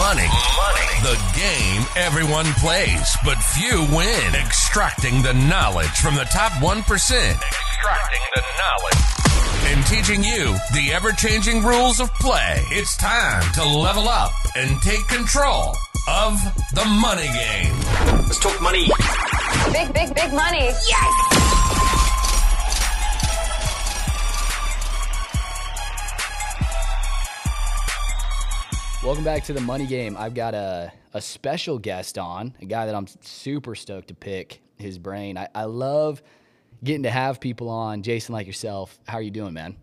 Money. 0.00 0.26
Money. 0.56 0.88
The 1.02 1.20
game 1.36 1.84
everyone 1.94 2.46
plays, 2.54 3.18
but 3.22 3.36
few 3.36 3.80
win. 3.94 4.34
Extracting 4.34 5.20
the 5.20 5.34
knowledge 5.34 6.00
from 6.00 6.14
the 6.14 6.24
top 6.24 6.52
1%. 6.52 6.78
Extracting 6.80 8.20
the 8.34 8.42
knowledge. 8.56 8.96
And 9.66 9.86
teaching 9.86 10.24
you 10.24 10.56
the 10.72 10.94
ever 10.94 11.12
changing 11.12 11.62
rules 11.62 12.00
of 12.00 12.10
play. 12.14 12.64
It's 12.70 12.96
time 12.96 13.42
to 13.52 13.62
level 13.62 14.08
up 14.08 14.32
and 14.56 14.80
take 14.80 15.06
control 15.06 15.76
of 16.08 16.40
the 16.72 16.84
money 16.86 17.28
game. 17.28 17.74
Let's 18.24 18.38
talk 18.38 18.58
money. 18.62 18.88
Big, 19.70 19.92
big, 19.92 20.14
big 20.14 20.32
money. 20.32 20.70
Yes! 20.88 21.39
Welcome 29.02 29.24
back 29.24 29.44
to 29.44 29.54
the 29.54 29.62
Money 29.62 29.86
Game. 29.86 30.14
I've 30.18 30.34
got 30.34 30.52
a, 30.52 30.92
a 31.14 31.22
special 31.22 31.78
guest 31.78 32.18
on, 32.18 32.54
a 32.60 32.66
guy 32.66 32.84
that 32.84 32.94
I'm 32.94 33.06
super 33.22 33.74
stoked 33.74 34.08
to 34.08 34.14
pick 34.14 34.60
his 34.76 34.98
brain. 34.98 35.38
I, 35.38 35.48
I 35.54 35.64
love 35.64 36.22
getting 36.84 37.04
to 37.04 37.10
have 37.10 37.40
people 37.40 37.70
on. 37.70 38.02
Jason, 38.02 38.34
like 38.34 38.46
yourself, 38.46 38.98
how 39.08 39.16
are 39.16 39.22
you 39.22 39.30
doing, 39.30 39.54
man? 39.54 39.74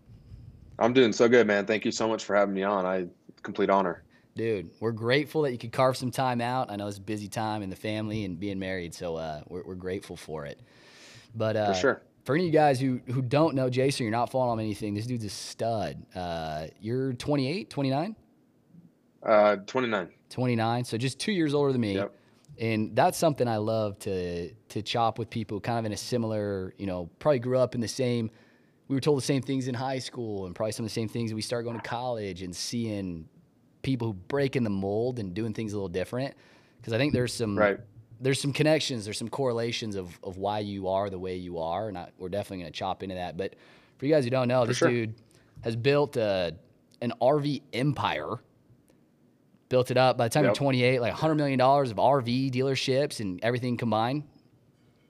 I'm 0.78 0.92
doing 0.92 1.12
so 1.12 1.28
good, 1.28 1.48
man. 1.48 1.66
Thank 1.66 1.84
you 1.84 1.90
so 1.90 2.06
much 2.06 2.24
for 2.24 2.36
having 2.36 2.54
me 2.54 2.62
on. 2.62 2.86
I 2.86 3.08
complete 3.42 3.70
honor. 3.70 4.04
Dude, 4.36 4.70
we're 4.78 4.92
grateful 4.92 5.42
that 5.42 5.50
you 5.50 5.58
could 5.58 5.72
carve 5.72 5.96
some 5.96 6.12
time 6.12 6.40
out. 6.40 6.70
I 6.70 6.76
know 6.76 6.86
it's 6.86 6.98
a 6.98 7.00
busy 7.00 7.26
time 7.26 7.62
in 7.62 7.70
the 7.70 7.76
family 7.76 8.24
and 8.24 8.38
being 8.38 8.60
married, 8.60 8.94
so 8.94 9.16
uh, 9.16 9.40
we're, 9.48 9.64
we're 9.64 9.74
grateful 9.74 10.16
for 10.16 10.46
it. 10.46 10.60
But 11.34 11.56
uh, 11.56 11.72
for 11.72 11.80
sure. 11.80 12.02
For 12.24 12.36
any 12.36 12.44
of 12.44 12.46
you 12.46 12.52
guys 12.52 12.78
who, 12.78 13.00
who 13.12 13.20
don't 13.20 13.56
know 13.56 13.68
Jason, 13.68 14.04
you're 14.04 14.12
not 14.12 14.30
following 14.30 14.60
him 14.60 14.64
anything, 14.64 14.94
this 14.94 15.08
dude's 15.08 15.24
a 15.24 15.28
stud. 15.28 16.06
Uh, 16.14 16.68
you're 16.80 17.14
28, 17.14 17.68
29? 17.68 18.14
Uh, 19.22 19.56
29. 19.56 20.08
29. 20.30 20.84
So 20.84 20.96
just 20.96 21.18
two 21.18 21.32
years 21.32 21.54
older 21.54 21.72
than 21.72 21.80
me. 21.80 21.94
Yep. 21.94 22.14
And 22.60 22.96
that's 22.96 23.16
something 23.16 23.46
I 23.46 23.58
love 23.58 23.98
to 24.00 24.50
to 24.52 24.82
chop 24.82 25.18
with 25.18 25.30
people 25.30 25.60
kind 25.60 25.78
of 25.78 25.84
in 25.84 25.92
a 25.92 25.96
similar, 25.96 26.74
you 26.76 26.86
know, 26.86 27.08
probably 27.20 27.38
grew 27.38 27.58
up 27.58 27.74
in 27.74 27.80
the 27.80 27.88
same 27.88 28.30
we 28.88 28.96
were 28.96 29.00
told 29.00 29.18
the 29.18 29.22
same 29.22 29.42
things 29.42 29.68
in 29.68 29.74
high 29.74 29.98
school 29.98 30.46
and 30.46 30.54
probably 30.54 30.72
some 30.72 30.84
of 30.84 30.90
the 30.90 30.94
same 30.94 31.08
things 31.08 31.32
we 31.32 31.42
start 31.42 31.64
going 31.64 31.76
to 31.76 31.82
college 31.82 32.42
and 32.42 32.56
seeing 32.56 33.28
people 33.82 34.08
who 34.08 34.14
break 34.14 34.56
in 34.56 34.64
the 34.64 34.70
mold 34.70 35.18
and 35.18 35.34
doing 35.34 35.52
things 35.52 35.74
a 35.74 35.76
little 35.76 35.88
different. 35.90 36.34
Because 36.78 36.94
I 36.94 36.98
think 36.98 37.12
there's 37.12 37.32
some 37.32 37.56
right. 37.56 37.78
there's 38.20 38.40
some 38.40 38.52
connections, 38.52 39.04
there's 39.04 39.18
some 39.18 39.28
correlations 39.28 39.94
of, 39.94 40.18
of 40.22 40.38
why 40.38 40.60
you 40.60 40.88
are 40.88 41.10
the 41.10 41.18
way 41.18 41.36
you 41.36 41.58
are. 41.58 41.88
And 41.88 41.98
I, 41.98 42.08
we're 42.18 42.30
definitely 42.30 42.62
going 42.62 42.72
to 42.72 42.78
chop 42.78 43.02
into 43.02 43.14
that. 43.14 43.36
But 43.36 43.56
for 43.98 44.06
you 44.06 44.14
guys 44.14 44.24
who 44.24 44.30
don't 44.30 44.48
know, 44.48 44.62
For 44.62 44.68
this 44.68 44.78
sure. 44.78 44.88
dude 44.88 45.14
has 45.62 45.76
built 45.76 46.16
a, 46.16 46.56
an 47.02 47.12
RV 47.20 47.62
empire 47.74 48.38
built 49.68 49.90
it 49.90 49.96
up. 49.96 50.16
By 50.16 50.26
the 50.26 50.30
time 50.34 50.44
Yep. 50.44 50.48
you're 50.50 50.54
28, 50.56 51.00
like 51.00 51.12
100 51.12 51.34
million 51.34 51.58
dollars 51.58 51.90
of 51.90 51.96
RV 51.98 52.50
dealerships 52.52 53.20
and 53.20 53.38
everything 53.42 53.76
combined. 53.76 54.24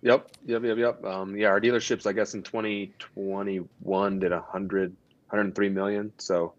Yep. 0.02 0.30
Yep. 0.46 0.62
Yep. 0.64 0.78
Yep. 0.78 1.04
Um, 1.04 1.36
yeah, 1.36 1.48
our 1.48 1.60
dealerships, 1.60 2.06
I 2.06 2.12
guess, 2.12 2.34
in 2.34 2.42
2021 3.16 4.18
did 4.18 4.32
100, 4.32 4.90
103 4.90 5.68
million. 5.68 6.12
So 6.18 6.54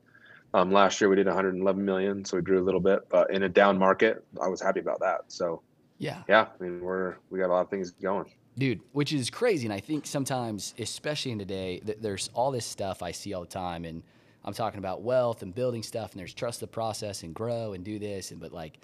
um, 0.53 0.72
last 0.72 1.00
year 1.02 1.09
we 1.09 1.16
did 1.16 1.28
111 1.28 1.83
million. 1.83 2.25
So 2.25 2.38
we 2.38 2.44
grew 2.44 2.59
a 2.59 2.64
little 2.66 2.80
bit, 2.81 3.08
but 3.09 3.31
in 3.31 3.44
a 3.44 3.50
down 3.50 3.78
market, 3.78 4.23
I 4.41 4.47
was 4.47 4.61
happy 4.61 4.80
about 4.80 5.00
that. 5.02 5.22
So 5.28 5.61
Yeah, 6.00 6.23
yeah, 6.28 6.47
I 6.59 6.63
mean, 6.63 6.81
we're 6.81 7.16
we 7.30 7.39
got 7.39 7.47
a 7.47 7.53
lot 7.53 7.61
of 7.61 7.69
things 7.69 7.91
going. 7.91 8.25
dude, 8.58 8.81
which 8.94 9.13
is 9.13 9.30
crazy. 9.30 9.66
And 9.67 9.73
I 9.73 9.80
think 9.80 10.06
sometimes, 10.06 10.73
especially 10.80 11.31
in 11.31 11.39
today, 11.39 11.80
th- 11.86 12.00
there's 12.02 12.30
all 12.34 12.52
this 12.52 12.66
stuff 12.66 13.02
I 13.03 13.11
see 13.11 13.34
all 13.34 13.41
the 13.41 13.47
time, 13.47 13.86
and 13.86 14.03
I'm 14.50 14.53
talking 14.55 14.80
about 14.80 15.02
wealth 15.02 15.42
and 15.44 15.53
building 15.55 15.83
stuff, 15.83 16.11
and 16.11 16.19
there's 16.19 16.33
trust 16.33 16.59
the 16.59 16.67
process 16.67 17.23
and 17.23 17.33
grow 17.33 17.73
and 17.73 17.83
do 17.86 18.00
this, 18.00 18.31
and 18.31 18.39
but 18.42 18.52
like, 18.52 18.80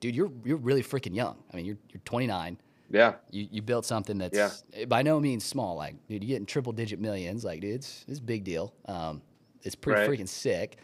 dude, 0.00 0.14
you're 0.16 0.30
you're 0.44 0.56
really 0.56 0.82
freaking 0.82 1.14
young. 1.14 1.36
I 1.52 1.56
mean, 1.56 1.66
you're 1.66 1.78
you're 1.92 2.00
29. 2.04 2.58
Yeah. 2.90 3.16
You, 3.30 3.46
you 3.50 3.60
built 3.60 3.84
something 3.84 4.16
that's 4.16 4.64
Yeah. 4.74 4.84
by 4.86 5.02
no 5.02 5.20
means 5.20 5.44
small. 5.44 5.76
Like, 5.76 5.94
dude, 6.08 6.24
you're 6.24 6.28
getting 6.28 6.46
triple 6.46 6.72
digit 6.72 6.98
millions. 6.98 7.44
Like, 7.44 7.60
dude, 7.60 7.74
it's, 7.74 8.06
it's 8.08 8.18
a 8.18 8.22
big 8.22 8.44
deal. 8.44 8.72
Um, 8.86 9.20
it's 9.62 9.74
pretty 9.74 10.00
Right. 10.00 10.08
freaking 10.18 10.26
sick. 10.28 10.78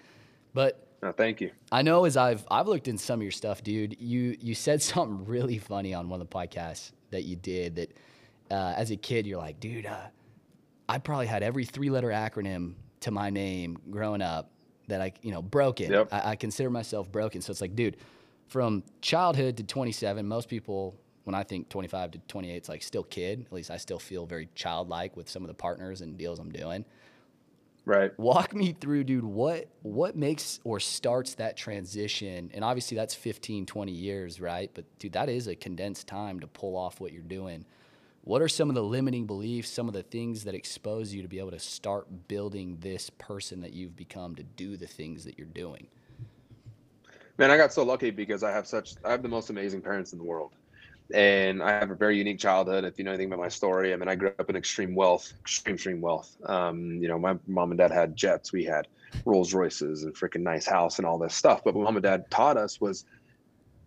But 0.53 0.86
No, 1.03 1.12
thank 1.12 1.41
you. 1.41 1.50
I 1.72 1.80
know 1.80 2.04
as 2.04 2.16
I've 2.19 2.44
I've 2.50 2.69
looked 2.69 2.88
in 2.88 2.98
some 2.98 3.20
of 3.20 3.22
your 3.22 3.30
stuff, 3.32 3.62
dude. 3.62 3.97
You 4.00 4.36
you 4.41 4.54
said 4.54 4.82
something 4.92 5.25
really 5.25 5.56
funny 5.59 5.94
on 5.94 6.09
one 6.10 6.20
of 6.20 6.28
the 6.28 6.34
podcasts 6.36 6.92
that 7.10 7.22
you 7.25 7.36
did. 7.36 7.76
That 7.76 7.97
uh, 8.50 8.75
as 8.76 8.91
a 8.91 8.97
kid, 8.97 9.26
you're 9.26 9.38
like, 9.38 9.59
dude, 9.60 9.86
uh, 9.86 10.09
I 10.88 10.98
probably 10.98 11.26
had 11.26 11.42
every 11.42 11.64
three 11.64 11.88
letter 11.88 12.09
acronym 12.09 12.75
to 13.04 13.10
my 13.10 13.31
name 13.31 13.78
growing 13.91 14.22
up. 14.22 14.50
That 14.88 15.00
I 15.00 15.12
you 15.22 15.31
know 15.31 15.41
broken. 15.41 15.91
Yep. 15.91 16.09
I, 16.12 16.31
I 16.32 16.37
consider 16.37 16.69
myself 16.69 17.10
broken. 17.10 17.41
So 17.41 17.50
it's 17.53 17.62
like, 17.62 17.75
dude, 17.75 17.97
from 18.48 18.82
childhood 19.00 19.56
to 19.56 19.62
27, 19.62 20.26
most 20.28 20.47
people 20.48 20.94
when 21.25 21.34
I 21.34 21.42
think 21.42 21.70
25 21.70 22.10
to 22.10 22.19
28, 22.28 22.54
it's 22.54 22.69
like 22.69 22.82
still 22.82 23.03
kid. 23.03 23.47
At 23.47 23.53
least 23.53 23.70
I 23.70 23.78
still 23.78 23.98
feel 23.98 24.26
very 24.26 24.50
childlike 24.54 25.16
with 25.16 25.31
some 25.31 25.42
of 25.42 25.48
the 25.48 25.54
partners 25.54 26.03
and 26.03 26.19
deals 26.19 26.38
I'm 26.38 26.50
doing 26.50 26.84
Right. 27.87 28.19
walk 28.19 28.54
me 28.54 28.72
through 28.72 29.04
dude 29.04 29.25
what 29.26 29.69
what 29.82 30.16
makes 30.16 30.59
or 30.65 30.81
starts 30.81 31.34
that 31.34 31.54
transition 31.54 32.50
and 32.54 32.65
obviously 32.65 32.97
that's 32.97 33.15
15 33.15 33.66
20 33.66 33.92
years 33.92 34.41
right 34.41 34.71
but 34.72 34.86
dude 34.98 35.12
that 35.12 35.28
is 35.28 35.48
a 35.48 35.54
condensed 35.54 36.06
time 36.06 36.41
to 36.41 36.47
pull 36.47 36.78
off 36.78 36.98
what 36.98 37.12
you're 37.12 37.21
doing 37.21 37.66
what 38.24 38.42
are 38.42 38.48
some 38.48 38.68
of 38.68 38.74
the 38.74 38.82
limiting 38.82 39.26
beliefs 39.26 39.70
some 39.70 39.88
of 39.88 39.94
the 39.94 40.02
things 40.02 40.44
that 40.44 40.54
expose 40.54 41.14
you 41.14 41.22
to 41.22 41.28
be 41.28 41.38
able 41.38 41.50
to 41.50 41.58
start 41.58 42.06
building 42.28 42.76
this 42.80 43.10
person 43.10 43.60
that 43.60 43.72
you've 43.72 43.96
become 43.96 44.34
to 44.34 44.42
do 44.42 44.76
the 44.76 44.86
things 44.86 45.24
that 45.24 45.38
you're 45.38 45.46
doing 45.46 45.86
Man, 47.36 47.50
I 47.50 47.56
got 47.56 47.72
so 47.72 47.82
lucky 47.82 48.10
because 48.10 48.44
I 48.44 48.52
have 48.52 48.66
such 48.66 48.94
I 49.04 49.10
have 49.10 49.22
the 49.22 49.28
most 49.28 49.50
amazing 49.50 49.82
parents 49.82 50.12
in 50.12 50.18
the 50.18 50.24
world. 50.24 50.52
And 51.12 51.62
I 51.62 51.72
have 51.72 51.90
a 51.90 51.94
very 51.94 52.16
unique 52.16 52.38
childhood. 52.38 52.84
If 52.84 52.96
you 52.96 53.04
know 53.04 53.10
anything 53.10 53.26
about 53.26 53.40
my 53.40 53.48
story, 53.48 53.92
I 53.92 53.96
mean, 53.96 54.08
I 54.08 54.14
grew 54.14 54.32
up 54.38 54.48
in 54.48 54.56
extreme 54.56 54.94
wealth, 54.94 55.34
extreme, 55.41 55.74
extreme 55.74 56.00
wealth. 56.00 56.34
Um, 56.46 57.02
you 57.02 57.08
know, 57.08 57.18
my 57.18 57.36
mom 57.46 57.72
and 57.72 57.78
dad 57.78 57.91
had 57.91 58.16
jets. 58.16 58.52
We 58.52 58.64
had 58.64 58.86
Rolls 59.26 59.52
Royces 59.52 60.04
and 60.04 60.14
freaking 60.14 60.41
nice 60.41 60.66
house 60.66 60.98
and 60.98 61.06
all 61.06 61.18
this 61.18 61.34
stuff. 61.34 61.62
But 61.62 61.74
what 61.74 61.84
mom 61.84 61.96
and 61.96 62.02
dad 62.02 62.30
taught 62.30 62.56
us 62.56 62.80
was 62.80 63.04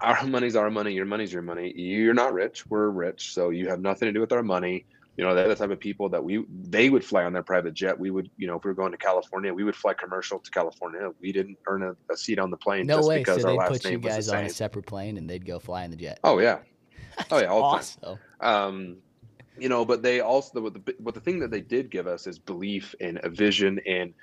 our 0.02 0.26
money's 0.26 0.56
our 0.56 0.70
money, 0.70 0.94
your 0.94 1.06
money's 1.06 1.34
your 1.34 1.42
money. 1.42 1.74
You're 1.76 2.14
not 2.14 2.34
rich, 2.34 2.66
we're 2.70 2.90
rich. 2.90 3.34
So 3.34 3.50
you 3.50 3.70
have 3.70 3.80
nothing 3.80 4.08
to 4.08 4.14
do 4.14 4.20
with 4.20 4.32
our 4.32 4.44
money. 4.44 4.86
You 5.18 5.24
know, 5.24 5.34
they're 5.34 5.48
the 5.48 5.56
type 5.56 5.72
of 5.72 5.80
people 5.80 6.10
that 6.10 6.24
we 6.24 6.46
they 6.50 6.92
would 6.92 7.04
fly 7.04 7.24
on 7.24 7.34
their 7.34 7.42
private 7.42 7.74
jet. 7.74 7.98
We 7.98 8.12
would, 8.12 8.30
you 8.38 8.46
know, 8.46 8.58
if 8.58 8.64
we 8.64 8.70
were 8.70 8.76
going 8.76 8.92
to 8.92 8.98
California, 9.00 9.52
we 9.52 9.64
would 9.64 9.76
fly 9.76 9.96
commercial 9.96 10.38
to 10.38 10.52
California. 10.52 11.10
We 11.20 11.32
didn't 11.32 11.58
earn 11.68 11.82
a, 11.82 11.96
a 12.12 12.16
seat 12.16 12.38
on 12.38 12.52
the 12.52 12.58
plane 12.58 12.86
no 12.86 12.98
just 12.98 13.08
way 13.08 13.18
because 13.18 13.42
so 13.42 13.48
our 13.48 13.54
they 13.54 13.58
last 13.58 13.70
put 13.70 13.84
you 13.86 13.92
name 13.92 14.02
was 14.02 14.14
guys 14.14 14.28
the 14.28 14.38
on 14.38 14.44
a 14.44 14.50
separate 14.50 14.86
plane 14.86 15.18
and 15.18 15.28
they'd 15.28 15.46
go 15.46 15.58
fly 15.58 15.84
in 15.86 15.92
the 15.92 15.98
jet 15.98 16.20
Oh 16.24 16.38
yeah, 16.38 16.60
oh 17.32 17.40
yeah, 17.40 17.48
all 17.48 17.64
awesome 17.64 18.20
Um, 18.42 18.98
you 19.58 19.70
know, 19.70 19.86
but 19.86 20.04
they 20.04 20.20
also 20.20 20.62
what 20.62 20.76
the 20.76 20.96
what 21.00 21.16
the 21.16 21.22
thing 21.22 21.40
that 21.40 21.50
they 21.50 21.62
did 21.62 21.90
give 21.90 22.06
us 22.06 22.28
is 22.28 22.38
belief 22.38 22.94
and 23.02 23.20
a 23.24 23.30
vision 23.30 23.80
and 23.88 24.14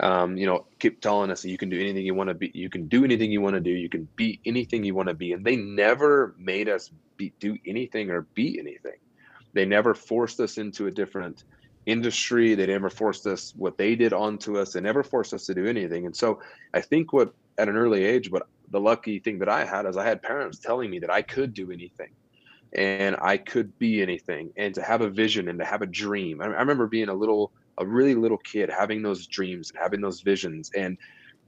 um, 0.00 0.36
you 0.36 0.46
know 0.46 0.66
keep 0.78 1.00
telling 1.00 1.30
us 1.30 1.42
that 1.42 1.50
you 1.50 1.58
can 1.58 1.68
do 1.68 1.80
anything 1.80 2.04
you 2.04 2.14
want 2.14 2.28
to 2.28 2.34
be, 2.34 2.50
you 2.54 2.70
can 2.70 2.88
do 2.88 3.04
anything 3.04 3.30
you 3.30 3.40
want 3.40 3.54
to 3.54 3.60
do, 3.60 3.70
you 3.70 3.88
can 3.88 4.08
be 4.16 4.40
anything 4.44 4.84
you 4.84 4.94
want 4.94 5.08
to 5.08 5.14
be, 5.14 5.32
and 5.32 5.44
they 5.44 5.56
never 5.56 6.34
made 6.38 6.68
us 6.68 6.90
be 7.16 7.32
do 7.40 7.56
anything 7.66 8.10
or 8.10 8.28
be 8.34 8.58
anything. 8.58 8.98
They 9.54 9.64
never 9.64 9.94
forced 9.94 10.40
us 10.40 10.58
into 10.58 10.86
a 10.86 10.90
different 10.90 11.42
industry. 11.86 12.54
They 12.54 12.66
never 12.66 12.90
forced 12.90 13.26
us 13.26 13.52
what 13.56 13.78
they 13.78 13.96
did 13.96 14.12
onto 14.12 14.58
us. 14.58 14.72
They 14.72 14.80
never 14.80 15.02
forced 15.02 15.32
us 15.32 15.46
to 15.46 15.54
do 15.54 15.66
anything. 15.66 16.06
And 16.06 16.14
so 16.14 16.40
I 16.74 16.82
think 16.82 17.12
what 17.12 17.32
at 17.56 17.68
an 17.68 17.76
early 17.76 18.04
age, 18.04 18.30
what 18.30 18.44
the 18.70 18.80
lucky 18.80 19.18
thing 19.18 19.38
that 19.40 19.48
I 19.48 19.64
had 19.64 19.86
is 19.86 19.96
I 19.96 20.04
had 20.04 20.22
parents 20.22 20.58
telling 20.58 20.90
me 20.90 20.98
that 21.00 21.10
I 21.10 21.22
could 21.22 21.54
do 21.54 21.72
anything 21.72 22.10
and 22.74 23.16
I 23.20 23.38
could 23.38 23.76
be 23.78 24.02
anything 24.02 24.52
and 24.56 24.74
to 24.74 24.82
have 24.82 25.00
a 25.00 25.08
vision 25.08 25.48
and 25.48 25.58
to 25.58 25.64
have 25.64 25.82
a 25.82 25.86
dream. 25.86 26.40
I, 26.40 26.44
I 26.44 26.60
remember 26.60 26.86
being 26.86 27.08
a 27.08 27.14
little, 27.14 27.52
a 27.78 27.86
really 27.86 28.14
little 28.14 28.38
kid 28.38 28.70
having 28.70 29.02
those 29.02 29.26
dreams 29.26 29.70
and 29.70 29.78
having 29.80 30.00
those 30.00 30.20
visions 30.20 30.70
and, 30.76 30.98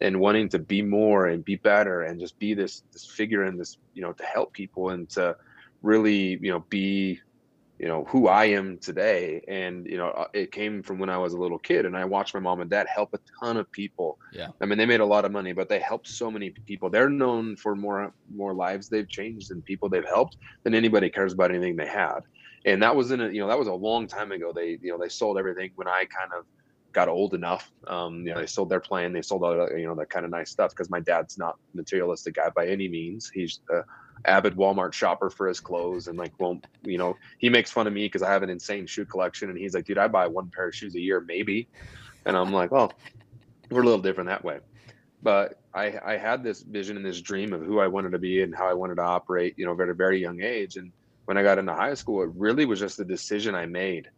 and 0.01 0.19
wanting 0.19 0.49
to 0.49 0.59
be 0.59 0.81
more 0.81 1.27
and 1.27 1.45
be 1.45 1.57
better 1.57 2.03
and 2.03 2.19
just 2.19 2.39
be 2.39 2.55
this, 2.55 2.83
this 2.93 3.05
figure 3.05 3.43
and 3.43 3.61
this, 3.61 3.77
you 3.95 4.03
know, 4.03 4.13
to 4.13 4.25
help 4.25 4.53
people 4.53 4.91
and 4.91 5.09
to 5.11 5.37
really, 5.83 6.39
you 6.41 6.51
know, 6.51 6.65
be, 6.69 7.21
you 7.79 7.89
know, 7.89 8.05
who 8.05 8.29
I 8.29 8.45
am 8.45 8.77
today. 8.77 9.43
And, 9.49 9.87
you 9.87 9.97
know, 9.97 10.09
uh, 10.09 10.27
it 10.35 10.53
came 10.53 10.83
from 10.83 10.99
when 10.99 11.09
I 11.09 11.17
was 11.17 11.33
a 11.33 11.39
little 11.39 11.59
kid 11.59 11.87
and 11.87 11.97
I 11.97 12.05
watched 12.05 12.35
my 12.35 12.41
mom 12.41 12.61
and 12.61 12.69
dad 12.69 12.87
help 12.95 13.15
a 13.15 13.19
ton 13.41 13.57
of 13.57 13.73
people. 13.73 14.19
Yeah. 14.33 14.49
I 14.61 14.67
mean, 14.67 14.77
they 14.77 14.85
made 14.85 15.01
a 15.01 15.07
lot 15.07 15.25
of 15.25 15.33
money, 15.33 15.55
but 15.55 15.71
they 15.71 15.79
helped 15.79 16.07
so 16.07 16.31
many 16.31 16.51
people. 16.51 16.91
They're 16.91 17.09
known 17.09 17.57
for 17.57 17.75
more, 17.75 18.13
more 18.35 18.53
lives 18.53 18.91
they've 18.91 19.09
changed 19.09 19.51
and 19.51 19.65
people 19.65 19.89
they've 19.89 20.05
helped 20.05 20.37
than 20.63 20.75
anybody 20.75 21.09
cares 21.09 21.33
about 21.33 21.51
anything 21.51 21.77
they 21.77 21.87
had. 21.87 22.21
And 22.65 22.83
that 22.83 22.95
was 22.95 23.11
in 23.11 23.21
a, 23.21 23.29
you 23.29 23.41
know, 23.41 23.49
that 23.49 23.59
was 23.59 23.69
a 23.69 23.75
long 23.75 24.07
time 24.07 24.33
ago. 24.33 24.53
They, 24.55 24.79
you 24.83 24.91
know, 24.91 24.99
they 24.99 25.09
sold 25.09 25.39
everything 25.39 25.71
when 25.77 25.89
I 25.89 26.05
kind 26.05 26.31
of 26.37 26.45
got 26.93 27.09
old 27.09 27.35
enough. 27.35 27.71
Um, 27.87 28.27
you 28.27 28.35
know, 28.35 28.41
they 28.41 28.47
sold 28.47 28.69
their 28.69 28.81
plane, 28.81 29.13
they 29.13 29.23
sold 29.23 29.43
all 29.43 29.69
you 29.77 29.87
know, 29.87 29.95
that 29.95 30.11
kind 30.11 30.25
of 30.25 30.31
nice 30.31 30.51
stuff 30.51 30.71
because 30.71 30.91
my 30.91 31.01
dad's 31.01 31.39
not 31.39 31.57
materialistic 31.75 32.35
guy 32.35 32.51
by 32.51 32.67
any 32.67 32.89
means. 32.89 33.31
He's 33.33 33.61
a 33.71 33.83
avid 34.27 34.55
Walmart 34.57 34.93
shopper 34.93 35.31
for 35.31 35.49
his 35.49 35.61
clothes 35.61 36.07
and 36.09 36.19
like 36.19 36.33
won't, 36.39 36.67
you 36.83 36.99
know, 36.99 37.17
he 37.39 37.49
makes 37.49 37.71
fun 37.71 37.87
of 37.87 37.93
me 37.93 38.07
because 38.07 38.23
I 38.23 38.31
have 38.31 38.43
an 38.43 38.51
insane 38.51 38.87
shoe 38.87 39.07
collection 39.07 39.49
and 39.49 39.59
he's 39.59 39.75
like, 39.75 39.87
dude, 39.87 39.99
I 39.99 40.09
buy 40.09 40.27
one 40.27 40.51
pair 40.55 40.69
of 40.69 40.75
shoes 40.75 40.95
a 40.95 41.01
year, 41.01 41.21
maybe. 41.21 41.69
And 42.27 42.37
I'm 42.37 42.53
like, 42.53 42.71
well, 42.71 42.93
we're 43.71 43.83
a 43.83 43.85
little 43.85 44.01
different 44.01 44.29
that 44.29 44.45
way. 44.45 44.59
But 45.23 45.61
I, 45.73 45.99
I 46.05 46.17
had 46.17 46.43
this 46.43 46.63
vision 46.63 46.97
and 46.97 47.05
this 47.05 47.21
dream 47.21 47.53
of 47.53 47.63
who 47.63 47.79
I 47.79 47.87
wanted 47.87 48.13
to 48.13 48.19
be 48.19 48.43
and 48.43 48.55
how 48.55 48.69
I 48.69 48.75
wanted 48.75 48.97
to 48.97 49.03
operate, 49.03 49.55
you 49.57 49.65
know, 49.65 49.81
at 49.81 49.89
a 49.89 49.95
very 49.95 50.21
young 50.21 50.43
age. 50.43 50.77
And 50.77 50.93
when 51.31 51.39
I 51.39 51.45
got 51.45 51.59
into 51.59 51.73
high 51.73 51.95
school, 51.95 52.25
it 52.25 52.31
really 52.35 52.65
was 52.65 52.81
just 52.81 52.99
a 52.99 53.05
decision 53.05 53.55
I 53.55 53.65
made. 53.65 54.11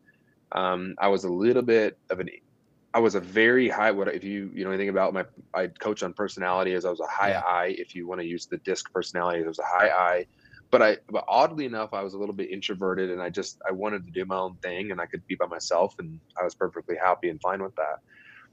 Um, 0.50 0.94
I 0.99 1.09
was 1.09 1.25
a 1.25 1.29
little 1.29 1.61
bit 1.61 1.99
of 2.09 2.20
an, 2.20 2.31
I 2.94 3.00
was 3.00 3.17
a 3.17 3.20
very 3.20 3.69
high. 3.69 3.91
What 3.91 4.09
if 4.09 4.25
you 4.25 4.50
you 4.55 4.64
know 4.64 4.70
anything 4.70 4.88
about 4.88 5.12
my? 5.12 5.26
I 5.53 5.67
coach 5.67 6.03
on 6.03 6.14
personality 6.14 6.73
as 6.73 6.87
I 6.87 6.91
was 6.91 7.00
a 7.00 7.06
high 7.06 7.32
yeah. 7.32 7.43
I. 7.47 7.67
If 7.76 7.94
you 7.94 8.09
want 8.09 8.23
to 8.23 8.26
use 8.26 8.47
the 8.47 8.56
disc 8.56 8.91
personality, 8.94 9.44
I 9.44 9.47
was 9.47 9.59
a 9.59 9.62
high 9.62 9.91
I. 9.91 10.26
But 10.70 10.81
I, 10.81 10.97
but 11.11 11.26
oddly 11.29 11.67
enough, 11.67 11.93
I 11.93 12.03
was 12.03 12.14
a 12.14 12.19
little 12.19 12.35
bit 12.35 12.50
introverted, 12.50 13.11
and 13.11 13.20
I 13.20 13.29
just 13.29 13.61
I 13.69 13.73
wanted 13.73 14.06
to 14.06 14.11
do 14.11 14.25
my 14.25 14.38
own 14.38 14.56
thing, 14.62 14.91
and 14.91 14.99
I 14.99 15.05
could 15.05 15.26
be 15.26 15.35
by 15.35 15.44
myself, 15.44 15.94
and 15.99 16.19
I 16.41 16.44
was 16.44 16.55
perfectly 16.55 16.97
happy 16.97 17.29
and 17.29 17.38
fine 17.43 17.62
with 17.62 17.76
that. 17.76 17.99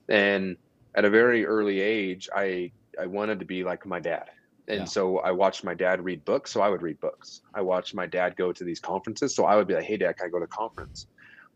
And 0.09 0.57
at 0.95 1.05
a 1.05 1.09
very 1.09 1.45
early 1.45 1.79
age, 1.79 2.27
I 2.35 2.73
I 3.01 3.05
wanted 3.05 3.39
to 3.39 3.45
be 3.45 3.63
like 3.63 3.85
my 3.85 4.01
dad. 4.01 4.25
And 4.69 4.81
yeah. 4.81 4.85
so 4.85 5.17
I 5.19 5.31
watched 5.31 5.63
my 5.63 5.73
dad 5.73 6.03
read 6.03 6.23
books, 6.25 6.51
so 6.51 6.61
I 6.61 6.69
would 6.69 6.83
read 6.83 6.99
books. 6.99 7.41
I 7.55 7.61
watched 7.61 7.95
my 7.95 8.05
dad 8.05 8.35
go 8.35 8.53
to 8.53 8.63
these 8.63 8.79
conferences, 8.79 9.35
so 9.35 9.45
I 9.45 9.55
would 9.55 9.67
be 9.67 9.73
like, 9.73 9.83
"Hey, 9.83 9.97
Dad, 9.97 10.17
can 10.17 10.27
I 10.27 10.29
go 10.29 10.39
to 10.39 10.47
conference?" 10.47 11.07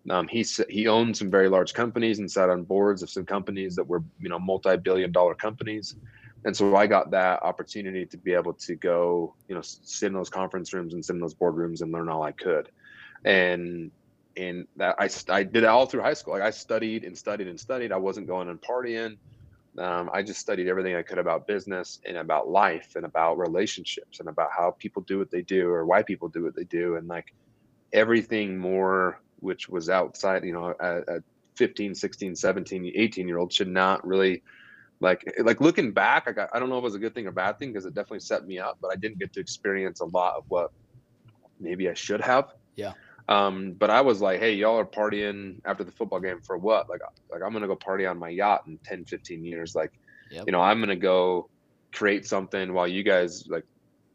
Um, 0.09 0.27
he 0.27 0.43
he 0.67 0.87
owned 0.87 1.15
some 1.15 1.29
very 1.29 1.47
large 1.47 1.73
companies 1.73 2.19
and 2.19 2.29
sat 2.29 2.49
on 2.49 2.63
boards 2.63 3.03
of 3.03 3.09
some 3.09 3.25
companies 3.25 3.75
that 3.75 3.87
were 3.87 4.03
you 4.19 4.29
know 4.29 4.39
multi-billion-dollar 4.39 5.35
companies, 5.35 5.95
and 6.43 6.57
so 6.57 6.75
I 6.75 6.87
got 6.87 7.11
that 7.11 7.43
opportunity 7.43 8.05
to 8.07 8.17
be 8.17 8.33
able 8.33 8.53
to 8.53 8.75
go 8.75 9.35
you 9.47 9.53
know 9.53 9.61
sit 9.61 10.07
in 10.07 10.13
those 10.13 10.29
conference 10.29 10.73
rooms 10.73 10.95
and 10.95 11.05
sit 11.05 11.13
in 11.13 11.21
those 11.21 11.35
boardrooms 11.35 11.81
and 11.81 11.91
learn 11.91 12.09
all 12.09 12.23
I 12.23 12.31
could, 12.31 12.69
and 13.23 13.91
and 14.35 14.67
that 14.77 14.95
I 14.99 15.07
I 15.29 15.43
did 15.43 15.63
that 15.63 15.69
all 15.69 15.85
through 15.85 16.01
high 16.01 16.15
school. 16.15 16.33
Like 16.33 16.43
I 16.43 16.49
studied 16.49 17.03
and 17.03 17.17
studied 17.17 17.47
and 17.47 17.59
studied. 17.59 17.91
I 17.91 17.97
wasn't 17.97 18.27
going 18.27 18.49
and 18.49 18.59
partying. 18.59 19.17
Um, 19.77 20.09
I 20.13 20.21
just 20.21 20.39
studied 20.39 20.67
everything 20.67 20.95
I 20.95 21.01
could 21.01 21.17
about 21.17 21.47
business 21.47 21.99
and 22.05 22.17
about 22.17 22.47
life 22.47 22.95
and 22.95 23.05
about 23.05 23.39
relationships 23.39 24.19
and 24.19 24.29
about 24.29 24.49
how 24.55 24.75
people 24.77 25.01
do 25.01 25.17
what 25.17 25.31
they 25.31 25.41
do 25.41 25.69
or 25.69 25.85
why 25.85 26.03
people 26.03 26.27
do 26.27 26.43
what 26.43 26.55
they 26.55 26.65
do 26.65 26.95
and 26.95 27.07
like 27.07 27.33
everything 27.91 28.57
more 28.57 29.19
which 29.39 29.67
was 29.67 29.89
outside, 29.89 30.43
you 30.45 30.53
know, 30.53 30.73
a, 30.79 31.17
a 31.17 31.23
15, 31.55 31.93
16, 31.93 32.35
17, 32.35 32.91
18 32.95 33.27
year 33.27 33.37
old 33.37 33.51
should 33.51 33.67
not 33.67 34.05
really 34.07 34.41
like 34.99 35.21
like 35.39 35.59
looking 35.59 35.91
back, 35.91 36.27
I 36.27 36.31
got 36.31 36.49
I 36.53 36.59
don't 36.59 36.69
know 36.69 36.77
if 36.77 36.83
it 36.83 36.85
was 36.85 36.95
a 36.95 36.99
good 36.99 37.13
thing 37.13 37.27
or 37.27 37.31
bad 37.31 37.59
thing 37.59 37.73
because 37.73 37.85
it 37.85 37.93
definitely 37.93 38.21
set 38.21 38.45
me 38.45 38.57
up, 38.57 38.77
but 38.81 38.91
I 38.91 38.95
didn't 38.95 39.19
get 39.19 39.33
to 39.33 39.39
experience 39.39 39.99
a 39.99 40.05
lot 40.05 40.35
of 40.37 40.45
what 40.47 40.71
maybe 41.59 41.89
I 41.89 41.93
should 41.93 42.21
have. 42.21 42.53
Yeah. 42.75 42.93
Um, 43.29 43.73
but 43.73 43.89
I 43.89 44.01
was 44.01 44.21
like, 44.21 44.39
hey, 44.39 44.53
y'all 44.53 44.79
are 44.79 44.85
partying 44.85 45.59
after 45.65 45.83
the 45.83 45.91
football 45.91 46.19
game 46.19 46.41
for 46.41 46.57
what? 46.57 46.89
Like, 46.89 47.01
like 47.31 47.41
I'm 47.41 47.53
gonna 47.53 47.67
go 47.67 47.75
party 47.75 48.05
on 48.05 48.17
my 48.17 48.29
yacht 48.29 48.63
in 48.67 48.77
10, 48.79 49.05
15 49.05 49.45
years. 49.45 49.75
Like, 49.75 49.93
yep. 50.29 50.43
you 50.45 50.51
know, 50.51 50.61
I'm 50.61 50.79
gonna 50.79 50.95
go 50.95 51.49
create 51.93 52.25
something 52.25 52.73
while 52.73 52.87
you 52.87 53.03
guys 53.03 53.47
like, 53.47 53.65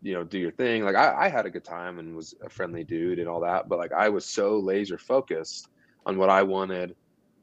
you 0.03 0.13
know, 0.13 0.25
do 0.25 0.39
your 0.39 0.53
thing. 0.53 0.85
Like, 0.85 0.97
I, 0.97 1.27
I 1.27 1.29
had 1.29 1.47
a 1.47 1.51
good 1.51 1.65
time 1.65 1.99
and 1.99 2.15
was 2.15 2.35
a 2.45 2.49
friendly 2.49 2.85
dude 2.85 3.19
and 3.19 3.29
all 3.29 3.41
that. 3.41 3.69
But 3.69 3.79
like, 3.79 3.93
I 3.93 4.09
was 4.09 4.25
so 4.25 4.59
laser 4.59 4.99
focused 4.99 5.69
on 6.05 6.19
what 6.19 6.29
I 6.29 6.43
wanted 6.43 6.95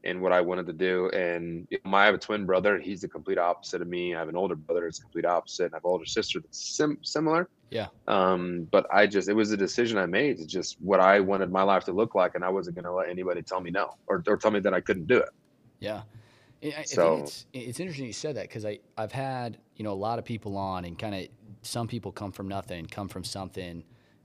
and 0.06 0.22
what 0.22 0.32
I 0.32 0.42
wanted 0.42 0.68
to 0.68 0.74
do. 0.74 1.10
And 1.10 1.68
you 1.70 1.80
know, 1.84 1.98
I 1.98 2.06
have 2.06 2.16
a 2.16 2.20
twin 2.20 2.46
brother, 2.46 2.76
and 2.76 2.84
he's 2.84 3.02
the 3.02 3.08
complete 3.08 3.40
opposite 3.40 3.82
of 3.82 3.88
me. 3.88 4.14
I 4.14 4.20
have 4.20 4.30
an 4.30 4.38
older 4.38 4.56
brother, 4.56 4.86
it's 4.88 5.00
complete 5.00 5.26
opposite, 5.26 5.66
and 5.66 5.74
I 5.74 5.78
have 5.78 5.86
an 5.86 5.92
older 5.92 6.06
sister 6.06 6.40
that's 6.40 6.60
sim- 6.60 7.00
similar. 7.02 7.50
Yeah. 7.70 7.88
Um, 8.08 8.68
but 8.72 8.86
I 8.94 9.08
just 9.08 9.28
it 9.28 9.34
was 9.34 9.52
a 9.52 9.58
decision 9.58 9.98
I 9.98 10.06
made. 10.06 10.40
It's 10.40 10.52
just 10.52 10.78
what 10.82 11.00
I 11.00 11.20
wanted 11.20 11.52
my 11.52 11.64
life 11.64 11.84
to 11.86 11.92
look 11.92 12.16
like, 12.16 12.36
and 12.36 12.44
I 12.44 12.50
wasn't 12.50 12.76
going 12.76 12.86
to 12.86 12.94
let 12.94 13.10
anybody 13.10 13.42
tell 13.42 13.60
me 13.60 13.72
no 13.72 13.96
or, 14.08 14.24
or 14.28 14.38
tell 14.38 14.52
me 14.52 14.60
that 14.62 14.74
I 14.74 14.82
couldn't 14.82 15.08
do 15.08 15.18
it. 15.18 15.30
Yeah. 15.80 16.02
I, 16.64 16.84
so 16.84 17.18
it's, 17.18 17.46
it's 17.54 17.80
interesting 17.80 18.06
you 18.06 18.14
said 18.14 18.38
that 18.38 18.44
because 18.44 18.66
I 18.66 18.80
I've 18.98 19.12
had 19.12 19.58
you 19.76 19.84
know 19.84 19.92
a 19.92 19.94
lot 19.94 20.20
of 20.20 20.26
people 20.26 20.58
on 20.58 20.86
and 20.86 20.98
kind 20.98 21.14
of 21.14 21.28
some 21.62 21.88
people 21.88 22.12
come 22.12 22.32
from 22.32 22.48
nothing, 22.48 22.86
come 22.86 23.08
from 23.08 23.24
something. 23.24 23.84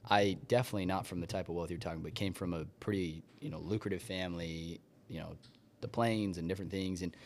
I 0.08 0.38
definitely 0.48 0.86
not 0.86 1.06
from 1.06 1.20
the 1.20 1.26
type 1.26 1.48
of 1.48 1.54
wealth 1.54 1.70
you're 1.70 1.78
talking, 1.78 2.02
but 2.02 2.14
came 2.14 2.32
from 2.32 2.54
a 2.54 2.64
pretty 2.78 3.22
you 3.40 3.50
know 3.50 3.58
lucrative 3.58 4.02
family, 4.02 4.80
you 5.08 5.20
know, 5.20 5.36
the 5.80 5.88
planes 5.88 6.38
and 6.38 6.48
different 6.48 6.70
things, 6.70 7.02
and 7.02 7.16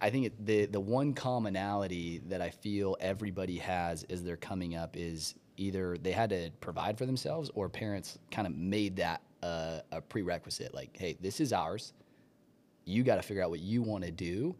I 0.00 0.10
think 0.10 0.32
the 0.44 0.66
the 0.66 0.80
one 0.80 1.14
commonality 1.14 2.20
that 2.28 2.42
I 2.42 2.50
feel 2.50 2.96
everybody 3.00 3.58
has 3.58 4.04
as 4.04 4.22
they're 4.22 4.36
coming 4.36 4.76
up 4.76 4.96
is 4.96 5.34
either 5.56 5.96
they 5.98 6.12
had 6.12 6.30
to 6.30 6.50
provide 6.60 6.98
for 6.98 7.06
themselves 7.06 7.50
or 7.54 7.68
parents 7.68 8.18
kind 8.30 8.46
of 8.46 8.54
made 8.54 8.96
that 8.96 9.22
uh, 9.42 9.80
a 9.92 10.00
prerequisite. 10.00 10.74
Like, 10.74 10.96
hey, 10.96 11.16
this 11.20 11.40
is 11.40 11.52
ours. 11.52 11.92
You 12.84 13.02
got 13.02 13.16
to 13.16 13.22
figure 13.22 13.42
out 13.42 13.50
what 13.50 13.60
you 13.60 13.82
want 13.82 14.04
to 14.04 14.10
do. 14.10 14.54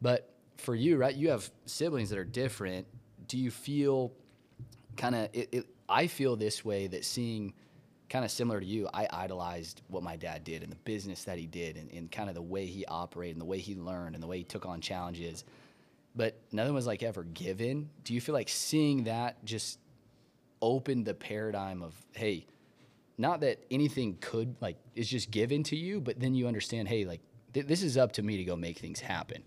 But 0.00 0.32
for 0.56 0.74
you, 0.74 0.96
right? 0.96 1.14
You 1.14 1.30
have 1.30 1.50
siblings 1.66 2.10
that 2.10 2.18
are 2.18 2.24
different. 2.24 2.86
Do 3.28 3.38
you 3.38 3.50
feel 3.50 4.12
kind 4.96 5.14
of? 5.14 5.64
I 5.88 6.06
feel 6.06 6.36
this 6.36 6.64
way 6.64 6.86
that 6.88 7.04
seeing 7.04 7.54
kind 8.12 8.26
of 8.26 8.30
similar 8.30 8.60
to 8.60 8.66
you, 8.66 8.86
I 8.92 9.08
idolized 9.10 9.80
what 9.88 10.02
my 10.02 10.16
dad 10.16 10.44
did 10.44 10.62
and 10.62 10.70
the 10.70 10.76
business 10.76 11.24
that 11.24 11.38
he 11.38 11.46
did 11.46 11.78
and, 11.78 11.90
and 11.92 12.12
kind 12.12 12.28
of 12.28 12.34
the 12.34 12.42
way 12.42 12.66
he 12.66 12.84
operated 12.84 13.36
and 13.36 13.40
the 13.40 13.46
way 13.46 13.56
he 13.56 13.74
learned 13.74 14.14
and 14.14 14.22
the 14.22 14.26
way 14.26 14.36
he 14.36 14.44
took 14.44 14.66
on 14.66 14.82
challenges. 14.82 15.44
But 16.14 16.38
nothing 16.52 16.74
was 16.74 16.86
like 16.86 17.02
ever 17.02 17.24
given. 17.24 17.88
Do 18.04 18.12
you 18.12 18.20
feel 18.20 18.34
like 18.34 18.50
seeing 18.50 19.04
that 19.04 19.42
just 19.46 19.78
opened 20.60 21.06
the 21.06 21.14
paradigm 21.14 21.82
of, 21.82 21.94
hey, 22.12 22.44
not 23.16 23.40
that 23.40 23.64
anything 23.70 24.18
could 24.20 24.56
like 24.60 24.76
is 24.94 25.08
just 25.08 25.30
given 25.30 25.62
to 25.64 25.76
you, 25.76 25.98
but 25.98 26.20
then 26.20 26.34
you 26.34 26.46
understand, 26.46 26.88
hey, 26.88 27.06
like 27.06 27.22
th- 27.54 27.66
this 27.66 27.82
is 27.82 27.96
up 27.96 28.12
to 28.12 28.22
me 28.22 28.36
to 28.36 28.44
go 28.44 28.56
make 28.56 28.78
things 28.78 29.00
happen. 29.00 29.42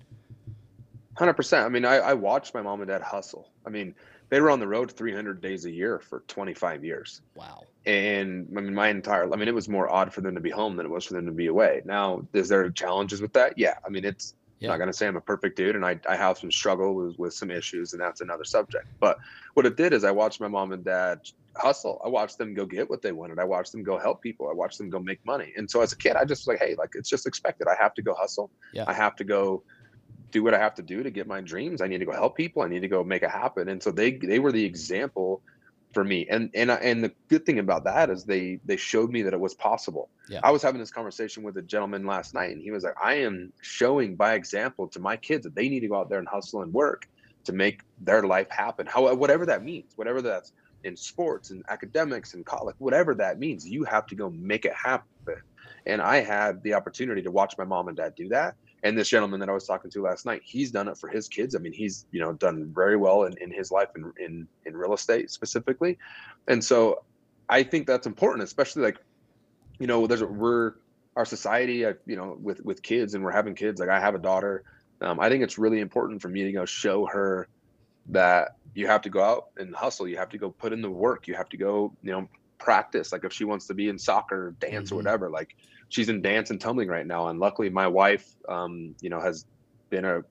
Hundred 1.15 1.35
percent. 1.35 1.68
I 1.68 1.69
mean, 1.69 1.85
I, 1.85 1.97
I 1.97 2.13
watched 2.15 2.56
my 2.56 2.63
mom 2.63 2.81
and 2.81 2.89
dad 2.89 3.03
hustle. 3.03 3.47
I 3.63 3.69
mean, 3.69 3.94
they 4.30 4.42
were 4.42 4.50
on 4.50 4.60
the 4.60 4.68
road 4.68 4.92
300 4.92 5.42
days 5.42 5.66
a 5.66 5.72
year 5.72 6.00
for 6.00 6.24
25 6.27 6.83
years. 6.83 7.22
Wow. 7.36 7.63
And 7.86 8.48
I 8.57 8.62
mean, 8.62 8.74
my 8.74 8.89
entire, 8.89 9.31
I 9.31 9.36
mean, 9.36 9.48
it 9.48 9.54
was 9.54 9.69
more 9.69 9.89
odd 9.89 10.13
for 10.13 10.22
them 10.22 10.36
to 10.36 10.42
be 10.42 10.50
home 10.50 10.75
than 10.75 10.86
it 10.86 10.89
was 10.89 11.06
for 11.06 11.13
them 11.13 11.25
to 11.27 11.31
be 11.31 11.48
away. 11.48 11.81
Now, 11.86 12.25
is 12.33 12.50
there 12.50 12.69
challenges 12.72 13.22
with 13.22 13.33
that? 13.33 13.57
Yeah. 13.57 13.75
I 13.86 13.89
mean, 13.89 14.06
it's, 14.06 14.33
yeah. 14.60 14.69
Not 14.69 14.77
going 14.77 14.88
to 14.88 14.94
say 14.94 15.06
I'm 15.06 15.18
a 15.18 15.22
perfect 15.22 15.57
dude 15.57 15.75
and 15.75 15.86
I, 15.86 16.00
I 16.07 16.16
have 16.16 16.38
some 16.38 16.50
struggle 16.50 16.95
with, 16.95 17.19
with 17.19 17.33
some 17.33 17.51
issues 17.51 17.92
and 17.92 18.01
that's 18.01 18.22
another 18.22 18.45
subject. 18.45 18.88
But 19.00 19.18
what 19.54 19.66
it 19.66 19.75
did 19.75 19.94
is 19.94 20.06
I 20.06 20.12
watched 20.12 20.39
my 20.39 20.48
mom 20.48 20.71
and 20.71 20.83
dad 20.83 21.19
hustle. 21.57 22.01
I 22.04 22.07
watched 22.07 22.38
them 22.38 22.54
go 22.54 22.66
get 22.66 22.89
what 22.89 23.01
they 23.01 23.12
wanted. 23.12 23.38
I 23.38 23.44
watched 23.44 23.74
them 23.74 23.83
go 23.83 23.98
help 23.98 24.21
people. 24.21 24.50
I 24.50 24.54
watched 24.54 24.78
them 24.78 24.89
go 24.89 25.00
make 25.00 25.24
money. 25.25 25.54
And 25.57 25.69
so 25.69 25.81
as 25.81 25.92
a 25.92 25.98
kid, 25.98 26.16
I 26.16 26.24
just 26.24 26.48
was 26.48 26.48
like, 26.48 26.60
hey, 26.60 26.75
like 26.75 26.92
it's 26.94 27.10
just 27.10 27.28
expected. 27.28 27.68
I 27.68 27.75
have 27.81 27.94
to 27.95 28.01
go 28.01 28.13
hustle. 28.13 28.50
Yeah. 28.74 28.86
I 28.88 28.94
have 28.94 29.16
to 29.18 29.24
go 29.25 29.63
do 30.35 30.43
what 30.43 30.53
I 30.53 30.59
have 30.59 30.75
to 30.75 30.81
do 30.81 31.01
to 31.01 31.09
get 31.09 31.27
my 31.27 31.39
dreams. 31.39 31.81
I 31.81 31.87
need 31.87 31.99
to 31.99 32.05
go 32.05 32.11
help 32.11 32.35
people. 32.35 32.61
I 32.61 32.67
need 32.67 32.81
to 32.81 32.89
go 32.89 33.05
make 33.05 33.23
it 33.23 33.31
happen. 33.31 33.69
And 33.69 33.81
so 33.81 33.89
they 33.89 34.11
they 34.11 34.39
were 34.39 34.51
the 34.51 34.65
example 34.65 35.41
for 35.94 36.04
me. 36.04 36.27
And 36.30 36.49
and 36.54 36.69
and 36.69 37.01
the 37.06 37.13
good 37.30 37.45
thing 37.45 37.59
about 37.59 37.85
that 37.85 38.09
is 38.09 38.25
they 38.25 38.59
they 38.65 38.75
showed 38.75 39.11
me 39.11 39.21
that 39.21 39.33
it 39.33 39.39
was 39.39 39.54
possible. 39.54 40.09
Yeah. 40.30 40.42
I 40.44 40.51
was 40.51 40.61
having 40.61 40.81
this 40.81 40.92
conversation 40.92 41.42
with 41.42 41.56
a 41.56 41.61
gentleman 41.61 42.06
last 42.06 42.33
night, 42.33 42.51
and 42.51 42.61
he 42.61 42.71
was 42.71 42.83
like, 42.83 42.95
"I 43.01 43.13
am 43.27 43.54
showing 43.61 44.18
by 44.18 44.33
example 44.33 44.89
to 44.89 44.99
my 44.99 45.15
kids 45.15 45.45
that 45.45 45.56
they 45.56 45.69
need 45.69 45.80
to 45.80 45.87
go 45.87 45.95
out 46.01 46.09
there 46.09 46.19
and 46.19 46.27
hustle 46.27 46.63
and 46.63 46.73
work 46.73 47.07
to 47.45 47.54
make 47.54 47.83
their 48.01 48.23
life 48.23 48.49
happen. 48.49 48.85
How 48.85 49.15
whatever 49.15 49.45
that 49.45 49.63
means, 49.63 49.94
whatever 49.95 50.21
that's 50.21 50.51
in 50.83 50.97
sports 50.97 51.51
and 51.51 51.63
academics 51.69 52.33
and 52.33 52.45
college, 52.45 52.75
whatever 52.80 53.15
that 53.15 53.39
means, 53.39 53.65
you 53.65 53.85
have 53.85 54.06
to 54.07 54.15
go 54.15 54.30
make 54.31 54.65
it 54.65 54.73
happen." 54.73 55.42
And 55.85 56.01
I 56.01 56.18
had 56.18 56.61
the 56.63 56.73
opportunity 56.73 57.21
to 57.21 57.31
watch 57.31 57.54
my 57.57 57.63
mom 57.63 57.87
and 57.87 57.95
dad 57.95 58.15
do 58.15 58.27
that 58.30 58.56
and 58.85 58.95
this 58.95 59.09
gentleman 59.09 59.39
that 59.39 59.49
I 59.49 59.51
was 59.51 59.65
talking 59.65 59.89
to 59.89 60.04
last 60.04 60.27
night, 60.27 60.44
he's 60.45 60.69
done 60.69 60.87
it 60.87 60.95
for 60.95 61.09
his 61.09 61.27
kids. 61.27 61.56
I 61.56 61.59
mean, 61.59 61.73
he's 61.73 62.06
you 62.11 62.21
know 62.21 62.33
done 62.33 62.71
very 62.73 62.95
well 62.95 63.23
in, 63.23 63.35
in 63.39 63.51
his 63.51 63.71
life 63.71 63.89
in, 63.95 64.13
in 64.19 64.47
in 64.65 64.77
real 64.77 64.94
estate 64.94 65.31
specifically, 65.31 65.97
and 66.47 66.63
so 66.63 67.04
I 67.49 67.63
think 67.63 67.87
that's 67.87 68.06
important, 68.06 68.44
especially 68.44 68.83
like 68.83 68.99
you 69.80 69.87
know 69.87 70.06
there's 70.06 70.21
a, 70.21 70.27
we're 70.27 70.75
our 71.15 71.25
society, 71.25 71.87
I, 71.87 71.94
you 72.06 72.15
know, 72.15 72.37
with 72.39 72.63
with 72.63 72.83
kids 72.83 73.15
and 73.15 73.23
we're 73.23 73.31
having 73.31 73.56
kids. 73.56 73.80
Like 73.80 73.89
I 73.89 73.99
have 73.99 74.13
a 74.13 74.19
daughter. 74.19 74.63
Um, 75.01 75.19
I 75.19 75.30
think 75.30 75.44
it's 75.44 75.57
really 75.57 75.80
important 75.80 76.21
for 76.21 76.30
me 76.30 76.44
to 76.44 76.51
go 76.51 76.65
show 76.65 77.06
her 77.07 77.47
that 78.09 78.56
you 78.75 78.85
have 78.85 79.01
to 79.01 79.09
go 79.09 79.23
out 79.23 79.47
and 79.57 79.75
hustle. 79.75 80.07
You 80.07 80.18
have 80.18 80.30
to 80.30 80.37
go 80.37 80.51
put 80.51 80.73
in 80.73 80.81
the 80.83 80.92
work. 80.92 81.27
You 81.27 81.33
have 81.33 81.49
to 81.49 81.57
go, 81.57 81.92
you 82.04 82.11
know, 82.11 82.30
practice. 82.59 83.11
Like 83.11 83.23
if 83.23 83.33
she 83.33 83.45
wants 83.45 83.65
to 83.68 83.73
be 83.73 83.89
in 83.89 83.97
soccer, 83.97 84.56
dance, 84.59 84.89
mm-hmm. 84.89 84.94
or 84.94 84.97
whatever, 84.97 85.30
like 85.31 85.56
she's 85.89 86.09
in 86.09 86.21
dance 86.21 86.49
and 86.49 86.59
tumbling 86.59 86.87
right 86.87 87.06
now. 87.06 87.27
And 87.27 87.39
luckily, 87.39 87.69
my 87.69 87.87
wife, 87.87 88.35
um, 88.49 88.95
you 89.01 89.09
know, 89.09 89.19
has 89.19 89.45
been 89.89 90.06
a, 90.06 90.21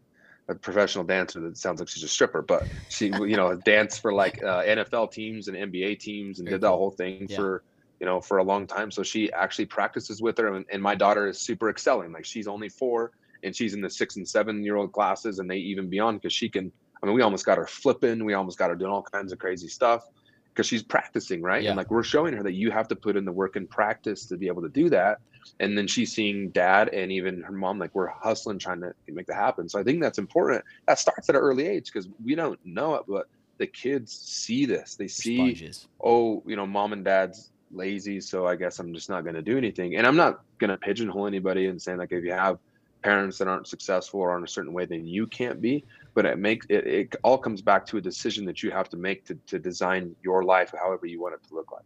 a, 0.48 0.54
professional 0.54 1.04
dancer. 1.04 1.40
That 1.40 1.56
sounds 1.56 1.80
like 1.80 1.88
she's 1.88 2.02
a 2.02 2.08
stripper, 2.08 2.42
but 2.42 2.66
she, 2.88 3.06
you 3.12 3.36
know, 3.36 3.54
danced 3.64 4.00
for 4.00 4.12
like 4.12 4.42
uh, 4.42 4.62
NFL 4.62 5.12
teams 5.12 5.48
and 5.48 5.56
NBA 5.56 6.00
teams 6.00 6.38
and 6.38 6.48
Very 6.48 6.56
did 6.56 6.62
that 6.62 6.70
whole 6.70 6.90
thing 6.90 7.26
yeah. 7.28 7.36
for, 7.36 7.64
you 8.00 8.06
know, 8.06 8.20
for 8.20 8.38
a 8.38 8.42
long 8.42 8.66
time. 8.66 8.90
So 8.90 9.02
she 9.02 9.32
actually 9.32 9.66
practices 9.66 10.20
with 10.20 10.38
her. 10.38 10.54
And, 10.54 10.64
and 10.72 10.82
my 10.82 10.94
daughter 10.94 11.28
is 11.28 11.40
super 11.40 11.70
excelling. 11.70 12.12
Like 12.12 12.24
she's 12.24 12.46
only 12.46 12.68
four 12.68 13.12
and 13.42 13.54
she's 13.54 13.74
in 13.74 13.80
the 13.80 13.90
six 13.90 14.16
and 14.16 14.28
seven 14.28 14.64
year 14.64 14.76
old 14.76 14.92
classes 14.92 15.38
and 15.38 15.50
they 15.50 15.56
even 15.56 15.88
beyond 15.88 16.20
because 16.20 16.32
she 16.32 16.48
can. 16.48 16.72
I 17.02 17.06
mean, 17.06 17.16
we 17.16 17.22
almost 17.22 17.44
got 17.44 17.58
her 17.58 17.66
flipping. 17.66 18.24
We 18.24 18.32
almost 18.32 18.56
got 18.56 18.70
her 18.70 18.76
doing 18.76 18.90
all 18.90 19.02
kinds 19.02 19.30
of 19.30 19.38
crazy 19.38 19.68
stuff 19.68 20.08
because 20.48 20.66
she's 20.66 20.82
practicing, 20.82 21.42
right? 21.42 21.62
Yeah. 21.62 21.70
And 21.70 21.76
like 21.76 21.90
we're 21.90 22.02
showing 22.02 22.32
her 22.32 22.42
that 22.42 22.54
you 22.54 22.70
have 22.70 22.88
to 22.88 22.96
put 22.96 23.14
in 23.16 23.26
the 23.26 23.32
work 23.32 23.56
and 23.56 23.68
practice 23.68 24.24
to 24.26 24.38
be 24.38 24.46
able 24.46 24.62
to 24.62 24.70
do 24.70 24.88
that 24.88 25.18
and 25.60 25.76
then 25.76 25.86
she's 25.86 26.12
seeing 26.12 26.50
dad 26.50 26.88
and 26.88 27.12
even 27.12 27.42
her 27.42 27.52
mom 27.52 27.78
like 27.78 27.94
we're 27.94 28.08
hustling 28.08 28.58
trying 28.58 28.80
to 28.80 28.92
make 29.08 29.26
that 29.26 29.36
happen. 29.36 29.68
So 29.68 29.78
i 29.78 29.82
think 29.82 30.00
that's 30.00 30.18
important. 30.18 30.64
That 30.86 30.98
starts 30.98 31.28
at 31.28 31.34
an 31.34 31.40
early 31.40 31.66
age 31.66 31.92
because 31.92 32.08
we 32.24 32.34
don't 32.34 32.58
know 32.64 32.94
it 32.94 33.04
but 33.08 33.26
the 33.58 33.66
kids 33.66 34.12
see 34.12 34.66
this. 34.66 34.96
They 34.96 35.08
see 35.08 35.36
Sponges. 35.36 35.88
oh 36.02 36.42
you 36.46 36.56
know 36.56 36.66
mom 36.66 36.92
and 36.92 37.04
dad's 37.04 37.50
lazy 37.72 38.20
so 38.20 38.46
i 38.46 38.54
guess 38.54 38.78
i'm 38.78 38.94
just 38.94 39.08
not 39.08 39.22
going 39.24 39.34
to 39.34 39.42
do 39.42 39.56
anything. 39.58 39.96
And 39.96 40.06
i'm 40.06 40.16
not 40.16 40.42
going 40.58 40.70
to 40.70 40.76
pigeonhole 40.76 41.26
anybody 41.26 41.66
and 41.66 41.80
saying 41.80 41.98
like 41.98 42.12
if 42.12 42.24
you 42.24 42.32
have 42.32 42.58
parents 43.02 43.36
that 43.36 43.48
aren't 43.48 43.68
successful 43.68 44.20
or 44.20 44.36
in 44.38 44.42
a 44.44 44.48
certain 44.48 44.72
way 44.72 44.86
then 44.86 45.06
you 45.06 45.26
can't 45.26 45.60
be. 45.60 45.84
But 46.14 46.26
it 46.26 46.38
makes 46.38 46.66
it, 46.68 46.86
it 46.86 47.16
all 47.22 47.38
comes 47.38 47.60
back 47.60 47.86
to 47.86 47.96
a 47.96 48.00
decision 48.00 48.44
that 48.46 48.62
you 48.62 48.70
have 48.70 48.88
to 48.90 48.96
make 48.96 49.24
to, 49.26 49.34
to 49.46 49.58
design 49.58 50.14
your 50.22 50.42
life 50.44 50.72
however 50.78 51.06
you 51.06 51.20
want 51.20 51.34
it 51.34 51.46
to 51.48 51.54
look 51.54 51.70
like. 51.72 51.82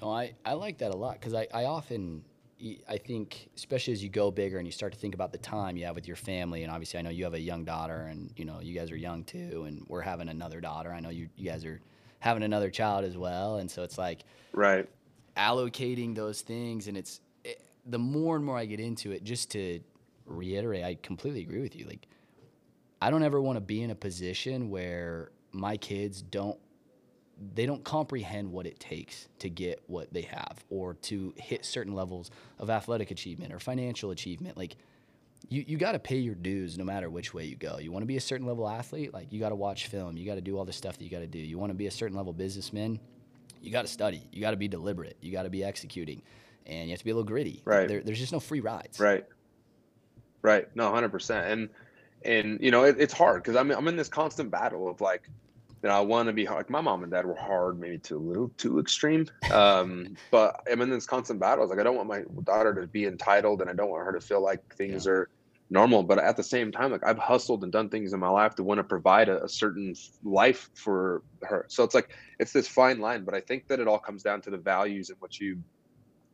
No, 0.00 0.10
I, 0.10 0.34
I 0.44 0.54
like 0.54 0.78
that 0.78 0.92
a 0.92 0.96
lot 0.96 1.20
because 1.20 1.34
I, 1.34 1.46
I 1.54 1.64
often, 1.64 2.24
I 2.88 2.96
think, 2.96 3.50
especially 3.56 3.92
as 3.92 4.02
you 4.02 4.08
go 4.08 4.30
bigger 4.30 4.58
and 4.58 4.66
you 4.66 4.72
start 4.72 4.92
to 4.92 4.98
think 4.98 5.14
about 5.14 5.32
the 5.32 5.38
time 5.38 5.76
you 5.76 5.84
have 5.86 5.94
with 5.94 6.06
your 6.06 6.16
family, 6.16 6.62
and 6.62 6.72
obviously 6.72 6.98
I 6.98 7.02
know 7.02 7.10
you 7.10 7.24
have 7.24 7.34
a 7.34 7.40
young 7.40 7.64
daughter 7.64 8.06
and, 8.06 8.32
you 8.36 8.44
know, 8.44 8.60
you 8.60 8.74
guys 8.74 8.90
are 8.90 8.96
young 8.96 9.24
too, 9.24 9.64
and 9.66 9.84
we're 9.88 10.00
having 10.00 10.28
another 10.28 10.60
daughter. 10.60 10.92
I 10.92 11.00
know 11.00 11.10
you, 11.10 11.28
you 11.36 11.50
guys 11.50 11.64
are 11.64 11.80
having 12.20 12.42
another 12.42 12.70
child 12.70 13.04
as 13.04 13.16
well. 13.18 13.58
And 13.58 13.70
so 13.70 13.82
it's 13.82 13.98
like 13.98 14.24
right 14.52 14.88
allocating 15.36 16.14
those 16.14 16.40
things. 16.40 16.88
And 16.88 16.96
it's 16.96 17.20
it, 17.44 17.60
the 17.86 17.98
more 17.98 18.36
and 18.36 18.44
more 18.44 18.56
I 18.56 18.64
get 18.64 18.80
into 18.80 19.10
it, 19.12 19.24
just 19.24 19.50
to 19.50 19.80
reiterate, 20.24 20.84
I 20.84 20.94
completely 21.02 21.42
agree 21.42 21.60
with 21.60 21.76
you. 21.76 21.86
Like, 21.86 22.06
I 23.02 23.10
don't 23.10 23.22
ever 23.22 23.40
want 23.40 23.56
to 23.56 23.60
be 23.60 23.82
in 23.82 23.90
a 23.90 23.94
position 23.94 24.70
where 24.70 25.32
my 25.52 25.76
kids 25.76 26.22
don't 26.22 26.58
they 27.54 27.66
don't 27.66 27.84
comprehend 27.84 28.50
what 28.50 28.66
it 28.66 28.78
takes 28.80 29.28
to 29.38 29.48
get 29.50 29.82
what 29.86 30.12
they 30.12 30.22
have 30.22 30.64
or 30.70 30.94
to 30.94 31.34
hit 31.36 31.64
certain 31.64 31.94
levels 31.94 32.30
of 32.58 32.70
athletic 32.70 33.10
achievement 33.10 33.52
or 33.52 33.58
financial 33.58 34.10
achievement 34.10 34.56
like 34.56 34.76
you, 35.48 35.64
you 35.66 35.76
got 35.76 35.92
to 35.92 35.98
pay 35.98 36.16
your 36.16 36.34
dues 36.34 36.78
no 36.78 36.84
matter 36.84 37.10
which 37.10 37.34
way 37.34 37.44
you 37.44 37.56
go 37.56 37.78
you 37.78 37.92
want 37.92 38.02
to 38.02 38.06
be 38.06 38.16
a 38.16 38.20
certain 38.20 38.46
level 38.46 38.68
athlete 38.68 39.12
like 39.12 39.32
you 39.32 39.40
got 39.40 39.50
to 39.50 39.54
watch 39.54 39.88
film 39.88 40.16
you 40.16 40.24
got 40.24 40.36
to 40.36 40.40
do 40.40 40.56
all 40.56 40.64
the 40.64 40.72
stuff 40.72 40.96
that 40.98 41.04
you 41.04 41.10
got 41.10 41.18
to 41.20 41.26
do 41.26 41.38
you 41.38 41.58
want 41.58 41.70
to 41.70 41.74
be 41.74 41.86
a 41.86 41.90
certain 41.90 42.16
level 42.16 42.32
businessman 42.32 42.98
you 43.60 43.70
got 43.70 43.82
to 43.82 43.88
study 43.90 44.26
you 44.32 44.40
got 44.40 44.52
to 44.52 44.56
be 44.56 44.68
deliberate 44.68 45.16
you 45.20 45.32
got 45.32 45.42
to 45.42 45.50
be 45.50 45.62
executing 45.64 46.22
and 46.66 46.86
you 46.88 46.90
have 46.92 46.98
to 47.00 47.04
be 47.04 47.10
a 47.10 47.14
little 47.14 47.26
gritty 47.26 47.62
Right. 47.64 47.88
there, 47.88 48.00
there's 48.02 48.18
just 48.18 48.32
no 48.32 48.40
free 48.40 48.60
rides 48.60 48.98
Right. 49.00 49.24
Right. 50.42 50.68
No, 50.76 50.90
hundred 50.90 51.08
percent. 51.10 51.46
And 51.46 51.68
and 52.22 52.60
you 52.60 52.70
know 52.70 52.84
it, 52.84 52.96
it's 52.98 53.14
hard 53.14 53.42
because 53.42 53.56
I'm 53.56 53.70
I'm 53.70 53.88
in 53.88 53.96
this 53.96 54.08
constant 54.08 54.50
battle 54.50 54.88
of 54.88 55.00
like 55.00 55.30
that 55.84 55.92
I 55.92 56.00
want 56.00 56.28
to 56.28 56.32
be 56.32 56.46
hard. 56.46 56.60
Like 56.60 56.70
my 56.70 56.80
mom 56.80 57.02
and 57.02 57.12
dad 57.12 57.26
were 57.26 57.34
hard, 57.36 57.78
maybe 57.78 57.98
too 57.98 58.16
a 58.16 58.18
little 58.18 58.50
too 58.56 58.78
extreme. 58.78 59.26
Um, 59.52 60.16
but 60.30 60.58
I'm 60.72 60.80
in 60.80 60.88
this 60.88 61.04
constant 61.04 61.38
battle. 61.38 61.68
Like 61.68 61.78
I 61.78 61.82
don't 61.82 61.94
want 61.94 62.08
my 62.08 62.22
daughter 62.44 62.74
to 62.80 62.86
be 62.86 63.04
entitled, 63.04 63.60
and 63.60 63.68
I 63.68 63.74
don't 63.74 63.90
want 63.90 64.02
her 64.06 64.12
to 64.14 64.20
feel 64.20 64.42
like 64.42 64.62
things 64.76 65.06
are 65.06 65.28
normal. 65.68 66.02
But 66.02 66.20
at 66.20 66.38
the 66.38 66.42
same 66.42 66.72
time, 66.72 66.90
like 66.90 67.04
I've 67.04 67.18
hustled 67.18 67.64
and 67.64 67.70
done 67.70 67.90
things 67.90 68.14
in 68.14 68.18
my 68.18 68.30
life 68.30 68.54
to 68.54 68.62
want 68.64 68.78
to 68.78 68.84
provide 68.84 69.28
a, 69.28 69.44
a 69.44 69.48
certain 69.48 69.94
life 70.24 70.70
for 70.74 71.22
her. 71.42 71.66
So 71.68 71.84
it's 71.84 71.94
like 71.94 72.08
it's 72.38 72.54
this 72.54 72.66
fine 72.66 72.98
line. 72.98 73.24
But 73.24 73.34
I 73.34 73.40
think 73.40 73.68
that 73.68 73.78
it 73.78 73.86
all 73.86 73.98
comes 73.98 74.22
down 74.22 74.40
to 74.40 74.50
the 74.50 74.56
values 74.56 75.10
and 75.10 75.20
what 75.20 75.38
you 75.38 75.58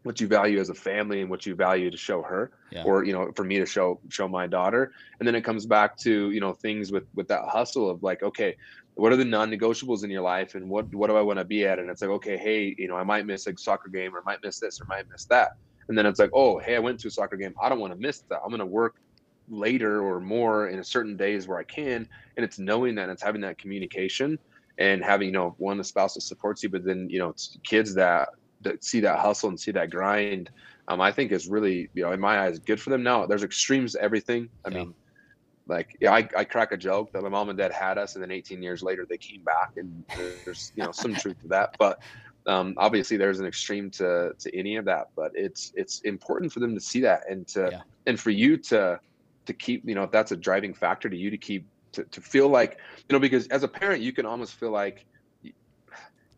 what 0.03 0.21
you 0.21 0.27
value 0.27 0.59
as 0.59 0.71
a 0.71 0.75
family 0.75 1.21
and 1.21 1.29
what 1.29 1.45
you 1.45 1.55
value 1.55 1.91
to 1.91 1.97
show 1.97 2.23
her 2.23 2.51
Yeah. 2.71 2.85
or 2.85 3.05
you 3.05 3.13
know 3.13 3.33
for 3.37 3.45
me 3.45 3.59
to 3.59 3.67
show 3.67 4.01
show 4.09 4.29
my 4.29 4.47
daughter 4.47 4.93
and 5.19 5.27
then 5.27 5.35
it 5.35 5.43
comes 5.45 5.67
back 5.67 5.97
to 5.99 6.31
you 6.31 6.41
know 6.41 6.55
things 6.55 6.91
with 6.91 7.05
with 7.15 7.29
that 7.29 7.43
hustle 7.49 7.91
of 7.91 8.03
like 8.03 8.23
okay 8.23 8.57
what 8.95 9.13
are 9.13 9.17
the 9.17 9.25
non-negotiables 9.25 10.05
in 10.05 10.11
your 10.11 10.23
life 10.23 10.55
and 10.55 10.69
what 10.69 10.93
what 10.95 11.09
do 11.09 11.17
i 11.17 11.23
want 11.23 11.39
to 11.39 11.45
be 11.45 11.65
at 11.67 11.79
and 11.79 11.91
it's 11.91 12.03
like 12.03 12.11
okay 12.11 12.37
hey 12.37 12.75
you 12.79 12.89
know 12.89 12.97
i 12.97 13.05
might 13.05 13.27
miss 13.27 13.47
a 13.47 13.55
soccer 13.57 13.89
game 13.89 14.15
or 14.15 14.21
I 14.21 14.23
might 14.33 14.41
miss 14.43 14.59
this 14.59 14.81
or 14.81 14.87
might 14.89 15.05
miss 15.11 15.27
that 15.27 15.51
and 15.89 15.97
then 15.97 16.07
it's 16.07 16.19
like 16.19 16.31
oh 16.35 16.59
hey 16.59 16.77
i 16.77 16.81
went 16.81 17.01
to 17.01 17.09
a 17.09 17.11
soccer 17.11 17.37
game 17.37 17.55
i 17.63 17.69
don't 17.69 17.81
want 17.81 17.93
to 17.93 17.99
miss 17.99 18.23
that 18.31 18.41
i'm 18.45 18.51
going 18.51 18.61
to 18.61 18.67
work 18.67 18.95
later 19.49 20.03
or 20.03 20.21
more 20.21 20.69
in 20.69 20.79
a 20.79 20.85
certain 20.85 21.17
days 21.17 21.49
where 21.49 21.59
i 21.59 21.65
can 21.65 22.07
and 22.37 22.45
it's 22.45 22.59
knowing 22.59 22.95
that 22.95 23.05
and 23.05 23.13
it's 23.13 23.23
having 23.23 23.41
that 23.41 23.59
communication 23.59 24.39
and 24.79 25.03
having 25.05 25.29
you 25.29 25.33
know 25.33 25.55
one 25.59 25.81
a 25.81 25.85
spouse 25.85 26.15
that 26.15 26.21
supports 26.21 26.63
you 26.63 26.69
but 26.69 26.85
then 26.85 27.07
you 27.11 27.19
know 27.19 27.29
it's 27.31 27.57
kids 27.65 27.95
that 27.95 28.29
that 28.61 28.83
see 28.85 29.01
that 29.01 29.19
hustle 29.19 29.49
and 29.49 29.59
see 29.59 29.73
that 29.73 29.91
grind 29.91 30.51
um, 30.89 31.01
I 31.01 31.13
think 31.13 31.31
is 31.31 31.47
really, 31.49 31.89
you 31.95 32.03
know, 32.03 32.11
in 32.11 32.19
my 32.19 32.41
eyes, 32.41 32.59
good 32.59 32.81
for 32.81 32.91
them. 32.91 33.05
Now, 33.05 33.25
there's 33.25 33.45
extremes 33.45 33.93
to 33.93 34.01
everything. 34.03 34.51
I 34.67 34.71
Yeah. 34.71 34.85
mean, 34.85 34.97
like, 35.71 35.97
yeah, 36.01 36.13
I, 36.13 36.29
I 36.37 36.45
crack 36.45 36.73
a 36.73 36.77
joke 36.77 37.11
that 37.13 37.23
my 37.23 37.29
mom 37.31 37.49
and 37.49 37.59
dad 37.59 37.73
had 37.73 37.97
us, 37.97 38.15
and 38.15 38.23
then 38.23 38.31
18 38.31 38.63
years 38.63 38.83
later 38.83 39.07
they 39.09 39.19
came 39.19 39.43
back, 39.45 39.71
and 39.77 40.05
there's, 40.45 40.73
you 40.75 40.83
know, 40.85 40.93
some 40.93 41.15
truth 41.15 41.39
to 41.43 41.49
that. 41.49 41.71
But 41.79 41.99
um, 42.47 42.75
obviously, 42.77 43.17
there's 43.17 43.41
an 43.41 43.47
extreme 43.47 43.91
to 43.93 44.33
to 44.39 44.59
any 44.59 44.77
of 44.77 44.85
that. 44.87 45.07
But 45.17 45.33
it's 45.35 45.73
it's 45.75 46.01
important 46.03 46.53
for 46.53 46.61
them 46.61 46.75
to 46.75 46.81
see 46.81 47.01
that, 47.01 47.23
and 47.31 47.47
to 47.49 47.71
Yeah. 47.73 47.81
and 48.07 48.19
for 48.21 48.31
you 48.31 48.57
to 48.59 49.01
to 49.47 49.55
keep, 49.55 49.83
you 49.87 49.95
know, 49.95 50.03
if 50.03 50.11
that's 50.11 50.33
a 50.33 50.37
driving 50.37 50.75
factor 50.75 51.09
to 51.09 51.17
you 51.17 51.31
to 51.31 51.39
keep 51.39 51.67
to, 51.93 52.05
to 52.05 52.21
feel 52.21 52.49
like, 52.49 52.79
you 53.09 53.15
know, 53.15 53.19
because 53.19 53.47
as 53.49 53.63
a 53.63 53.69
parent, 53.69 54.03
you 54.03 54.13
can 54.13 54.27
almost 54.27 54.55
feel 54.55 54.71
like 54.71 55.05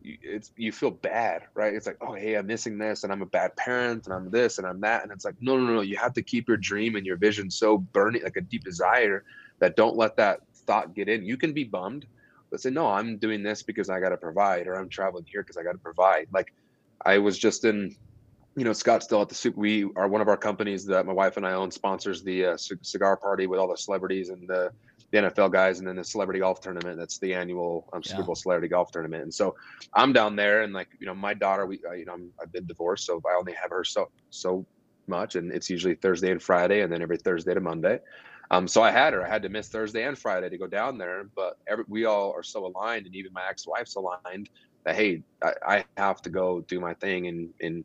it's 0.04 0.52
you 0.56 0.72
feel 0.72 0.90
bad, 0.90 1.42
right? 1.54 1.74
It's 1.74 1.86
like, 1.86 1.98
oh, 2.00 2.14
hey, 2.14 2.34
I'm 2.34 2.46
missing 2.46 2.78
this, 2.78 3.04
and 3.04 3.12
I'm 3.12 3.22
a 3.22 3.26
bad 3.26 3.54
parent, 3.56 4.06
and 4.06 4.14
I'm 4.14 4.30
this, 4.30 4.58
and 4.58 4.66
I'm 4.66 4.80
that, 4.80 5.02
and 5.02 5.12
it's 5.12 5.24
like, 5.24 5.36
no, 5.40 5.56
no, 5.56 5.72
no, 5.74 5.80
you 5.80 5.96
have 5.96 6.14
to 6.14 6.22
keep 6.22 6.48
your 6.48 6.56
dream 6.56 6.96
and 6.96 7.06
your 7.06 7.16
vision 7.16 7.50
so 7.50 7.78
burning, 7.78 8.22
like 8.22 8.36
a 8.36 8.40
deep 8.40 8.64
desire, 8.64 9.24
that 9.60 9.76
don't 9.76 9.96
let 9.96 10.16
that 10.16 10.40
thought 10.66 10.94
get 10.94 11.08
in. 11.08 11.24
You 11.24 11.36
can 11.36 11.52
be 11.52 11.64
bummed, 11.64 12.06
but 12.50 12.60
say, 12.60 12.70
no, 12.70 12.88
I'm 12.88 13.18
doing 13.18 13.42
this 13.42 13.62
because 13.62 13.88
I 13.88 14.00
got 14.00 14.10
to 14.10 14.16
provide, 14.16 14.66
or 14.66 14.74
I'm 14.74 14.88
traveling 14.88 15.24
here 15.26 15.42
because 15.42 15.56
I 15.56 15.62
got 15.62 15.72
to 15.72 15.78
provide. 15.78 16.28
Like, 16.32 16.52
I 17.04 17.18
was 17.18 17.38
just 17.38 17.64
in, 17.64 17.94
you 18.56 18.64
know, 18.64 18.70
Scottsdale 18.70 19.22
at 19.22 19.28
the 19.28 19.34
soup. 19.34 19.56
We 19.56 19.88
are 19.96 20.08
one 20.08 20.20
of 20.20 20.28
our 20.28 20.36
companies 20.36 20.84
that 20.86 21.06
my 21.06 21.12
wife 21.12 21.36
and 21.36 21.46
I 21.46 21.52
own 21.52 21.70
sponsors 21.70 22.22
the 22.22 22.46
uh, 22.46 22.56
cigar 22.56 23.16
party 23.16 23.46
with 23.46 23.58
all 23.58 23.68
the 23.68 23.76
celebrities 23.76 24.28
and 24.28 24.48
the 24.48 24.70
the 25.12 25.18
NFL 25.18 25.48
guys, 25.50 25.78
and 25.78 25.88
then 25.88 25.96
the 25.96 26.04
celebrity 26.04 26.40
golf 26.40 26.60
tournament. 26.60 26.98
That's 26.98 27.18
the 27.18 27.34
annual 27.34 27.88
um, 27.92 28.02
Super 28.02 28.22
Yeah. 28.22 28.26
Bowl 28.26 28.34
celebrity 28.36 28.68
golf 28.68 28.90
tournament. 28.92 29.22
And 29.24 29.34
so 29.34 29.54
I'm 29.94 30.12
down 30.12 30.36
there, 30.36 30.62
and 30.62 30.72
like 30.72 30.88
you 31.00 31.06
know, 31.06 31.14
my 31.14 31.34
daughter, 31.34 31.66
we 31.66 31.80
uh, 31.88 31.92
you 31.94 32.06
know, 32.06 32.14
I'm, 32.14 32.32
I've 32.42 32.52
been 32.52 32.66
divorced, 32.66 33.06
so 33.06 33.20
I 33.28 33.38
only 33.38 33.54
have 33.60 33.70
her 33.70 33.84
so 33.84 34.06
so 34.30 34.66
much, 35.08 35.36
and 35.36 35.52
it's 35.52 35.70
usually 35.70 35.94
Thursday 35.96 36.30
and 36.30 36.42
Friday, 36.42 36.80
and 36.82 36.92
then 36.92 37.02
every 37.02 37.18
Thursday 37.18 37.54
to 37.54 37.60
Monday. 37.60 37.98
Um, 38.50 38.68
so 38.68 38.82
I 38.82 38.90
had 38.90 39.12
her. 39.14 39.24
I 39.24 39.28
had 39.28 39.42
to 39.42 39.48
miss 39.48 39.68
Thursday 39.68 40.04
and 40.04 40.18
Friday 40.18 40.48
to 40.50 40.58
go 40.58 40.66
down 40.66 40.98
there, 40.98 41.24
but 41.36 41.54
every, 41.68 41.84
we 41.88 42.04
all 42.06 42.32
are 42.36 42.42
so 42.42 42.66
aligned, 42.66 43.06
and 43.06 43.14
even 43.14 43.32
my 43.34 43.42
ex-wife's 43.48 43.96
aligned 43.96 44.48
that 44.84 44.96
hey, 44.96 45.22
I, 45.42 45.52
I 45.66 45.84
have 45.96 46.22
to 46.22 46.30
go 46.30 46.62
do 46.68 46.80
my 46.80 46.94
thing 46.94 47.26
and 47.28 47.50
and 47.60 47.84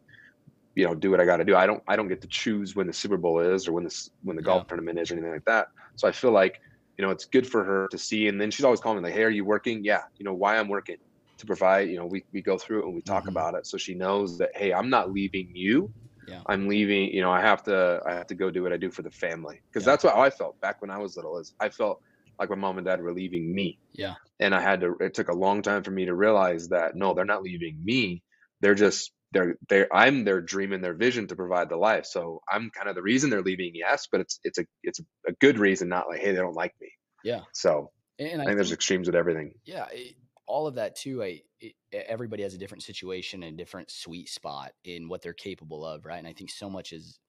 you 0.75 0.86
know 0.86 0.96
do 0.96 1.10
what 1.12 1.19
I 1.19 1.25
got 1.25 1.38
to 1.38 1.46
do. 1.46 1.55
I 1.55 1.65
don't 1.65 1.81
I 1.88 1.96
don't 1.96 2.07
get 2.07 2.22
to 2.22 2.27
choose 2.27 2.75
when 2.75 2.88
the 2.88 2.93
Super 2.93 3.17
Bowl 3.17 3.39
is 3.39 3.67
or 3.67 3.74
when 3.74 3.84
this 3.84 4.10
when 4.24 4.36
the 4.36 4.41
golf 4.41 4.63
Yeah. 4.63 4.67
tournament 4.67 5.00
is 5.00 5.12
or 5.12 5.15
anything 5.15 5.31
like 5.34 5.46
that. 5.46 5.67
So 5.96 6.07
I 6.07 6.12
feel 6.12 6.31
like 6.31 6.57
you 6.98 7.06
know 7.06 7.12
it's 7.12 7.25
good 7.25 7.48
for 7.48 7.63
her 7.63 7.88
to 7.92 7.98
see, 7.98 8.27
and 8.27 8.39
then 8.42 8.51
she's 8.51 8.66
always 8.66 8.80
calling 8.80 8.98
me 9.00 9.04
like, 9.10 9.13
hey, 9.13 9.24
are 9.24 9.30
you 9.30 9.46
working? 9.46 9.84
Yeah, 9.84 10.01
you 10.20 10.25
know 10.25 10.34
why 10.34 10.58
I'm 10.58 10.68
working 10.70 10.98
to 11.39 11.46
provide. 11.46 11.89
You 11.89 11.98
know 11.98 12.06
we 12.08 12.25
we 12.34 12.42
go 12.42 12.58
through 12.58 12.82
it 12.84 12.86
and 12.86 12.96
we 12.96 13.01
talk 13.01 13.27
Mhm. 13.27 13.30
about 13.30 13.56
it, 13.56 13.68
so 13.68 13.77
she 13.77 13.96
knows 13.96 14.38
that 14.39 14.51
hey, 14.56 14.74
I'm 14.74 14.89
not 14.89 15.12
leaving 15.12 15.51
you. 15.54 15.92
Yeah. 16.22 16.44
I'm 16.48 16.68
leaving. 16.68 17.12
You 17.13 17.22
know 17.22 17.32
I 17.32 17.42
have 17.42 17.63
to 17.63 18.01
I 18.06 18.13
have 18.13 18.27
to 18.27 18.36
go 18.36 18.51
do 18.51 18.63
what 18.63 18.74
I 18.74 18.77
do 18.77 18.92
for 18.92 19.04
the 19.04 19.12
family 19.12 19.62
because 19.72 19.84
Yeah. 19.84 19.86
that's 19.86 20.04
what 20.04 20.16
I 20.16 20.30
felt 20.30 20.60
back 20.62 20.82
when 20.82 20.92
I 20.92 20.98
was 21.00 21.16
little. 21.16 21.38
Is 21.39 21.54
I 21.60 21.70
felt 21.70 22.00
like 22.39 22.50
my 22.50 22.56
mom 22.56 22.77
and 22.77 22.86
dad 22.88 23.01
were 23.01 23.13
leaving 23.13 23.54
me 23.54 23.80
yeah 23.94 24.16
and 24.39 24.54
I 24.56 24.62
had 24.62 24.82
to. 24.82 24.96
It 25.00 25.13
took 25.13 25.30
a 25.30 25.36
long 25.36 25.62
time 25.62 25.84
for 25.84 25.92
me 25.92 26.06
to 26.06 26.16
realize 26.16 26.70
that 26.70 26.96
no, 26.96 27.13
they're 27.13 27.25
not 27.25 27.44
leaving 27.44 27.80
me. 27.84 28.24
They're 28.62 28.75
just 28.75 29.12
they're 29.31 29.55
they're 29.69 29.93
I'm 29.93 30.24
their 30.25 30.41
dream 30.41 30.74
and 30.74 30.84
their 30.84 30.93
vision 30.96 31.27
to 31.27 31.36
provide 31.36 31.69
the 31.69 31.77
life. 31.77 32.05
So 32.05 32.41
I'm 32.50 32.69
kind 32.72 32.89
of 32.89 32.96
the 32.96 33.01
reason 33.03 33.29
they're 33.29 33.41
leaving. 33.43 33.72
Yes, 33.75 34.07
but 34.12 34.22
it's 34.22 34.39
it's 34.43 34.57
a 34.60 34.65
it's 34.84 35.00
a 35.27 35.34
good 35.34 35.60
reason, 35.60 35.89
not 35.89 36.07
like 36.10 36.19
hey 36.22 36.31
they 36.31 36.38
don't 36.38 36.53
like 36.55 36.75
me. 36.81 36.89
yeah 37.24 37.46
So 37.53 37.91
and 38.19 38.41
I 38.41 38.46
I 38.46 38.51
think 38.51 38.57
there's 38.57 38.74
extremes 38.74 39.07
with 39.07 39.15
everything. 39.15 39.53
yeah 39.65 39.88
it, 39.91 40.15
all 40.46 40.67
of 40.67 40.75
that 40.75 40.96
too 40.96 41.24
I, 41.24 41.41
it, 41.60 41.75
everybody 41.91 42.43
has 42.43 42.53
a 42.53 42.57
different 42.57 42.84
situation 42.84 43.43
and 43.43 43.53
a 43.53 43.57
different 43.57 43.91
sweet 43.91 44.29
spot 44.29 44.74
in 44.84 45.10
what 45.10 45.22
they're 45.22 45.34
capable 45.34 45.86
of 45.86 46.05
right 46.05 46.17
and 46.17 46.27
i 46.27 46.34
think 46.34 46.50
so 46.50 46.69
much 46.69 46.93
is 46.93 47.19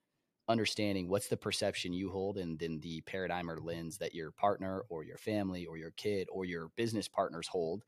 understanding 0.49 1.09
what's 1.09 1.29
the 1.29 1.37
perception 1.37 1.93
you 1.93 2.11
hold 2.11 2.39
and 2.39 2.59
then 2.59 2.81
the 2.81 3.01
paradigm 3.03 3.51
or 3.51 3.61
lens 3.61 3.99
that 3.99 4.15
your 4.15 4.33
partner 4.33 4.83
or 4.91 5.05
your 5.05 5.19
family 5.19 5.67
or 5.67 5.79
your 5.79 5.93
kid 5.93 6.29
or 6.33 6.45
your 6.45 6.71
business 6.77 7.09
partners 7.09 7.49
hold 7.49 7.85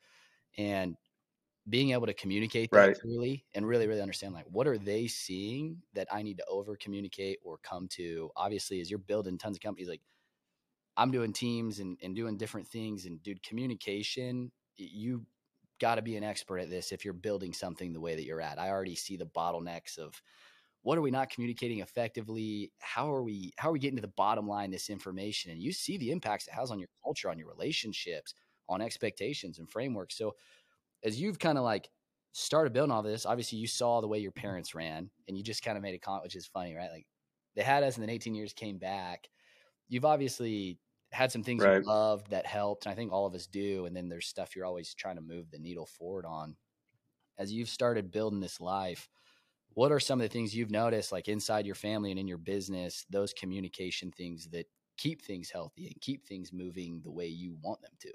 and 0.58 0.96
being 1.68 1.90
able 1.90 2.06
to 2.06 2.14
communicate 2.14 2.72
that 2.72 2.90
Right. 2.90 2.98
clearly 3.00 3.46
and 3.54 3.66
really 3.66 3.86
really 3.86 4.00
understand 4.00 4.34
like 4.34 4.46
what 4.46 4.66
are 4.66 4.78
they 4.78 5.06
seeing 5.06 5.82
that 5.92 6.08
i 6.12 6.22
need 6.22 6.38
to 6.38 6.44
over 6.46 6.76
communicate 6.76 7.38
or 7.42 7.58
come 7.58 7.86
to? 7.88 8.30
Obviously 8.36 8.80
as 8.80 8.90
you're 8.90 8.98
building 8.98 9.38
tons 9.38 9.56
of 9.56 9.60
companies 9.62 9.88
like 9.88 10.02
i'm 10.96 11.10
doing 11.10 11.32
teams 11.32 11.78
and, 11.80 11.98
and 12.02 12.16
doing 12.16 12.36
different 12.36 12.66
things 12.68 13.06
and 13.06 13.22
dude 13.22 13.42
communication 13.42 14.50
you 14.76 15.26
got 15.80 15.96
to 15.96 16.02
be 16.02 16.16
an 16.16 16.24
expert 16.24 16.58
at 16.58 16.70
this 16.70 16.92
if 16.92 17.04
you're 17.04 17.14
building 17.14 17.52
something 17.54 17.92
the 17.92 18.00
way 18.00 18.14
that 18.14 18.24
you're 18.24 18.40
at. 18.40 18.58
I 18.58 18.68
already 18.70 18.94
see 18.94 19.16
the 19.16 19.26
bottlenecks 19.26 19.98
of 19.98 20.22
what 20.82 20.96
are 20.98 21.02
we 21.02 21.10
not 21.10 21.30
communicating 21.30 21.80
effectively? 21.80 22.72
How 22.80 23.12
are 23.12 23.22
we 23.22 23.52
how 23.58 23.70
are 23.70 23.72
we 23.72 23.78
getting 23.78 23.96
to 23.96 24.02
the 24.02 24.08
bottom 24.08 24.46
line 24.48 24.70
this 24.70 24.90
information? 24.90 25.52
And 25.52 25.62
you 25.62 25.72
see 25.72 25.98
the 25.98 26.10
impacts 26.10 26.48
it 26.48 26.54
has 26.54 26.70
on 26.70 26.78
your 26.78 26.88
culture 27.04 27.30
on 27.30 27.38
your 27.38 27.48
relationships 27.48 28.34
on 28.68 28.80
expectations 28.80 29.58
and 29.58 29.70
frameworks. 29.70 30.16
So 30.16 30.36
as 31.02 31.20
you've 31.20 31.38
kind 31.38 31.58
of 31.58 31.64
like 31.64 31.90
started 32.32 32.72
building 32.72 32.92
all 32.92 33.02
this, 33.02 33.26
obviously 33.26 33.58
you 33.58 33.66
saw 33.66 34.00
the 34.00 34.08
way 34.08 34.18
your 34.18 34.32
parents 34.32 34.74
ran 34.74 35.10
and 35.28 35.36
you 35.36 35.42
just 35.42 35.62
kind 35.64 35.76
of 35.76 35.82
made 35.82 35.94
a 35.94 35.98
comment, 35.98 36.24
which 36.24 36.36
is 36.36 36.46
funny, 36.46 36.74
right? 36.74 36.90
Like 36.90 37.06
they 37.54 37.62
had 37.62 37.82
us 37.82 37.96
and 37.96 38.02
then 38.02 38.10
18 38.10 38.34
years 38.34 38.52
came 38.52 38.78
back. 38.78 39.28
You've 39.88 40.04
obviously 40.04 40.80
had 41.12 41.32
some 41.32 41.42
things 41.44 41.64
Right. 41.64 41.84
you 41.84 41.86
loved 41.86 42.30
that 42.30 42.46
helped. 42.46 42.86
And 42.86 42.92
I 42.92 42.96
think 42.96 43.12
all 43.12 43.26
of 43.26 43.34
us 43.34 43.46
do. 43.46 43.86
And 43.86 43.96
then 43.96 44.08
there's 44.08 44.26
stuff 44.28 44.56
you're 44.56 44.66
always 44.66 44.94
trying 44.94 45.16
to 45.16 45.22
move 45.22 45.50
the 45.50 45.58
needle 45.58 45.86
forward 45.86 46.26
on. 46.26 46.56
As 47.38 47.52
you've 47.52 47.68
started 47.68 48.10
building 48.10 48.40
this 48.40 48.60
life, 48.60 49.08
what 49.70 49.92
are 49.92 50.00
some 50.00 50.20
of 50.20 50.24
the 50.24 50.32
things 50.32 50.54
you've 50.54 50.70
noticed, 50.70 51.12
like 51.12 51.28
inside 51.28 51.66
your 51.66 51.74
family 51.76 52.10
and 52.10 52.20
in 52.20 52.28
your 52.28 52.38
business, 52.38 53.06
those 53.10 53.34
communication 53.34 54.12
things 54.12 54.48
that 54.50 54.66
keep 54.98 55.22
things 55.22 55.50
healthy 55.50 55.86
and 55.86 56.00
keep 56.00 56.26
things 56.26 56.52
moving 56.52 57.02
the 57.02 57.10
way 57.12 57.26
you 57.28 57.56
want 57.62 57.82
them 57.82 57.94
to? 58.00 58.12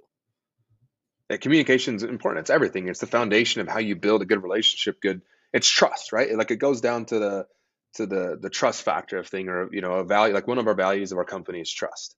Yeah, 1.29 1.37
communication 1.37 1.95
is 1.95 2.03
important. 2.03 2.41
It's 2.41 2.49
everything. 2.49 2.87
It's 2.87 2.99
the 2.99 3.07
foundation 3.07 3.61
of 3.61 3.67
how 3.67 3.79
you 3.79 3.95
build 3.95 4.21
a 4.21 4.25
good 4.25 4.43
relationship. 4.43 5.01
Good. 5.01 5.21
It's 5.53 5.67
trust, 5.69 6.11
right? 6.11 6.35
Like 6.35 6.51
it 6.51 6.57
goes 6.57 6.81
down 6.81 7.05
to 7.05 7.19
the 7.19 7.47
to 7.95 8.05
the 8.05 8.37
the 8.39 8.49
trust 8.49 8.83
factor 8.83 9.17
of 9.17 9.27
thing, 9.27 9.49
or 9.49 9.73
you 9.73 9.81
know, 9.81 9.93
a 9.93 10.03
value. 10.03 10.33
Like 10.33 10.47
one 10.47 10.59
of 10.59 10.67
our 10.67 10.75
values 10.75 11.11
of 11.11 11.17
our 11.17 11.25
company 11.25 11.61
is 11.61 11.71
trust, 11.71 12.15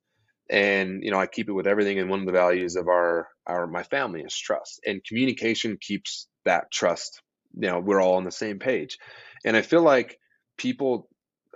and 0.50 1.04
you 1.04 1.12
know, 1.12 1.20
I 1.20 1.28
keep 1.28 1.48
it 1.48 1.54
with 1.54 1.68
everything. 1.68 2.00
And 2.00 2.10
one 2.10 2.20
of 2.20 2.26
the 2.26 2.32
values 2.32 2.76
of 2.76 2.88
our 2.90 3.30
our 3.46 3.66
my 3.68 3.84
family 3.84 4.22
is 4.22 4.36
trust, 4.36 4.82
and 4.86 5.04
communication 5.06 5.78
keeps 5.80 6.28
that 6.44 6.72
trust. 6.72 7.22
You 7.54 7.70
know, 7.70 7.80
we're 7.80 8.02
all 8.02 8.16
on 8.16 8.26
the 8.26 8.32
same 8.32 8.60
page, 8.60 8.98
and 9.46 9.56
I 9.56 9.62
feel 9.62 9.84
like 9.84 10.20
people 10.58 11.08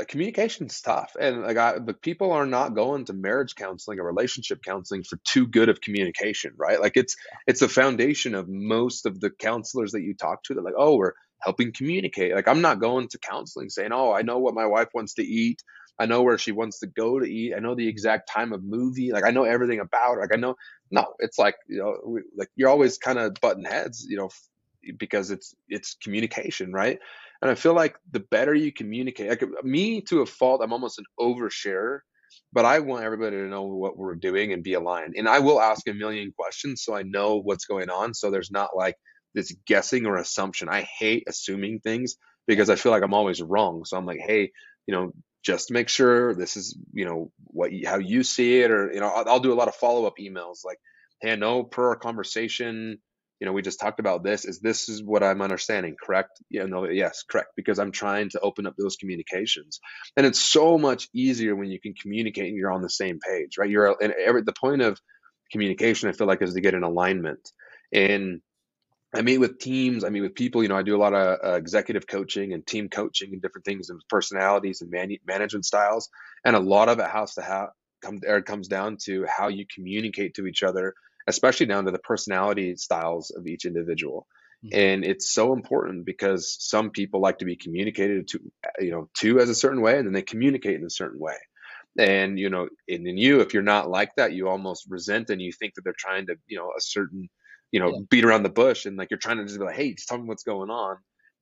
Uh, 0.02 0.06
communication's 0.06 0.82
tough. 0.82 1.16
And 1.20 1.44
like 1.44 1.58
I, 1.58 1.80
but 1.80 2.02
people 2.02 2.32
are 2.32 2.46
not 2.46 2.76
going 2.76 3.06
to 3.06 3.14
marriage 3.14 3.56
counseling 3.56 4.00
or 4.00 4.06
relationship 4.06 4.64
counseling 4.64 5.04
for 5.04 5.18
too 5.26 5.48
good 5.48 5.70
of 5.70 5.82
communication 5.82 6.54
right? 6.58 6.82
Like 6.82 6.98
it's 6.98 7.16
it's 7.48 7.62
the 7.62 7.70
foundation 7.70 8.36
of 8.36 8.50
most 8.50 9.06
of 9.06 9.20
the 9.20 9.30
counselors 9.30 9.94
that 9.94 10.02
you 10.02 10.16
talk 10.16 10.44
to 10.44 10.54
they're 10.54 10.64
like 10.64 10.74
oh 10.78 10.96
we're 10.98 11.14
helping 11.42 11.74
communicate. 11.74 12.36
Like 12.36 12.48
i'm 12.48 12.62
not 12.62 12.80
going 12.80 13.10
to 13.10 13.20
counseling 13.20 13.70
saying 13.70 13.92
oh 13.94 14.12
i 14.14 14.22
know 14.24 14.40
what 14.40 14.56
my 14.56 14.66
wife 14.66 14.90
wants 14.94 15.16
to 15.16 15.24
eat. 15.24 15.64
I 16.00 16.08
know 16.08 16.24
where 16.24 16.38
she 16.40 16.52
wants 16.52 16.80
to 16.80 16.88
go 16.88 17.20
to 17.20 17.26
eat. 17.26 17.54
I 17.56 17.60
know 17.60 17.76
the 17.76 17.88
exact 17.88 18.30
time 18.30 18.54
of 18.54 18.64
movie. 18.64 19.12
Like 19.12 19.26
i 19.26 19.32
know 19.32 19.44
everything 19.44 19.80
about 19.80 20.16
her. 20.16 20.22
Like 20.22 20.34
i 20.34 20.38
know 20.40 20.56
no 20.92 21.06
it's 21.20 21.40
like 21.40 21.56
you 21.68 21.80
know 21.80 21.98
we, 22.06 22.22
like 22.38 22.50
you're 22.56 22.70
always 22.70 22.98
kind 22.98 23.20
of 23.20 23.36
button 23.42 23.66
heads 23.66 24.06
you 24.10 24.18
know 24.18 24.30
because 24.98 25.32
it's 25.32 25.56
it's 25.70 25.96
communication 26.04 26.74
right 26.74 27.00
and 27.42 27.50
I 27.50 27.56
feel 27.56 27.74
like 27.74 27.96
the 28.12 28.20
better 28.20 28.54
you 28.54 28.72
communicate, 28.72 29.30
like 29.30 29.64
me 29.64 30.02
to 30.02 30.22
a 30.22 30.26
fault, 30.26 30.62
I'm 30.64 30.74
almost 30.74 31.00
an 31.00 31.06
oversharer, 31.20 32.00
but 32.54 32.66
I 32.66 32.80
want 32.80 33.04
everybody 33.04 33.38
to 33.38 33.48
know 33.48 33.64
what 33.64 33.98
we're 33.98 34.16
doing 34.16 34.54
and 34.54 34.64
be 34.64 34.74
aligned. 34.74 35.16
And 35.18 35.28
I 35.28 35.40
will 35.40 35.60
ask 35.60 35.88
a 35.88 35.94
million 35.94 36.32
questions 36.32 36.84
so 36.84 36.96
I 36.96 37.04
know 37.04 37.38
what's 37.38 37.66
going 37.66 37.90
on. 37.90 38.14
So 38.14 38.30
there's 38.30 38.52
not 38.52 38.76
like 38.76 38.96
this 39.34 39.56
guessing 39.66 40.06
or 40.06 40.18
assumption. 40.18 40.70
I 40.70 40.82
hate 40.82 41.24
assuming 41.28 41.80
things 41.80 42.18
because 42.48 42.70
I 42.70 42.76
feel 42.76 42.92
like 42.92 43.04
I'm 43.04 43.14
always 43.14 43.42
wrong. 43.42 43.86
So 43.86 43.98
I'm 43.98 44.06
like, 44.06 44.20
hey, 44.20 44.52
you 44.86 44.94
know, 44.94 45.14
just 45.44 45.72
make 45.72 45.90
sure 45.90 46.36
this 46.36 46.56
is, 46.56 46.78
you 46.94 47.06
know, 47.06 47.32
what 47.46 47.72
how 47.86 47.98
you 47.98 48.24
see 48.24 48.62
it, 48.62 48.70
or 48.70 48.92
you 48.94 49.00
know, 49.00 49.08
I'll, 49.08 49.28
I'll 49.28 49.40
do 49.40 49.54
a 49.54 49.56
lot 49.56 49.68
of 49.68 49.76
follow 49.76 50.06
up 50.06 50.18
emails 50.20 50.64
like, 50.64 50.78
hey, 51.22 51.36
know 51.36 51.64
per 51.64 51.90
our 51.90 51.96
conversation, 51.96 53.00
you 53.42 53.48
know, 53.48 53.54
we 53.54 53.64
just 53.64 53.80
talked 53.80 54.00
about 54.00 54.24
this. 54.24 54.46
Is 54.46 54.60
this 54.60 54.88
is 54.88 55.04
what 55.04 55.24
I'm 55.24 55.42
understanding, 55.42 55.96
correct? 56.02 56.40
Yeah, 56.52 56.66
no, 56.66 56.86
yes, 56.86 57.24
correct. 57.28 57.50
Because 57.56 57.80
I'm 57.80 57.92
trying 57.92 58.30
to 58.30 58.40
open 58.40 58.68
up 58.68 58.76
those 58.78 58.98
communications, 58.98 59.80
and 60.16 60.28
it's 60.28 60.40
so 60.40 60.78
much 60.78 61.10
easier 61.12 61.56
when 61.56 61.72
you 61.72 61.80
can 61.80 61.96
communicate 61.96 62.50
and 62.50 62.56
you're 62.56 62.72
on 62.72 62.84
the 62.84 62.90
same 62.90 63.20
page, 63.20 63.58
right? 63.58 63.70
You're 63.70 63.98
and 64.00 64.14
every 64.14 64.44
the 64.44 64.54
point 64.54 64.84
of 64.84 65.00
communication, 65.52 66.08
I 66.08 66.12
feel 66.12 66.28
like, 66.28 66.44
is 66.44 66.54
to 66.54 66.62
get 66.62 66.76
an 66.76 66.84
alignment. 66.84 67.52
And 67.92 68.42
I 69.16 69.24
meet 69.24 69.40
with 69.40 69.58
teams, 69.58 70.04
I 70.04 70.10
meet 70.10 70.22
with 70.22 70.36
people. 70.36 70.62
You 70.62 70.70
know, 70.70 70.78
I 70.78 70.84
do 70.84 70.96
a 70.96 71.02
lot 71.02 71.16
of 71.16 71.40
uh, 71.44 71.56
executive 71.56 72.06
coaching 72.06 72.54
and 72.54 72.66
team 72.66 72.90
coaching 72.90 73.34
and 73.34 73.42
different 73.42 73.66
things 73.66 73.90
and 73.90 74.00
personalities 74.08 74.82
and 74.82 74.92
man- 74.92 75.18
management 75.26 75.66
styles, 75.66 76.10
and 76.46 76.56
a 76.56 76.60
lot 76.60 76.90
of 76.90 77.00
it 77.00 77.10
has 77.10 77.34
to 77.34 77.42
have 77.42 77.70
come. 78.04 78.20
It 78.22 78.46
comes 78.46 78.68
down 78.68 78.98
to 79.06 79.26
how 79.26 79.48
you 79.48 79.66
communicate 79.74 80.36
to 80.36 80.46
each 80.46 80.62
other 80.62 80.94
especially 81.28 81.66
down 81.66 81.86
to 81.86 81.92
the 81.92 82.00
personality 82.00 82.76
styles 82.76 83.32
of 83.32 83.48
each 83.48 83.66
individual. 83.66 84.28
Mhm. 84.64 84.72
And 84.74 85.04
it's 85.04 85.32
so 85.34 85.54
important 85.54 86.06
because 86.06 86.56
some 86.60 86.92
people 86.92 87.20
like 87.22 87.40
to 87.40 87.46
be 87.46 87.58
communicated 87.58 88.28
to, 88.30 88.40
you 88.80 88.92
know, 88.92 89.10
to 89.18 89.40
as 89.40 89.50
a 89.50 89.56
certain 89.56 89.82
way, 89.82 89.98
and 89.98 90.08
then 90.08 90.14
they 90.14 90.22
communicate 90.22 90.76
in 90.76 90.86
a 90.86 90.90
certain 90.90 91.20
way. 91.20 91.38
And 92.00 92.40
you 92.40 92.50
know, 92.50 92.70
and 92.88 93.06
in 93.08 93.18
you, 93.18 93.42
if 93.42 93.54
you're 93.54 93.64
not 93.64 93.90
like 93.90 94.16
that, 94.16 94.34
you 94.34 94.48
almost 94.48 94.86
resent 94.90 95.30
and 95.30 95.42
you 95.42 95.52
think 95.52 95.76
that 95.76 95.82
they're 95.84 95.94
trying 95.98 96.26
to, 96.28 96.38
you 96.48 96.58
know, 96.58 96.70
a 96.78 96.82
certain, 96.82 97.30
you 97.72 97.80
know, 97.80 97.92
Yeah. 97.92 98.02
beat 98.10 98.24
around 98.24 98.44
the 98.44 98.50
bush, 98.50 98.86
and 98.86 98.96
like 98.98 99.10
you're 99.12 99.18
trying 99.20 99.38
to 99.38 99.44
just 99.46 99.60
be 99.60 99.66
like, 99.66 99.76
hey, 99.76 99.94
just 99.94 100.08
tell 100.08 100.18
me 100.18 100.26
what's 100.28 100.44
going 100.44 100.70
on. 100.70 100.98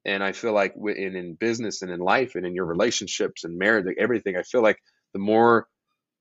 And 0.05 0.23
I 0.23 0.31
feel 0.31 0.53
like 0.53 0.73
in 0.75 1.15
in 1.15 1.35
business 1.35 1.81
and 1.83 1.91
in 1.91 1.99
life 1.99 2.33
and 2.35 2.45
in 2.45 2.55
your 2.55 2.65
relationships 2.65 3.43
and 3.43 3.57
marriage, 3.57 3.85
like 3.85 3.97
everything, 3.99 4.35
I 4.37 4.43
feel 4.43 4.63
like 4.63 4.79
the 5.13 5.19
more 5.19 5.67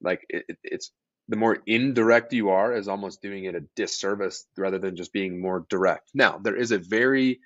like 0.02 0.24
it- 0.30 0.46
it's 0.64 0.92
the 1.28 1.36
more 1.36 1.58
indirect 1.66 2.32
you 2.32 2.50
are 2.50 2.74
is 2.74 2.88
almost 2.88 3.22
doing 3.22 3.44
it 3.44 3.54
a 3.54 3.64
disservice 3.76 4.46
rather 4.56 4.78
than 4.78 4.96
just 4.96 5.12
being 5.12 5.40
more 5.40 5.66
direct. 5.68 6.10
Now, 6.14 6.38
there 6.38 6.56
is 6.56 6.72
a 6.72 6.78
very 6.78 7.40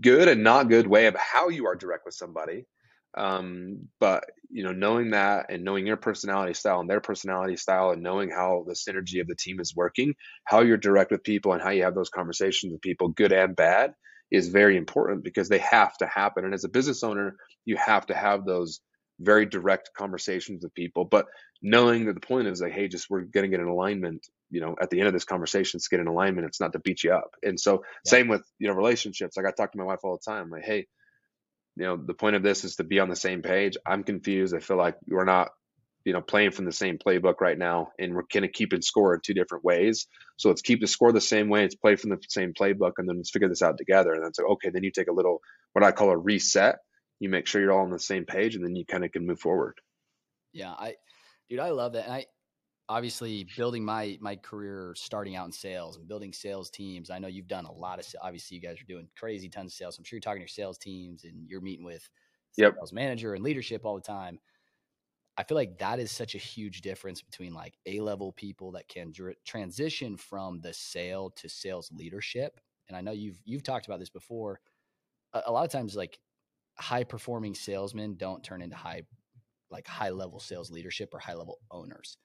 good 0.00 0.28
and 0.28 0.42
not 0.42 0.68
good 0.68 0.86
way 0.86 1.06
of 1.06 1.16
how 1.16 1.48
you 1.48 1.66
are 1.66 1.74
direct 1.74 2.04
with 2.04 2.14
somebody. 2.14 2.66
Um, 3.16 3.88
but 3.98 4.24
you 4.50 4.62
know, 4.62 4.72
knowing 4.72 5.10
that 5.10 5.46
and 5.48 5.64
knowing 5.64 5.86
your 5.86 5.96
personality 5.96 6.52
style 6.52 6.80
and 6.80 6.90
their 6.90 7.00
personality 7.00 7.56
style 7.56 7.90
and 7.90 8.02
knowing 8.02 8.30
how 8.30 8.64
the 8.66 8.74
synergy 8.74 9.20
of 9.20 9.26
the 9.26 9.34
team 9.34 9.58
is 9.58 9.74
working, 9.74 10.14
how 10.44 10.60
you're 10.60 10.76
direct 10.76 11.10
with 11.10 11.24
people 11.24 11.52
and 11.52 11.62
how 11.62 11.70
you 11.70 11.84
have 11.84 11.94
those 11.94 12.10
conversations 12.10 12.72
with 12.72 12.82
people, 12.82 13.08
good 13.08 13.32
and 13.32 13.56
bad, 13.56 13.94
is 14.30 14.48
very 14.48 14.76
important 14.76 15.24
because 15.24 15.48
they 15.48 15.58
have 15.58 15.96
to 15.98 16.06
happen. 16.06 16.44
And 16.44 16.52
as 16.52 16.64
a 16.64 16.68
business 16.68 17.02
owner, 17.02 17.36
you 17.64 17.76
have 17.76 18.06
to 18.06 18.14
have 18.14 18.44
those 18.44 18.80
very 19.20 19.46
direct 19.46 19.90
conversations 19.96 20.62
with 20.62 20.74
people. 20.74 21.04
But 21.04 21.26
knowing 21.62 22.06
that 22.06 22.14
the 22.14 22.20
point 22.20 22.48
is 22.48 22.60
like, 22.60 22.72
hey, 22.72 22.88
just 22.88 23.08
we're 23.10 23.22
gonna 23.22 23.48
get 23.48 23.60
an 23.60 23.68
alignment, 23.68 24.26
you 24.50 24.60
know, 24.60 24.76
at 24.80 24.90
the 24.90 24.98
end 25.00 25.08
of 25.08 25.14
this 25.14 25.24
conversation, 25.24 25.78
it's 25.78 25.88
get 25.88 26.00
an 26.00 26.08
alignment. 26.08 26.46
It's 26.46 26.60
not 26.60 26.72
to 26.74 26.78
beat 26.80 27.02
you 27.04 27.12
up. 27.12 27.30
And 27.42 27.58
so 27.58 27.84
Yeah. 28.04 28.10
same 28.10 28.28
with, 28.28 28.42
you 28.58 28.68
know, 28.68 28.74
relationships. 28.74 29.36
Like 29.36 29.46
I 29.46 29.52
talk 29.52 29.72
to 29.72 29.78
my 29.78 29.84
wife 29.84 30.00
all 30.04 30.18
the 30.18 30.30
time, 30.30 30.50
like, 30.50 30.64
hey, 30.64 30.86
you 31.76 31.84
know, 31.84 31.96
the 31.96 32.14
point 32.14 32.36
of 32.36 32.42
this 32.42 32.64
is 32.64 32.76
to 32.76 32.84
be 32.84 33.00
on 33.00 33.08
the 33.08 33.16
same 33.16 33.42
page. 33.42 33.76
I'm 33.86 34.02
confused. 34.02 34.54
I 34.54 34.60
feel 34.60 34.76
like 34.78 34.96
we're 35.08 35.24
not, 35.24 35.50
you 36.04 36.12
know, 36.12 36.22
playing 36.22 36.52
from 36.52 36.64
the 36.64 36.72
same 36.72 36.98
playbook 36.98 37.40
right 37.40 37.58
now, 37.58 37.88
and 37.98 38.14
we're 38.14 38.24
kind 38.24 38.44
of 38.44 38.52
keeping 38.52 38.80
score 38.82 39.14
in 39.14 39.20
two 39.24 39.34
different 39.34 39.64
ways. 39.64 40.06
So 40.36 40.48
let's 40.48 40.62
keep 40.62 40.80
the 40.80 40.86
score 40.86 41.12
the 41.12 41.20
same 41.20 41.48
way. 41.48 41.62
Let's 41.62 41.74
play 41.74 41.96
from 41.96 42.10
the 42.10 42.18
same 42.28 42.54
playbook, 42.54 42.92
and 42.98 43.08
then 43.08 43.16
let's 43.18 43.30
figure 43.30 43.48
this 43.48 43.62
out 43.62 43.76
together. 43.78 44.12
And 44.12 44.22
then 44.22 44.28
it's 44.28 44.38
like, 44.38 44.48
okay, 44.52 44.70
then 44.70 44.84
you 44.84 44.90
take 44.90 45.08
a 45.08 45.12
little 45.12 45.40
what 45.72 45.84
I 45.84 45.92
call 45.92 46.10
a 46.10 46.16
reset. 46.16 46.76
You 47.20 47.28
make 47.30 47.46
sure 47.46 47.60
you're 47.60 47.72
all 47.72 47.84
on 47.84 47.90
the 47.90 47.98
same 47.98 48.24
page, 48.26 48.54
and 48.56 48.64
then 48.64 48.76
you 48.76 48.86
kind 48.86 49.04
of 49.04 49.12
can 49.12 49.26
move 49.26 49.40
forward. 49.40 49.80
Yeah, 50.52 50.72
I, 50.72 50.96
dude, 51.48 51.58
I 51.60 51.70
love 51.70 51.92
that. 51.94 52.04
And 52.04 52.12
I, 52.14 52.26
obviously, 52.88 53.44
building 53.56 53.84
my 53.84 54.18
my 54.20 54.36
career, 54.36 54.94
starting 54.96 55.36
out 55.36 55.46
in 55.46 55.52
sales 55.52 55.96
and 55.98 56.08
building 56.08 56.32
sales 56.32 56.70
teams. 56.70 57.10
I 57.10 57.18
know 57.18 57.28
you've 57.28 57.48
done 57.48 57.66
a 57.66 57.72
lot 57.72 57.98
of. 57.98 58.06
Obviously, 58.22 58.56
you 58.56 58.62
guys 58.62 58.80
are 58.80 58.86
doing 58.86 59.10
crazy 59.16 59.48
tons 59.48 59.72
of 59.72 59.76
sales. 59.76 59.98
I'm 59.98 60.04
sure 60.04 60.16
you're 60.16 60.22
talking 60.22 60.40
to 60.40 60.42
your 60.44 60.48
sales 60.48 60.78
teams 60.78 61.24
and 61.24 61.48
you're 61.48 61.60
meeting 61.60 61.84
with 61.86 62.08
Yep. 62.56 62.76
sales 62.78 62.92
manager 62.92 63.34
and 63.34 63.44
leadership 63.44 63.84
all 63.84 63.96
the 63.96 64.02
time. 64.02 64.40
I 65.38 65.44
feel 65.44 65.56
like 65.56 65.78
that 65.78 65.98
is 65.98 66.10
such 66.10 66.34
a 66.34 66.38
huge 66.38 66.80
difference 66.80 67.20
between 67.22 67.52
like 67.52 67.78
A 67.86 68.00
level 68.00 68.32
people 68.32 68.72
that 68.72 68.88
can 68.88 69.12
dr- 69.12 69.36
transition 69.44 70.16
from 70.16 70.60
the 70.60 70.72
sale 70.72 71.30
to 71.32 71.48
sales 71.48 71.90
leadership. 71.92 72.60
And 72.88 72.96
I 72.96 73.02
know 73.02 73.12
you've 73.12 73.40
you've 73.44 73.62
talked 73.62 73.86
about 73.86 73.98
this 74.00 74.10
before. 74.10 74.60
A, 75.32 75.44
a 75.46 75.52
lot 75.52 75.64
of 75.64 75.72
times, 75.72 75.96
like 75.96 76.20
high 76.78 77.04
performing 77.04 77.54
salesmen 77.54 78.16
don't 78.16 78.44
turn 78.44 78.62
into 78.62 78.76
high 78.76 79.02
like 79.70 79.86
high 79.86 80.10
level 80.10 80.40
sales 80.40 80.70
leadership 80.70 81.10
or 81.14 81.18
high 81.20 81.34
level 81.34 81.60
owners. 81.70 82.18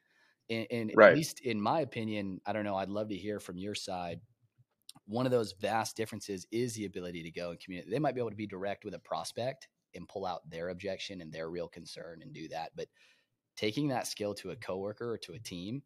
And, 0.49 0.67
and 0.71 0.91
Right. 0.93 1.01
at 1.03 1.13
least 1.13 1.41
in 1.41 1.61
my 1.61 1.81
opinion, 1.81 2.41
I 2.45 2.53
don't 2.53 2.65
know. 2.65 2.75
I'd 2.77 2.89
love 2.89 3.09
to 3.09 3.17
hear 3.17 3.39
from 3.39 3.57
your 3.57 3.75
side. 3.75 4.21
One 5.05 5.25
of 5.25 5.31
those 5.31 5.53
vast 5.53 5.95
differences 5.95 6.45
is 6.51 6.73
the 6.75 6.85
ability 6.85 7.23
to 7.23 7.31
go 7.31 7.51
and 7.51 7.59
communicate. 7.59 7.91
They 7.91 7.99
might 7.99 8.15
be 8.15 8.21
able 8.21 8.29
to 8.31 8.35
be 8.35 8.47
direct 8.47 8.85
with 8.85 8.93
a 8.93 8.99
prospect 8.99 9.67
and 9.95 10.07
pull 10.07 10.25
out 10.25 10.49
their 10.49 10.69
objection 10.69 11.21
and 11.21 11.31
their 11.31 11.49
real 11.49 11.67
concern 11.67 12.21
and 12.21 12.33
do 12.33 12.47
that. 12.49 12.71
But 12.75 12.89
taking 13.55 13.89
that 13.89 14.07
skill 14.07 14.33
to 14.35 14.51
a 14.51 14.55
coworker 14.55 15.11
or 15.13 15.17
to 15.19 15.33
a 15.33 15.39
team 15.39 15.83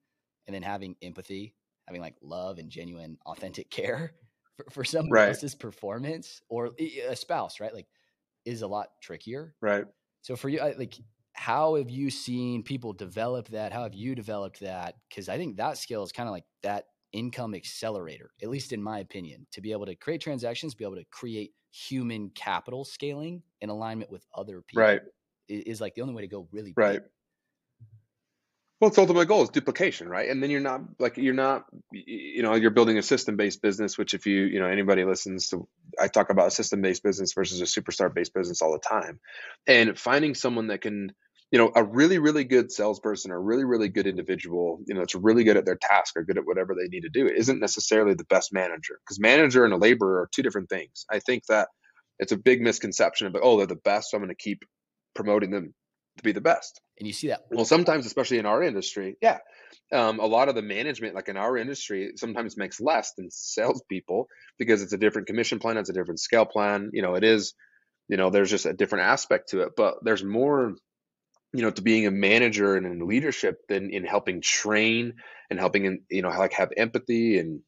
and 0.48 0.54
then 0.56 0.64
having 0.64 0.96
empathy, 1.02 1.56
having 1.88 2.02
like 2.02 2.18
love 2.22 2.60
and 2.60 2.70
genuine, 2.70 3.18
authentic 3.26 3.70
care 3.72 4.16
for, 4.56 4.66
for 4.72 4.84
someone 4.86 5.18
Right. 5.18 5.38
else's 5.38 5.56
performance 5.56 6.42
or 6.50 6.72
a 6.80 7.16
spouse, 7.16 7.60
right? 7.60 7.74
Like 7.74 7.88
is 8.46 8.62
a 8.62 8.68
lot 8.68 8.90
trickier. 9.02 9.56
Right. 9.62 9.86
So 10.22 10.36
for 10.36 10.50
you, 10.50 10.60
I- 10.60 10.74
like, 10.74 10.96
how 11.34 11.76
have 11.76 11.90
you 11.90 12.10
seen 12.10 12.64
people 12.64 12.94
develop 12.94 13.50
that? 13.50 13.74
How 13.74 13.84
have 13.84 13.94
you 13.94 14.16
developed 14.16 14.62
that? 14.62 14.96
Because 15.10 15.28
I 15.30 15.38
think 15.38 15.58
that 15.58 15.78
skill 15.78 16.04
is 16.04 16.12
kind 16.12 16.30
of 16.30 16.34
like 16.34 16.46
that 16.64 16.86
income 17.12 17.54
accelerator, 17.56 18.32
at 18.42 18.50
least 18.50 18.72
in 18.74 18.82
my 18.82 19.00
opinion, 19.00 19.48
to 19.52 19.62
be 19.62 19.72
able 19.72 19.86
to 19.86 19.96
create 19.96 20.22
transactions, 20.22 20.76
be 20.76 20.86
able 20.86 20.96
to 20.96 21.06
create 21.12 21.54
human 21.72 22.30
capital 22.32 22.86
scaling 22.86 23.44
in 23.62 23.70
alignment 23.70 24.12
with 24.12 24.26
other 24.34 24.62
people. 24.62 24.82
Right. 24.82 25.02
i- 25.50 25.64
Is 25.66 25.82
like 25.82 25.94
the 25.96 26.02
only 26.02 26.14
way 26.14 26.22
to 26.22 26.28
go 26.28 26.48
really 26.52 26.74
big. 26.74 27.02
Well, 28.82 28.90
its 28.90 28.98
ultimate 28.98 29.28
goal 29.28 29.44
is 29.44 29.50
duplication, 29.50 30.10
right? 30.10 30.30
And 30.30 30.44
then 30.44 30.50
you're 30.50 30.60
not 30.60 30.82
like 31.00 31.16
you're 31.16 31.34
not, 31.34 31.66
you 31.92 32.44
know, 32.44 32.56
you're 32.56 32.72
building 32.72 32.98
a 32.98 33.02
system-based 33.02 33.62
business. 33.62 33.98
Which, 33.98 34.14
if 34.14 34.26
you, 34.26 34.44
you 34.44 34.60
know, 34.60 34.68
anybody 34.68 35.06
listens 35.06 35.48
to, 35.50 35.68
I 36.00 36.08
talk 36.08 36.30
about 36.30 36.48
a 36.48 36.52
system-based 36.52 37.02
business 37.02 37.32
versus 37.34 37.62
a 37.62 37.82
superstar-based 37.82 38.34
business 38.34 38.62
all 38.62 38.74
the 38.74 38.80
time, 38.80 39.20
and 39.66 39.98
finding 39.98 40.36
someone 40.36 40.68
that 40.68 40.82
can, 40.82 41.14
you 41.52 41.60
know, 41.60 41.72
a 41.74 41.84
really, 41.86 42.20
really 42.20 42.44
good 42.44 42.70
salesperson 42.70 43.32
or 43.32 43.38
a 43.38 43.40
really, 43.40 43.64
really 43.64 43.88
good 43.88 44.08
individual, 44.08 44.82
you 44.86 44.94
know, 44.94 45.00
that's 45.00 45.16
really 45.16 45.46
good 45.46 45.56
at 45.56 45.66
their 45.66 45.78
task 45.82 46.18
or 46.18 46.24
good 46.24 46.38
at 46.38 46.46
whatever 46.46 46.76
they 46.76 46.90
need 46.90 47.04
to 47.04 47.10
do, 47.10 47.28
isn't 47.28 47.62
necessarily 47.62 48.14
the 48.14 48.26
best 48.26 48.52
manager 48.52 49.00
because 49.06 49.22
manager 49.22 49.64
and 49.64 49.74
a 49.74 49.78
laborer 49.78 50.22
are 50.22 50.30
two 50.34 50.44
different 50.44 50.68
things. 50.68 51.06
I 51.10 51.20
think 51.20 51.46
that 51.48 51.70
it's 52.20 52.34
a 52.34 52.38
big 52.38 52.62
misconception 52.62 53.28
of, 53.28 53.38
oh, 53.42 53.56
they're 53.58 53.68
the 53.68 53.76
best, 53.76 54.12
so 54.12 54.18
I'm 54.18 54.24
going 54.24 54.36
to 54.36 54.44
keep 54.44 54.66
promoting 55.14 55.52
them 55.52 55.74
to 56.18 56.24
be 56.24 56.32
the 56.32 56.42
best. 56.42 56.82
And 56.98 57.08
you 57.08 57.14
see 57.14 57.28
that. 57.28 57.46
Well, 57.52 57.66
sometimes, 57.66 58.06
especially 58.06 58.38
in 58.38 58.46
our 58.46 58.64
industry, 58.64 59.18
yeah, 59.22 59.40
um, 59.92 60.20
a 60.20 60.26
lot 60.26 60.50
of 60.50 60.56
the 60.56 60.62
management, 60.62 61.16
like 61.16 61.28
in 61.28 61.38
our 61.38 61.58
industry, 61.58 62.14
sometimes 62.16 62.58
makes 62.58 62.80
less 62.80 63.14
than 63.14 63.30
salespeople 63.30 64.28
because 64.58 64.82
it's 64.82 64.94
a 64.94 64.98
different 64.98 65.28
commission 65.28 65.60
plan, 65.60 65.78
it's 65.78 65.90
a 65.90 65.94
different 65.94 66.20
scale 66.20 66.46
plan. 66.46 66.90
You 66.94 67.02
know, 67.02 67.16
it 67.16 67.24
is, 67.24 67.54
you 68.08 68.18
know, 68.18 68.30
there's 68.30 68.50
just 68.50 68.66
a 68.66 68.74
different 68.74 69.06
aspect 69.06 69.50
to 69.50 69.62
it. 69.62 69.72
But 69.76 69.96
there's 70.04 70.24
more, 70.24 70.76
you 71.54 71.62
know, 71.62 71.72
to 71.72 71.82
being 71.82 72.08
a 72.08 72.12
manager 72.12 72.76
and 72.76 72.86
in 72.86 73.08
leadership 73.08 73.58
than 73.68 73.90
in 73.90 74.06
helping 74.06 74.42
train 74.42 75.16
and 75.50 75.60
helping, 75.60 75.86
in, 75.86 76.02
you 76.10 76.22
know, 76.22 76.30
like 76.30 76.54
have 76.54 76.72
empathy 76.78 77.40
and 77.40 77.62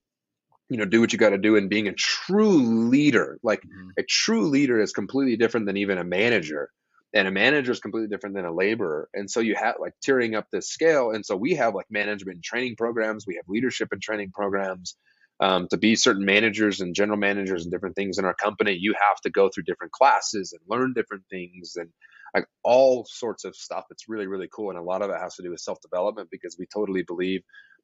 you 0.69 0.77
know 0.77 0.85
do 0.85 0.99
what 0.99 1.13
you 1.13 1.19
got 1.19 1.29
to 1.29 1.37
do 1.37 1.55
and 1.55 1.69
being 1.69 1.87
a 1.87 1.93
true 1.93 2.89
leader 2.89 3.39
like 3.41 3.61
mm-hmm. 3.61 3.89
a 3.97 4.03
true 4.03 4.49
leader 4.49 4.81
is 4.81 4.91
completely 4.91 5.37
different 5.37 5.65
than 5.65 5.77
even 5.77 5.97
a 5.97 6.03
manager 6.03 6.69
and 7.13 7.27
a 7.27 7.31
manager 7.31 7.71
is 7.71 7.79
completely 7.79 8.09
different 8.09 8.35
than 8.35 8.45
a 8.45 8.53
laborer. 8.53 9.09
And 9.13 9.29
so 9.29 9.39
you 9.39 9.55
have 9.55 9.75
like 9.79 9.93
tearing 10.01 10.35
up 10.35 10.47
this 10.51 10.69
scale. 10.69 11.11
And 11.11 11.25
so 11.25 11.35
we 11.35 11.55
have 11.55 11.73
like 11.73 11.87
management 11.89 12.43
training 12.43 12.75
programs. 12.75 13.25
We 13.25 13.35
have 13.35 13.45
leadership 13.47 13.89
and 13.91 14.01
training 14.01 14.31
programs 14.33 14.95
um, 15.39 15.67
to 15.69 15.77
be 15.77 15.95
certain 15.95 16.25
managers 16.25 16.81
and 16.81 16.95
general 16.95 17.17
managers 17.17 17.63
and 17.63 17.71
different 17.71 17.95
things 17.95 18.17
in 18.17 18.25
our 18.25 18.33
company. 18.33 18.73
You 18.73 18.95
have 18.99 19.19
to 19.21 19.29
go 19.29 19.49
through 19.49 19.63
different 19.63 19.93
classes 19.93 20.53
and 20.53 20.61
learn 20.67 20.93
different 20.93 21.23
things 21.29 21.75
and 21.75 21.89
like 22.35 22.45
all 22.63 23.05
sorts 23.09 23.45
of 23.45 23.55
stuff. 23.55 23.85
It's 23.89 24.09
really 24.09 24.27
really 24.27 24.49
cool. 24.51 24.69
And 24.69 24.79
a 24.79 24.83
lot 24.83 25.01
of 25.01 25.09
it 25.09 25.19
has 25.19 25.35
to 25.35 25.43
do 25.43 25.51
with 25.51 25.59
self-development 25.59 26.29
because 26.31 26.57
we 26.59 26.65
totally 26.73 27.03
believe 27.03 27.41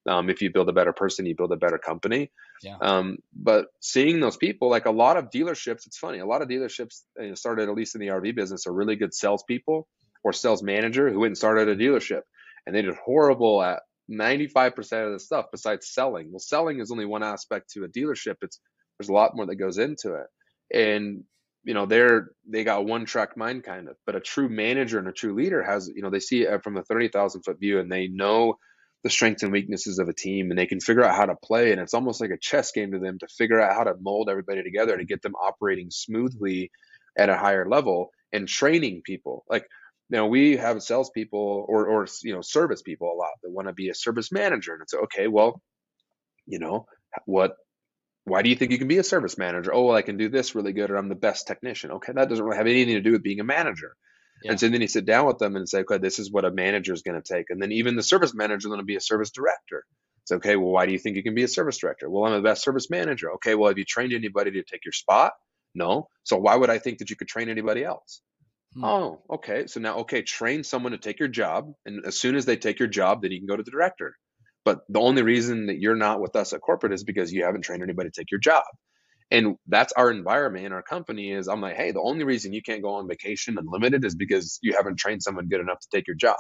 um, 0.08 0.30
if 0.30 0.42
you 0.42 0.52
build 0.52 0.70
a 0.70 0.74
better 0.74 0.94
person, 0.94 1.26
you 1.26 1.36
build 1.36 1.52
a 1.52 1.58
better 1.58 1.78
company. 1.78 2.32
Yeah. 2.62 2.78
Um, 2.82 3.18
but 3.34 3.68
seeing 3.80 4.20
those 4.20 4.38
people, 4.38 4.70
like 4.70 4.86
a 4.86 4.92
lot 4.92 5.18
of 5.18 5.30
dealerships, 5.30 5.86
it's 5.86 5.98
funny. 5.98 6.20
A 6.20 6.26
lot 6.26 6.42
of 6.42 6.50
dealerships 6.50 7.02
you 7.18 7.30
know, 7.30 7.36
started, 7.36 7.70
at 7.70 7.76
least 7.76 7.96
in 7.96 8.02
the 8.02 8.08
RV 8.08 8.36
business, 8.36 8.68
are 8.68 8.74
really 8.74 8.96
good 8.96 9.14
salespeople 9.14 9.88
or 10.24 10.34
sales 10.34 10.64
manager 10.64 11.10
who 11.10 11.20
went 11.20 11.32
and 11.32 11.38
started 11.38 11.70
a 11.70 11.76
dealership, 11.76 12.22
and 12.66 12.76
they 12.76 12.82
did 12.82 12.96
horrible 12.96 13.62
at 13.62 13.82
95% 14.12 15.06
of 15.06 15.14
the 15.14 15.20
stuff 15.20 15.46
besides 15.52 15.90
selling. 15.90 16.32
Well, 16.32 16.40
selling 16.40 16.80
is 16.80 16.92
only 16.92 17.06
one 17.06 17.24
aspect 17.24 17.72
to 17.72 17.84
a 17.84 17.90
dealership. 17.90 18.36
It's 18.42 18.60
there's 18.98 19.10
a 19.10 19.14
lot 19.14 19.36
more 19.36 19.46
that 19.46 19.56
goes 19.56 19.78
into 19.78 20.16
it, 20.16 20.28
and 20.78 21.24
you 21.64 21.74
know 21.74 21.86
they're 21.86 22.32
they 22.48 22.64
got 22.64 22.86
one 22.86 23.06
track 23.06 23.38
mind 23.38 23.64
kind 23.64 23.88
of. 23.88 23.96
But 24.06 24.16
a 24.16 24.22
true 24.22 24.50
manager 24.50 25.00
and 25.00 25.08
a 25.08 25.14
true 25.14 25.34
leader 25.34 25.64
has 25.64 25.90
you 25.94 26.02
know 26.02 26.10
they 26.10 26.20
see 26.20 26.42
it 26.42 26.64
from 26.64 26.78
a 26.78 26.84
30,000 26.84 27.42
foot 27.44 27.60
view 27.60 27.80
and 27.80 27.92
they 27.92 28.08
know 28.08 28.58
the 29.04 29.10
strengths 29.10 29.44
and 29.44 29.52
weaknesses 29.52 30.00
of 30.00 30.08
a 30.08 30.14
team 30.14 30.50
and 30.50 30.58
they 30.58 30.66
can 30.66 30.80
figure 30.80 31.04
out 31.04 31.16
how 31.16 31.26
to 31.26 31.36
play 31.36 31.72
and 31.72 31.82
it's 31.82 31.94
almost 31.94 32.22
like 32.22 32.32
a 32.32 32.38
chess 32.38 32.72
game 32.72 32.92
to 32.92 33.00
them 33.00 33.18
to 33.20 33.28
figure 33.28 33.60
out 33.60 33.76
how 33.76 33.84
to 33.84 33.96
mold 34.00 34.30
everybody 34.30 34.64
together 34.64 34.98
to 34.98 35.06
get 35.06 35.22
them 35.22 35.36
operating 35.36 35.90
smoothly 35.92 36.72
at 37.18 37.30
a 37.30 37.38
higher 37.38 37.68
level 37.68 38.10
and 38.32 38.48
training 38.48 39.02
people. 39.04 39.44
Like 39.50 39.66
now 40.10 40.28
we 40.28 40.58
have 40.58 40.82
salespeople 40.82 41.66
or 41.68 41.88
or 41.88 42.08
you 42.24 42.34
know 42.34 42.42
service 42.42 42.82
people 42.82 43.12
a 43.12 43.18
lot 43.18 43.32
that 43.42 43.52
want 43.52 43.68
to 43.68 43.74
be 43.74 43.90
a 43.90 43.96
service 43.96 44.32
manager 44.32 44.74
and 44.74 44.82
it's 44.82 44.94
okay 44.94 45.28
well 45.28 45.62
you 46.46 46.60
know 46.60 46.86
what 47.26 47.56
why 48.26 48.42
do 48.42 48.50
you 48.50 48.56
think 48.56 48.72
you 48.72 48.78
can 48.78 48.88
be 48.88 49.00
a 49.00 49.04
service 49.04 49.38
manager? 49.38 49.74
Oh 49.74 49.86
well, 49.86 49.96
i 49.96 50.02
can 50.02 50.18
do 50.18 50.30
this 50.30 50.56
really 50.56 50.74
good 50.74 50.92
or 50.92 50.98
i'm 50.98 51.10
the 51.10 51.16
best 51.16 51.48
technician. 51.48 51.92
Okay 51.92 52.14
that 52.14 52.30
doesn't 52.30 52.44
really 52.44 52.58
have 52.58 52.68
anything 52.68 52.96
to 52.96 53.02
do 53.02 53.12
with 53.12 53.24
being 53.24 53.40
a 53.40 53.46
manager 53.46 53.96
yeah. 54.44 54.52
And 54.52 54.60
so 54.60 54.70
then 54.70 54.82
you 54.82 54.88
sit 54.88 55.06
down 55.06 55.26
with 55.26 55.38
them 55.38 55.56
and 55.56 55.68
say, 55.68 55.80
okay, 55.80 55.98
this 55.98 56.20
is 56.20 56.32
what 56.32 56.46
a 56.46 56.52
manager 56.52 56.94
is 56.94 57.02
going 57.02 57.22
to 57.22 57.34
take. 57.34 57.50
And 57.50 57.62
then 57.62 57.72
even 57.72 57.96
the 57.96 58.04
service 58.04 58.34
manager 58.34 58.58
is 58.58 58.66
going 58.66 58.80
to 58.80 58.86
be 58.86 58.96
a 58.96 59.02
service 59.02 59.32
director. 59.32 59.86
It's 60.24 60.32
okay. 60.32 60.56
Well, 60.56 60.70
why 60.70 60.86
do 60.86 60.92
you 60.92 61.00
think 61.00 61.16
you 61.16 61.24
can 61.24 61.36
be 61.36 61.44
a 61.44 61.48
service 61.48 61.78
director? 61.78 62.10
Well, 62.10 62.26
I'm 62.26 62.34
the 62.34 62.48
best 62.48 62.64
service 62.64 62.90
manager. 62.90 63.32
Okay. 63.34 63.56
Well, 63.56 63.70
have 63.70 63.78
you 63.78 63.86
trained 63.86 64.14
anybody 64.14 64.52
to 64.52 64.64
take 64.64 64.86
your 64.86 64.94
spot? 64.94 65.34
No. 65.76 66.08
So 66.24 66.38
why 66.38 66.56
would 66.56 66.70
I 66.70 66.78
think 66.78 67.00
that 67.00 67.10
you 67.10 67.16
could 67.16 67.28
train 67.28 67.50
anybody 67.50 67.84
else? 67.84 68.22
Hmm. 68.74 68.84
Oh, 68.84 69.22
okay. 69.30 69.68
So 69.68 69.80
now, 69.80 70.00
okay, 70.00 70.22
train 70.22 70.64
someone 70.64 70.94
to 70.94 70.98
take 70.98 71.20
your 71.20 71.28
job. 71.28 71.74
And 71.86 72.06
as 72.06 72.20
soon 72.20 72.36
as 72.36 72.46
they 72.46 72.56
take 72.58 72.80
your 72.80 72.88
job, 72.88 73.22
then 73.22 73.32
you 73.32 73.40
can 73.40 73.48
go 73.48 73.58
to 73.58 73.64
the 73.64 73.72
director. 73.72 74.16
But 74.66 74.82
the 74.88 75.00
only 75.00 75.24
reason 75.24 75.68
that 75.68 75.80
you're 75.80 75.96
not 75.96 76.22
with 76.22 76.36
us 76.36 76.54
at 76.54 76.62
corporate 76.62 76.94
is 76.94 77.04
because 77.04 77.34
you 77.34 77.44
haven't 77.44 77.64
trained 77.64 77.84
anybody 77.84 78.10
to 78.10 78.22
take 78.22 78.32
your 78.32 78.40
job 78.40 78.64
and 79.34 79.58
that's 79.68 79.92
our 79.94 80.12
environment 80.12 80.66
in 80.66 80.72
our 80.72 80.84
company 80.84 81.32
is 81.32 81.48
i'm 81.48 81.60
like 81.60 81.76
hey 81.76 81.92
the 81.92 82.02
only 82.02 82.24
reason 82.24 82.54
you 82.54 82.62
can't 82.62 82.82
go 82.82 82.94
on 82.94 83.08
vacation 83.08 83.58
unlimited 83.58 84.06
is 84.06 84.16
because 84.16 84.60
you 84.62 84.74
haven't 84.74 84.98
trained 84.98 85.22
someone 85.22 85.50
good 85.50 85.60
enough 85.60 85.80
to 85.80 85.88
take 85.92 86.08
your 86.08 86.16
job. 86.16 86.38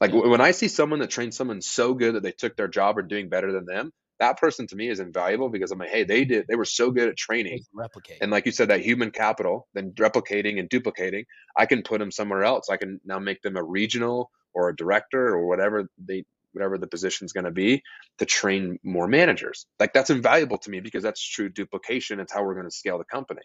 Like 0.00 0.12
yeah. 0.12 0.26
when 0.26 0.40
i 0.40 0.52
see 0.52 0.68
someone 0.68 1.00
that 1.00 1.10
trained 1.10 1.34
someone 1.34 1.60
so 1.60 1.94
good 1.94 2.14
that 2.14 2.22
they 2.22 2.32
took 2.32 2.56
their 2.56 2.68
job 2.68 2.98
or 2.98 3.02
doing 3.02 3.28
better 3.28 3.50
than 3.52 3.64
them 3.64 3.90
that 4.20 4.36
person 4.36 4.66
to 4.66 4.76
me 4.76 4.88
is 4.88 5.00
invaluable 5.00 5.48
because 5.48 5.70
i'm 5.72 5.78
like 5.78 5.90
hey 5.90 6.04
they 6.04 6.24
did 6.24 6.46
they 6.48 6.56
were 6.56 6.64
so 6.64 6.90
good 6.90 7.08
at 7.08 7.16
training. 7.16 7.64
Replicate. 7.72 8.18
And 8.20 8.30
like 8.30 8.46
you 8.46 8.52
said 8.52 8.68
that 8.68 8.80
human 8.80 9.10
capital 9.10 9.66
then 9.74 9.92
replicating 9.92 10.60
and 10.60 10.68
duplicating 10.68 11.24
i 11.56 11.66
can 11.66 11.82
put 11.82 11.98
them 11.98 12.10
somewhere 12.10 12.44
else. 12.44 12.68
I 12.70 12.76
can 12.76 13.00
now 13.04 13.18
make 13.18 13.42
them 13.42 13.56
a 13.56 13.62
regional 13.62 14.30
or 14.52 14.68
a 14.68 14.76
director 14.76 15.28
or 15.28 15.46
whatever 15.46 15.88
they 15.98 16.24
whatever 16.52 16.78
the 16.78 16.86
position's 16.86 17.32
going 17.32 17.44
to 17.44 17.50
be 17.50 17.82
to 18.18 18.26
train 18.26 18.78
more 18.82 19.06
managers. 19.06 19.66
Like 19.78 19.92
that's 19.92 20.10
invaluable 20.10 20.58
to 20.58 20.70
me 20.70 20.80
because 20.80 21.02
that's 21.02 21.22
true 21.22 21.48
duplication. 21.48 22.20
It's 22.20 22.32
how 22.32 22.44
we're 22.44 22.54
going 22.54 22.68
to 22.68 22.74
scale 22.74 22.98
the 22.98 23.04
company. 23.04 23.42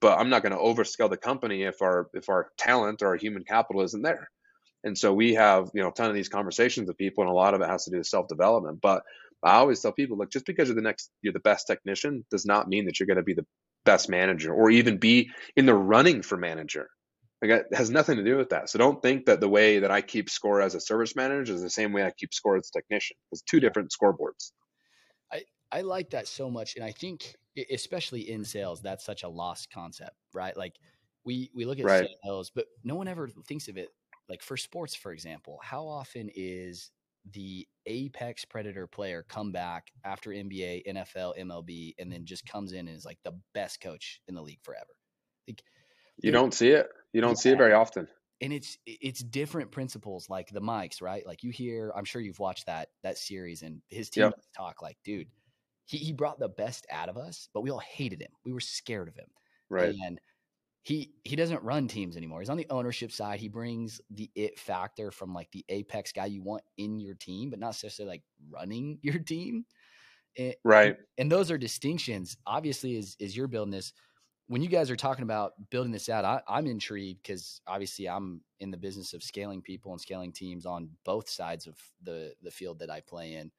But 0.00 0.18
i'm 0.18 0.30
not 0.30 0.42
going 0.42 0.52
to 0.52 0.58
overscale 0.58 1.10
the 1.10 1.18
company 1.18 1.64
if 1.64 1.82
our 1.82 2.08
if 2.14 2.30
our 2.30 2.48
talent 2.56 3.02
or 3.02 3.08
our 3.08 3.16
human 3.16 3.44
capital 3.44 3.82
isn't 3.82 4.02
there. 4.02 4.30
And 4.82 4.96
so 4.96 5.12
we 5.12 5.34
have 5.34 5.70
you 5.74 5.82
know 5.82 5.88
a 5.88 5.92
ton 5.92 6.08
of 6.08 6.14
these 6.14 6.30
conversations 6.30 6.88
with 6.88 6.96
people 6.96 7.22
and 7.22 7.30
a 7.30 7.34
lot 7.34 7.54
of 7.54 7.60
it 7.60 7.68
has 7.68 7.84
to 7.84 7.90
do 7.90 7.98
with 7.98 8.06
self-development. 8.06 8.80
But 8.80 9.02
i 9.42 9.56
always 9.56 9.80
tell 9.80 9.92
people 9.92 10.18
look 10.18 10.30
just 10.30 10.46
because 10.46 10.68
you're 10.68 10.76
the 10.76 10.82
next 10.82 11.10
you're 11.22 11.32
the 11.32 11.40
best 11.40 11.66
technician 11.66 12.24
does 12.30 12.44
not 12.44 12.68
mean 12.68 12.86
that 12.86 12.98
you're 12.98 13.06
going 13.06 13.16
to 13.16 13.22
be 13.22 13.34
the 13.34 13.46
best 13.84 14.08
manager 14.08 14.52
or 14.52 14.70
even 14.70 14.98
be 14.98 15.30
in 15.56 15.66
the 15.66 15.74
running 15.74 16.22
for 16.22 16.36
manager 16.36 16.88
like 17.42 17.50
it 17.50 17.66
has 17.72 17.90
nothing 17.90 18.16
to 18.16 18.24
do 18.24 18.36
with 18.36 18.50
that. 18.50 18.68
So 18.68 18.78
don't 18.78 19.00
think 19.00 19.26
that 19.26 19.40
the 19.40 19.48
way 19.48 19.78
that 19.78 19.90
I 19.90 20.02
keep 20.02 20.28
score 20.28 20.60
as 20.60 20.74
a 20.74 20.80
service 20.80 21.16
manager 21.16 21.54
is 21.54 21.62
the 21.62 21.70
same 21.70 21.92
way 21.92 22.04
I 22.04 22.10
keep 22.10 22.34
score 22.34 22.56
as 22.56 22.68
a 22.68 22.78
technician. 22.78 23.16
It's 23.32 23.42
two 23.42 23.60
different 23.60 23.90
scoreboards. 23.90 24.52
I, 25.32 25.42
I 25.72 25.80
like 25.80 26.10
that 26.10 26.28
so 26.28 26.50
much. 26.50 26.76
And 26.76 26.84
I 26.84 26.92
think 26.92 27.34
especially 27.70 28.30
in 28.30 28.44
sales, 28.44 28.82
that's 28.82 29.04
such 29.04 29.22
a 29.22 29.28
lost 29.28 29.70
concept, 29.72 30.16
right? 30.34 30.56
Like 30.56 30.74
we, 31.24 31.50
we 31.54 31.64
look 31.64 31.78
at 31.78 31.86
right. 31.86 32.08
sales, 32.24 32.50
but 32.54 32.66
no 32.84 32.94
one 32.94 33.08
ever 33.08 33.28
thinks 33.46 33.68
of 33.68 33.78
it 33.78 33.88
like 34.30 34.42
for 34.42 34.56
sports, 34.56 34.94
for 34.94 35.12
example, 35.12 35.58
how 35.62 35.86
often 35.86 36.30
is 36.34 36.92
the 37.32 37.66
apex 37.86 38.44
predator 38.44 38.86
player 38.86 39.24
come 39.28 39.50
back 39.50 39.88
after 40.04 40.30
NBA, 40.30 40.82
NFL, 40.88 41.36
MLB, 41.38 41.94
and 41.98 42.10
then 42.10 42.24
just 42.24 42.46
comes 42.46 42.72
in 42.72 42.86
and 42.86 42.96
is 42.96 43.04
like 43.04 43.18
the 43.24 43.38
best 43.54 43.80
coach 43.80 44.20
in 44.28 44.36
the 44.36 44.40
league 44.40 44.62
forever? 44.62 44.94
Like 45.48 45.62
you 46.22 46.32
don't 46.32 46.54
see 46.54 46.70
it. 46.70 46.88
You 47.12 47.20
don't 47.20 47.30
yeah. 47.30 47.34
see 47.34 47.50
it 47.50 47.58
very 47.58 47.72
often. 47.72 48.08
And 48.42 48.52
it's 48.52 48.78
it's 48.86 49.20
different 49.20 49.70
principles 49.70 50.30
like 50.30 50.48
the 50.50 50.60
mics, 50.62 51.02
right? 51.02 51.26
Like 51.26 51.42
you 51.42 51.50
hear, 51.50 51.92
I'm 51.94 52.04
sure 52.04 52.22
you've 52.22 52.38
watched 52.38 52.66
that 52.66 52.88
that 53.02 53.18
series 53.18 53.62
and 53.62 53.82
his 53.88 54.08
team 54.08 54.24
yep. 54.24 54.34
talk 54.56 54.80
like, 54.80 54.96
dude, 55.04 55.28
he, 55.84 55.98
he 55.98 56.12
brought 56.12 56.38
the 56.38 56.48
best 56.48 56.86
out 56.90 57.08
of 57.08 57.18
us, 57.18 57.48
but 57.52 57.60
we 57.60 57.70
all 57.70 57.80
hated 57.80 58.22
him. 58.22 58.30
We 58.44 58.52
were 58.52 58.60
scared 58.60 59.08
of 59.08 59.16
him. 59.16 59.26
Right. 59.68 59.94
And 60.04 60.20
he 60.82 61.12
he 61.24 61.36
doesn't 61.36 61.62
run 61.62 61.88
teams 61.88 62.16
anymore. 62.16 62.40
He's 62.40 62.48
on 62.48 62.56
the 62.56 62.66
ownership 62.70 63.12
side. 63.12 63.40
He 63.40 63.48
brings 63.48 64.00
the 64.10 64.30
it 64.34 64.58
factor 64.58 65.10
from 65.10 65.34
like 65.34 65.50
the 65.52 65.64
apex 65.68 66.12
guy 66.12 66.26
you 66.26 66.42
want 66.42 66.62
in 66.78 67.00
your 67.00 67.14
team, 67.14 67.50
but 67.50 67.58
not 67.58 67.68
necessarily 67.68 68.14
like 68.14 68.22
running 68.50 68.98
your 69.02 69.18
team. 69.18 69.66
And, 70.38 70.54
right. 70.64 70.96
And 71.18 71.30
those 71.30 71.50
are 71.50 71.58
distinctions. 71.58 72.36
Obviously, 72.46 72.96
as 72.96 73.16
as 73.20 73.36
you're 73.36 73.48
building 73.48 73.72
this, 73.72 73.92
when 74.50 74.62
you 74.62 74.68
guys 74.68 74.90
are 74.90 74.96
talking 74.96 75.22
about 75.22 75.52
building 75.70 75.92
this 75.92 76.08
out, 76.08 76.24
I, 76.24 76.58
am 76.58 76.66
intrigued 76.66 77.22
because 77.22 77.60
obviously 77.68 78.08
I'm 78.08 78.40
in 78.58 78.72
the 78.72 78.76
business 78.76 79.12
of 79.12 79.22
scaling 79.22 79.62
people 79.62 79.92
and 79.92 80.00
scaling 80.00 80.32
teams 80.32 80.66
on 80.66 80.90
both 81.04 81.28
sides 81.28 81.68
of 81.68 81.76
the 82.02 82.34
the 82.42 82.50
field 82.50 82.80
that 82.80 82.90
I 82.90 83.00
play 83.00 83.34
in. 83.34 83.52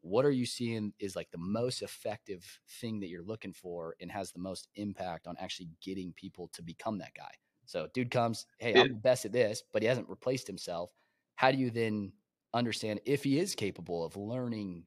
What 0.00 0.24
are 0.24 0.30
you 0.30 0.46
seeing 0.46 0.94
is 0.98 1.14
like 1.14 1.30
the 1.30 1.36
most 1.36 1.82
effective 1.82 2.58
thing 2.80 3.00
that 3.00 3.08
you're 3.08 3.22
looking 3.22 3.52
for 3.52 3.96
and 4.00 4.10
has 4.10 4.32
the 4.32 4.38
most 4.38 4.68
impact 4.76 5.26
on 5.26 5.36
actually 5.38 5.68
getting 5.82 6.14
people 6.14 6.48
to 6.54 6.62
become 6.62 6.96
that 6.98 7.12
guy? 7.14 7.32
So, 7.66 7.88
dude 7.92 8.10
comes, 8.10 8.46
hey, 8.56 8.80
I'm 8.80 8.88
the 8.88 8.94
best 8.94 9.26
at 9.26 9.32
this, 9.32 9.62
but 9.74 9.82
he 9.82 9.88
hasn't 9.88 10.08
replaced 10.08 10.46
himself. 10.46 10.90
How 11.34 11.50
do 11.50 11.58
you 11.58 11.70
then 11.70 12.12
understand 12.54 13.00
if 13.04 13.24
he 13.24 13.38
is 13.38 13.54
capable 13.54 14.02
of 14.02 14.16
learning 14.16 14.84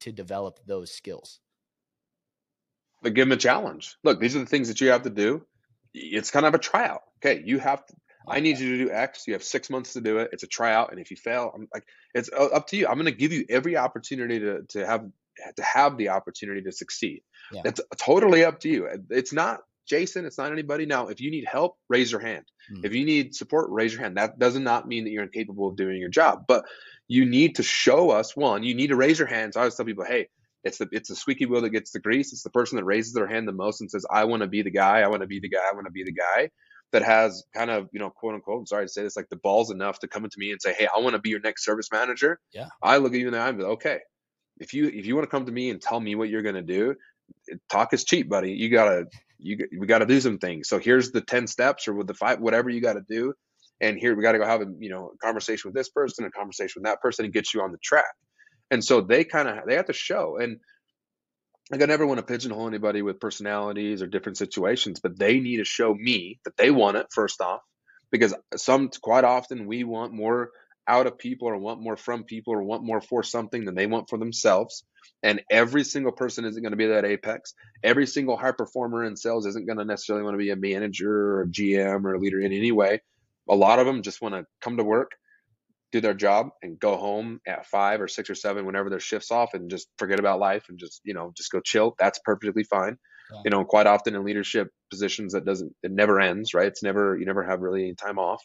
to 0.00 0.10
develop 0.10 0.58
those 0.66 0.90
skills? 0.90 1.38
But 3.02 3.14
give 3.14 3.28
them 3.28 3.32
a 3.32 3.40
challenge. 3.40 3.96
Look, 4.04 4.20
these 4.20 4.36
are 4.36 4.40
the 4.40 4.46
things 4.46 4.68
that 4.68 4.80
you 4.80 4.90
have 4.90 5.02
to 5.02 5.10
do. 5.10 5.42
It's 5.92 6.30
kind 6.30 6.46
of 6.46 6.54
a 6.54 6.58
tryout. 6.58 7.02
Okay, 7.18 7.42
you 7.44 7.58
have 7.58 7.84
to 7.86 7.94
I 8.28 8.40
need 8.40 8.58
you 8.58 8.78
to 8.78 8.84
do 8.84 8.92
X. 8.92 9.26
You 9.26 9.32
have 9.34 9.42
six 9.42 9.70
months 9.70 9.94
to 9.94 10.00
do 10.00 10.18
it. 10.18 10.30
It's 10.32 10.42
a 10.42 10.46
tryout, 10.46 10.92
and 10.92 11.00
if 11.00 11.10
you 11.10 11.16
fail, 11.16 11.50
I'm 11.54 11.68
like, 11.72 11.84
it's 12.14 12.30
up 12.32 12.68
to 12.68 12.76
you. 12.76 12.86
I'm 12.86 12.94
going 12.94 13.06
to 13.06 13.12
give 13.12 13.32
you 13.32 13.44
every 13.48 13.76
opportunity 13.76 14.38
to 14.40 14.62
to 14.70 14.86
have 14.86 15.04
to 15.56 15.62
have 15.62 15.96
the 15.96 16.10
opportunity 16.10 16.62
to 16.62 16.72
succeed. 16.72 17.22
Yeah. 17.52 17.62
It's 17.64 17.80
totally 17.96 18.44
up 18.44 18.60
to 18.60 18.68
you. 18.68 18.88
It's 19.10 19.32
not 19.32 19.60
Jason. 19.86 20.26
It's 20.26 20.38
not 20.38 20.52
anybody. 20.52 20.86
Now, 20.86 21.08
if 21.08 21.20
you 21.20 21.30
need 21.30 21.46
help, 21.46 21.76
raise 21.88 22.12
your 22.12 22.20
hand. 22.20 22.44
Mm. 22.72 22.84
If 22.84 22.94
you 22.94 23.04
need 23.04 23.34
support, 23.34 23.70
raise 23.70 23.92
your 23.92 24.02
hand. 24.02 24.16
That 24.16 24.38
does 24.38 24.56
not 24.56 24.86
mean 24.86 25.04
that 25.04 25.10
you're 25.10 25.24
incapable 25.24 25.68
of 25.68 25.76
doing 25.76 25.98
your 25.98 26.10
job, 26.10 26.44
but 26.46 26.64
you 27.08 27.24
need 27.24 27.56
to 27.56 27.62
show 27.62 28.10
us 28.10 28.36
one. 28.36 28.62
You 28.62 28.74
need 28.74 28.88
to 28.88 28.96
raise 28.96 29.18
your 29.18 29.28
hands. 29.28 29.56
I 29.56 29.60
always 29.60 29.74
tell 29.74 29.86
people, 29.86 30.04
hey, 30.04 30.28
it's 30.64 30.78
the 30.78 30.88
it's 30.92 31.08
the 31.08 31.16
squeaky 31.16 31.46
wheel 31.46 31.62
that 31.62 31.70
gets 31.70 31.90
the 31.90 32.00
grease. 32.00 32.32
It's 32.32 32.42
the 32.42 32.50
person 32.50 32.76
that 32.76 32.84
raises 32.84 33.12
their 33.12 33.26
hand 33.26 33.48
the 33.48 33.52
most 33.52 33.80
and 33.80 33.90
says, 33.90 34.04
"I 34.10 34.24
want 34.24 34.42
to 34.42 34.48
be 34.48 34.62
the 34.62 34.70
guy. 34.70 35.00
I 35.00 35.08
want 35.08 35.22
to 35.22 35.26
be 35.26 35.40
the 35.40 35.48
guy. 35.48 35.60
I 35.60 35.74
want 35.74 35.86
to 35.86 35.92
be 35.92 36.04
the 36.04 36.12
guy." 36.12 36.50
That 36.92 37.02
has 37.02 37.44
kind 37.54 37.70
of 37.70 37.88
you 37.92 38.00
know 38.00 38.10
quote 38.10 38.34
unquote. 38.34 38.60
I'm 38.60 38.66
sorry 38.66 38.84
to 38.86 38.92
say 38.92 39.02
this, 39.02 39.16
like 39.16 39.28
the 39.30 39.36
balls 39.36 39.70
enough 39.70 40.00
to 40.00 40.08
come 40.08 40.24
into 40.24 40.36
me 40.38 40.50
and 40.50 40.60
say, 40.60 40.72
"Hey, 40.72 40.88
I 40.94 41.00
want 41.00 41.14
to 41.14 41.20
be 41.20 41.30
your 41.30 41.40
next 41.40 41.64
service 41.64 41.88
manager." 41.92 42.40
Yeah. 42.52 42.68
I 42.82 42.98
look 42.98 43.14
at 43.14 43.20
you 43.20 43.28
in 43.28 43.34
and 43.34 43.42
I'm 43.42 43.58
like, 43.58 43.68
okay. 43.72 44.00
If 44.58 44.74
you 44.74 44.88
if 44.88 45.06
you 45.06 45.14
want 45.14 45.24
to 45.24 45.30
come 45.30 45.46
to 45.46 45.52
me 45.52 45.70
and 45.70 45.80
tell 45.80 46.00
me 46.00 46.14
what 46.14 46.28
you're 46.28 46.42
gonna 46.42 46.62
do, 46.62 46.94
talk 47.70 47.94
is 47.94 48.04
cheap, 48.04 48.28
buddy. 48.28 48.52
You 48.52 48.68
gotta 48.70 49.06
you 49.42 49.68
we 49.78 49.86
got 49.86 49.98
to 49.98 50.06
do 50.06 50.20
some 50.20 50.38
things. 50.38 50.68
So 50.68 50.78
here's 50.78 51.10
the 51.12 51.20
ten 51.20 51.46
steps 51.46 51.88
or 51.88 51.94
with 51.94 52.06
the 52.06 52.14
five 52.14 52.40
whatever 52.40 52.70
you 52.70 52.80
got 52.80 52.94
to 52.94 53.04
do, 53.08 53.32
and 53.80 53.98
here 53.98 54.14
we 54.14 54.22
got 54.22 54.32
to 54.32 54.38
go 54.38 54.46
have 54.46 54.60
a 54.60 54.66
you 54.78 54.90
know 54.90 55.12
a 55.14 55.18
conversation 55.24 55.68
with 55.68 55.74
this 55.74 55.88
person, 55.88 56.24
a 56.24 56.30
conversation 56.30 56.82
with 56.82 56.84
that 56.84 57.00
person, 57.00 57.24
and 57.24 57.34
get 57.34 57.52
you 57.54 57.62
on 57.62 57.72
the 57.72 57.78
track. 57.78 58.04
And 58.70 58.84
so 58.84 59.00
they 59.00 59.24
kind 59.24 59.48
of 59.48 59.66
they 59.66 59.76
have 59.76 59.86
to 59.86 59.92
show 59.92 60.36
and 60.36 60.60
like 61.70 61.82
I 61.82 61.86
never 61.86 62.06
want 62.06 62.18
to 62.18 62.26
pigeonhole 62.26 62.66
anybody 62.66 63.02
with 63.02 63.20
personalities 63.20 64.02
or 64.02 64.06
different 64.06 64.38
situations, 64.38 65.00
but 65.00 65.18
they 65.18 65.38
need 65.38 65.58
to 65.58 65.64
show 65.64 65.94
me 65.94 66.40
that 66.44 66.56
they 66.56 66.70
want 66.70 66.96
it 66.96 67.06
first 67.12 67.40
off, 67.40 67.60
because 68.10 68.34
some 68.56 68.90
quite 69.00 69.24
often 69.24 69.66
we 69.66 69.84
want 69.84 70.12
more 70.12 70.50
out 70.88 71.06
of 71.06 71.18
people 71.18 71.48
or 71.48 71.56
want 71.56 71.80
more 71.80 71.96
from 71.96 72.24
people 72.24 72.52
or 72.52 72.62
want 72.62 72.82
more 72.82 73.00
for 73.00 73.22
something 73.22 73.64
than 73.64 73.76
they 73.76 73.86
want 73.86 74.08
for 74.08 74.18
themselves. 74.18 74.84
And 75.22 75.42
every 75.48 75.84
single 75.84 76.10
person 76.10 76.44
isn't 76.44 76.60
going 76.60 76.72
to 76.72 76.76
be 76.76 76.88
that 76.88 77.04
apex. 77.04 77.54
Every 77.84 78.06
single 78.06 78.36
high 78.36 78.52
performer 78.52 79.04
in 79.04 79.16
sales 79.16 79.46
isn't 79.46 79.66
going 79.66 79.78
to 79.78 79.84
necessarily 79.84 80.24
want 80.24 80.34
to 80.34 80.38
be 80.38 80.50
a 80.50 80.56
manager 80.56 81.12
or 81.12 81.42
a 81.42 81.46
GM 81.46 82.04
or 82.04 82.14
a 82.14 82.18
leader 82.18 82.40
in 82.40 82.52
any 82.52 82.72
way. 82.72 83.02
A 83.48 83.54
lot 83.54 83.78
of 83.78 83.86
them 83.86 84.02
just 84.02 84.20
want 84.20 84.34
to 84.34 84.46
come 84.60 84.78
to 84.78 84.84
work, 84.84 85.12
do 85.92 86.00
their 86.00 86.14
job 86.14 86.48
and 86.62 86.78
go 86.78 86.96
home 86.96 87.40
at 87.46 87.66
five 87.66 88.00
or 88.00 88.08
six 88.08 88.30
or 88.30 88.34
seven 88.34 88.66
whenever 88.66 88.90
their 88.90 89.00
shifts 89.00 89.30
off 89.30 89.54
and 89.54 89.70
just 89.70 89.88
forget 89.98 90.20
about 90.20 90.38
life 90.38 90.66
and 90.68 90.78
just 90.78 91.00
you 91.04 91.14
know 91.14 91.32
just 91.36 91.50
go 91.50 91.60
chill. 91.64 91.94
That's 91.98 92.20
perfectly 92.24 92.64
fine. 92.64 92.96
Yeah. 93.32 93.40
you 93.44 93.50
know 93.50 93.64
quite 93.64 93.86
often 93.86 94.14
in 94.14 94.24
leadership 94.24 94.68
positions 94.90 95.34
that 95.34 95.44
doesn't 95.44 95.72
it 95.82 95.92
never 95.92 96.20
ends 96.20 96.54
right? 96.54 96.66
It's 96.66 96.82
never 96.82 97.16
you 97.18 97.26
never 97.26 97.44
have 97.44 97.60
really 97.60 97.82
any 97.84 97.94
time 97.94 98.18
off. 98.18 98.42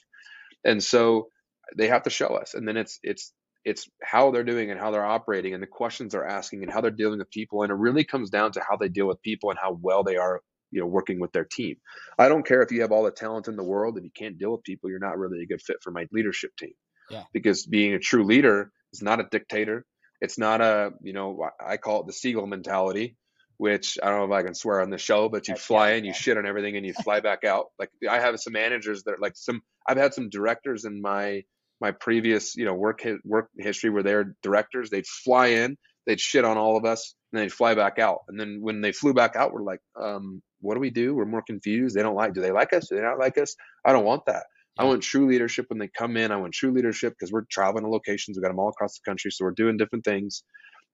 And 0.63 0.83
so 0.83 1.29
they 1.77 1.87
have 1.87 2.03
to 2.03 2.09
show 2.09 2.27
us. 2.27 2.53
And 2.53 2.67
then 2.67 2.77
it's 2.77 2.99
it's 3.03 3.31
it's 3.63 3.87
how 4.03 4.29
they're 4.29 4.43
doing 4.43 4.69
and 4.69 4.79
how 4.79 4.91
they're 4.91 5.05
operating 5.05 5.55
and 5.55 5.63
the 5.63 5.67
questions 5.67 6.13
they're 6.13 6.27
asking 6.27 6.61
and 6.61 6.71
how 6.71 6.81
they're 6.81 6.91
dealing 6.91 7.17
with 7.17 7.31
people. 7.31 7.63
And 7.63 7.71
it 7.71 7.75
really 7.75 8.03
comes 8.03 8.29
down 8.29 8.51
to 8.53 8.61
how 8.67 8.77
they 8.77 8.89
deal 8.89 9.07
with 9.07 9.21
people 9.23 9.49
and 9.49 9.57
how 9.59 9.77
well 9.81 10.03
they 10.03 10.17
are 10.17 10.41
you 10.71 10.81
know 10.81 10.87
working 10.87 11.19
with 11.19 11.31
their 11.31 11.45
team. 11.45 11.75
I 12.17 12.27
don't 12.27 12.45
care 12.45 12.61
if 12.61 12.71
you 12.71 12.81
have 12.81 12.91
all 12.91 13.03
the 13.03 13.11
talent 13.11 13.47
in 13.47 13.55
the 13.55 13.63
world 13.63 13.97
and 13.97 14.05
you 14.05 14.11
can't 14.15 14.37
deal 14.37 14.51
with 14.51 14.63
people 14.63 14.89
you're 14.89 14.99
not 14.99 15.17
really 15.17 15.43
a 15.43 15.47
good 15.47 15.61
fit 15.61 15.77
for 15.83 15.91
my 15.91 16.07
leadership 16.11 16.51
team 16.57 16.73
yeah. 17.09 17.23
Because 17.33 17.65
being 17.65 17.93
a 17.93 17.99
true 17.99 18.23
leader 18.23 18.71
is 18.93 19.01
not 19.01 19.19
a 19.19 19.27
dictator. 19.29 19.85
It's 20.21 20.37
not 20.37 20.61
a, 20.61 20.91
you 21.01 21.13
know, 21.13 21.49
I 21.63 21.77
call 21.77 22.01
it 22.01 22.07
the 22.07 22.13
seagull 22.13 22.47
mentality, 22.47 23.17
which 23.57 23.97
I 24.01 24.09
don't 24.09 24.19
know 24.19 24.35
if 24.35 24.39
I 24.39 24.43
can 24.43 24.55
swear 24.55 24.81
on 24.81 24.89
the 24.89 24.97
show, 24.97 25.29
but 25.29 25.47
you 25.47 25.55
fly 25.55 25.91
in, 25.91 26.05
you 26.05 26.13
shit 26.13 26.37
on 26.37 26.45
everything, 26.45 26.77
and 26.77 26.85
you 26.85 26.93
fly 26.93 27.19
back 27.19 27.43
out. 27.43 27.67
Like 27.77 27.89
I 28.09 28.19
have 28.19 28.39
some 28.39 28.53
managers 28.53 29.03
that 29.03 29.15
are 29.15 29.19
like 29.19 29.33
some, 29.35 29.61
I've 29.87 29.97
had 29.97 30.13
some 30.13 30.29
directors 30.29 30.85
in 30.85 31.01
my 31.01 31.43
my 31.81 31.91
previous, 31.91 32.55
you 32.55 32.65
know, 32.65 32.73
work 32.73 33.01
work 33.25 33.49
history 33.57 33.89
where 33.89 34.03
they're 34.03 34.35
directors. 34.41 34.89
They'd 34.89 35.05
fly 35.05 35.47
in, 35.47 35.77
they'd 36.05 36.19
shit 36.19 36.45
on 36.45 36.57
all 36.57 36.77
of 36.77 36.85
us, 36.85 37.15
and 37.31 37.41
they'd 37.41 37.51
fly 37.51 37.75
back 37.75 37.99
out. 37.99 38.19
And 38.29 38.39
then 38.39 38.59
when 38.61 38.81
they 38.81 38.93
flew 38.93 39.13
back 39.13 39.35
out, 39.35 39.53
we're 39.53 39.63
like, 39.63 39.81
um, 40.01 40.41
what 40.61 40.75
do 40.75 40.79
we 40.79 40.89
do? 40.89 41.13
We're 41.13 41.25
more 41.25 41.43
confused. 41.43 41.95
They 41.95 42.01
don't 42.01 42.15
like. 42.15 42.33
Do 42.33 42.41
they 42.41 42.51
like 42.51 42.73
us? 42.73 42.87
Do 42.87 42.95
they 42.95 43.01
not 43.01 43.19
like 43.19 43.37
us? 43.37 43.55
I 43.83 43.91
don't 43.91 44.05
want 44.05 44.25
that. 44.27 44.45
I 44.77 44.83
want 44.83 45.03
true 45.03 45.27
leadership 45.27 45.67
when 45.69 45.79
they 45.79 45.87
come 45.87 46.17
in. 46.17 46.31
I 46.31 46.37
want 46.37 46.53
true 46.53 46.71
leadership 46.71 47.13
because 47.13 47.31
we're 47.31 47.45
traveling 47.49 47.85
to 47.85 47.89
locations. 47.89 48.37
We 48.37 48.41
got 48.41 48.49
them 48.49 48.59
all 48.59 48.69
across 48.69 48.99
the 48.99 49.09
country, 49.09 49.31
so 49.31 49.45
we're 49.45 49.51
doing 49.51 49.77
different 49.77 50.03
things. 50.03 50.43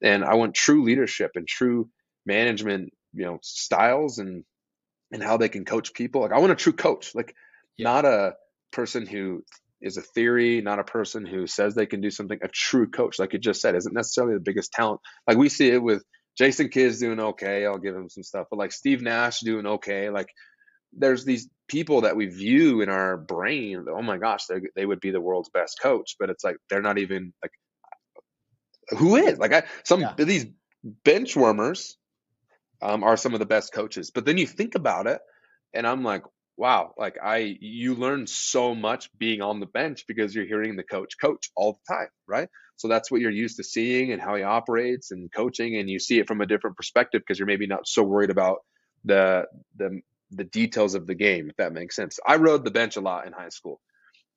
And 0.04 0.24
I 0.24 0.36
want 0.36 0.56
true 0.56 0.84
leadership 0.84 1.32
and 1.36 1.48
true 1.48 1.90
management, 2.26 2.92
you 3.14 3.26
know, 3.26 3.40
styles 3.42 4.20
and 4.20 4.44
and 5.12 5.22
how 5.22 5.38
they 5.38 5.50
can 5.50 5.66
coach 5.66 5.94
people. 5.94 6.22
Like 6.22 6.32
I 6.32 6.40
want 6.40 6.52
a 6.52 6.56
true 6.56 6.74
coach, 6.74 7.14
like 7.16 7.36
yeah. 7.78 7.86
not 7.86 8.06
a 8.06 8.36
person 8.72 9.06
who 9.06 9.44
is 9.82 9.98
a 9.98 10.02
theory, 10.02 10.62
not 10.62 10.80
a 10.80 10.84
person 10.84 11.26
who 11.26 11.48
says 11.48 11.74
they 11.74 11.86
can 11.86 12.02
do 12.02 12.12
something. 12.12 12.40
A 12.42 12.48
true 12.48 12.90
coach, 12.90 13.20
like 13.20 13.34
you 13.34 13.40
just 13.40 13.62
said, 13.62 13.76
isn't 13.76 13.94
necessarily 13.94 14.36
the 14.36 14.40
biggest 14.42 14.72
talent. 14.72 15.02
Like 15.28 15.38
we 15.38 15.50
see 15.50 15.70
it 15.70 15.82
with 15.82 16.04
Jason 16.38 16.70
Kidd's 16.70 17.00
doing 17.00 17.20
okay. 17.20 17.66
I'll 17.66 17.78
give 17.78 17.96
him 17.96 18.10
some 18.10 18.24
stuff, 18.24 18.48
but 18.50 18.60
like 18.60 18.72
Steve 18.72 19.02
Nash 19.02 19.42
doing 19.42 19.66
okay. 19.66 20.10
Like 20.10 20.30
there's 20.94 21.26
these 21.26 21.50
people 21.68 22.02
that 22.02 22.16
we 22.16 22.26
view 22.26 22.82
in 22.82 22.90
our 22.90 23.18
brain 23.18 23.86
oh 23.90 24.02
my 24.02 24.18
gosh 24.18 24.46
they, 24.48 24.60
they 24.76 24.86
would 24.86 25.00
be 25.00 25.12
the 25.12 25.22
world's 25.22 25.50
best 25.50 25.80
coach 25.82 26.16
but 26.20 26.30
it's 26.30 26.44
like 26.44 26.58
they're 26.70 26.82
not 26.82 26.98
even 26.98 27.34
like 27.42 27.52
who 28.98 29.16
is 29.16 29.40
like 29.40 29.54
I, 29.54 29.64
some 29.84 30.02
yeah. 30.02 30.14
these 30.18 30.48
bench 30.84 31.36
warmers 31.36 31.98
um, 32.82 33.04
are 33.04 33.16
some 33.16 33.34
of 33.34 33.40
the 33.40 33.46
best 33.46 33.74
coaches 33.74 34.12
but 34.12 34.26
then 34.26 34.38
you 34.38 34.48
think 34.48 34.76
about 34.76 35.08
it 35.08 35.22
and 35.74 35.88
i'm 35.88 36.04
like 36.04 36.24
wow 36.58 36.94
like 36.98 37.18
i 37.24 37.58
you 37.62 37.96
learn 37.96 38.28
so 38.28 38.76
much 38.76 39.10
being 39.18 39.42
on 39.42 39.60
the 39.60 39.66
bench 39.66 40.06
because 40.08 40.36
you're 40.36 40.46
hearing 40.46 40.76
the 40.76 40.84
coach 40.84 41.14
coach 41.22 41.52
all 41.56 41.80
the 41.88 41.94
time 41.94 42.10
right 42.28 42.50
so 42.76 42.88
that's 42.88 43.10
what 43.10 43.22
you're 43.22 43.32
used 43.32 43.58
to 43.58 43.64
seeing 43.64 44.12
and 44.12 44.22
how 44.22 44.36
he 44.36 44.44
operates 44.44 45.12
and 45.12 45.32
coaching 45.32 45.78
and 45.78 45.90
you 45.90 46.00
see 46.00 46.20
it 46.20 46.28
from 46.28 46.42
a 46.42 46.46
different 46.46 46.76
perspective 46.76 47.22
because 47.22 47.40
you're 47.40 47.48
maybe 47.48 47.68
not 47.68 47.88
so 47.88 48.04
worried 48.04 48.30
about 48.30 48.58
the 49.06 49.46
the 49.78 50.02
the 50.32 50.44
details 50.44 50.96
of 50.96 51.08
the 51.08 51.16
game, 51.16 51.50
if 51.50 51.58
that 51.58 51.74
makes 51.74 51.96
sense. 51.96 52.20
I 52.26 52.38
rode 52.38 52.64
the 52.64 52.72
bench 52.72 52.96
a 52.96 53.02
lot 53.02 53.28
in 53.28 53.34
high 53.34 53.50
school, 53.50 53.82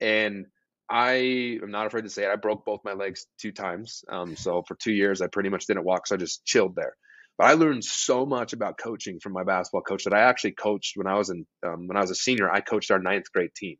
and 0.00 0.46
I 0.90 1.58
am 1.62 1.70
not 1.70 1.86
afraid 1.86 2.02
to 2.02 2.10
say 2.10 2.24
it. 2.24 2.30
I 2.30 2.36
broke 2.36 2.64
both 2.64 2.84
my 2.84 2.92
legs 2.92 3.26
two 3.38 3.52
times. 3.52 4.04
Um, 4.08 4.36
so 4.36 4.62
for 4.62 4.74
two 4.74 4.92
years, 4.92 5.22
I 5.22 5.28
pretty 5.28 5.48
much 5.48 5.66
didn't 5.66 5.84
walk, 5.84 6.06
so 6.06 6.14
I 6.14 6.18
just 6.18 6.44
chilled 6.44 6.76
there. 6.76 6.94
But 7.38 7.48
I 7.48 7.54
learned 7.54 7.84
so 7.84 8.26
much 8.26 8.52
about 8.52 8.78
coaching 8.78 9.18
from 9.18 9.32
my 9.32 9.44
basketball 9.44 9.82
coach 9.82 10.04
that 10.04 10.14
I 10.14 10.20
actually 10.20 10.52
coached 10.52 10.96
when 10.96 11.06
I 11.06 11.14
was 11.14 11.30
in 11.30 11.46
um, 11.66 11.88
when 11.88 11.96
I 11.96 12.00
was 12.00 12.10
a 12.10 12.14
senior. 12.14 12.50
I 12.50 12.60
coached 12.60 12.90
our 12.90 12.98
ninth 13.00 13.32
grade 13.32 13.54
team. 13.56 13.76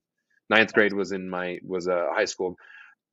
Ninth 0.51 0.73
grade 0.73 0.93
was 0.93 1.13
in 1.13 1.31
my 1.31 1.59
was 1.63 1.87
a 1.87 2.09
high 2.13 2.25
school, 2.25 2.57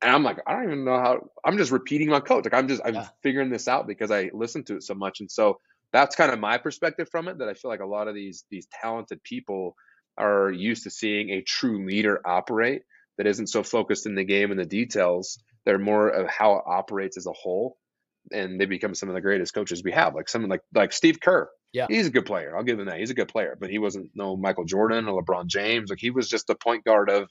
and 0.01 0.11
I'm 0.11 0.23
like, 0.23 0.39
I 0.47 0.53
don't 0.53 0.65
even 0.65 0.85
know 0.85 0.97
how. 0.97 1.19
I'm 1.45 1.57
just 1.57 1.71
repeating 1.71 2.09
my 2.09 2.21
coach. 2.21 2.45
Like 2.45 2.55
I'm 2.55 2.67
just 2.67 2.81
I'm 2.83 2.95
yeah. 2.95 3.07
figuring 3.21 3.49
this 3.49 3.67
out 3.67 3.87
because 3.87 4.09
I 4.09 4.31
listened 4.33 4.67
to 4.67 4.77
it 4.77 4.83
so 4.83 4.95
much, 4.95 5.19
and 5.19 5.29
so 5.29 5.59
that's 5.93 6.15
kind 6.15 6.32
of 6.32 6.39
my 6.39 6.58
perspective 6.58 7.10
from 7.10 7.27
it 7.27 7.39
that 7.39 7.49
I 7.49 7.54
feel 7.54 7.69
like 7.69 7.82
a 7.82 7.86
lot 7.86 8.08
of 8.08 8.15
these 8.15 8.45
these 8.49 8.67
talented 8.82 9.23
people 9.23 9.75
are 10.17 10.51
used 10.51 10.84
to 10.84 10.89
seeing 10.89 11.30
a 11.30 11.41
true 11.41 11.86
leader 11.86 12.21
operate 12.25 12.84
that 13.17 13.27
isn't 13.27 13.47
so 13.47 13.63
focused 13.63 14.06
in 14.06 14.15
the 14.15 14.23
game 14.23 14.51
and 14.51 14.60
the 14.60 14.65
details. 14.65 15.39
They're 15.65 15.80
more 15.80 16.10
of 16.10 16.27
how 16.27 16.54
it 16.54 16.63
operates 16.65 17.17
as 17.17 17.27
a 17.27 17.34
whole, 17.34 17.77
and 18.32 18.60
they 18.60 18.65
become 18.65 18.95
some 18.95 19.10
of 19.10 19.15
the 19.15 19.21
greatest 19.21 19.54
coaches 19.54 19.84
we 19.84 19.91
have. 19.91 20.15
Like 20.15 20.30
someone 20.30 20.49
like 20.49 20.62
like 20.73 20.93
Steve 20.93 21.19
Kerr. 21.21 21.49
Yeah, 21.73 21.88
he's 21.89 22.08
a 22.08 22.12
good 22.12 22.25
player. 22.25 22.56
I'll 22.56 22.63
give 22.63 22.80
him 22.80 22.88
that. 22.88 22.97
He's 22.97 23.12
a 23.12 23.15
good 23.15 23.30
player, 23.30 23.58
but 23.60 23.69
he 23.69 23.80
wasn't 23.80 24.10
no 24.15 24.36
Michael 24.36 24.65
Jordan 24.65 25.08
or 25.08 25.21
LeBron 25.21 25.47
James. 25.47 25.89
Like 25.89 25.99
he 25.99 26.12
was 26.12 26.27
just 26.27 26.47
the 26.47 26.56
point 26.56 26.84
guard 26.84 27.10
of 27.10 27.30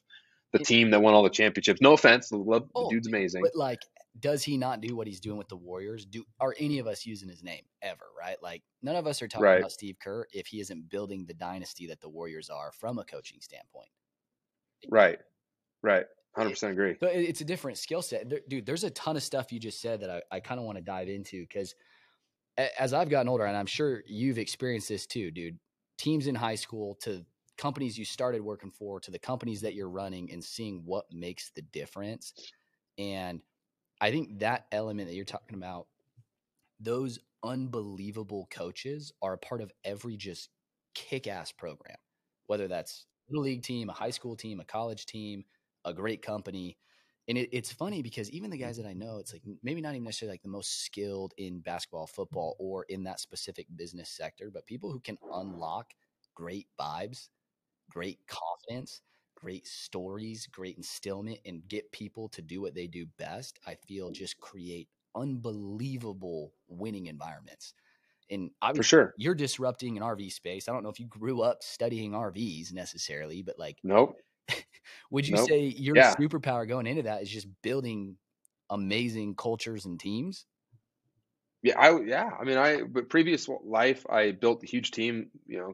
the 0.52 0.58
team 0.58 0.90
that 0.90 1.02
won 1.02 1.14
all 1.14 1.22
the 1.22 1.30
championships. 1.30 1.80
No 1.80 1.92
offense, 1.92 2.30
love, 2.32 2.68
oh, 2.74 2.84
the 2.84 2.94
dude's 2.94 3.08
amazing. 3.08 3.42
But 3.42 3.56
like 3.56 3.80
does 4.18 4.42
he 4.42 4.56
not 4.56 4.80
do 4.80 4.96
what 4.96 5.06
he's 5.06 5.20
doing 5.20 5.38
with 5.38 5.48
the 5.48 5.56
Warriors? 5.56 6.04
Do 6.04 6.24
are 6.40 6.54
any 6.58 6.78
of 6.78 6.86
us 6.86 7.06
using 7.06 7.28
his 7.28 7.42
name 7.42 7.62
ever? 7.82 8.06
Right? 8.18 8.36
Like 8.42 8.62
none 8.82 8.96
of 8.96 9.06
us 9.06 9.22
are 9.22 9.28
talking 9.28 9.44
right. 9.44 9.58
about 9.58 9.72
Steve 9.72 9.96
Kerr 10.02 10.26
if 10.32 10.46
he 10.46 10.60
isn't 10.60 10.90
building 10.90 11.26
the 11.26 11.34
dynasty 11.34 11.86
that 11.86 12.00
the 12.00 12.08
Warriors 12.08 12.50
are 12.50 12.72
from 12.72 12.98
a 12.98 13.04
coaching 13.04 13.40
standpoint. 13.40 13.88
Right. 14.88 15.18
Right. 15.82 16.06
Hundred 16.36 16.50
percent 16.50 16.72
agree. 16.72 16.96
But 17.00 17.14
it's 17.14 17.40
a 17.40 17.44
different 17.44 17.78
skill 17.78 18.02
set, 18.02 18.28
there, 18.28 18.40
dude. 18.48 18.66
There's 18.66 18.84
a 18.84 18.90
ton 18.90 19.16
of 19.16 19.22
stuff 19.22 19.52
you 19.52 19.58
just 19.58 19.80
said 19.80 20.00
that 20.00 20.10
I, 20.10 20.36
I 20.36 20.40
kind 20.40 20.60
of 20.60 20.66
want 20.66 20.78
to 20.78 20.84
dive 20.84 21.08
into 21.08 21.40
because 21.42 21.74
as 22.78 22.92
I've 22.92 23.08
gotten 23.08 23.28
older, 23.28 23.44
and 23.44 23.56
I'm 23.56 23.66
sure 23.66 24.02
you've 24.06 24.38
experienced 24.38 24.88
this 24.88 25.06
too, 25.06 25.30
dude. 25.30 25.58
Teams 25.98 26.26
in 26.26 26.34
high 26.34 26.54
school 26.54 26.96
to 27.02 27.24
companies 27.58 27.98
you 27.98 28.04
started 28.04 28.40
working 28.40 28.70
for 28.70 29.00
to 29.00 29.10
the 29.10 29.18
companies 29.18 29.60
that 29.60 29.74
you're 29.74 29.90
running 29.90 30.30
and 30.32 30.42
seeing 30.42 30.82
what 30.84 31.04
makes 31.12 31.50
the 31.54 31.62
difference. 31.62 32.32
And 32.96 33.40
I 34.00 34.10
think 34.10 34.38
that 34.40 34.66
element 34.72 35.08
that 35.08 35.14
you're 35.14 35.24
talking 35.24 35.56
about, 35.56 35.86
those 36.80 37.18
unbelievable 37.42 38.48
coaches 38.50 39.12
are 39.22 39.34
a 39.34 39.38
part 39.38 39.60
of 39.60 39.72
every 39.84 40.16
just 40.16 40.48
kick 40.94 41.26
ass 41.26 41.52
program, 41.52 41.96
whether 42.46 42.68
that's 42.68 43.06
little 43.28 43.44
league 43.44 43.62
team, 43.62 43.88
a 43.88 43.92
high 43.92 44.10
school 44.10 44.36
team, 44.36 44.60
a 44.60 44.64
college 44.64 45.06
team, 45.06 45.44
a 45.84 45.92
great 45.92 46.22
company. 46.22 46.76
And 47.28 47.38
it, 47.38 47.50
it's 47.52 47.72
funny 47.72 48.02
because 48.02 48.30
even 48.30 48.50
the 48.50 48.58
guys 48.58 48.76
that 48.78 48.86
I 48.86 48.92
know, 48.92 49.18
it's 49.18 49.32
like 49.32 49.42
maybe 49.62 49.80
not 49.80 49.94
even 49.94 50.04
necessarily 50.04 50.34
like 50.34 50.42
the 50.42 50.48
most 50.48 50.84
skilled 50.84 51.32
in 51.36 51.60
basketball, 51.60 52.06
football, 52.06 52.56
or 52.58 52.84
in 52.88 53.04
that 53.04 53.20
specific 53.20 53.66
business 53.76 54.10
sector, 54.10 54.50
but 54.52 54.66
people 54.66 54.90
who 54.90 55.00
can 55.00 55.18
unlock 55.32 55.92
great 56.34 56.66
vibes, 56.80 57.28
great 57.90 58.18
confidence, 58.26 59.02
great 59.40 59.66
stories, 59.66 60.46
great 60.46 60.80
instillment, 60.80 61.40
and 61.44 61.66
get 61.68 61.90
people 61.92 62.28
to 62.30 62.42
do 62.42 62.60
what 62.60 62.74
they 62.74 62.86
do 62.86 63.06
best, 63.18 63.58
I 63.66 63.76
feel 63.86 64.10
mm. 64.10 64.14
just 64.14 64.38
create 64.40 64.88
unbelievable 65.14 66.52
winning 66.68 67.06
environments. 67.06 67.74
And 68.30 68.50
for 68.76 68.84
sure, 68.84 69.14
you're 69.16 69.34
disrupting 69.34 69.96
an 69.96 70.04
RV 70.04 70.32
space. 70.32 70.68
I 70.68 70.72
don't 70.72 70.84
know 70.84 70.88
if 70.88 71.00
you 71.00 71.06
grew 71.06 71.42
up 71.42 71.64
studying 71.64 72.12
RVs 72.12 72.72
necessarily, 72.72 73.42
but 73.42 73.58
like, 73.58 73.78
nope. 73.82 74.16
would 75.10 75.26
you 75.26 75.34
nope. 75.34 75.48
say 75.48 75.64
your 75.64 75.96
yeah. 75.96 76.14
superpower 76.14 76.66
going 76.66 76.86
into 76.86 77.02
that 77.02 77.22
is 77.22 77.28
just 77.28 77.48
building 77.62 78.16
amazing 78.70 79.34
cultures 79.34 79.84
and 79.84 79.98
teams? 79.98 80.46
Yeah, 81.62 81.78
I 81.78 82.00
yeah. 82.02 82.30
I 82.40 82.44
mean, 82.44 82.56
I 82.56 82.82
but 82.82 83.08
previous 83.08 83.48
life, 83.64 84.06
I 84.08 84.30
built 84.30 84.62
a 84.62 84.66
huge 84.66 84.92
team. 84.92 85.30
You 85.46 85.58
know, 85.58 85.72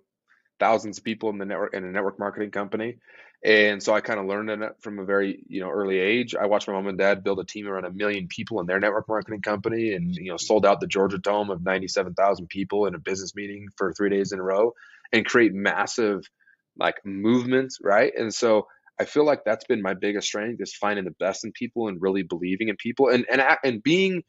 thousands 0.59 0.99
of 0.99 1.05
people 1.05 1.29
in 1.31 1.39
the 1.39 1.45
network 1.45 1.75
in 1.75 1.85
a 1.85 1.91
network 1.91 2.19
marketing 2.19 2.51
company, 2.51 2.97
and 3.45 3.83
so 3.83 3.95
I 3.95 4.01
kind 4.01 4.19
of 4.19 4.27
learned 4.27 4.51
it 4.51 4.77
from 4.81 4.99
a 4.99 5.05
very 5.05 5.45
you 5.49 5.61
know 5.61 5.71
early 5.71 5.99
age. 5.99 6.35
I 6.35 6.47
watched 6.47 6.69
my 6.69 6.75
mom 6.75 6.87
and 6.87 6.99
dad 6.99 7.25
build 7.25 7.41
a 7.41 7.45
team 7.45 7.67
around 7.67 7.85
a 7.85 7.91
million 7.91 8.29
people 8.29 8.61
in 8.61 8.67
their 8.67 8.81
network 8.81 9.09
marketing 9.09 9.43
company, 9.43 9.93
and 9.93 10.15
you 10.15 10.31
know 10.31 10.37
sold 10.37 10.67
out 10.67 10.81
the 10.81 10.87
Georgia 10.87 11.19
Dome 11.19 11.51
of 11.51 11.63
ninety 11.63 11.89
seven 11.89 12.15
thousand 12.15 12.49
people 12.49 12.87
in 12.87 12.95
a 12.95 12.99
business 12.99 13.35
meeting 13.35 13.69
for 13.77 13.93
three 13.93 14.11
days 14.11 14.33
in 14.33 14.39
a 14.39 14.43
row, 14.43 14.73
and 15.13 15.27
create 15.27 15.55
massive 15.55 16.29
like 16.79 16.97
movements, 17.05 17.79
right? 17.83 18.13
And 18.17 18.35
so 18.35 18.67
I 18.99 19.05
feel 19.05 19.25
like 19.25 19.45
that's 19.45 19.65
been 19.65 19.83
my 19.83 19.95
biggest 19.95 20.27
strength 20.27 20.61
is 20.61 20.75
finding 20.75 21.05
the 21.05 21.15
best 21.19 21.45
in 21.45 21.53
people 21.53 21.89
and 21.89 22.01
really 22.01 22.23
believing 22.23 22.69
in 22.69 22.77
people 22.77 23.09
and 23.09 23.27
and 23.31 23.43
and 23.63 23.83
being 23.83 24.23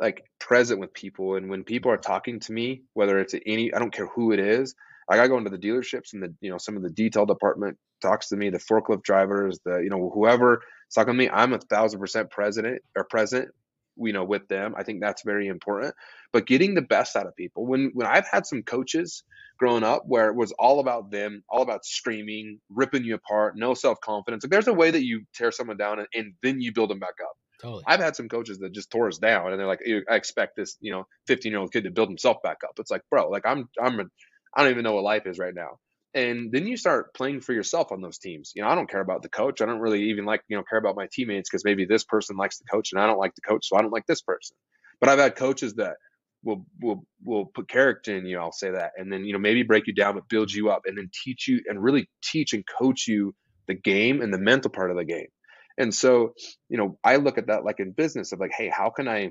like 0.00 0.24
present 0.38 0.80
with 0.80 0.92
people 0.94 1.34
and 1.34 1.50
when 1.50 1.64
people 1.64 1.90
are 1.90 1.96
talking 1.96 2.38
to 2.40 2.52
me 2.52 2.82
whether 2.94 3.18
it's 3.18 3.34
any 3.46 3.74
i 3.74 3.78
don't 3.78 3.92
care 3.92 4.06
who 4.06 4.30
it 4.32 4.38
is 4.38 4.74
like 5.08 5.20
i 5.20 5.28
go 5.28 5.38
into 5.38 5.50
the 5.50 5.58
dealerships 5.58 6.12
and 6.12 6.22
the 6.22 6.34
you 6.40 6.50
know 6.50 6.58
some 6.58 6.76
of 6.76 6.82
the 6.82 6.90
detail 6.90 7.26
department 7.26 7.76
talks 8.00 8.28
to 8.28 8.36
me 8.36 8.50
the 8.50 8.58
forklift 8.58 9.02
drivers 9.02 9.58
the 9.64 9.78
you 9.78 9.90
know 9.90 10.10
whoever 10.12 10.62
talking 10.94 11.14
to 11.14 11.18
me 11.18 11.28
i'm 11.30 11.52
a 11.52 11.58
thousand 11.58 12.00
percent 12.00 12.30
president 12.30 12.80
or 12.96 13.04
present 13.04 13.48
you 13.96 14.12
know 14.12 14.24
with 14.24 14.46
them 14.48 14.74
i 14.76 14.82
think 14.82 15.00
that's 15.00 15.22
very 15.22 15.48
important 15.48 15.94
but 16.32 16.46
getting 16.46 16.74
the 16.74 16.82
best 16.82 17.16
out 17.16 17.26
of 17.26 17.34
people 17.36 17.66
when 17.66 17.90
when 17.94 18.06
i've 18.06 18.28
had 18.30 18.46
some 18.46 18.62
coaches 18.62 19.24
growing 19.58 19.82
up 19.82 20.04
where 20.06 20.28
it 20.28 20.36
was 20.36 20.52
all 20.52 20.78
about 20.78 21.10
them 21.10 21.42
all 21.48 21.62
about 21.62 21.84
screaming 21.84 22.60
ripping 22.70 23.04
you 23.04 23.14
apart 23.14 23.56
no 23.56 23.74
self-confidence 23.74 24.44
like 24.44 24.50
there's 24.50 24.68
a 24.68 24.72
way 24.72 24.90
that 24.90 25.04
you 25.04 25.22
tear 25.34 25.50
someone 25.50 25.76
down 25.76 25.98
and, 25.98 26.08
and 26.14 26.34
then 26.42 26.60
you 26.60 26.72
build 26.72 26.90
them 26.90 27.00
back 27.00 27.16
up 27.22 27.32
Totally. 27.60 27.82
I've 27.86 28.00
had 28.00 28.14
some 28.14 28.28
coaches 28.28 28.58
that 28.58 28.72
just 28.72 28.90
tore 28.90 29.08
us 29.08 29.18
down, 29.18 29.50
and 29.50 29.58
they're 29.58 29.66
like, 29.66 29.82
"I 30.08 30.14
expect 30.14 30.54
this, 30.56 30.76
you 30.80 30.92
know, 30.92 31.06
15 31.26 31.50
year 31.50 31.60
old 31.60 31.72
kid 31.72 31.84
to 31.84 31.90
build 31.90 32.08
himself 32.08 32.36
back 32.42 32.58
up." 32.64 32.78
It's 32.78 32.90
like, 32.90 33.02
bro, 33.10 33.28
like 33.28 33.44
I'm, 33.44 33.68
I'm, 33.82 33.98
a, 33.98 34.04
I 34.54 34.62
don't 34.62 34.72
even 34.72 34.84
know 34.84 34.94
what 34.94 35.04
life 35.04 35.26
is 35.26 35.38
right 35.38 35.54
now. 35.54 35.78
And 36.14 36.50
then 36.50 36.66
you 36.66 36.76
start 36.76 37.14
playing 37.14 37.42
for 37.42 37.52
yourself 37.52 37.92
on 37.92 38.00
those 38.00 38.18
teams. 38.18 38.52
You 38.56 38.62
know, 38.62 38.68
I 38.68 38.74
don't 38.74 38.90
care 38.90 39.00
about 39.00 39.22
the 39.22 39.28
coach. 39.28 39.60
I 39.60 39.66
don't 39.66 39.80
really 39.80 40.10
even 40.10 40.24
like, 40.24 40.40
you 40.48 40.56
know, 40.56 40.62
care 40.68 40.78
about 40.78 40.96
my 40.96 41.06
teammates 41.12 41.50
because 41.50 41.64
maybe 41.64 41.84
this 41.84 42.04
person 42.04 42.36
likes 42.36 42.58
the 42.58 42.64
coach 42.70 42.92
and 42.92 43.00
I 43.00 43.06
don't 43.06 43.18
like 43.18 43.34
the 43.34 43.42
coach, 43.42 43.68
so 43.68 43.76
I 43.76 43.82
don't 43.82 43.92
like 43.92 44.06
this 44.06 44.22
person. 44.22 44.56
But 45.00 45.10
I've 45.10 45.18
had 45.18 45.36
coaches 45.36 45.74
that 45.74 45.96
will 46.42 46.64
will 46.80 47.04
will 47.24 47.46
put 47.46 47.68
character 47.68 48.16
in 48.16 48.26
you. 48.26 48.38
I'll 48.38 48.52
say 48.52 48.70
that, 48.70 48.92
and 48.96 49.12
then 49.12 49.24
you 49.24 49.32
know 49.32 49.38
maybe 49.38 49.62
break 49.62 49.86
you 49.86 49.94
down, 49.94 50.14
but 50.14 50.28
build 50.28 50.52
you 50.52 50.70
up, 50.70 50.82
and 50.86 50.96
then 50.96 51.10
teach 51.24 51.46
you 51.46 51.60
and 51.66 51.82
really 51.82 52.08
teach 52.22 52.52
and 52.52 52.64
coach 52.66 53.06
you 53.06 53.34
the 53.66 53.74
game 53.74 54.22
and 54.22 54.32
the 54.32 54.38
mental 54.38 54.70
part 54.70 54.90
of 54.90 54.96
the 54.96 55.04
game. 55.04 55.28
And 55.76 55.94
so, 55.94 56.32
you 56.68 56.76
know, 56.76 56.98
I 57.04 57.16
look 57.16 57.38
at 57.38 57.46
that 57.46 57.64
like 57.64 57.78
in 57.78 57.92
business 57.92 58.32
of 58.32 58.40
like, 58.40 58.50
hey, 58.56 58.68
how 58.68 58.90
can 58.90 59.06
I 59.06 59.30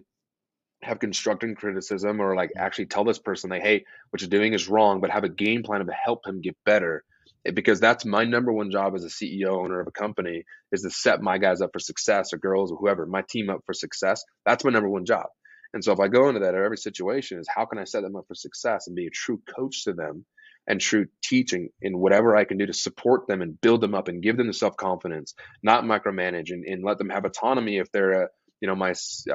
have 0.83 0.99
constructive 0.99 1.55
criticism 1.55 2.19
or 2.19 2.35
like 2.35 2.51
actually 2.55 2.85
tell 2.85 3.03
this 3.03 3.19
person 3.19 3.49
like, 3.49 3.63
hey, 3.63 3.83
what 4.09 4.21
you're 4.21 4.29
doing 4.29 4.53
is 4.53 4.67
wrong, 4.67 5.01
but 5.01 5.09
have 5.09 5.23
a 5.23 5.29
game 5.29 5.63
plan 5.63 5.85
to 5.85 5.91
help 5.91 6.25
him 6.25 6.41
get 6.41 6.55
better. 6.65 7.03
Eh, 7.45 7.51
because 7.51 7.79
that's 7.79 8.05
my 8.05 8.23
number 8.23 8.51
one 8.51 8.71
job 8.71 8.95
as 8.95 9.03
a 9.03 9.07
CEO 9.07 9.49
owner 9.49 9.79
of 9.79 9.87
a 9.87 9.91
company 9.91 10.43
is 10.71 10.81
to 10.83 10.89
set 10.89 11.21
my 11.21 11.37
guys 11.37 11.61
up 11.61 11.71
for 11.73 11.79
success 11.79 12.33
or 12.33 12.37
girls 12.37 12.71
or 12.71 12.77
whoever, 12.77 13.05
my 13.05 13.23
team 13.23 13.49
up 13.49 13.61
for 13.65 13.73
success. 13.73 14.23
That's 14.45 14.63
my 14.63 14.71
number 14.71 14.89
one 14.89 15.05
job. 15.05 15.27
And 15.73 15.83
so 15.83 15.91
if 15.91 15.99
I 15.99 16.07
go 16.07 16.27
into 16.27 16.39
that 16.41 16.55
every 16.55 16.77
situation 16.77 17.39
is 17.39 17.47
how 17.53 17.65
can 17.65 17.77
I 17.77 17.83
set 17.83 18.01
them 18.01 18.15
up 18.15 18.25
for 18.27 18.35
success 18.35 18.87
and 18.87 18.95
be 18.95 19.07
a 19.07 19.11
true 19.11 19.41
coach 19.53 19.83
to 19.83 19.93
them 19.93 20.25
and 20.67 20.79
true 20.79 21.07
teaching 21.23 21.69
in 21.81 21.97
whatever 21.97 22.35
I 22.35 22.43
can 22.43 22.57
do 22.57 22.65
to 22.65 22.73
support 22.73 23.27
them 23.27 23.41
and 23.41 23.59
build 23.61 23.81
them 23.81 23.95
up 23.95 24.07
and 24.07 24.21
give 24.21 24.37
them 24.37 24.47
the 24.47 24.53
self 24.53 24.77
confidence, 24.77 25.33
not 25.63 25.83
micromanage 25.83 26.51
and, 26.51 26.65
and 26.65 26.83
let 26.83 26.97
them 26.97 27.09
have 27.09 27.25
autonomy 27.25 27.77
if 27.77 27.91
they're 27.91 28.23
a 28.23 28.29
you 28.61 28.67
know 28.67 28.75
my 28.75 28.93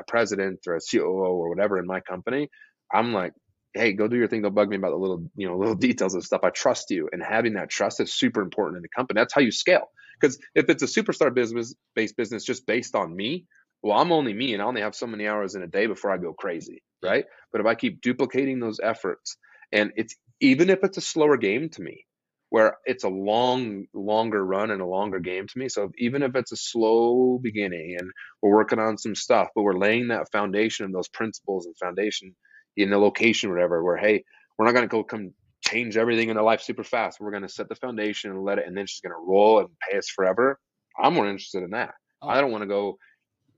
president 0.08 0.60
or 0.66 0.76
a 0.76 0.80
COO 0.80 1.04
or 1.04 1.48
whatever 1.48 1.78
in 1.78 1.86
my 1.86 2.00
company. 2.00 2.48
I'm 2.92 3.12
like, 3.12 3.32
hey, 3.74 3.92
go 3.92 4.08
do 4.08 4.16
your 4.16 4.28
thing. 4.28 4.42
Don't 4.42 4.54
bug 4.54 4.68
me 4.68 4.76
about 4.76 4.90
the 4.90 4.96
little 4.96 5.24
you 5.36 5.48
know 5.48 5.56
little 5.58 5.74
details 5.74 6.14
of 6.14 6.24
stuff. 6.24 6.42
I 6.44 6.50
trust 6.50 6.90
you, 6.90 7.08
and 7.12 7.22
having 7.22 7.54
that 7.54 7.70
trust 7.70 8.00
is 8.00 8.12
super 8.12 8.42
important 8.42 8.76
in 8.76 8.82
the 8.82 8.88
company. 8.88 9.20
That's 9.20 9.34
how 9.34 9.40
you 9.40 9.52
scale. 9.52 9.90
Because 10.20 10.38
if 10.54 10.68
it's 10.68 10.82
a 10.82 10.86
superstar 10.86 11.34
business 11.34 11.74
based 11.94 12.16
business 12.16 12.44
just 12.44 12.66
based 12.66 12.94
on 12.94 13.14
me, 13.14 13.46
well, 13.82 13.98
I'm 13.98 14.12
only 14.12 14.32
me, 14.32 14.52
and 14.52 14.62
I 14.62 14.66
only 14.66 14.82
have 14.82 14.94
so 14.94 15.06
many 15.06 15.26
hours 15.26 15.54
in 15.54 15.62
a 15.62 15.66
day 15.66 15.86
before 15.86 16.12
I 16.12 16.18
go 16.18 16.32
crazy, 16.32 16.82
right? 17.02 17.24
But 17.50 17.60
if 17.60 17.66
I 17.66 17.74
keep 17.74 18.00
duplicating 18.00 18.60
those 18.60 18.80
efforts, 18.80 19.36
and 19.72 19.92
it's 19.96 20.14
even 20.40 20.70
if 20.70 20.80
it's 20.84 20.98
a 20.98 21.02
slower 21.02 21.36
game 21.36 21.68
to 21.70 21.82
me, 21.82 22.06
where 22.52 22.76
it's 22.84 23.04
a 23.04 23.08
long, 23.08 23.86
longer 23.94 24.44
run 24.44 24.70
and 24.70 24.82
a 24.82 24.86
longer 24.86 25.18
game 25.18 25.46
to 25.46 25.58
me. 25.58 25.70
So 25.70 25.90
even 25.96 26.22
if 26.22 26.36
it's 26.36 26.52
a 26.52 26.56
slow 26.56 27.40
beginning 27.42 27.96
and 27.98 28.10
we're 28.42 28.54
working 28.54 28.78
on 28.78 28.98
some 28.98 29.14
stuff, 29.14 29.48
but 29.54 29.62
we're 29.62 29.78
laying 29.78 30.08
that 30.08 30.30
foundation 30.30 30.84
and 30.84 30.94
those 30.94 31.08
principles 31.08 31.64
and 31.64 31.74
foundation 31.78 32.36
in 32.76 32.90
the 32.90 32.98
location, 32.98 33.48
whatever, 33.48 33.82
where 33.82 33.96
hey, 33.96 34.22
we're 34.58 34.66
not 34.66 34.74
gonna 34.74 34.86
go 34.86 35.02
come 35.02 35.32
change 35.62 35.96
everything 35.96 36.28
in 36.28 36.36
our 36.36 36.44
life 36.44 36.60
super 36.60 36.84
fast. 36.84 37.20
We're 37.20 37.30
gonna 37.30 37.48
set 37.48 37.70
the 37.70 37.74
foundation 37.74 38.32
and 38.32 38.44
let 38.44 38.58
it, 38.58 38.66
and 38.66 38.76
then 38.76 38.84
it's 38.84 38.92
just 38.92 39.02
gonna 39.02 39.14
roll 39.18 39.60
and 39.60 39.68
pay 39.90 39.96
us 39.96 40.10
forever. 40.10 40.60
I'm 41.02 41.14
more 41.14 41.26
interested 41.26 41.62
in 41.62 41.70
that. 41.70 41.94
Oh. 42.20 42.28
I 42.28 42.42
don't 42.42 42.52
want 42.52 42.64
to 42.64 42.68
go 42.68 42.98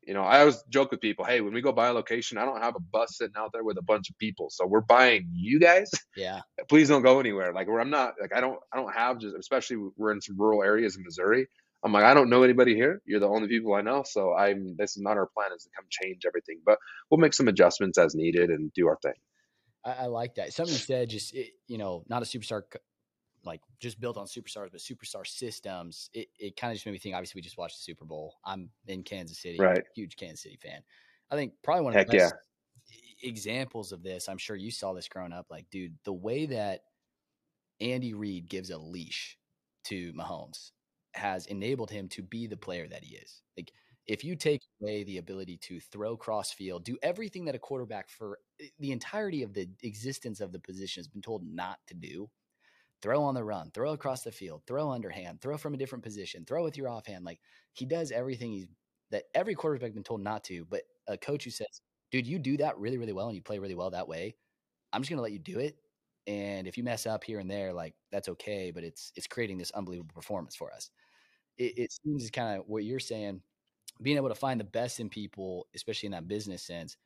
you 0.07 0.15
know, 0.15 0.23
I 0.23 0.41
always 0.41 0.63
joke 0.69 0.91
with 0.91 1.01
people, 1.01 1.25
hey, 1.25 1.41
when 1.41 1.55
we 1.55 1.61
go 1.61 1.73
buy 1.73 1.89
a 1.89 1.93
location, 1.93 2.39
I 2.39 2.45
don't 2.45 2.63
have 2.63 2.77
a 2.77 2.81
bus 2.81 3.17
sitting 3.17 3.35
out 3.37 3.51
there 3.53 3.65
with 3.65 3.79
a 3.79 3.83
bunch 3.83 4.11
of 4.11 4.19
people. 4.19 4.49
So 4.51 4.67
we're 4.67 4.81
buying 4.81 5.29
you 5.33 5.59
guys. 5.59 5.91
Yeah. 6.17 6.41
Please 6.69 6.89
don't 6.89 7.03
go 7.03 7.21
anywhere. 7.21 7.53
Like 7.53 7.69
where 7.69 7.81
I'm 7.81 7.91
not 7.91 8.15
like 8.21 8.35
I 8.35 8.41
don't 8.41 8.59
I 8.73 8.77
don't 8.77 8.93
have 8.95 9.19
just 9.19 9.35
especially 9.39 9.77
we're 9.97 10.13
in 10.13 10.21
some 10.21 10.39
rural 10.39 10.63
areas 10.63 10.97
in 10.97 11.03
Missouri. 11.05 11.47
I'm 11.85 11.93
like, 11.93 12.05
I 12.05 12.15
don't 12.15 12.31
know 12.31 12.43
anybody 12.43 12.75
here. 12.75 13.03
You're 13.05 13.21
the 13.21 13.29
only 13.29 13.47
people 13.47 13.75
I 13.75 13.83
know. 13.83 14.05
So 14.07 14.35
I'm 14.35 14.75
this 14.79 14.97
is 14.97 15.03
not 15.03 15.17
our 15.17 15.29
plan 15.37 15.51
is 15.55 15.65
to 15.65 15.71
come 15.77 15.85
change 15.91 16.23
everything. 16.27 16.61
But 16.65 16.79
we'll 17.11 17.21
make 17.21 17.35
some 17.35 17.49
adjustments 17.49 17.99
as 17.99 18.15
needed 18.15 18.51
and 18.51 18.73
do 18.73 18.89
our 18.89 18.99
thing. 19.03 19.15
I, 19.85 19.93
I 19.93 20.07
like 20.07 20.37
that. 20.37 20.53
Something 20.53 20.75
you 20.75 20.81
said, 20.81 21.11
just 21.11 21.35
it, 21.35 21.51
you 21.69 21.79
know, 21.79 22.05
not 22.09 22.23
a 22.23 22.27
superstar 22.27 22.63
like 23.45 23.61
just 23.81 24.01
built 24.01 24.17
on 24.17 24.27
superstars, 24.27 24.71
but 24.71 24.81
superstar 24.81 25.27
systems. 25.27 26.11
It, 26.13 26.29
it 26.39 26.57
kind 26.57 26.71
of 26.71 26.77
just 26.77 26.87
made 26.87 26.93
me 26.93 26.99
think. 26.99 27.15
Obviously, 27.15 27.39
we 27.39 27.43
just 27.43 27.59
watched 27.59 27.77
the 27.79 27.83
Super 27.83 28.05
Bowl. 28.05 28.37
I'm 28.45 28.71
in 28.87 29.03
Kansas 29.03 29.39
City, 29.39 29.59
right? 29.59 29.83
Huge 29.95 30.17
Kansas 30.17 30.43
City 30.43 30.59
fan. 30.63 30.81
I 31.31 31.37
think 31.37 31.53
probably 31.63 31.85
one 31.85 31.93
of 31.93 31.99
Heck 31.99 32.09
the 32.09 32.19
best 32.19 32.35
yeah. 32.91 33.29
examples 33.29 33.93
of 33.93 34.03
this. 34.03 34.29
I'm 34.29 34.39
sure 34.39 34.57
you 34.57 34.71
saw 34.71 34.93
this 34.93 35.09
growing 35.09 35.33
up. 35.33 35.47
Like, 35.51 35.67
dude, 35.71 35.95
the 36.05 36.13
way 36.13 36.47
that 36.47 36.83
Andy 37.81 38.15
Reid 38.15 38.49
gives 38.49 38.71
a 38.71 38.79
leash 38.79 39.39
to 39.85 40.13
Mahomes 40.13 40.71
has 41.15 41.47
enabled 41.47 41.91
him 41.91 42.09
to 42.09 42.23
be 42.23 42.47
the 42.47 42.57
player 42.57 42.89
that 42.89 43.05
he 43.05 43.17
is. 43.17 43.43
Like, 43.57 43.73
if 44.07 44.23
you 44.23 44.37
take 44.37 44.63
away 44.83 45.05
the 45.05 45.19
ability 45.19 45.57
to 45.63 45.81
throw 45.81 46.17
cross 46.17 46.53
field, 46.53 46.85
do 46.85 46.99
everything 47.03 47.45
that 47.47 47.55
a 47.55 47.59
quarterback 47.59 48.11
for 48.11 48.39
eh, 48.61 48.67
the 48.79 48.93
entirety 48.93 49.43
of 49.43 49.55
the 49.55 49.69
existence 49.83 50.41
of 50.41 50.53
the 50.53 50.59
position 50.59 51.01
has 51.01 51.09
been 51.09 51.23
told 51.23 51.43
not 51.47 51.79
to 51.87 51.95
do, 51.95 52.29
throw 53.05 53.23
on 53.23 53.35
the 53.35 53.45
run, 53.45 53.71
throw 53.75 53.93
across 53.93 54.23
the 54.23 54.33
field, 54.33 54.63
throw 54.67 54.91
underhand, 54.91 55.43
throw 55.43 55.59
from 55.59 55.75
a 55.75 55.77
different 55.77 56.03
position, 56.03 56.47
throw 56.47 56.65
with 56.65 56.79
your 56.79 56.89
offhand. 56.89 57.27
Like 57.27 57.39
he 57.75 57.85
does 57.85 58.11
everything 58.11 58.53
he's 58.53 58.67
that 59.11 59.25
every 59.35 59.55
quarterback 59.55 59.93
been 59.93 60.03
told 60.03 60.23
not 60.23 60.43
to. 60.45 60.65
But 60.65 60.85
a 61.07 61.19
coach 61.19 61.45
who 61.45 61.51
says, 61.51 61.83
dude, 62.11 62.27
you 62.27 62.39
do 62.39 62.57
that 62.57 62.79
really, 62.79 62.97
really 62.97 63.13
well 63.13 63.27
and 63.29 63.37
you 63.37 63.43
play 63.43 63.59
really 63.59 63.75
well 63.75 63.91
that 63.91 64.09
way. 64.09 64.37
I'm 64.93 65.03
just 65.03 65.11
gonna 65.11 65.23
let 65.23 65.33
you 65.33 65.39
do 65.39 65.59
it. 65.59 65.77
And 66.27 66.67
if 66.67 66.79
you 66.79 66.85
mess 66.85 67.07
up 67.07 67.25
here 67.25 67.41
and 67.41 67.51
there, 67.51 67.73
like 67.75 67.95
that's 68.13 68.29
okay, 68.31 68.71
but 68.71 68.85
it's 68.85 69.13
it's 69.17 69.27
creating 69.27 69.59
this 69.59 69.73
unbelievable 69.73 70.15
performance 70.15 70.57
for 70.57 70.73
us. 70.73 70.91
It, 71.59 71.79
it 71.79 71.93
seems 71.93 72.31
kind 72.31 72.59
of 72.61 72.67
what 72.69 72.85
you're 72.85 73.01
saying, 73.01 73.43
being 74.03 74.17
able 74.19 74.31
to 74.31 74.37
find 74.37 74.61
the 74.61 74.65
best 74.65 75.01
in 75.01 75.11
people, 75.11 75.67
especially 75.75 76.09
in 76.09 76.13
that 76.13 76.29
business 76.29 76.63
sense. 76.63 76.97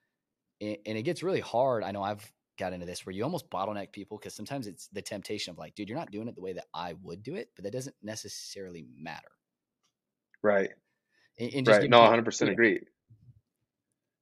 And, 0.60 0.78
and 0.86 0.98
it 0.98 1.02
gets 1.02 1.22
really 1.22 1.40
hard. 1.40 1.84
I 1.84 1.92
know 1.92 2.02
I've 2.02 2.30
got 2.58 2.72
into 2.72 2.86
this 2.86 3.06
where 3.06 3.14
you 3.14 3.24
almost 3.24 3.50
bottleneck 3.50 3.92
people 3.92 4.18
because 4.18 4.34
sometimes 4.34 4.66
it's 4.66 4.88
the 4.88 5.02
temptation 5.02 5.52
of 5.52 5.58
like, 5.58 5.74
dude, 5.74 5.88
you're 5.88 5.98
not 5.98 6.10
doing 6.10 6.28
it 6.28 6.34
the 6.34 6.42
way 6.42 6.52
that 6.52 6.66
I 6.74 6.94
would 7.02 7.22
do 7.22 7.34
it, 7.34 7.50
but 7.54 7.64
that 7.64 7.72
doesn't 7.72 7.96
necessarily 8.02 8.84
matter. 8.98 9.28
Right. 10.42 10.70
And, 11.38 11.54
and 11.54 11.68
right. 11.68 11.88
No, 11.88 12.00
100% 12.00 12.24
people, 12.24 12.52
agree. 12.52 12.80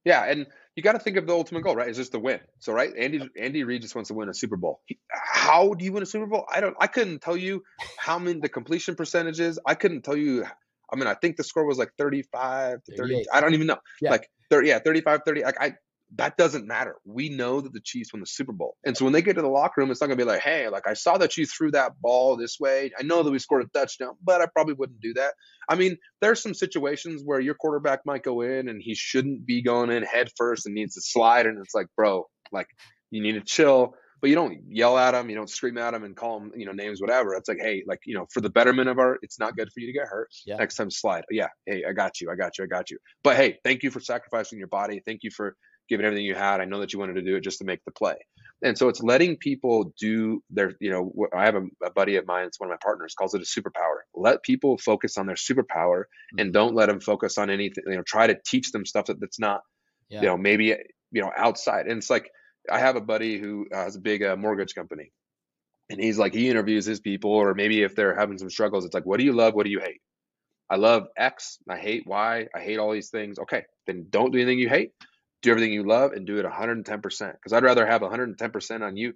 Yeah, 0.07 0.23
and 0.23 0.47
you 0.77 0.83
got 0.83 0.93
to 0.93 0.99
think 0.99 1.17
of 1.17 1.27
the 1.27 1.33
ultimate 1.33 1.63
goal, 1.63 1.75
right? 1.75 1.89
Is 1.89 1.97
just 1.97 2.13
the 2.13 2.19
win. 2.19 2.39
So, 2.59 2.71
right, 2.71 2.93
Andy 2.97 3.27
Andy 3.37 3.65
Reid 3.65 3.81
just 3.81 3.93
wants 3.93 4.07
to 4.07 4.13
win 4.13 4.29
a 4.29 4.33
Super 4.33 4.55
Bowl. 4.55 4.79
He, 4.85 4.99
how 5.11 5.73
do 5.73 5.83
you 5.83 5.91
win 5.91 6.01
a 6.01 6.05
Super 6.05 6.27
Bowl? 6.27 6.45
I 6.49 6.61
don't. 6.61 6.77
I 6.79 6.87
couldn't 6.87 7.19
tell 7.19 7.35
you 7.35 7.63
how 7.97 8.17
many 8.17 8.39
the 8.39 8.47
completion 8.47 8.95
percentages. 8.95 9.59
I 9.65 9.75
couldn't 9.75 10.03
tell 10.03 10.15
you. 10.15 10.45
I 10.93 10.95
mean, 10.95 11.07
I 11.07 11.15
think 11.15 11.35
the 11.35 11.43
score 11.43 11.65
was 11.65 11.77
like 11.77 11.91
thirty-five 11.97 12.83
to 12.85 12.95
thirty. 12.95 13.25
I 13.33 13.41
don't 13.41 13.53
even 13.53 13.67
know. 13.67 13.79
Yeah. 14.01 14.11
Like 14.11 14.29
thirty. 14.49 14.69
Yeah, 14.69 14.79
35, 14.79 15.21
30. 15.25 15.43
Like 15.43 15.59
I, 15.59 15.73
that 16.15 16.37
doesn't 16.37 16.65
matter. 16.65 16.95
We 17.05 17.29
know 17.29 17.59
that 17.59 17.73
the 17.73 17.81
Chiefs 17.81 18.13
won 18.13 18.21
the 18.21 18.27
Super 18.27 18.53
Bowl. 18.53 18.77
And 18.85 18.95
so 18.95 19.03
when 19.03 19.13
they 19.13 19.21
get 19.21 19.35
to 19.35 19.41
the 19.41 19.49
locker 19.49 19.81
room, 19.81 19.91
it's 19.91 19.99
not 19.99 20.07
going 20.07 20.17
to 20.17 20.23
be 20.23 20.29
like, 20.29 20.41
hey, 20.41 20.69
like 20.69 20.87
I 20.87 20.93
saw 20.93 21.17
that 21.17 21.35
you 21.35 21.45
threw 21.45 21.71
that 21.71 21.99
ball 22.01 22.37
this 22.37 22.57
way. 22.59 22.91
I 22.97 23.03
know 23.03 23.23
that 23.23 23.31
we 23.31 23.39
scored 23.39 23.63
a 23.63 23.77
touchdown, 23.77 24.13
but 24.23 24.41
I 24.41 24.45
probably 24.45 24.73
wouldn't 24.73 25.01
do 25.01 25.13
that. 25.15 25.33
I 25.67 25.75
mean, 25.75 25.97
there's 26.21 26.41
some 26.41 26.53
situations 26.53 27.23
where 27.25 27.39
your 27.39 27.55
quarterback 27.55 28.05
might 28.05 28.23
go 28.23 28.41
in 28.41 28.69
and 28.69 28.81
he 28.81 28.95
shouldn't 28.95 29.45
be 29.45 29.61
going 29.61 29.91
in 29.91 30.03
head 30.03 30.29
first 30.37 30.65
and 30.65 30.73
needs 30.73 30.95
to 30.95 31.01
slide. 31.01 31.45
And 31.45 31.59
it's 31.59 31.75
like, 31.75 31.87
bro, 31.97 32.27
like 32.51 32.67
you 33.11 33.21
need 33.21 33.33
to 33.33 33.41
chill. 33.41 33.93
But 34.19 34.31
you 34.31 34.35
don't 34.35 34.57
yell 34.67 34.97
at 34.97 35.13
him, 35.13 35.29
you 35.29 35.35
don't 35.35 35.49
scream 35.49 35.77
at 35.77 35.93
him 35.93 36.03
and 36.03 36.15
call 36.15 36.37
him, 36.39 36.51
you 36.55 36.65
know, 36.65 36.71
names, 36.71 36.99
whatever. 36.99 37.35
It's 37.35 37.47
like, 37.47 37.59
hey, 37.61 37.83
like, 37.85 37.99
you 38.03 38.15
know, 38.15 38.25
for 38.33 38.41
the 38.41 38.49
betterment 38.49 38.89
of 38.89 38.97
our, 38.97 39.19
it's 39.21 39.39
not 39.39 39.55
good 39.55 39.71
for 39.71 39.79
you 39.79 39.85
to 39.85 39.93
get 39.93 40.07
hurt. 40.07 40.29
Yeah. 40.43 40.55
Next 40.55 40.73
time, 40.73 40.89
slide. 40.89 41.23
Yeah, 41.29 41.49
hey, 41.67 41.83
I 41.87 41.93
got 41.93 42.19
you, 42.19 42.31
I 42.31 42.35
got 42.35 42.57
you, 42.57 42.63
I 42.63 42.67
got 42.67 42.89
you. 42.89 42.97
But 43.23 43.35
hey, 43.35 43.59
thank 43.63 43.83
you 43.83 43.91
for 43.91 43.99
sacrificing 43.99 44.57
your 44.57 44.69
body. 44.69 45.03
Thank 45.05 45.19
you 45.21 45.29
for 45.29 45.55
giving 45.89 46.05
everything 46.05 46.25
you 46.25 46.35
had. 46.35 46.61
I 46.61 46.65
know 46.65 46.79
that 46.79 46.93
you 46.93 46.99
wanted 46.99 47.13
to 47.15 47.21
do 47.21 47.35
it 47.35 47.41
just 47.41 47.59
to 47.59 47.65
make 47.65 47.83
the 47.85 47.91
play. 47.91 48.15
And 48.63 48.75
so 48.77 48.89
it's 48.89 49.01
letting 49.03 49.37
people 49.37 49.93
do 49.99 50.41
their, 50.49 50.73
you 50.79 50.89
know, 50.89 51.13
I 51.31 51.45
have 51.45 51.55
a, 51.55 51.63
a 51.85 51.91
buddy 51.91 52.15
of 52.15 52.25
mine, 52.25 52.45
it's 52.47 52.59
one 52.59 52.69
of 52.69 52.73
my 52.73 52.79
partners, 52.83 53.13
calls 53.13 53.35
it 53.35 53.41
a 53.41 53.45
superpower. 53.45 53.97
Let 54.15 54.41
people 54.41 54.77
focus 54.79 55.17
on 55.17 55.27
their 55.27 55.35
superpower 55.35 56.05
Mm-hmm. 56.33 56.39
and 56.39 56.53
don't 56.53 56.75
let 56.75 56.87
them 56.87 56.99
focus 56.99 57.37
on 57.37 57.49
anything, 57.49 57.85
you 57.87 57.95
know, 57.95 58.03
try 58.05 58.27
to 58.27 58.37
teach 58.45 58.71
them 58.71 58.85
stuff 58.85 59.05
that, 59.05 59.19
that's 59.21 59.39
not, 59.39 59.61
Yeah. 60.09 60.21
you 60.21 60.27
know, 60.27 60.37
maybe, 60.37 60.75
you 61.11 61.21
know, 61.21 61.31
outside. 61.37 61.85
And 61.87 61.97
it's 61.99 62.09
like, 62.09 62.29
I 62.69 62.79
have 62.79 62.97
a 62.97 63.01
buddy 63.01 63.37
who 63.39 63.65
uh, 63.73 63.77
has 63.77 63.95
a 63.95 64.01
big 64.01 64.23
uh, 64.23 64.35
mortgage 64.35 64.75
company 64.75 65.11
and 65.89 66.01
he's 66.01 66.17
like, 66.17 66.33
he 66.33 66.49
interviews 66.49 66.85
his 66.85 66.99
people, 66.99 67.31
or 67.31 67.53
maybe 67.53 67.81
if 67.81 67.95
they're 67.95 68.13
having 68.13 68.37
some 68.37 68.49
struggles, 68.49 68.83
it's 68.83 68.93
like, 68.93 69.05
what 69.05 69.19
do 69.19 69.23
you 69.25 69.31
love? 69.31 69.53
What 69.53 69.63
do 69.63 69.69
you 69.69 69.79
hate? 69.79 70.01
I 70.69 70.75
love 70.75 71.07
X. 71.15 71.59
I 71.69 71.77
hate 71.77 72.05
Y. 72.05 72.47
I 72.53 72.59
hate 72.59 72.77
all 72.77 72.91
these 72.91 73.09
things. 73.09 73.39
Okay, 73.39 73.63
then 73.85 74.07
don't 74.09 74.31
do 74.31 74.39
anything 74.39 74.59
you 74.59 74.67
hate. 74.67 74.91
Do 75.47 75.51
everything 75.51 75.71
you 75.71 75.83
love 75.87 76.11
and 76.11 76.27
do 76.27 76.37
it 76.39 76.45
110%. 76.45 76.83
Because 76.83 77.53
I'd 77.53 77.63
rather 77.63 77.85
have 77.85 78.01
110% 78.01 78.81
on 78.81 78.97
you, 78.97 79.13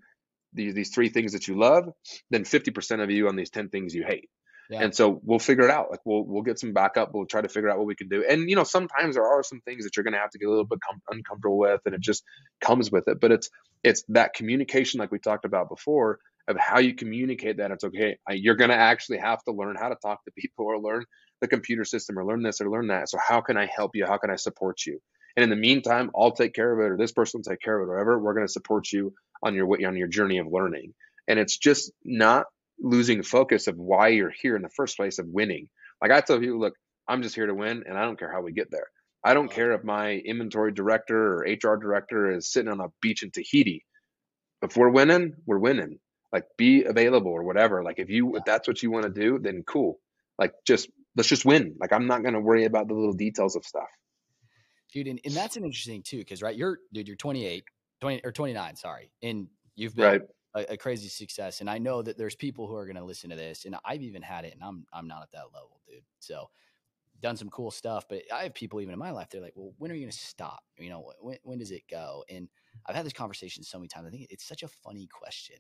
these, 0.54 0.74
these 0.74 0.90
three 0.90 1.10
things 1.10 1.34
that 1.34 1.48
you 1.48 1.60
love, 1.60 1.90
than 2.30 2.44
50% 2.44 3.04
of 3.04 3.12
you 3.12 3.28
on 3.28 3.36
these 3.36 3.50
10 3.50 3.70
things 3.70 3.94
you 3.94 4.04
hate. 4.08 4.30
Yeah. 4.70 4.84
And 4.84 4.96
so 4.96 5.20
we'll 5.24 5.40
figure 5.40 5.66
it 5.66 5.70
out. 5.70 5.92
Like 5.92 6.00
we'll 6.06 6.24
we'll 6.24 6.44
get 6.44 6.58
some 6.58 6.72
backup. 6.72 7.14
We'll 7.14 7.26
try 7.26 7.42
to 7.42 7.50
figure 7.50 7.70
out 7.70 7.78
what 7.78 7.88
we 7.88 7.96
can 7.96 8.08
do. 8.08 8.24
And 8.24 8.50
you 8.50 8.56
know, 8.56 8.64
sometimes 8.64 9.16
there 9.16 9.28
are 9.28 9.44
some 9.44 9.60
things 9.66 9.84
that 9.84 9.98
you're 9.98 10.06
going 10.06 10.14
to 10.14 10.20
have 10.20 10.30
to 10.30 10.40
get 10.40 10.48
a 10.48 10.50
little 10.50 10.64
bit 10.64 10.80
com- 10.90 11.02
uncomfortable 11.10 11.58
with, 11.58 11.82
and 11.86 11.94
it 11.94 12.00
just 12.00 12.24
comes 12.62 12.90
with 12.90 13.10
it. 13.10 13.20
But 13.20 13.34
it's 13.34 13.50
it's 13.84 14.06
that 14.08 14.34
communication, 14.34 15.02
like 15.02 15.12
we 15.12 15.20
talked 15.20 15.44
about 15.44 15.68
before, 15.68 16.20
of 16.48 16.56
how 16.58 16.80
you 16.80 16.96
communicate 16.96 17.58
that. 17.58 17.72
It's 17.72 17.84
okay. 17.84 18.18
You're 18.30 18.56
going 18.56 18.70
to 18.70 18.78
actually 18.78 19.18
have 19.18 19.44
to 19.44 19.52
learn 19.52 19.76
how 19.76 19.90
to 19.90 19.98
talk 20.02 20.24
to 20.24 20.32
people, 20.38 20.68
or 20.68 20.80
learn 20.80 21.04
the 21.42 21.48
computer 21.48 21.84
system, 21.84 22.18
or 22.18 22.26
learn 22.26 22.44
this, 22.44 22.62
or 22.62 22.70
learn 22.70 22.88
that. 22.88 23.10
So 23.10 23.18
how 23.26 23.42
can 23.42 23.58
I 23.58 23.66
help 23.66 23.96
you? 23.96 24.06
How 24.06 24.18
can 24.18 24.30
I 24.30 24.36
support 24.36 24.86
you? 24.86 25.00
And 25.36 25.44
in 25.44 25.50
the 25.50 25.56
meantime, 25.56 26.12
I'll 26.16 26.32
take 26.32 26.54
care 26.54 26.72
of 26.72 26.80
it, 26.80 26.94
or 26.94 26.98
this 26.98 27.12
person 27.12 27.40
will 27.40 27.52
take 27.52 27.62
care 27.62 27.80
of 27.80 27.88
it, 27.88 27.92
or 27.92 27.96
whatever. 27.96 28.20
We're 28.20 28.34
going 28.34 28.48
to 28.48 28.52
support 28.52 28.92
you 28.92 29.14
on 29.44 29.56
your 29.56 29.66
way 29.66 29.84
on 29.84 29.98
your 29.98 30.08
journey 30.08 30.38
of 30.38 30.48
learning. 30.52 30.94
And 31.28 31.40
it's 31.40 31.58
just 31.58 31.92
not 32.04 32.46
losing 32.80 33.24
focus 33.24 33.68
of 33.68 33.78
why 33.78 34.10
you're 34.10 34.34
here 34.42 34.56
in 34.56 34.62
the 34.62 34.70
first 34.70 34.98
place 34.98 35.20
of 35.20 35.28
winning. 35.28 35.70
Like 36.02 36.12
I 36.12 36.22
tell 36.22 36.40
people, 36.40 36.60
look, 36.60 36.74
I'm 37.08 37.22
just 37.22 37.36
here 37.36 37.48
to 37.48 37.54
win, 37.54 37.84
and 37.88 37.98
I 37.98 38.04
don't 38.04 38.20
care 38.20 38.32
how 38.32 38.42
we 38.42 38.52
get 38.52 38.72
there. 38.72 38.88
I 39.24 39.34
don't 39.34 39.52
care 39.52 39.74
if 39.74 39.84
my 39.84 40.14
inventory 40.14 40.72
director 40.72 41.36
or 41.36 41.46
HR 41.48 41.78
director 41.78 42.32
is 42.32 42.52
sitting 42.52 42.72
on 42.72 42.80
a 42.82 42.88
beach 43.02 43.24
in 43.24 43.32
Tahiti. 43.32 43.86
If 44.64 44.76
we're 44.76 44.90
winning, 44.90 45.36
we're 45.46 45.60
winning. 45.60 46.00
Like 46.34 46.46
be 46.58 46.84
available 46.86 47.32
or 47.32 47.44
whatever. 47.44 47.84
Like 47.84 48.00
if 48.00 48.10
you 48.10 48.36
if 48.38 48.46
that's 48.46 48.68
what 48.68 48.82
you 48.82 48.90
want 48.90 49.04
to 49.06 49.12
do, 49.12 49.38
then 49.40 49.64
cool. 49.68 50.00
Like 50.40 50.54
just 50.66 50.90
let's 51.16 51.30
just 51.30 51.46
win. 51.46 51.76
Like 51.80 51.94
I'm 51.94 52.08
not 52.08 52.24
gonna 52.24 52.42
worry 52.42 52.66
about 52.66 52.88
the 52.88 52.94
little 52.96 53.14
details 53.14 53.56
of 53.56 53.66
stuff. 53.66 53.90
dude 54.92 55.08
and, 55.08 55.20
and 55.26 55.36
that's 55.36 55.56
an 55.58 55.64
interesting 55.64 56.02
too 56.02 56.18
because 56.18 56.42
right 56.42 56.56
you're 56.56 56.80
dude 56.94 57.08
you're 57.08 57.18
28 57.18 57.64
20 58.00 58.22
or 58.24 58.32
29 58.32 58.76
sorry 58.76 59.12
and 59.22 59.48
you've 59.76 59.96
been 59.96 60.14
Right. 60.14 60.22
a, 60.56 60.74
a 60.74 60.78
crazy 60.78 61.08
success 61.08 61.62
and 61.62 61.70
i 61.70 61.78
know 61.78 62.02
that 62.02 62.18
there's 62.18 62.36
people 62.36 62.68
who 62.68 62.76
are 62.76 62.86
going 62.86 62.96
to 62.96 63.04
listen 63.04 63.30
to 63.30 63.36
this 63.36 63.66
and 63.66 63.76
i've 63.86 64.02
even 64.02 64.22
had 64.22 64.46
it 64.46 64.54
and 64.54 64.64
i'm 64.64 64.86
i'm 64.94 65.08
not 65.08 65.22
at 65.24 65.32
that 65.32 65.46
level 65.54 65.82
dude 65.88 66.04
so 66.20 66.50
done 67.22 67.38
some 67.38 67.50
cool 67.50 67.72
stuff 67.72 68.06
but 68.10 68.24
i 68.34 68.44
have 68.44 68.54
people 68.54 68.82
even 68.82 68.94
in 68.94 69.00
my 69.00 69.12
life 69.12 69.30
they're 69.30 69.42
like 69.42 69.54
well 69.56 69.74
when 69.78 69.92
are 69.92 69.96
you 69.96 70.02
going 70.02 70.12
to 70.12 70.18
stop 70.18 70.64
you 70.78 70.90
know 70.90 71.12
when, 71.22 71.38
when 71.44 71.60
does 71.60 71.72
it 71.72 71.84
go 71.90 72.24
and 72.30 72.50
i've 72.88 72.96
had 72.96 73.06
this 73.06 73.14
conversation 73.14 73.64
so 73.64 73.78
many 73.78 73.88
times 73.88 74.08
i 74.08 74.10
think 74.10 74.28
it's 74.30 74.46
such 74.46 74.64
a 74.64 74.68
funny 74.68 75.08
question 75.08 75.58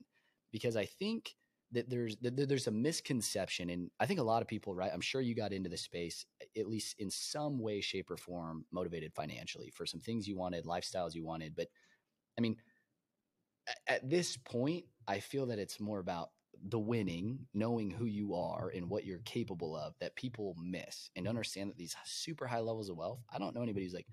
because 0.52 0.76
i 0.76 0.86
think 0.86 1.36
that 1.72 1.89
there's 1.89 2.15
that 2.17 2.36
there's 2.36 2.67
a 2.67 2.72
misconception 2.72 3.69
and 3.69 3.89
i 3.99 4.05
think 4.05 4.19
a 4.19 4.24
lot 4.24 4.41
of 4.41 4.47
people 4.47 4.76
right 4.76 4.91
i'm 4.93 5.01
sure 5.01 5.22
you 5.22 5.36
got 5.36 5.53
into 5.53 5.69
the 5.69 5.78
space 5.78 6.26
at 6.57 6.67
least 6.67 6.95
in 6.99 7.09
some 7.09 7.59
way 7.59 7.82
shape 7.82 8.09
or 8.11 8.17
form 8.17 8.65
motivated 8.72 9.13
financially 9.13 9.72
for 9.74 9.86
some 9.86 9.99
things 9.99 10.28
you 10.28 10.38
wanted 10.38 10.65
lifestyles 10.65 11.15
you 11.15 11.26
wanted 11.26 11.55
but 11.55 11.67
i 12.38 12.41
mean 12.41 12.55
at 13.88 14.07
this 14.09 14.38
point 14.38 14.86
i 15.07 15.19
feel 15.19 15.45
that 15.45 15.59
it's 15.59 15.80
more 15.80 15.99
about 15.99 16.30
the 16.69 16.80
winning 16.80 17.39
knowing 17.53 17.89
who 17.89 18.05
you 18.05 18.36
are 18.36 18.72
and 18.76 18.89
what 18.89 19.05
you're 19.05 19.19
capable 19.19 19.76
of 19.76 19.93
that 19.99 20.15
people 20.15 20.55
miss 20.61 21.09
and 21.15 21.28
understand 21.28 21.69
that 21.69 21.78
these 21.78 21.95
super 22.05 22.45
high 22.45 22.59
levels 22.59 22.89
of 22.89 22.97
wealth 22.97 23.19
i 23.34 23.39
don't 23.39 23.55
know 23.55 23.63
anybody 23.63 23.86
who's 23.86 23.93
like 23.93 24.07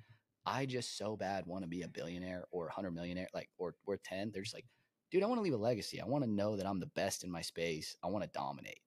i 0.46 0.64
just 0.64 0.96
so 0.96 1.16
bad 1.16 1.44
want 1.46 1.62
to 1.62 1.68
be 1.68 1.82
a 1.82 1.88
billionaire 1.88 2.44
or 2.52 2.68
a 2.68 2.72
hundred 2.72 2.92
millionaire 2.92 3.28
like 3.34 3.48
or 3.58 3.74
or 3.84 3.98
10 4.02 4.30
they're 4.32 4.42
just 4.42 4.54
like 4.54 4.64
dude 5.10 5.22
i 5.22 5.26
want 5.26 5.38
to 5.38 5.42
leave 5.42 5.54
a 5.54 5.56
legacy 5.56 6.00
i 6.00 6.06
want 6.06 6.24
to 6.24 6.30
know 6.30 6.56
that 6.56 6.66
i'm 6.66 6.80
the 6.80 6.86
best 6.86 7.24
in 7.24 7.30
my 7.30 7.42
space 7.42 7.96
i 8.02 8.08
want 8.08 8.24
to 8.24 8.30
dominate 8.32 8.80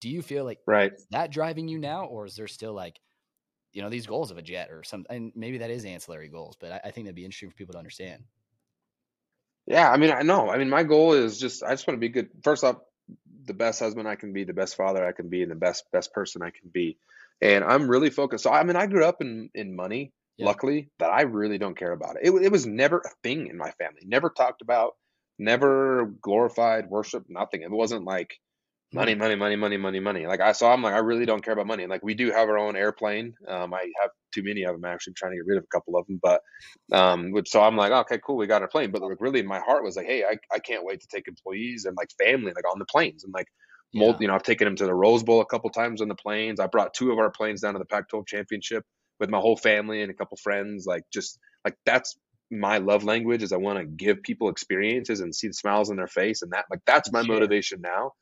do 0.00 0.08
you 0.10 0.22
feel 0.22 0.44
like 0.44 0.60
Right. 0.66 0.92
that 1.10 1.30
driving 1.32 1.68
you 1.68 1.78
now 1.78 2.06
or 2.06 2.26
is 2.26 2.36
there 2.36 2.48
still 2.48 2.74
like 2.74 3.00
you 3.72 3.82
know 3.82 3.90
these 3.90 4.06
goals 4.06 4.30
of 4.30 4.38
a 4.38 4.42
jet 4.42 4.70
or 4.70 4.84
some 4.84 5.06
and 5.10 5.32
maybe 5.36 5.58
that 5.58 5.70
is 5.70 5.84
ancillary 5.84 6.28
goals 6.28 6.56
but 6.58 6.72
i, 6.72 6.80
I 6.86 6.90
think 6.92 7.06
that'd 7.06 7.16
be 7.16 7.24
interesting 7.24 7.50
for 7.50 7.56
people 7.56 7.74
to 7.74 7.78
understand 7.78 8.24
Yeah, 9.66 9.90
I 9.90 9.96
mean, 9.96 10.10
I 10.10 10.22
know. 10.22 10.50
I 10.50 10.58
mean, 10.58 10.68
my 10.68 10.82
goal 10.82 11.14
is 11.14 11.38
just 11.38 11.62
I 11.62 11.70
just 11.70 11.86
want 11.86 11.96
to 11.96 12.00
be 12.00 12.10
good. 12.10 12.30
First 12.42 12.64
off, 12.64 12.82
the 13.44 13.54
best 13.54 13.80
husband 13.80 14.08
I 14.08 14.16
can 14.16 14.32
be, 14.32 14.44
the 14.44 14.52
best 14.52 14.76
father 14.76 15.04
I 15.06 15.12
can 15.12 15.28
be, 15.30 15.42
and 15.42 15.50
the 15.50 15.56
best 15.56 15.90
best 15.90 16.12
person 16.12 16.42
I 16.42 16.50
can 16.50 16.68
be. 16.68 16.98
And 17.40 17.64
I'm 17.64 17.88
really 17.88 18.10
focused. 18.10 18.44
So 18.44 18.50
I 18.52 18.62
mean, 18.64 18.76
I 18.76 18.86
grew 18.86 19.04
up 19.04 19.22
in 19.22 19.50
in 19.54 19.74
money, 19.74 20.12
Yeah. 20.36 20.56
luckily, 20.58 20.90
but 20.98 21.10
I 21.10 21.22
really 21.22 21.58
don't 21.58 21.78
care 21.78 21.92
about 21.92 22.16
it. 22.16 22.26
It 22.26 22.42
it 22.42 22.52
was 22.52 22.66
never 22.66 22.98
a 22.98 23.10
thing 23.22 23.46
in 23.46 23.56
my 23.56 23.70
family. 23.72 24.02
Never 24.04 24.28
talked 24.28 24.60
about, 24.60 24.96
never 25.38 26.06
glorified, 26.20 26.88
worship, 26.88 27.24
nothing. 27.28 27.62
It 27.62 27.70
wasn't 27.70 28.04
like 28.04 28.34
money, 28.92 29.14
money, 29.14 29.34
money, 29.34 29.56
money, 29.56 29.76
money, 29.76 30.00
money. 30.00 30.26
Like 30.26 30.40
I 30.40 30.52
saw, 30.52 30.72
I'm 30.72 30.82
like, 30.82 30.94
I 30.94 30.98
really 30.98 31.26
don't 31.26 31.44
care 31.44 31.52
about 31.52 31.66
money. 31.66 31.86
Like 31.86 32.04
we 32.04 32.14
do 32.14 32.30
have 32.30 32.48
our 32.48 32.58
own 32.58 32.76
airplane. 32.76 33.34
Um, 33.48 33.74
I 33.74 33.90
have 34.00 34.10
too 34.32 34.42
many 34.44 34.62
of 34.62 34.74
them. 34.74 34.84
Actually, 34.84 35.12
I'm 35.12 35.14
trying 35.16 35.32
to 35.32 35.38
get 35.38 35.46
rid 35.46 35.58
of 35.58 35.64
a 35.64 35.76
couple 35.76 35.96
of 35.96 36.06
them. 36.06 36.20
But 36.22 36.40
um, 36.92 37.32
which 37.32 37.50
so 37.50 37.62
I'm 37.62 37.76
like, 37.76 37.92
okay, 37.92 38.20
cool, 38.24 38.36
we 38.36 38.46
got 38.46 38.62
our 38.62 38.68
plane. 38.68 38.90
But 38.92 39.02
like 39.02 39.20
really, 39.20 39.42
my 39.42 39.58
heart 39.58 39.84
was 39.84 39.96
like, 39.96 40.06
hey, 40.06 40.24
I, 40.24 40.36
I 40.52 40.58
can't 40.60 40.84
wait 40.84 41.00
to 41.00 41.08
take 41.12 41.28
employees 41.28 41.84
and 41.84 41.96
like 41.96 42.08
family 42.22 42.52
like 42.54 42.70
on 42.70 42.78
the 42.78 42.86
planes 42.86 43.24
and 43.24 43.34
like. 43.34 43.48
Yeah. 43.92 44.06
Mold, 44.06 44.16
you 44.18 44.26
know, 44.26 44.34
I've 44.34 44.42
taken 44.42 44.64
them 44.64 44.74
to 44.74 44.86
the 44.86 44.94
Rose 44.94 45.22
Bowl 45.22 45.40
a 45.40 45.46
couple 45.46 45.70
times 45.70 46.00
on 46.00 46.08
the 46.08 46.16
planes. 46.16 46.58
I 46.58 46.66
brought 46.66 46.94
two 46.94 47.12
of 47.12 47.18
our 47.20 47.30
planes 47.30 47.60
down 47.60 47.74
to 47.74 47.78
the 47.78 47.84
Pac-12 47.84 48.26
championship 48.26 48.82
with 49.20 49.30
my 49.30 49.38
whole 49.38 49.56
family 49.56 50.02
and 50.02 50.10
a 50.10 50.14
couple 50.14 50.36
friends. 50.42 50.84
Like, 50.84 51.04
just 51.12 51.38
like 51.64 51.76
that's 51.86 52.16
my 52.60 52.78
love 52.78 53.04
language 53.04 53.42
is 53.42 53.52
I 53.52 53.58
want 53.58 53.78
to 53.78 53.84
give 53.86 54.22
people 54.22 54.50
experiences 54.50 55.20
and 55.20 55.34
see 55.34 55.48
the 55.48 55.54
smiles 55.54 55.90
on 55.90 55.96
their 55.96 56.08
face 56.08 56.42
and 56.42 56.52
that 56.52 56.66
like 56.70 56.80
that's 56.86 57.12
my 57.12 57.22
Share. 57.22 57.34
motivation 57.34 57.80
now 57.82 58.12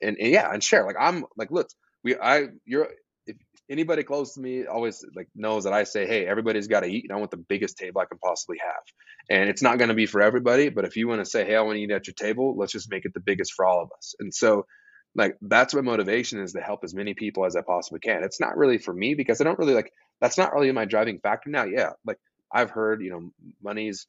and, 0.00 0.16
and 0.18 0.32
yeah, 0.32 0.52
and 0.52 0.62
share. 0.62 0.86
Like 0.86 0.96
I'm 0.98 1.24
like, 1.36 1.50
look, 1.50 1.68
we 2.04 2.16
I 2.16 2.48
you're 2.64 2.88
if 3.26 3.36
anybody 3.70 4.02
close 4.02 4.34
to 4.34 4.40
me 4.40 4.66
always 4.66 5.04
like 5.16 5.28
knows 5.34 5.64
that 5.64 5.72
I 5.72 5.84
say, 5.84 6.06
hey, 6.06 6.26
everybody's 6.26 6.68
got 6.68 6.80
to 6.80 6.86
eat, 6.88 7.04
and 7.08 7.12
I 7.16 7.20
want 7.20 7.30
the 7.30 7.36
biggest 7.36 7.78
table 7.78 8.00
I 8.00 8.06
can 8.06 8.18
possibly 8.18 8.58
have. 8.60 8.82
And 9.30 9.48
it's 9.48 9.62
not 9.62 9.78
going 9.78 9.88
to 9.88 9.94
be 9.94 10.06
for 10.06 10.22
everybody, 10.22 10.68
but 10.68 10.84
if 10.84 10.96
you 10.96 11.08
want 11.08 11.20
to 11.20 11.30
say, 11.30 11.44
hey, 11.44 11.56
I 11.56 11.62
want 11.62 11.76
to 11.76 11.82
eat 11.82 11.90
at 11.90 12.06
your 12.06 12.14
table, 12.14 12.56
let's 12.56 12.72
just 12.72 12.90
make 12.90 13.04
it 13.04 13.14
the 13.14 13.20
biggest 13.20 13.52
for 13.54 13.66
all 13.66 13.82
of 13.82 13.90
us. 13.96 14.14
And 14.20 14.34
so, 14.34 14.66
like 15.14 15.36
that's 15.42 15.74
my 15.74 15.82
motivation 15.82 16.40
is 16.40 16.52
to 16.52 16.60
help 16.60 16.80
as 16.84 16.94
many 16.94 17.14
people 17.14 17.44
as 17.46 17.56
I 17.56 17.62
possibly 17.62 18.00
can. 18.00 18.24
It's 18.24 18.40
not 18.40 18.56
really 18.56 18.78
for 18.78 18.94
me 18.94 19.14
because 19.14 19.40
I 19.40 19.44
don't 19.44 19.58
really 19.58 19.74
like 19.74 19.92
that's 20.20 20.38
not 20.38 20.52
really 20.54 20.72
my 20.72 20.84
driving 20.84 21.20
factor 21.20 21.50
now. 21.50 21.64
Yeah, 21.64 21.90
like 22.06 22.18
I've 22.52 22.70
heard, 22.70 23.02
you 23.02 23.10
know, 23.10 23.30
money's 23.62 24.06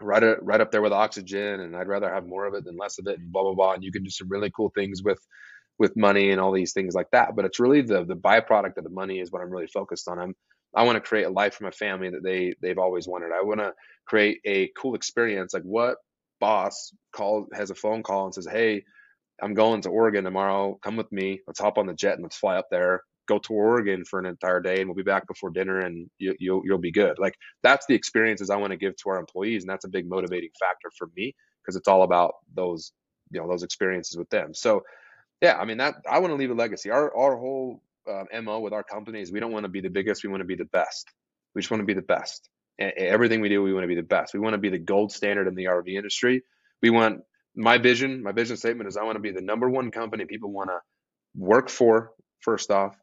right 0.00 0.22
up, 0.22 0.38
right 0.42 0.60
up 0.60 0.70
there 0.70 0.82
with 0.82 0.92
oxygen 0.92 1.60
and 1.60 1.76
I'd 1.76 1.88
rather 1.88 2.12
have 2.12 2.26
more 2.26 2.46
of 2.46 2.54
it 2.54 2.64
than 2.64 2.76
less 2.76 2.98
of 2.98 3.06
it 3.06 3.18
and 3.18 3.32
blah 3.32 3.42
blah 3.42 3.54
blah 3.54 3.72
and 3.74 3.82
you 3.84 3.92
can 3.92 4.04
do 4.04 4.10
some 4.10 4.28
really 4.28 4.50
cool 4.54 4.70
things 4.74 5.02
with 5.02 5.18
with 5.78 5.96
money 5.96 6.30
and 6.30 6.40
all 6.40 6.52
these 6.52 6.72
things 6.72 6.94
like 6.94 7.10
that 7.12 7.34
but 7.34 7.44
it's 7.44 7.60
really 7.60 7.82
the 7.82 8.04
the 8.04 8.14
byproduct 8.16 8.76
of 8.76 8.84
the 8.84 8.90
money 8.90 9.18
is 9.20 9.30
what 9.30 9.42
I'm 9.42 9.50
really 9.50 9.66
focused 9.66 10.08
on. 10.08 10.18
I'm 10.18 10.34
I 10.74 10.84
want 10.84 10.96
to 10.96 11.08
create 11.08 11.24
a 11.24 11.30
life 11.30 11.54
for 11.54 11.64
my 11.64 11.70
family 11.70 12.10
that 12.10 12.22
they 12.22 12.54
they've 12.62 12.78
always 12.78 13.08
wanted. 13.08 13.32
I 13.32 13.42
want 13.42 13.60
to 13.60 13.72
create 14.06 14.40
a 14.44 14.70
cool 14.76 14.94
experience 14.94 15.54
like 15.54 15.62
what 15.64 15.96
boss 16.40 16.92
call 17.12 17.46
has 17.52 17.70
a 17.70 17.74
phone 17.74 18.02
call 18.02 18.26
and 18.26 18.34
says 18.34 18.46
hey 18.50 18.84
I'm 19.40 19.54
going 19.54 19.82
to 19.82 19.90
Oregon 19.90 20.24
tomorrow. 20.24 20.78
Come 20.82 20.96
with 20.96 21.10
me. 21.12 21.40
Let's 21.46 21.60
hop 21.60 21.78
on 21.78 21.86
the 21.86 21.94
jet 21.94 22.14
and 22.14 22.24
let's 22.24 22.36
fly 22.36 22.56
up 22.56 22.66
there 22.70 23.02
go 23.28 23.38
to 23.38 23.52
Oregon 23.52 24.04
for 24.04 24.18
an 24.18 24.26
entire 24.26 24.60
day 24.60 24.80
and 24.80 24.88
we'll 24.88 24.96
be 24.96 25.02
back 25.02 25.26
before 25.26 25.50
dinner 25.50 25.80
and 25.80 26.08
you, 26.18 26.34
you'll 26.38 26.62
you'll 26.64 26.78
be 26.78 26.90
good 26.90 27.18
like 27.18 27.34
that's 27.62 27.86
the 27.86 27.94
experiences 27.94 28.50
I 28.50 28.56
want 28.56 28.72
to 28.72 28.76
give 28.76 28.96
to 28.96 29.10
our 29.10 29.18
employees, 29.18 29.62
and 29.62 29.70
that's 29.70 29.84
a 29.84 29.88
big 29.88 30.08
motivating 30.08 30.50
factor 30.58 30.90
for 30.96 31.08
me 31.16 31.34
because 31.62 31.76
it's 31.76 31.88
all 31.88 32.02
about 32.02 32.34
those 32.54 32.92
you 33.30 33.40
know 33.40 33.48
those 33.48 33.62
experiences 33.62 34.16
with 34.16 34.30
them. 34.30 34.54
So 34.54 34.82
yeah, 35.40 35.56
I 35.56 35.64
mean 35.64 35.78
that 35.78 35.96
I 36.10 36.18
want 36.18 36.32
to 36.32 36.36
leave 36.36 36.50
a 36.50 36.54
legacy. 36.54 36.90
Our 36.90 37.14
our 37.16 37.36
whole 37.36 37.82
um, 38.08 38.44
mo 38.44 38.60
with 38.60 38.72
our 38.72 38.82
company 38.82 39.20
is 39.20 39.30
we 39.30 39.40
don't 39.40 39.52
want 39.52 39.64
to 39.64 39.68
be 39.68 39.80
the 39.80 39.90
biggest, 39.90 40.24
we 40.24 40.30
want 40.30 40.40
to 40.40 40.46
be 40.46 40.56
the 40.56 40.64
best. 40.64 41.08
We 41.54 41.60
just 41.62 41.70
want 41.70 41.80
to 41.82 41.86
be 41.86 41.94
the 41.94 42.02
best. 42.02 42.48
everything 42.78 43.40
we 43.40 43.48
do, 43.48 43.62
we 43.62 43.72
want 43.72 43.84
to 43.84 43.88
be 43.88 43.94
the 43.94 44.02
best. 44.02 44.34
We 44.34 44.40
want 44.40 44.54
to 44.54 44.58
be 44.58 44.70
the 44.70 44.78
gold 44.78 45.12
standard 45.12 45.48
in 45.48 45.54
the 45.54 45.64
RV 45.64 45.88
industry. 45.88 46.42
We 46.82 46.90
want 46.90 47.20
my 47.56 47.78
vision, 47.78 48.22
my 48.22 48.32
vision 48.32 48.56
statement 48.56 48.88
is 48.88 48.96
I 48.96 49.02
want 49.02 49.16
to 49.16 49.20
be 49.20 49.32
the 49.32 49.40
number 49.40 49.68
one 49.68 49.90
company 49.90 50.24
people 50.24 50.52
want 50.52 50.70
to 50.70 50.78
work 51.34 51.68
for, 51.68 52.12
first 52.40 52.70
off, 52.70 52.96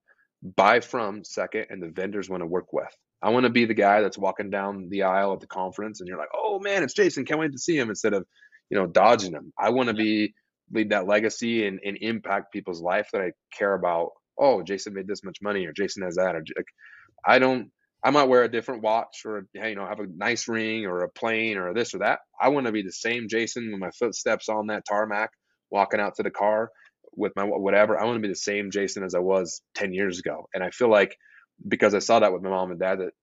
buy 0.55 0.79
from, 0.79 1.23
second, 1.23 1.67
and 1.69 1.81
the 1.81 1.89
vendors 1.89 2.29
want 2.29 2.41
to 2.41 2.47
work 2.47 2.71
with. 2.71 2.93
I 3.21 3.29
want 3.29 3.45
to 3.45 3.49
be 3.49 3.65
the 3.65 3.73
guy 3.73 4.01
that's 4.01 4.17
walking 4.17 4.49
down 4.49 4.89
the 4.89 5.03
aisle 5.03 5.33
at 5.33 5.39
the 5.39 5.47
conference 5.47 5.99
and 5.99 6.07
you're 6.07 6.17
like, 6.17 6.29
oh 6.35 6.59
man, 6.59 6.83
it's 6.83 6.93
Jason. 6.93 7.25
Can't 7.25 7.39
wait 7.39 7.53
to 7.53 7.57
see 7.57 7.77
him 7.77 7.89
instead 7.89 8.13
of, 8.13 8.25
you 8.69 8.77
know, 8.77 8.85
dodging 8.85 9.31
him. 9.33 9.51
I 9.57 9.71
want 9.71 9.89
to 9.89 9.95
be 9.95 10.33
lead 10.71 10.91
that 10.91 11.07
legacy 11.07 11.65
and, 11.65 11.79
and 11.83 11.97
impact 12.01 12.53
people's 12.53 12.81
life 12.81 13.09
that 13.13 13.21
I 13.21 13.31
care 13.57 13.73
about. 13.73 14.11
Oh, 14.37 14.61
Jason 14.61 14.93
made 14.93 15.07
this 15.07 15.23
much 15.23 15.37
money 15.41 15.65
or 15.65 15.73
Jason 15.73 16.03
has 16.03 16.15
that. 16.15 16.35
Or 16.35 16.43
like, 16.55 16.65
I 17.25 17.39
don't, 17.39 17.71
I 18.03 18.11
might 18.11 18.27
wear 18.27 18.43
a 18.43 18.51
different 18.51 18.83
watch 18.83 19.23
or, 19.25 19.47
you 19.53 19.75
know, 19.75 19.87
have 19.87 19.99
a 19.99 20.07
nice 20.15 20.47
ring 20.47 20.85
or 20.85 21.01
a 21.01 21.09
plane 21.09 21.57
or 21.57 21.73
this 21.73 21.95
or 21.95 21.99
that. 21.99 22.19
I 22.39 22.49
want 22.49 22.67
to 22.67 22.71
be 22.71 22.83
the 22.83 22.91
same 22.91 23.27
Jason 23.27 23.71
when 23.71 23.79
my 23.79 23.91
footsteps 23.97 24.49
on 24.49 24.67
that 24.67 24.83
tarmac, 24.87 25.31
walking 25.71 25.99
out 25.99 26.15
to 26.15 26.23
the 26.23 26.29
car 26.29 26.69
with 27.15 27.33
my 27.35 27.43
whatever. 27.43 27.99
I 27.99 28.05
want 28.05 28.17
to 28.17 28.21
be 28.21 28.27
the 28.27 28.35
same 28.35 28.71
Jason 28.71 29.03
as 29.03 29.15
I 29.15 29.19
was 29.19 29.61
10 29.75 29.93
years 29.93 30.19
ago. 30.19 30.47
And 30.53 30.63
I 30.63 30.69
feel 30.71 30.89
like 30.89 31.15
because 31.67 31.95
I 31.95 31.99
saw 31.99 32.19
that 32.19 32.33
with 32.33 32.41
my 32.41 32.49
mom 32.49 32.71
and 32.71 32.79
dad 32.79 32.99
that 32.99 33.13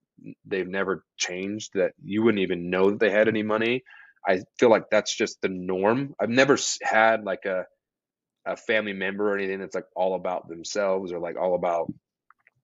they've 0.45 0.67
never 0.67 1.03
changed, 1.17 1.71
that 1.75 1.93
you 2.03 2.23
wouldn't 2.23 2.41
even 2.43 2.69
know 2.69 2.91
that 2.91 2.99
they 2.99 3.11
had 3.11 3.27
any 3.27 3.43
money. 3.43 3.83
I 4.27 4.39
feel 4.59 4.69
like 4.69 4.85
that's 4.89 5.15
just 5.15 5.41
the 5.41 5.49
norm. 5.49 6.15
I've 6.19 6.29
never 6.29 6.57
had 6.81 7.23
like 7.23 7.45
a 7.45 7.65
a 8.45 8.57
family 8.57 8.93
member 8.93 9.31
or 9.31 9.37
anything 9.37 9.59
that's 9.59 9.75
like 9.75 9.85
all 9.95 10.15
about 10.15 10.49
themselves 10.49 11.13
or 11.13 11.19
like 11.19 11.37
all 11.37 11.55
about 11.55 11.91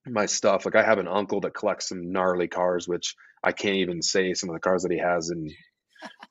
my 0.05 0.25
stuff. 0.25 0.65
Like 0.65 0.75
I 0.75 0.83
have 0.83 0.99
an 0.99 1.07
uncle 1.07 1.41
that 1.41 1.53
collects 1.53 1.89
some 1.89 2.11
gnarly 2.11 2.47
cars, 2.47 2.87
which 2.87 3.15
I 3.43 3.51
can't 3.51 3.77
even 3.77 4.01
say 4.01 4.33
some 4.33 4.49
of 4.49 4.55
the 4.55 4.59
cars 4.59 4.83
that 4.83 4.91
he 4.91 4.99
has 4.99 5.29
in 5.29 5.49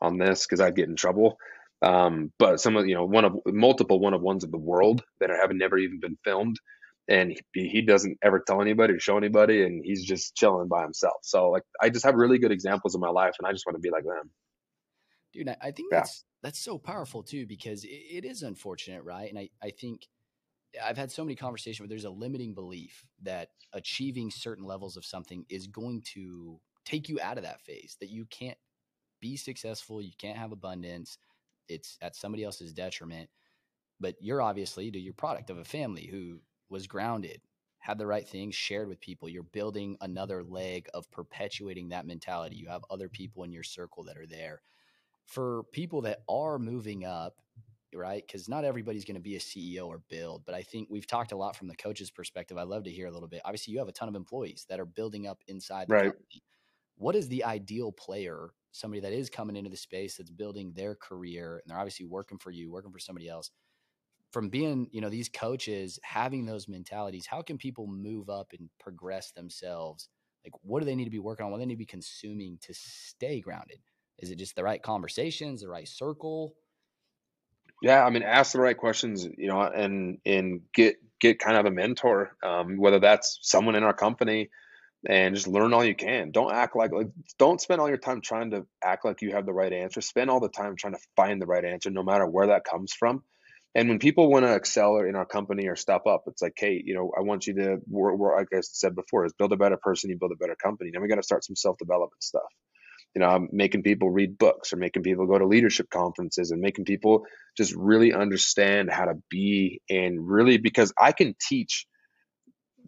on 0.01 0.19
this 0.19 0.47
because 0.47 0.61
I'd 0.61 0.77
get 0.77 0.89
in 0.89 0.97
trouble. 0.97 1.39
Um, 1.83 2.33
but 2.39 2.61
some 2.61 2.77
of 2.77 2.87
you 2.87 2.95
know 2.95 3.05
one 3.05 3.25
of 3.25 3.37
multiple 3.47 4.01
one 4.01 4.15
of 4.15 4.21
ones 4.21 4.45
of 4.45 4.51
the 4.51 4.59
world 4.59 5.05
that 5.21 5.31
have 5.31 5.53
never 5.53 5.79
even 5.79 6.01
been 6.01 6.19
filmed, 6.25 6.57
and 7.09 7.39
he, 7.53 7.69
he 7.69 7.83
doesn't 7.83 8.19
ever 8.23 8.43
tell 8.45 8.61
anybody 8.61 8.95
or 8.95 9.01
show 9.01 9.17
anybody, 9.17 9.63
and 9.63 9.85
he's 9.85 10.05
just 10.05 10.35
chilling 10.35 10.69
by 10.69 10.83
himself. 10.83 11.19
So 11.23 11.51
like 11.51 11.63
I 11.81 11.91
just 11.91 12.05
have 12.05 12.15
really 12.15 12.39
good 12.39 12.53
examples 12.53 12.95
in 12.95 13.01
my 13.01 13.11
life, 13.11 13.35
and 13.39 13.47
I 13.47 13.53
just 13.53 13.65
want 13.67 13.77
to 13.77 13.81
be 13.81 13.91
like 13.91 14.05
them. 14.05 14.31
Dude, 15.33 15.49
I 15.49 15.71
think 15.71 15.93
yeah. 15.93 16.01
that's 16.01 16.25
that's 16.43 16.59
so 16.59 16.79
powerful 16.79 17.23
too 17.23 17.47
because 17.47 17.85
it, 17.85 17.89
it 17.89 18.25
is 18.25 18.43
unfortunate, 18.43 19.05
right? 19.05 19.29
And 19.29 19.39
I 19.39 19.51
I 19.63 19.71
think 19.71 20.09
I've 20.85 20.99
had 20.99 21.13
so 21.13 21.25
many 21.25 21.37
conversations 21.37 21.81
where 21.81 21.89
there's 21.89 22.05
a 22.05 22.11
limiting 22.11 22.55
belief 22.55 23.05
that 23.23 23.51
achieving 23.73 24.31
certain 24.31 24.65
levels 24.65 24.97
of 24.97 25.05
something 25.05 25.45
is 25.49 25.67
going 25.67 26.03
to 26.15 26.61
take 26.85 27.09
you 27.09 27.19
out 27.21 27.39
of 27.39 27.45
that 27.45 27.61
phase, 27.61 27.97
that 28.01 28.11
you 28.11 28.25
can't 28.27 28.59
be 29.21 29.37
successful, 29.37 30.01
you 30.03 30.13
can't 30.19 30.39
have 30.39 30.53
abundance, 30.53 31.19
it's 31.69 31.99
at 32.01 32.17
somebody 32.17 32.45
else's 32.45 32.73
detriment. 32.73 33.29
But 34.01 34.17
you're 34.21 34.43
obviously 34.43 34.91
your 34.97 35.15
product 35.15 35.51
of 35.51 35.59
a 35.59 35.65
family 35.65 36.07
who 36.07 36.41
was 36.71 36.87
grounded, 36.87 37.41
had 37.79 37.99
the 37.99 38.07
right 38.07 38.29
things, 38.29 38.55
shared 38.55 38.89
with 38.89 39.01
people. 39.01 39.29
You're 39.29 39.43
building 39.43 39.97
another 40.01 40.45
leg 40.45 40.89
of 40.95 41.11
perpetuating 41.11 41.89
that 41.89 42.07
mentality. 42.07 42.57
You 42.57 42.69
have 42.69 42.85
other 42.91 43.09
people 43.09 43.43
in 43.45 43.53
your 43.53 43.65
circle 43.65 44.05
that 44.05 44.17
are 44.17 44.27
there. 44.27 44.63
For 45.25 45.65
people 45.73 46.03
that 46.03 46.21
are 46.29 46.59
moving 46.59 47.05
up 47.05 47.35
right? 47.95 48.23
Because 48.27 48.49
not 48.49 48.65
everybody's 48.65 49.05
going 49.05 49.15
to 49.15 49.21
be 49.21 49.37
a 49.37 49.41
CEO 49.41 49.87
or 49.87 50.01
build, 50.09 50.43
but 50.45 50.55
I 50.55 50.63
think 50.63 50.89
we've 50.91 51.07
talked 51.07 51.33
a 51.33 51.37
lot 51.37 51.57
from 51.57 51.69
the 51.69 51.77
coach's 51.77 52.11
perspective. 52.11 52.59
I'd 52.59 52.69
love 52.69 52.85
to 52.85 52.91
hear 52.91 53.07
a 53.07 53.11
little 53.11 53.29
bit. 53.29 53.43
Obviously, 53.45 53.73
you 53.73 53.79
have 53.79 53.89
a 53.89 53.93
ton 53.93 54.09
of 54.09 54.15
employees 54.15 54.67
that 54.69 54.81
are 54.81 54.85
building 54.85 55.27
up 55.27 55.43
inside 55.49 55.89
the 55.89 55.95
right. 55.95 56.05
company. 56.05 56.43
What 56.97 57.17
is 57.17 57.29
the 57.29 57.45
ideal 57.45 57.93
player, 57.93 58.51
somebody 58.73 59.01
that 59.01 59.13
is 59.13 59.31
coming 59.31 59.57
into 59.57 59.71
the 59.71 59.77
space 59.77 60.17
that's 60.17 60.31
building 60.31 60.73
their 60.75 60.95
career 60.95 61.57
and 61.57 61.71
they're 61.71 61.79
obviously 61.79 62.07
working 62.07 62.39
for 62.39 62.51
you, 62.51 62.71
working 62.71 62.93
for 62.93 62.99
somebody 62.99 63.29
else? 63.29 63.51
From 64.33 64.51
being, 64.51 64.89
you 64.91 65.01
know, 65.01 65.09
these 65.09 65.29
coaches 65.29 65.99
having 66.03 66.45
those 66.45 66.69
mentalities, 66.69 67.27
how 67.27 67.41
can 67.43 67.57
people 67.57 67.87
move 67.87 68.29
up 68.29 68.53
and 68.59 68.69
progress 68.79 69.33
themselves? 69.33 70.09
Like, 70.45 70.53
what 70.63 70.81
do 70.81 70.87
they 70.87 70.95
need 70.95 71.05
to 71.05 71.11
be 71.11 71.19
working 71.19 71.45
on? 71.45 71.51
What 71.51 71.59
do 71.59 71.63
they 71.63 71.67
need 71.67 71.75
to 71.75 71.79
be 71.79 71.87
consuming 71.87 72.59
to 72.63 72.75
stay 72.75 73.41
grounded? 73.41 73.79
Is 74.19 74.31
it 74.31 74.39
just 74.39 74.57
the 74.57 74.65
right 74.65 74.83
conversations, 74.83 75.63
the 75.63 75.69
right 75.69 75.89
circle? 75.89 76.55
Yeah, 77.81 78.05
I 78.05 78.11
mean, 78.11 78.23
ask 78.23 78.53
the 78.53 78.61
right 78.61 78.77
questions, 78.77 79.27
you 79.37 79.47
know, 79.47 79.61
and 79.63 80.19
and 80.27 80.63
get 80.75 80.97
get 81.21 81.39
kind 81.39 81.57
of 81.57 81.67
a 81.67 81.71
mentor, 81.71 82.37
um, 82.43 82.77
whether 82.77 82.99
that's 82.99 83.39
someone 83.43 83.77
in 83.77 83.85
our 83.85 83.95
company, 83.95 84.51
and 85.07 85.35
just 85.35 85.49
learn 85.49 85.75
all 85.75 85.85
you 85.85 85.95
can. 85.95 86.31
Don't 86.31 86.53
act 86.53 86.77
like 86.77 86.93
like 86.93 87.09
don't 87.39 87.61
spend 87.61 87.81
all 87.81 87.89
your 87.89 87.99
time 87.99 88.21
trying 88.21 88.51
to 88.53 88.67
act 88.83 89.05
like 89.05 89.23
you 89.23 89.33
have 89.33 89.47
the 89.47 89.53
right 89.53 89.73
answer. 89.73 90.01
Spend 90.01 90.31
all 90.31 90.41
the 90.41 90.49
time 90.49 90.77
trying 90.77 90.95
to 90.95 91.01
find 91.17 91.41
the 91.41 91.47
right 91.47 91.65
answer, 91.65 91.91
no 91.91 92.03
matter 92.03 92.27
where 92.27 92.49
that 92.49 92.65
comes 92.65 92.93
from. 92.93 93.23
And 93.75 93.89
when 93.89 93.99
people 93.99 94.31
want 94.31 94.45
to 94.45 94.55
excel 94.55 94.99
in 94.99 95.15
our 95.15 95.27
company 95.27 95.69
or 95.69 95.77
step 95.77 96.07
up, 96.07 96.25
it's 96.27 96.43
like, 96.43 96.55
hey, 96.57 96.83
you 96.85 96.95
know, 96.95 97.13
I 97.17 97.21
want 97.23 97.47
you 97.47 97.55
to, 97.55 97.77
we're, 97.87 98.15
we're, 98.15 98.37
like 98.37 98.49
I 98.53 98.61
said 98.63 98.97
before, 98.97 99.27
is 99.27 99.35
build 99.35 99.53
a 99.53 99.57
better 99.59 99.77
person, 99.77 100.11
you 100.11 100.19
build 100.19 100.33
a 100.33 100.37
better 100.37 100.57
company. 100.57 100.91
Now 100.93 101.01
we 101.01 101.09
got 101.09 101.17
to 101.17 101.23
start 101.23 101.45
some 101.45 101.55
self 101.55 101.77
development 101.79 102.23
stuff 102.23 102.43
you 103.15 103.21
know, 103.21 103.29
I'm 103.29 103.49
making 103.53 103.83
people 103.83 104.11
read 104.11 104.39
books 104.39 104.73
or 104.73 104.77
making 104.77 105.03
people 105.03 105.27
go 105.27 105.39
to 105.39 105.47
leadership 105.47 105.91
conferences 105.91 106.51
and 106.51 106.61
making 106.61 106.85
people 106.85 107.25
just 107.57 107.75
really 107.75 108.13
understand 108.13 108.91
how 108.91 109.07
to 109.07 109.15
be 109.31 109.81
and 109.91 110.29
really 110.29 110.59
because 110.59 110.93
I 111.01 111.13
can 111.13 111.35
teach 111.41 111.87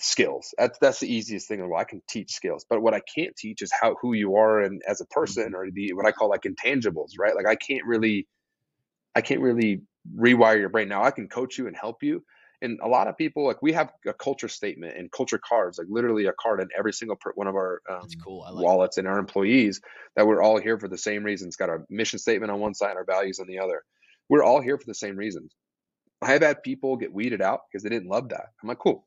skills. 0.01 0.55
That's 0.59 0.79
that's 0.79 1.01
the 1.01 1.13
easiest 1.13 1.49
thing 1.49 1.59
in 1.59 1.65
the 1.65 1.69
world. 1.69 1.83
I 1.83 1.89
can 1.89 2.03
teach 2.09 2.33
skills, 2.33 2.65
but 2.69 2.83
what 2.83 2.95
I 2.95 3.01
can't 3.01 3.37
teach 3.37 3.63
is 3.63 3.71
how 3.79 3.97
who 4.01 4.13
you 4.15 4.37
are 4.37 4.61
and 4.61 4.83
as 4.87 5.01
a 5.01 5.07
person 5.07 5.55
or 5.55 5.71
the 5.71 5.93
what 5.93 6.07
I 6.07 6.13
call 6.13 6.29
like 6.29 6.43
intangibles, 6.43 7.13
right? 7.19 7.35
Like 7.35 7.47
I 7.47 7.57
can't 7.57 7.85
really 7.85 8.27
I 9.15 9.21
can't 9.21 9.41
really 9.41 9.83
rewire 10.17 10.59
your 10.59 10.69
brain. 10.69 10.89
Now 10.89 11.05
I 11.05 11.11
can 11.11 11.29
coach 11.29 11.59
you 11.59 11.67
and 11.67 11.77
help 11.77 12.03
you, 12.03 12.25
and 12.63 12.79
a 12.83 12.89
lot 12.89 13.09
of 13.09 13.17
people 13.17 13.47
like 13.47 13.63
we 13.63 13.73
have 13.73 13.93
a 14.07 14.13
culture 14.13 14.49
statement 14.49 14.97
and 14.97 15.11
culture 15.11 15.39
cards 15.39 15.79
like 15.79 15.87
literally 15.91 16.27
a 16.27 16.33
card 16.33 16.61
in 16.61 16.69
every 16.77 16.93
single 16.93 17.17
per, 17.17 17.33
one 17.35 17.47
of 17.47 17.55
our 17.55 17.81
um, 17.89 18.07
cool. 18.23 18.41
like 18.41 18.65
wallets 18.65 18.97
that. 18.97 19.03
and 19.03 19.09
our 19.09 19.19
employees 19.19 19.81
that 20.17 20.27
we're 20.27 20.43
all 20.43 20.61
here 20.61 20.79
for 20.79 20.89
the 20.89 20.99
same 20.99 21.25
reason 21.25 21.49
it's 21.49 21.57
got 21.57 21.69
our 21.69 21.85
mission 21.89 22.19
statement 22.19 22.51
on 22.51 22.61
one 22.61 22.75
side 22.75 22.91
and 22.91 22.99
our 22.99 23.05
values 23.05 23.39
on 23.39 23.47
the 23.47 23.59
other 23.59 23.83
we're 24.29 24.43
all 24.43 24.61
here 24.61 24.79
for 24.79 24.87
the 24.87 24.95
same 24.95 25.17
reasons 25.17 25.53
i 26.23 26.31
have 26.31 26.43
had 26.43 26.63
people 26.63 26.97
get 26.97 27.13
weeded 27.13 27.41
out 27.41 27.61
because 27.71 27.83
they 27.83 27.89
didn't 27.89 28.09
love 28.09 28.29
that 28.29 28.47
i'm 28.63 28.69
like 28.69 28.79
cool 28.79 29.05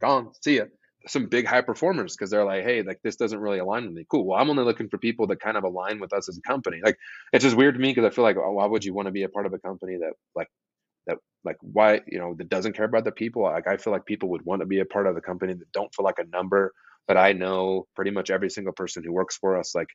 gone 0.00 0.32
see 0.42 0.56
ya. 0.56 0.64
Some 1.06 1.26
big 1.26 1.46
high 1.46 1.62
performers 1.62 2.16
because 2.16 2.30
they're 2.30 2.44
like 2.44 2.64
hey 2.64 2.82
like 2.82 3.00
this 3.02 3.16
doesn't 3.16 3.40
really 3.40 3.58
align 3.58 3.84
with 3.84 3.94
me. 3.94 4.04
Cool. 4.10 4.26
Well 4.26 4.38
i'm 4.38 4.50
only 4.50 4.64
looking 4.64 4.88
for 4.88 4.98
people 4.98 5.26
that 5.28 5.40
kind 5.40 5.56
of 5.56 5.64
align 5.64 6.00
with 6.00 6.12
us 6.12 6.28
as 6.28 6.38
a 6.38 6.42
company. 6.42 6.80
Like 6.84 6.98
it's 7.32 7.44
just 7.44 7.56
weird 7.56 7.74
to 7.74 7.80
me 7.80 7.90
because 7.92 8.04
i 8.04 8.14
feel 8.14 8.24
like 8.24 8.36
oh, 8.36 8.52
why 8.52 8.66
would 8.66 8.84
you 8.84 8.94
want 8.94 9.06
to 9.06 9.12
be 9.12 9.22
a 9.22 9.28
part 9.28 9.46
of 9.46 9.52
a 9.54 9.58
company 9.58 9.96
that 9.98 10.12
like 10.34 10.48
that 11.06 11.18
like 11.44 11.56
why 11.62 12.00
you 12.06 12.18
know 12.18 12.34
that 12.34 12.48
doesn't 12.48 12.74
care 12.74 12.86
about 12.86 13.04
the 13.04 13.12
people? 13.12 13.42
Like 13.42 13.66
i 13.68 13.76
feel 13.76 13.92
like 13.92 14.06
people 14.06 14.30
would 14.30 14.44
want 14.44 14.60
to 14.60 14.66
be 14.66 14.80
a 14.80 14.84
part 14.84 15.06
of 15.06 15.14
the 15.14 15.20
company 15.20 15.54
that 15.54 15.72
don't 15.72 15.94
feel 15.94 16.04
like 16.04 16.18
a 16.18 16.26
number 16.26 16.72
but 17.06 17.16
i 17.16 17.32
know 17.32 17.86
pretty 17.96 18.10
much 18.10 18.30
every 18.30 18.50
single 18.50 18.72
person 18.74 19.02
who 19.04 19.12
works 19.12 19.36
for 19.36 19.56
us 19.58 19.74
like 19.74 19.88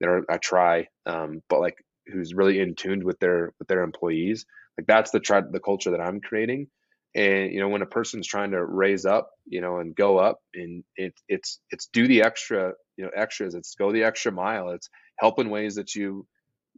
they're 0.00 0.24
i 0.30 0.36
try 0.38 0.86
um, 1.06 1.42
but 1.48 1.60
like 1.60 1.76
who's 2.06 2.34
really 2.34 2.60
in 2.60 2.74
tuned 2.74 3.02
with 3.04 3.18
their 3.20 3.52
with 3.58 3.68
their 3.68 3.82
employees. 3.82 4.46
Like 4.78 4.86
that's 4.86 5.10
the 5.10 5.20
try 5.20 5.40
the 5.40 5.60
culture 5.60 5.90
that 5.92 6.00
i'm 6.00 6.20
creating 6.20 6.68
and 7.16 7.52
you 7.52 7.60
know 7.60 7.68
when 7.68 7.82
a 7.82 7.86
person's 7.86 8.28
trying 8.28 8.52
to 8.52 8.64
raise 8.64 9.06
up 9.06 9.30
you 9.46 9.60
know 9.60 9.78
and 9.78 9.96
go 9.96 10.18
up 10.18 10.38
and 10.54 10.84
it, 10.96 11.14
it's 11.28 11.60
it's 11.70 11.88
do 11.92 12.06
the 12.06 12.22
extra 12.22 12.74
you 12.96 13.04
know 13.04 13.10
extras 13.16 13.54
it's 13.54 13.74
go 13.74 13.92
the 13.92 14.04
extra 14.04 14.30
mile 14.30 14.70
it's 14.70 14.88
help 15.18 15.40
in 15.40 15.50
ways 15.50 15.76
that 15.76 15.94
you 15.94 16.26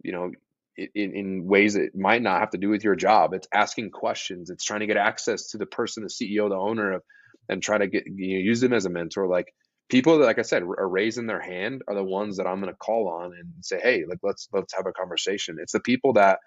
you 0.04 0.12
know 0.12 0.30
in, 0.94 1.14
in 1.14 1.46
ways 1.46 1.74
that 1.74 1.94
might 1.94 2.22
not 2.22 2.40
have 2.40 2.50
to 2.50 2.58
do 2.58 2.68
with 2.68 2.84
your 2.84 2.94
job. 2.94 3.34
It's 3.34 3.48
asking 3.52 3.90
questions. 3.90 4.50
It's 4.50 4.64
trying 4.64 4.80
to 4.80 4.86
get 4.86 4.96
access 4.96 5.48
to 5.50 5.58
the 5.58 5.66
person, 5.66 6.04
the 6.04 6.08
CEO, 6.08 6.48
the 6.48 6.56
owner 6.56 6.92
of, 6.92 7.02
and 7.48 7.62
try 7.62 7.78
to 7.78 7.88
get 7.88 8.04
you 8.06 8.38
know, 8.38 8.44
use 8.44 8.60
them 8.60 8.72
as 8.72 8.84
a 8.84 8.90
mentor. 8.90 9.26
Like 9.26 9.52
people 9.88 10.18
that, 10.18 10.24
like 10.26 10.38
I 10.38 10.42
said, 10.42 10.62
are 10.62 10.88
raising 10.88 11.26
their 11.26 11.40
hand 11.40 11.82
are 11.88 11.94
the 11.94 12.04
ones 12.04 12.36
that 12.36 12.46
I'm 12.46 12.60
going 12.60 12.72
to 12.72 12.78
call 12.78 13.08
on 13.08 13.32
and 13.32 13.52
say, 13.62 13.80
hey, 13.82 14.04
like 14.08 14.18
let's 14.22 14.48
let's 14.52 14.74
have 14.74 14.86
a 14.86 14.92
conversation. 14.92 15.56
It's 15.60 15.72
the 15.72 15.80
people 15.80 16.12
that 16.14 16.38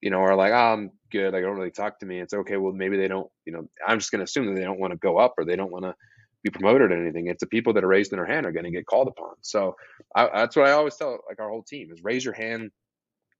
you 0.00 0.10
know 0.10 0.18
are 0.18 0.36
like, 0.36 0.52
oh, 0.52 0.72
I'm 0.72 0.90
good. 1.10 1.32
Like, 1.32 1.42
don't 1.42 1.56
really 1.56 1.70
talk 1.70 2.00
to 2.00 2.06
me. 2.06 2.20
It's 2.20 2.34
okay. 2.34 2.56
Well, 2.56 2.72
maybe 2.72 2.96
they 2.96 3.08
don't. 3.08 3.30
You 3.44 3.52
know, 3.52 3.68
I'm 3.86 3.98
just 3.98 4.10
going 4.10 4.20
to 4.20 4.24
assume 4.24 4.46
that 4.46 4.58
they 4.58 4.66
don't 4.66 4.80
want 4.80 4.92
to 4.92 4.98
go 4.98 5.18
up 5.18 5.34
or 5.38 5.44
they 5.44 5.56
don't 5.56 5.72
want 5.72 5.84
to 5.84 5.94
be 6.42 6.50
promoted 6.50 6.92
or 6.92 7.02
anything. 7.02 7.28
It's 7.28 7.40
the 7.40 7.46
people 7.46 7.72
that 7.74 7.84
are 7.84 7.88
raised 7.88 8.12
in 8.12 8.18
their 8.18 8.26
hand 8.26 8.46
are 8.46 8.52
going 8.52 8.64
to 8.64 8.70
get 8.70 8.86
called 8.86 9.08
upon. 9.08 9.34
So 9.42 9.76
I, 10.14 10.28
that's 10.32 10.56
what 10.56 10.66
I 10.68 10.72
always 10.72 10.96
tell 10.96 11.18
like 11.28 11.40
our 11.40 11.48
whole 11.48 11.62
team 11.62 11.90
is 11.92 12.02
raise 12.04 12.24
your 12.24 12.34
hand 12.34 12.70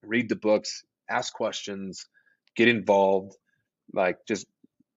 read 0.02 0.28
the 0.28 0.36
books, 0.36 0.84
ask 1.10 1.32
questions, 1.32 2.06
get 2.56 2.68
involved. 2.68 3.36
Like 3.92 4.18
just 4.26 4.46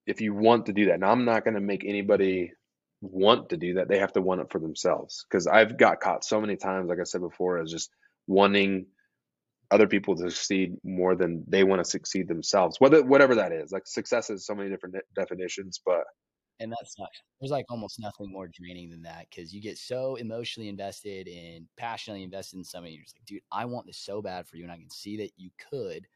if 0.06 0.22
you 0.22 0.34
want 0.34 0.66
to 0.68 0.74
do 0.74 0.88
that. 0.88 1.00
Now 1.00 1.12
I'm 1.12 1.26
not 1.26 1.44
going 1.44 1.54
to 1.56 1.62
make 1.62 1.86
anybody 1.86 2.54
want 3.02 3.50
to 3.50 3.58
do 3.58 3.76
that. 3.76 3.88
They 3.88 4.00
have 4.00 4.14
to 4.14 4.22
want 4.22 4.42
it 4.42 4.52
for 4.52 4.60
themselves 4.60 5.26
because 5.30 5.48
I've 5.48 5.78
got 5.78 6.02
caught 6.02 6.24
so 6.26 6.42
many 6.42 6.56
times, 6.56 6.90
like 6.90 7.00
I 7.00 7.04
said 7.04 7.22
before, 7.22 7.60
as 7.60 7.72
just 7.72 7.92
wanting 8.28 8.88
other 9.72 9.88
people 9.88 10.16
to 10.16 10.30
succeed 10.32 10.76
more 10.84 11.16
than 11.16 11.44
they 11.48 11.64
want 11.64 11.84
to 11.84 11.90
succeed 11.90 12.28
themselves. 12.28 12.78
Whether 12.80 13.04
whatever 13.04 13.36
that 13.36 13.52
is, 13.52 13.72
like 13.72 13.86
success 13.86 14.30
is 14.30 14.46
so 14.46 14.56
many 14.56 14.70
different 14.70 14.96
definitions, 15.16 15.80
but 15.86 16.04
and 16.60 16.72
that's 16.72 16.98
not 17.00 17.10
there's 17.40 17.52
like 17.52 17.66
almost 17.70 18.00
nothing 18.00 18.32
more 18.32 18.50
draining 18.52 18.90
than 18.90 19.04
that 19.04 19.28
because 19.30 19.54
you 19.54 19.62
get 19.62 19.78
so 19.78 20.16
emotionally 20.16 20.70
invested 20.70 21.28
and 21.28 21.68
passionately 21.78 22.24
invested 22.24 22.58
in 22.58 22.64
somebody. 22.64 22.94
You're 22.94 23.04
just 23.04 23.16
like, 23.16 23.26
dude, 23.26 23.42
I 23.52 23.66
want 23.66 23.86
this 23.86 23.98
so 23.98 24.22
bad 24.22 24.48
for 24.48 24.58
you, 24.58 24.64
and 24.64 24.72
I 24.72 24.78
can 24.78 24.90
see 24.90 25.18
that 25.18 25.32
you 25.38 25.52
could, 25.70 26.08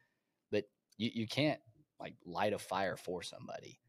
but 0.51 0.65
you, 0.97 1.11
you 1.13 1.27
can't 1.27 1.59
like 1.99 2.15
light 2.25 2.53
a 2.53 2.59
fire 2.59 2.97
for 2.97 3.21
somebody. 3.23 3.79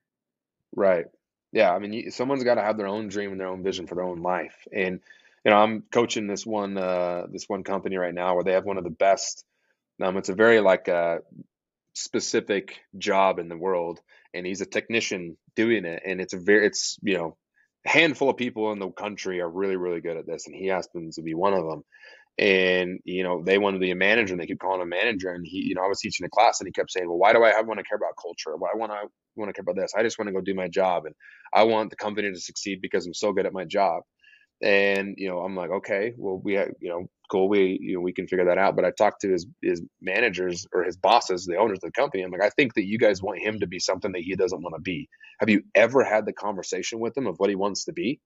Right. 0.76 1.06
Yeah. 1.52 1.72
I 1.72 1.78
mean, 1.78 1.92
you, 1.92 2.10
someone's 2.10 2.44
got 2.44 2.56
to 2.56 2.62
have 2.62 2.76
their 2.76 2.88
own 2.88 3.08
dream 3.08 3.32
and 3.32 3.40
their 3.40 3.48
own 3.48 3.62
vision 3.62 3.86
for 3.86 3.94
their 3.94 4.04
own 4.04 4.22
life. 4.22 4.56
And 4.72 5.00
you 5.44 5.50
know, 5.50 5.58
I'm 5.58 5.82
coaching 5.92 6.26
this 6.26 6.46
one 6.46 6.78
uh, 6.78 7.26
this 7.30 7.48
one 7.48 7.64
company 7.64 7.96
right 7.96 8.14
now 8.14 8.34
where 8.34 8.44
they 8.44 8.52
have 8.52 8.64
one 8.64 8.78
of 8.78 8.84
the 8.84 8.90
best. 8.90 9.44
Um, 10.02 10.16
it's 10.16 10.28
a 10.28 10.34
very 10.34 10.60
like 10.60 10.88
uh, 10.88 11.18
specific 11.94 12.80
job 12.98 13.38
in 13.38 13.48
the 13.48 13.56
world, 13.56 14.00
and 14.34 14.46
he's 14.46 14.60
a 14.60 14.66
technician 14.66 15.36
doing 15.56 15.84
it, 15.84 16.02
and 16.06 16.20
it's 16.20 16.34
a 16.34 16.38
very 16.38 16.66
it's 16.66 16.98
you 17.02 17.16
know 17.18 17.36
a 17.86 17.90
handful 17.90 18.30
of 18.30 18.36
people 18.36 18.72
in 18.72 18.78
the 18.78 18.90
country 18.90 19.40
are 19.40 19.50
really 19.50 19.76
really 19.76 20.00
good 20.00 20.16
at 20.16 20.26
this, 20.26 20.46
and 20.46 20.56
he 20.56 20.66
happens 20.68 21.16
to 21.16 21.22
be 21.22 21.34
one 21.34 21.54
of 21.54 21.64
them. 21.66 21.84
And 22.38 23.00
you 23.04 23.22
know 23.24 23.42
they 23.44 23.58
want 23.58 23.76
to 23.76 23.80
be 23.80 23.92
a 23.92 23.96
manager, 23.96 24.34
and 24.34 24.42
they 24.42 24.46
keep 24.46 24.60
calling 24.60 24.80
him 24.80 24.88
a 24.88 24.96
manager. 24.96 25.30
And 25.32 25.46
he, 25.46 25.58
you 25.58 25.74
know, 25.76 25.84
I 25.84 25.88
was 25.88 26.00
teaching 26.00 26.26
a 26.26 26.30
class, 26.30 26.60
and 26.60 26.68
he 26.68 26.72
kept 26.72 26.92
saying, 26.92 27.08
"Well, 27.08 27.18
why 27.18 27.32
do 27.32 27.44
I 27.44 27.60
want 27.62 27.78
to 27.78 27.84
care 27.84 27.96
about 27.96 28.14
culture? 28.20 28.56
Why 28.56 28.70
want 28.74 28.92
to 28.92 29.08
want 29.36 29.50
to 29.50 29.52
care 29.54 29.62
about 29.62 29.80
this? 29.80 29.94
I 29.96 30.02
just 30.02 30.18
want 30.18 30.28
to 30.28 30.32
go 30.34 30.40
do 30.40 30.54
my 30.54 30.68
job, 30.68 31.06
and 31.06 31.14
I 31.52 31.64
want 31.64 31.90
the 31.90 31.96
company 31.96 32.32
to 32.32 32.40
succeed 32.40 32.80
because 32.82 33.06
I'm 33.06 33.14
so 33.14 33.32
good 33.32 33.46
at 33.46 33.52
my 33.52 33.64
job." 33.64 34.02
And 34.62 35.14
you 35.18 35.28
know, 35.28 35.40
I'm 35.40 35.56
like, 35.56 35.70
okay, 35.70 36.14
well, 36.16 36.40
we 36.42 36.54
have, 36.54 36.70
you 36.80 36.88
know, 36.88 37.08
cool, 37.30 37.48
we 37.48 37.78
you 37.80 37.94
know 37.94 38.00
we 38.00 38.12
can 38.12 38.26
figure 38.26 38.46
that 38.46 38.58
out. 38.58 38.76
But 38.76 38.84
I 38.84 38.90
talked 38.90 39.22
to 39.22 39.30
his 39.30 39.46
his 39.62 39.82
managers 40.00 40.66
or 40.72 40.84
his 40.84 40.96
bosses, 40.96 41.44
the 41.44 41.56
owners 41.56 41.78
of 41.82 41.92
the 41.92 41.92
company. 41.92 42.22
I'm 42.22 42.30
like, 42.30 42.42
I 42.42 42.50
think 42.50 42.74
that 42.74 42.86
you 42.86 42.98
guys 42.98 43.22
want 43.22 43.40
him 43.40 43.60
to 43.60 43.66
be 43.66 43.78
something 43.78 44.12
that 44.12 44.22
he 44.22 44.34
doesn't 44.36 44.62
want 44.62 44.74
to 44.76 44.80
be. 44.80 45.08
Have 45.40 45.50
you 45.50 45.62
ever 45.74 46.04
had 46.04 46.26
the 46.26 46.32
conversation 46.32 47.00
with 47.00 47.16
him 47.16 47.26
of 47.26 47.36
what 47.38 47.50
he 47.50 47.56
wants 47.56 47.84
to 47.84 47.92
be? 47.92 48.20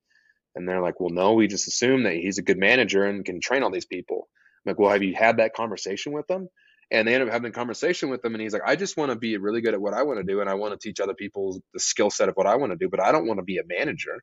And 0.54 0.68
they're 0.68 0.82
like, 0.82 1.00
well, 1.00 1.10
no, 1.10 1.34
we 1.34 1.46
just 1.46 1.68
assume 1.68 2.04
that 2.04 2.14
he's 2.14 2.38
a 2.38 2.42
good 2.42 2.58
manager 2.58 3.04
and 3.04 3.24
can 3.24 3.40
train 3.40 3.62
all 3.62 3.70
these 3.70 3.86
people. 3.86 4.28
I'm 4.66 4.70
like, 4.70 4.78
well, 4.78 4.90
have 4.90 5.02
you 5.02 5.14
had 5.14 5.38
that 5.38 5.54
conversation 5.54 6.12
with 6.12 6.26
them? 6.26 6.48
And 6.90 7.06
they 7.06 7.14
end 7.14 7.22
up 7.22 7.30
having 7.30 7.50
a 7.50 7.54
conversation 7.54 8.08
with 8.08 8.24
him, 8.24 8.34
and 8.34 8.40
he's 8.40 8.54
like, 8.54 8.62
I 8.64 8.74
just 8.74 8.96
want 8.96 9.10
to 9.10 9.16
be 9.16 9.36
really 9.36 9.60
good 9.60 9.74
at 9.74 9.80
what 9.80 9.92
I 9.92 10.04
want 10.04 10.20
to 10.20 10.24
do, 10.24 10.40
and 10.40 10.48
I 10.48 10.54
want 10.54 10.72
to 10.72 10.78
teach 10.78 11.00
other 11.00 11.12
people 11.12 11.60
the 11.74 11.80
skill 11.80 12.08
set 12.08 12.30
of 12.30 12.34
what 12.34 12.46
I 12.46 12.56
want 12.56 12.72
to 12.72 12.78
do, 12.78 12.88
but 12.88 13.00
I 13.00 13.12
don't 13.12 13.26
want 13.26 13.38
to 13.38 13.44
be 13.44 13.58
a 13.58 13.62
manager 13.66 14.22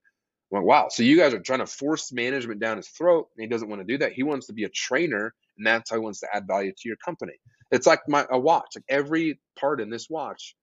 wow. 0.51 0.87
So 0.89 1.03
you 1.03 1.17
guys 1.17 1.33
are 1.33 1.39
trying 1.39 1.59
to 1.59 1.65
force 1.65 2.11
management 2.11 2.59
down 2.59 2.77
his 2.77 2.87
throat. 2.87 3.27
And 3.35 3.43
he 3.43 3.49
doesn't 3.49 3.69
want 3.69 3.81
to 3.81 3.85
do 3.85 3.97
that. 3.99 4.13
He 4.13 4.23
wants 4.23 4.47
to 4.47 4.53
be 4.53 4.63
a 4.63 4.69
trainer, 4.69 5.33
and 5.57 5.65
that's 5.65 5.89
how 5.89 5.97
he 5.97 6.01
wants 6.01 6.19
to 6.21 6.27
add 6.33 6.47
value 6.47 6.71
to 6.71 6.87
your 6.87 6.97
company. 7.03 7.33
It's 7.71 7.87
like 7.87 8.01
my 8.07 8.25
a 8.29 8.39
watch. 8.39 8.73
Like 8.75 8.85
every 8.89 9.39
part 9.59 9.81
in 9.81 9.89
this 9.89 10.09
watch 10.09 10.55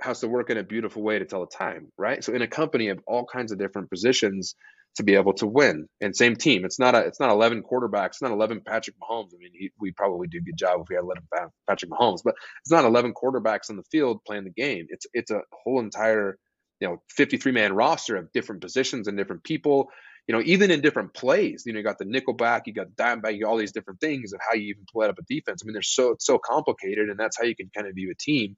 has 0.00 0.20
to 0.20 0.28
work 0.28 0.50
in 0.50 0.58
a 0.58 0.62
beautiful 0.62 1.02
way 1.02 1.18
to 1.18 1.24
tell 1.24 1.40
the 1.40 1.46
time, 1.46 1.88
right? 1.98 2.22
So 2.22 2.32
in 2.32 2.42
a 2.42 2.46
company 2.46 2.88
of 2.88 3.00
all 3.06 3.26
kinds 3.26 3.50
of 3.50 3.58
different 3.58 3.90
positions 3.90 4.54
to 4.96 5.04
be 5.04 5.14
able 5.14 5.32
to 5.32 5.46
win. 5.46 5.86
And 6.00 6.14
same 6.14 6.36
team. 6.36 6.64
It's 6.64 6.78
not 6.78 6.94
a 6.94 7.00
it's 7.00 7.20
not 7.20 7.30
11 7.30 7.62
quarterbacks. 7.62 8.06
It's 8.08 8.22
not 8.22 8.32
11 8.32 8.62
Patrick 8.66 8.96
Mahomes. 8.98 9.34
I 9.34 9.38
mean, 9.38 9.50
he, 9.54 9.70
we 9.80 9.92
probably 9.92 10.28
do 10.28 10.38
a 10.38 10.42
good 10.42 10.56
job 10.56 10.80
if 10.80 10.88
we 10.88 10.96
had 10.96 11.04
11 11.04 11.22
Patrick 11.68 11.90
Mahomes, 11.90 12.20
but 12.24 12.34
it's 12.60 12.70
not 12.70 12.84
11 12.84 13.14
quarterbacks 13.14 13.70
on 13.70 13.76
the 13.76 13.84
field 13.90 14.20
playing 14.26 14.44
the 14.44 14.50
game. 14.50 14.86
It's 14.88 15.06
it's 15.12 15.30
a 15.30 15.42
whole 15.52 15.80
entire 15.80 16.38
you 16.80 16.88
know 16.88 17.02
53 17.10 17.52
man 17.52 17.72
roster 17.72 18.16
of 18.16 18.32
different 18.32 18.60
positions 18.60 19.08
and 19.08 19.16
different 19.16 19.44
people 19.44 19.90
you 20.26 20.34
know 20.34 20.42
even 20.44 20.70
in 20.70 20.80
different 20.80 21.14
plays. 21.14 21.64
You 21.66 21.72
know 21.72 21.78
you 21.78 21.84
got 21.84 21.98
the 21.98 22.04
nickel 22.04 22.34
back 22.34 22.66
you 22.66 22.72
got 22.72 22.86
the 22.88 23.02
dime 23.02 23.20
back 23.20 23.34
you 23.34 23.42
got 23.42 23.50
all 23.50 23.56
these 23.56 23.72
different 23.72 24.00
things 24.00 24.32
of 24.32 24.40
how 24.46 24.54
you 24.54 24.68
even 24.68 24.84
play 24.90 25.08
up 25.08 25.18
a 25.18 25.22
defense. 25.22 25.62
I 25.62 25.66
mean 25.66 25.72
they're 25.72 25.82
so 25.82 26.12
it's 26.12 26.26
so 26.26 26.38
complicated 26.38 27.08
and 27.08 27.18
that's 27.18 27.36
how 27.38 27.44
you 27.44 27.56
can 27.56 27.70
kind 27.74 27.86
of 27.86 27.94
view 27.94 28.10
a 28.10 28.14
team. 28.14 28.56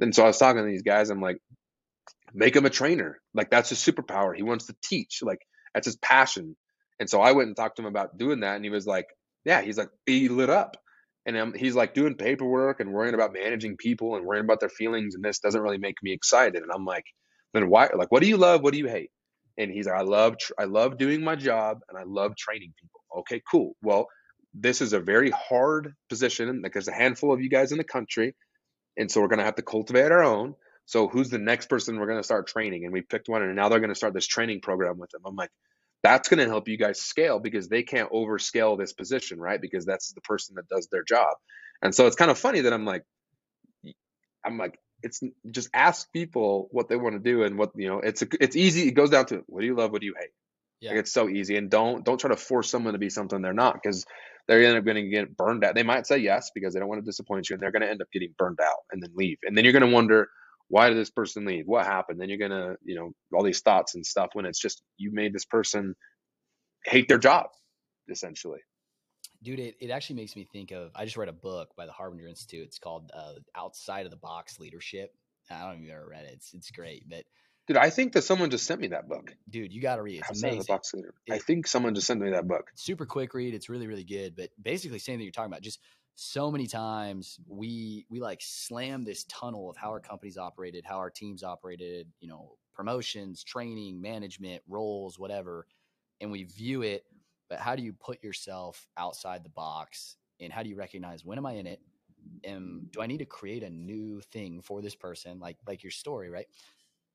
And 0.00 0.14
so 0.14 0.24
i 0.24 0.26
was 0.26 0.38
talking 0.38 0.62
to 0.62 0.68
these 0.68 0.82
guys 0.82 1.10
i'm 1.10 1.20
like 1.20 1.38
make 2.32 2.56
him 2.56 2.66
a 2.66 2.70
trainer. 2.70 3.20
Like 3.34 3.50
that's 3.50 3.68
his 3.70 3.78
superpower. 3.78 4.34
He 4.34 4.42
wants 4.42 4.66
to 4.66 4.76
teach. 4.82 5.20
Like 5.22 5.40
that's 5.74 5.86
his 5.86 5.96
passion. 5.96 6.56
And 6.98 7.08
so 7.08 7.20
i 7.20 7.32
went 7.32 7.48
and 7.48 7.56
talked 7.56 7.76
to 7.76 7.82
him 7.82 7.88
about 7.88 8.18
doing 8.18 8.40
that 8.40 8.56
and 8.56 8.64
he 8.64 8.70
was 8.70 8.86
like 8.86 9.06
yeah. 9.44 9.62
He's 9.62 9.78
like 9.78 9.90
he 10.06 10.28
lit 10.28 10.50
up. 10.50 10.76
And 11.26 11.36
um, 11.36 11.52
he's 11.54 11.74
like 11.74 11.92
doing 11.92 12.14
paperwork 12.14 12.80
and 12.80 12.92
worrying 12.92 13.14
about 13.14 13.34
managing 13.34 13.76
people 13.76 14.16
and 14.16 14.24
worrying 14.24 14.44
about 14.44 14.58
their 14.58 14.70
feelings 14.70 15.14
and 15.14 15.22
this 15.22 15.38
doesn't 15.38 15.60
really 15.60 15.78
make 15.78 15.96
me 16.02 16.12
excited. 16.12 16.62
And 16.62 16.72
i'm 16.72 16.86
like 16.86 17.04
then 17.52 17.68
why? 17.68 17.88
Like, 17.94 18.10
what 18.10 18.22
do 18.22 18.28
you 18.28 18.36
love? 18.36 18.62
What 18.62 18.72
do 18.72 18.78
you 18.78 18.88
hate? 18.88 19.10
And 19.58 19.70
he's 19.70 19.86
like, 19.86 19.96
I 19.96 20.02
love, 20.02 20.38
tr- 20.38 20.52
I 20.58 20.64
love 20.64 20.98
doing 20.98 21.22
my 21.22 21.36
job, 21.36 21.80
and 21.88 21.98
I 21.98 22.04
love 22.04 22.36
training 22.36 22.72
people. 22.80 23.00
Okay, 23.18 23.42
cool. 23.50 23.76
Well, 23.82 24.08
this 24.54 24.80
is 24.80 24.92
a 24.92 25.00
very 25.00 25.30
hard 25.30 25.94
position. 26.08 26.62
Like, 26.62 26.72
there's 26.72 26.88
a 26.88 26.92
handful 26.92 27.32
of 27.32 27.40
you 27.40 27.48
guys 27.50 27.72
in 27.72 27.78
the 27.78 27.84
country, 27.84 28.34
and 28.96 29.10
so 29.10 29.20
we're 29.20 29.28
gonna 29.28 29.44
have 29.44 29.56
to 29.56 29.62
cultivate 29.62 30.12
our 30.12 30.22
own. 30.22 30.54
So, 30.86 31.08
who's 31.08 31.30
the 31.30 31.38
next 31.38 31.68
person 31.68 31.98
we're 31.98 32.06
gonna 32.06 32.22
start 32.22 32.46
training? 32.48 32.84
And 32.84 32.92
we 32.92 33.02
picked 33.02 33.28
one, 33.28 33.42
and 33.42 33.54
now 33.54 33.68
they're 33.68 33.80
gonna 33.80 33.94
start 33.94 34.14
this 34.14 34.26
training 34.26 34.60
program 34.60 34.98
with 34.98 35.10
them. 35.10 35.22
I'm 35.26 35.36
like, 35.36 35.50
that's 36.02 36.28
going 36.28 36.38
to 36.38 36.46
help 36.46 36.68
you 36.68 36.76
guys 36.76 37.00
scale 37.00 37.38
because 37.38 37.68
they 37.68 37.82
can't 37.82 38.10
overscale 38.10 38.78
this 38.78 38.92
position, 38.92 39.38
right? 39.38 39.60
Because 39.60 39.84
that's 39.84 40.12
the 40.12 40.20
person 40.22 40.56
that 40.56 40.68
does 40.68 40.88
their 40.90 41.02
job. 41.02 41.34
And 41.82 41.94
so 41.94 42.06
it's 42.06 42.16
kind 42.16 42.30
of 42.30 42.38
funny 42.38 42.60
that 42.62 42.72
I'm 42.72 42.84
like, 42.84 43.04
I'm 44.44 44.56
like, 44.56 44.78
it's 45.02 45.20
just 45.50 45.68
ask 45.74 46.12
people 46.12 46.68
what 46.70 46.88
they 46.88 46.96
want 46.96 47.14
to 47.14 47.20
do 47.20 47.42
and 47.42 47.58
what 47.58 47.70
you 47.74 47.88
know 47.88 48.00
it's 48.00 48.22
a, 48.22 48.26
it's 48.40 48.56
easy 48.56 48.88
it 48.88 48.92
goes 48.92 49.10
down 49.10 49.26
to 49.26 49.42
what 49.46 49.60
do 49.60 49.66
you 49.66 49.74
love 49.74 49.92
what 49.92 50.00
do 50.00 50.06
you 50.06 50.14
hate? 50.18 50.30
Yeah. 50.80 50.90
Like 50.90 51.00
it's 51.00 51.12
so 51.12 51.28
easy 51.28 51.56
and 51.56 51.70
don't 51.70 52.04
don't 52.04 52.18
try 52.18 52.30
to 52.30 52.36
force 52.36 52.70
someone 52.70 52.94
to 52.94 52.98
be 52.98 53.10
something 53.10 53.42
they're 53.42 53.52
not 53.52 53.74
because 53.74 54.06
they're 54.48 54.64
end 54.64 54.78
up 54.78 54.84
going 54.84 54.96
to 54.96 55.08
get 55.08 55.36
burned 55.36 55.62
out. 55.64 55.74
They 55.74 55.82
might 55.82 56.06
say 56.06 56.18
yes 56.18 56.50
because 56.54 56.74
they 56.74 56.80
don't 56.80 56.88
want 56.88 57.02
to 57.02 57.08
disappoint 57.08 57.48
you 57.48 57.54
and 57.54 57.62
they're 57.62 57.70
going 57.70 57.82
to 57.82 57.90
end 57.90 58.00
up 58.02 58.08
getting 58.12 58.34
burned 58.36 58.58
out 58.60 58.78
and 58.90 59.02
then 59.02 59.10
leave. 59.14 59.38
And 59.44 59.56
then 59.56 59.64
you're 59.64 59.72
going 59.72 59.88
to 59.88 59.94
wonder 59.94 60.28
why 60.68 60.88
did 60.88 60.96
this 60.98 61.10
person 61.10 61.44
leave? 61.44 61.64
What 61.66 61.86
happened? 61.86 62.20
Then 62.20 62.28
you're 62.28 62.38
going 62.38 62.50
to 62.50 62.76
you 62.82 62.96
know 62.96 63.12
all 63.34 63.44
these 63.44 63.60
thoughts 63.60 63.94
and 63.94 64.04
stuff 64.04 64.30
when 64.32 64.46
it's 64.46 64.60
just 64.60 64.82
you 64.96 65.10
made 65.12 65.32
this 65.32 65.44
person 65.44 65.94
hate 66.84 67.08
their 67.08 67.18
job 67.18 67.46
essentially 68.08 68.60
dude 69.42 69.58
it, 69.58 69.76
it 69.80 69.90
actually 69.90 70.16
makes 70.16 70.36
me 70.36 70.46
think 70.52 70.70
of 70.70 70.90
i 70.94 71.04
just 71.04 71.16
read 71.16 71.28
a 71.28 71.32
book 71.32 71.70
by 71.76 71.86
the 71.86 71.92
Arbinger 71.92 72.28
Institute. 72.28 72.66
It's 72.66 72.78
called 72.78 73.10
uh, 73.14 73.34
outside 73.56 74.04
of 74.04 74.10
the 74.10 74.16
box 74.16 74.58
leadership. 74.58 75.14
I 75.50 75.60
don't 75.60 75.68
know 75.68 75.74
if 75.76 75.80
you've 75.82 75.90
ever 75.90 76.08
read 76.08 76.24
it. 76.24 76.32
It's, 76.34 76.54
it's 76.54 76.70
great 76.70 77.08
but 77.08 77.24
dude 77.66 77.76
i 77.76 77.90
think 77.90 78.12
that 78.12 78.22
someone 78.22 78.50
just 78.50 78.66
sent 78.66 78.80
me 78.80 78.88
that 78.88 79.08
book. 79.08 79.34
Dude 79.48 79.72
you 79.72 79.80
gotta 79.80 80.02
read 80.02 80.16
it. 80.16 80.18
it's 80.20 80.30
outside 80.30 80.48
amazing. 80.48 80.60
of 80.60 80.66
the 80.66 80.72
box 80.72 80.94
leader. 80.94 81.14
It, 81.26 81.32
i 81.32 81.38
think 81.38 81.66
someone 81.66 81.94
just 81.94 82.06
sent 82.06 82.20
me 82.20 82.30
that 82.30 82.48
book. 82.48 82.70
Super 82.74 83.06
quick 83.06 83.34
read. 83.34 83.54
It's 83.54 83.68
really 83.68 83.86
really 83.86 84.04
good 84.04 84.36
but 84.36 84.50
basically 84.62 84.98
same 84.98 85.18
thing 85.18 85.24
you're 85.24 85.32
talking 85.32 85.52
about. 85.52 85.62
Just 85.62 85.80
so 86.22 86.50
many 86.50 86.66
times 86.66 87.40
we 87.48 88.04
we 88.10 88.20
like 88.20 88.40
slam 88.42 89.04
this 89.04 89.24
tunnel 89.24 89.70
of 89.70 89.76
how 89.78 89.88
our 89.88 90.00
companies 90.00 90.36
operated 90.36 90.84
how 90.84 90.98
our 90.98 91.08
teams 91.08 91.42
operated 91.42 92.06
you 92.20 92.28
know 92.28 92.52
promotions 92.74 93.42
training 93.42 94.02
management 94.02 94.62
roles 94.68 95.18
whatever 95.18 95.66
and 96.20 96.30
we 96.30 96.44
view 96.44 96.82
it 96.82 97.04
but 97.50 97.58
how 97.58 97.76
do 97.76 97.82
you 97.82 97.92
put 97.92 98.22
yourself 98.22 98.88
outside 98.96 99.44
the 99.44 99.50
box 99.50 100.16
and 100.40 100.52
how 100.52 100.62
do 100.62 100.70
you 100.70 100.76
recognize 100.76 101.24
when 101.24 101.36
am 101.36 101.44
I 101.44 101.52
in 101.54 101.66
it? 101.66 101.80
And 102.44 102.90
do 102.92 103.02
I 103.02 103.06
need 103.06 103.18
to 103.18 103.26
create 103.26 103.62
a 103.62 103.70
new 103.70 104.20
thing 104.32 104.62
for 104.62 104.80
this 104.80 104.94
person? 104.94 105.40
Like 105.40 105.58
like 105.66 105.82
your 105.82 105.90
story, 105.90 106.30
right? 106.30 106.46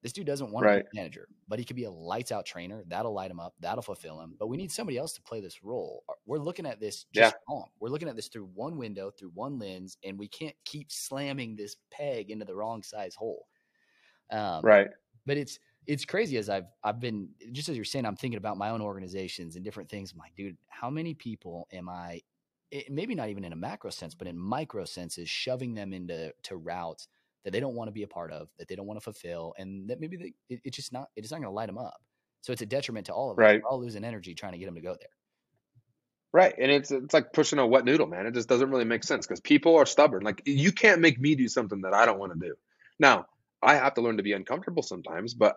This 0.03 0.13
dude 0.13 0.27
doesn't 0.27 0.51
want 0.51 0.67
right. 0.67 0.77
to 0.77 0.83
be 0.83 0.99
a 0.99 1.01
manager, 1.01 1.27
but 1.47 1.57
he 1.57 1.65
could 1.65 1.75
be 1.75 1.85
a 1.85 1.91
lights 1.91 2.31
out 2.31 2.45
trainer. 2.45 2.83
That'll 2.87 3.13
light 3.13 3.31
him 3.31 3.39
up. 3.39 3.55
That'll 3.59 3.81
fulfill 3.81 4.21
him. 4.21 4.35
But 4.37 4.47
we 4.47 4.57
need 4.57 4.71
somebody 4.71 4.99
else 4.99 5.13
to 5.13 5.21
play 5.23 5.41
this 5.41 5.63
role. 5.63 6.03
We're 6.27 6.37
looking 6.37 6.67
at 6.67 6.79
this 6.79 7.05
just 7.11 7.33
yeah. 7.33 7.39
wrong. 7.49 7.69
We're 7.79 7.89
looking 7.89 8.07
at 8.07 8.15
this 8.15 8.27
through 8.27 8.49
one 8.53 8.77
window, 8.77 9.09
through 9.09 9.31
one 9.33 9.57
lens, 9.57 9.97
and 10.03 10.19
we 10.19 10.27
can't 10.27 10.55
keep 10.63 10.91
slamming 10.91 11.55
this 11.55 11.77
peg 11.89 12.29
into 12.29 12.45
the 12.45 12.53
wrong 12.53 12.83
size 12.83 13.15
hole. 13.15 13.47
Um, 14.29 14.61
right. 14.61 14.89
But 15.25 15.37
it's 15.37 15.57
it's 15.87 16.05
crazy 16.05 16.37
as 16.37 16.49
I've 16.49 16.65
I've 16.83 16.99
been 16.99 17.29
just 17.51 17.69
as 17.69 17.75
you're 17.75 17.85
saying, 17.85 18.05
I'm 18.05 18.15
thinking 18.15 18.37
about 18.37 18.57
my 18.57 18.69
own 18.69 18.81
organizations 18.81 19.55
and 19.55 19.63
different 19.63 19.89
things. 19.89 20.11
I'm 20.11 20.19
like, 20.19 20.35
dude, 20.35 20.57
how 20.67 20.89
many 20.89 21.13
people 21.13 21.67
am 21.71 21.89
I? 21.89 22.21
It, 22.71 22.91
maybe 22.91 23.15
not 23.15 23.29
even 23.29 23.43
in 23.43 23.53
a 23.53 23.55
macro 23.55 23.91
sense, 23.91 24.15
but 24.15 24.27
in 24.27 24.37
micro 24.37 24.85
senses, 24.85 25.29
shoving 25.29 25.75
them 25.75 25.93
into 25.93 26.33
to 26.43 26.55
routes 26.55 27.07
that 27.43 27.51
they 27.51 27.59
don't 27.59 27.75
want 27.75 27.87
to 27.87 27.91
be 27.91 28.03
a 28.03 28.07
part 28.07 28.31
of, 28.31 28.49
that 28.57 28.67
they 28.67 28.75
don't 28.75 28.87
want 28.87 28.99
to 28.99 29.03
fulfill, 29.03 29.53
and 29.57 29.87
that 29.89 29.99
maybe 29.99 30.17
they, 30.17 30.33
it, 30.49 30.61
it's 30.63 30.75
just 30.75 30.91
not 30.91 31.09
it's 31.15 31.31
not 31.31 31.37
going 31.37 31.49
to 31.49 31.55
light 31.55 31.67
them 31.67 31.77
up. 31.77 32.01
So 32.41 32.53
it's 32.53 32.61
a 32.61 32.65
detriment 32.65 33.07
to 33.07 33.13
all 33.13 33.31
of 33.31 33.37
us. 33.37 33.41
Right. 33.41 33.61
We're 33.63 33.69
all 33.69 33.79
losing 33.79 34.03
energy 34.03 34.35
trying 34.35 34.53
to 34.53 34.57
get 34.57 34.65
them 34.65 34.75
to 34.75 34.81
go 34.81 34.95
there. 34.99 35.09
Right, 36.33 36.53
and 36.59 36.69
it's 36.69 36.91
it's 36.91 37.13
like 37.13 37.31
pushing 37.31 37.59
a 37.59 37.65
wet 37.65 37.85
noodle, 37.85 38.07
man. 38.07 38.25
It 38.25 38.33
just 38.33 38.49
doesn't 38.49 38.69
really 38.69 38.83
make 38.83 39.05
sense 39.05 39.25
because 39.25 39.39
people 39.39 39.77
are 39.77 39.85
stubborn. 39.85 40.23
Like 40.23 40.41
you 40.45 40.73
can't 40.73 40.99
make 40.99 41.17
me 41.17 41.35
do 41.35 41.47
something 41.47 41.81
that 41.83 41.93
I 41.93 42.05
don't 42.05 42.19
want 42.19 42.33
to 42.33 42.47
do. 42.47 42.55
Now 42.99 43.27
I 43.61 43.75
have 43.75 43.93
to 43.93 44.01
learn 44.01 44.17
to 44.17 44.23
be 44.23 44.33
uncomfortable 44.33 44.83
sometimes, 44.83 45.33
but 45.33 45.55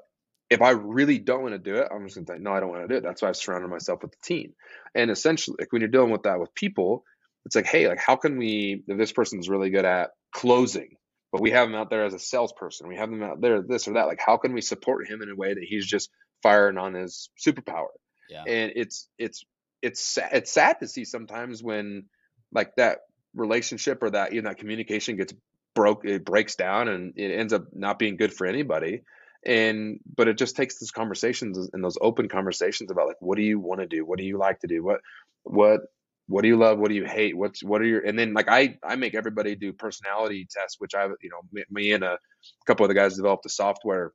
if 0.51 0.63
I 0.63 0.71
really 0.71 1.19
don't 1.19 1.43
want 1.43 1.55
to 1.55 1.59
do 1.59 1.77
it, 1.77 1.89
I'm 1.93 2.05
just 2.05 2.17
going 2.17 2.27
to 2.27 2.33
say, 2.33 2.39
no, 2.39 2.53
I 2.53 2.61
don't 2.61 2.71
want 2.71 2.83
to 2.83 2.89
do 2.89 2.95
it. 2.97 3.03
That's 3.03 3.21
why 3.21 3.29
I've 3.29 3.37
surrounded 3.37 3.69
myself 3.69 4.03
with 4.03 4.13
the 4.13 4.19
team. 4.23 4.55
And 4.95 5.11
essentially, 5.11 5.57
like 5.59 5.73
when 5.73 5.83
you're 5.83 5.91
dealing 5.91 6.11
with 6.11 6.23
that 6.23 6.41
with 6.41 6.55
people, 6.55 7.05
it's 7.45 7.55
like, 7.55 7.67
hey, 7.67 7.89
like 7.89 7.99
how 7.99 8.17
can 8.17 8.39
we, 8.39 8.83
if 8.87 8.99
this 8.99 9.13
person's 9.13 9.49
really 9.49 9.71
good 9.71 9.85
at 9.85 10.11
closing, 10.33 10.97
but 11.33 11.43
we 11.43 11.51
have 11.51 11.69
him 11.69 11.75
out 11.75 11.91
there 11.91 12.05
as 12.05 12.15
a 12.15 12.19
salesperson, 12.19 12.89
we 12.89 12.97
have 12.97 13.11
him 13.11 13.23
out 13.23 13.41
there 13.41 13.63
this 13.63 13.89
or 13.89 13.95
that, 13.95 14.07
like 14.07 14.21
how 14.25 14.39
can 14.39 14.55
we 14.55 14.63
support 14.63 15.07
him 15.07 15.21
in 15.23 15.31
a 15.31 15.37
way 15.37 15.53
that 15.53 15.63
he's 15.63 15.87
just 15.87 16.11
firing 16.43 16.79
on 16.79 16.95
his 16.95 17.29
superpower? 17.39 17.89
Yeah. 18.31 18.45
And 18.47 18.73
it's, 18.75 19.09
it's, 19.19 19.45
it's, 19.83 20.19
it's 20.33 20.53
sad 20.53 20.81
to 20.81 20.89
see 20.89 21.05
sometimes 21.05 21.63
when 21.63 22.05
like 22.53 22.75
that 22.77 23.01
relationship 23.35 24.03
or 24.03 24.11
that, 24.11 24.33
you 24.33 24.41
know, 24.41 24.49
that 24.49 24.59
communication 24.59 25.17
gets 25.17 25.35
broke, 25.75 26.05
it 26.07 26.25
breaks 26.25 26.57
down 26.57 26.89
and 26.89 27.13
it 27.17 27.33
ends 27.33 27.53
up 27.53 27.67
not 27.73 27.99
being 27.99 28.17
good 28.17 28.33
for 28.33 28.47
anybody 28.47 29.03
and 29.47 30.01
but 30.17 30.29
it 30.29 30.39
just 30.39 30.57
takes 30.57 30.79
those 30.79 30.91
conversations 30.91 31.71
and 31.73 31.83
those 31.85 31.99
open 32.01 32.29
conversations 32.29 32.91
about 32.91 33.07
like 33.07 33.21
what 33.21 33.37
do 33.37 33.43
you 33.43 33.59
want 33.59 33.81
to 33.81 33.87
do? 33.87 34.05
What 34.05 34.19
do 34.19 34.25
you 34.25 34.39
like 34.39 34.61
to 34.61 34.67
do? 34.67 34.83
What 34.83 35.01
what 35.45 35.81
what 36.27 36.43
do 36.43 36.49
you 36.49 36.57
love? 36.57 36.79
What 36.79 36.89
do 36.89 36.95
you 36.95 37.07
hate? 37.07 37.37
What's 37.37 37.63
what 37.63 37.81
are 37.81 37.87
your 37.87 38.01
and 38.01 38.19
then 38.19 38.35
like 38.35 38.49
i 38.49 38.77
i 38.85 38.97
make 38.97 39.15
everybody 39.15 39.55
do 39.55 39.73
personality 39.73 40.47
tests 40.51 40.77
which 40.79 40.95
i 40.95 41.05
you 41.05 41.31
know 41.31 41.63
me 41.71 41.93
and 41.93 42.05
a 42.05 42.19
couple 42.67 42.85
of 42.85 42.89
the 42.89 42.95
guys 42.95 43.17
developed 43.17 43.45
the 43.45 43.49
software 43.49 44.13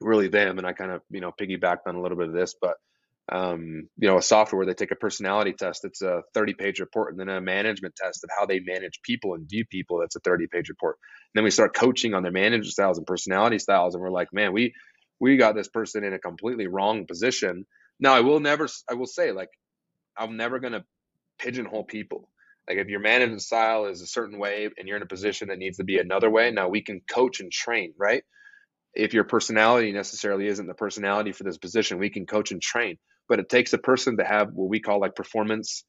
really 0.00 0.28
them 0.28 0.58
and 0.58 0.66
i 0.66 0.72
kind 0.72 0.90
of 0.90 1.02
you 1.10 1.20
know 1.20 1.32
piggybacked 1.38 1.86
on 1.86 1.94
a 1.94 2.00
little 2.00 2.16
bit 2.16 2.28
of 2.28 2.34
this 2.34 2.54
but 2.60 2.76
um, 3.30 3.88
you 3.96 4.08
know, 4.08 4.18
a 4.18 4.22
software 4.22 4.66
they 4.66 4.74
take 4.74 4.90
a 4.90 4.96
personality 4.96 5.52
test. 5.52 5.84
It's 5.84 6.02
a 6.02 6.22
30 6.34 6.54
page 6.54 6.80
report 6.80 7.12
and 7.12 7.20
then 7.20 7.28
a 7.28 7.40
management 7.40 7.94
test 7.94 8.24
of 8.24 8.30
how 8.36 8.44
they 8.44 8.58
manage 8.58 9.00
people 9.04 9.34
and 9.34 9.48
view 9.48 9.64
people. 9.64 10.00
That's 10.00 10.16
a 10.16 10.20
30 10.20 10.48
page 10.48 10.68
report. 10.68 10.96
And 11.32 11.38
then 11.38 11.44
we 11.44 11.52
start 11.52 11.74
coaching 11.74 12.12
on 12.12 12.24
their 12.24 12.32
management 12.32 12.72
styles 12.72 12.98
and 12.98 13.06
personality 13.06 13.60
styles. 13.60 13.94
And 13.94 14.02
we're 14.02 14.10
like, 14.10 14.32
man, 14.32 14.52
we, 14.52 14.74
we 15.20 15.36
got 15.36 15.54
this 15.54 15.68
person 15.68 16.02
in 16.02 16.12
a 16.12 16.18
completely 16.18 16.66
wrong 16.66 17.06
position. 17.06 17.66
Now 18.00 18.14
I 18.14 18.20
will 18.20 18.40
never, 18.40 18.68
I 18.90 18.94
will 18.94 19.06
say 19.06 19.30
like, 19.30 19.50
I'm 20.16 20.36
never 20.36 20.58
going 20.58 20.72
to 20.72 20.84
pigeonhole 21.38 21.84
people. 21.84 22.28
Like 22.68 22.78
if 22.78 22.88
your 22.88 23.00
management 23.00 23.42
style 23.42 23.86
is 23.86 24.02
a 24.02 24.06
certain 24.06 24.40
way 24.40 24.68
and 24.76 24.88
you're 24.88 24.96
in 24.96 25.04
a 25.04 25.06
position 25.06 25.48
that 25.48 25.58
needs 25.58 25.76
to 25.76 25.84
be 25.84 25.98
another 25.98 26.30
way, 26.30 26.50
now 26.50 26.68
we 26.68 26.82
can 26.82 27.00
coach 27.08 27.38
and 27.38 27.52
train, 27.52 27.94
right? 27.96 28.24
If 28.92 29.14
your 29.14 29.22
personality 29.22 29.92
necessarily 29.92 30.48
isn't 30.48 30.66
the 30.66 30.74
personality 30.74 31.30
for 31.30 31.44
this 31.44 31.58
position, 31.58 31.98
we 31.98 32.10
can 32.10 32.26
coach 32.26 32.50
and 32.50 32.60
train 32.60 32.98
but 33.30 33.38
it 33.38 33.48
takes 33.48 33.72
a 33.72 33.78
person 33.78 34.18
to 34.18 34.24
have 34.24 34.52
what 34.52 34.68
we 34.68 34.80
call 34.80 35.00
like 35.00 35.14
performance 35.14 35.84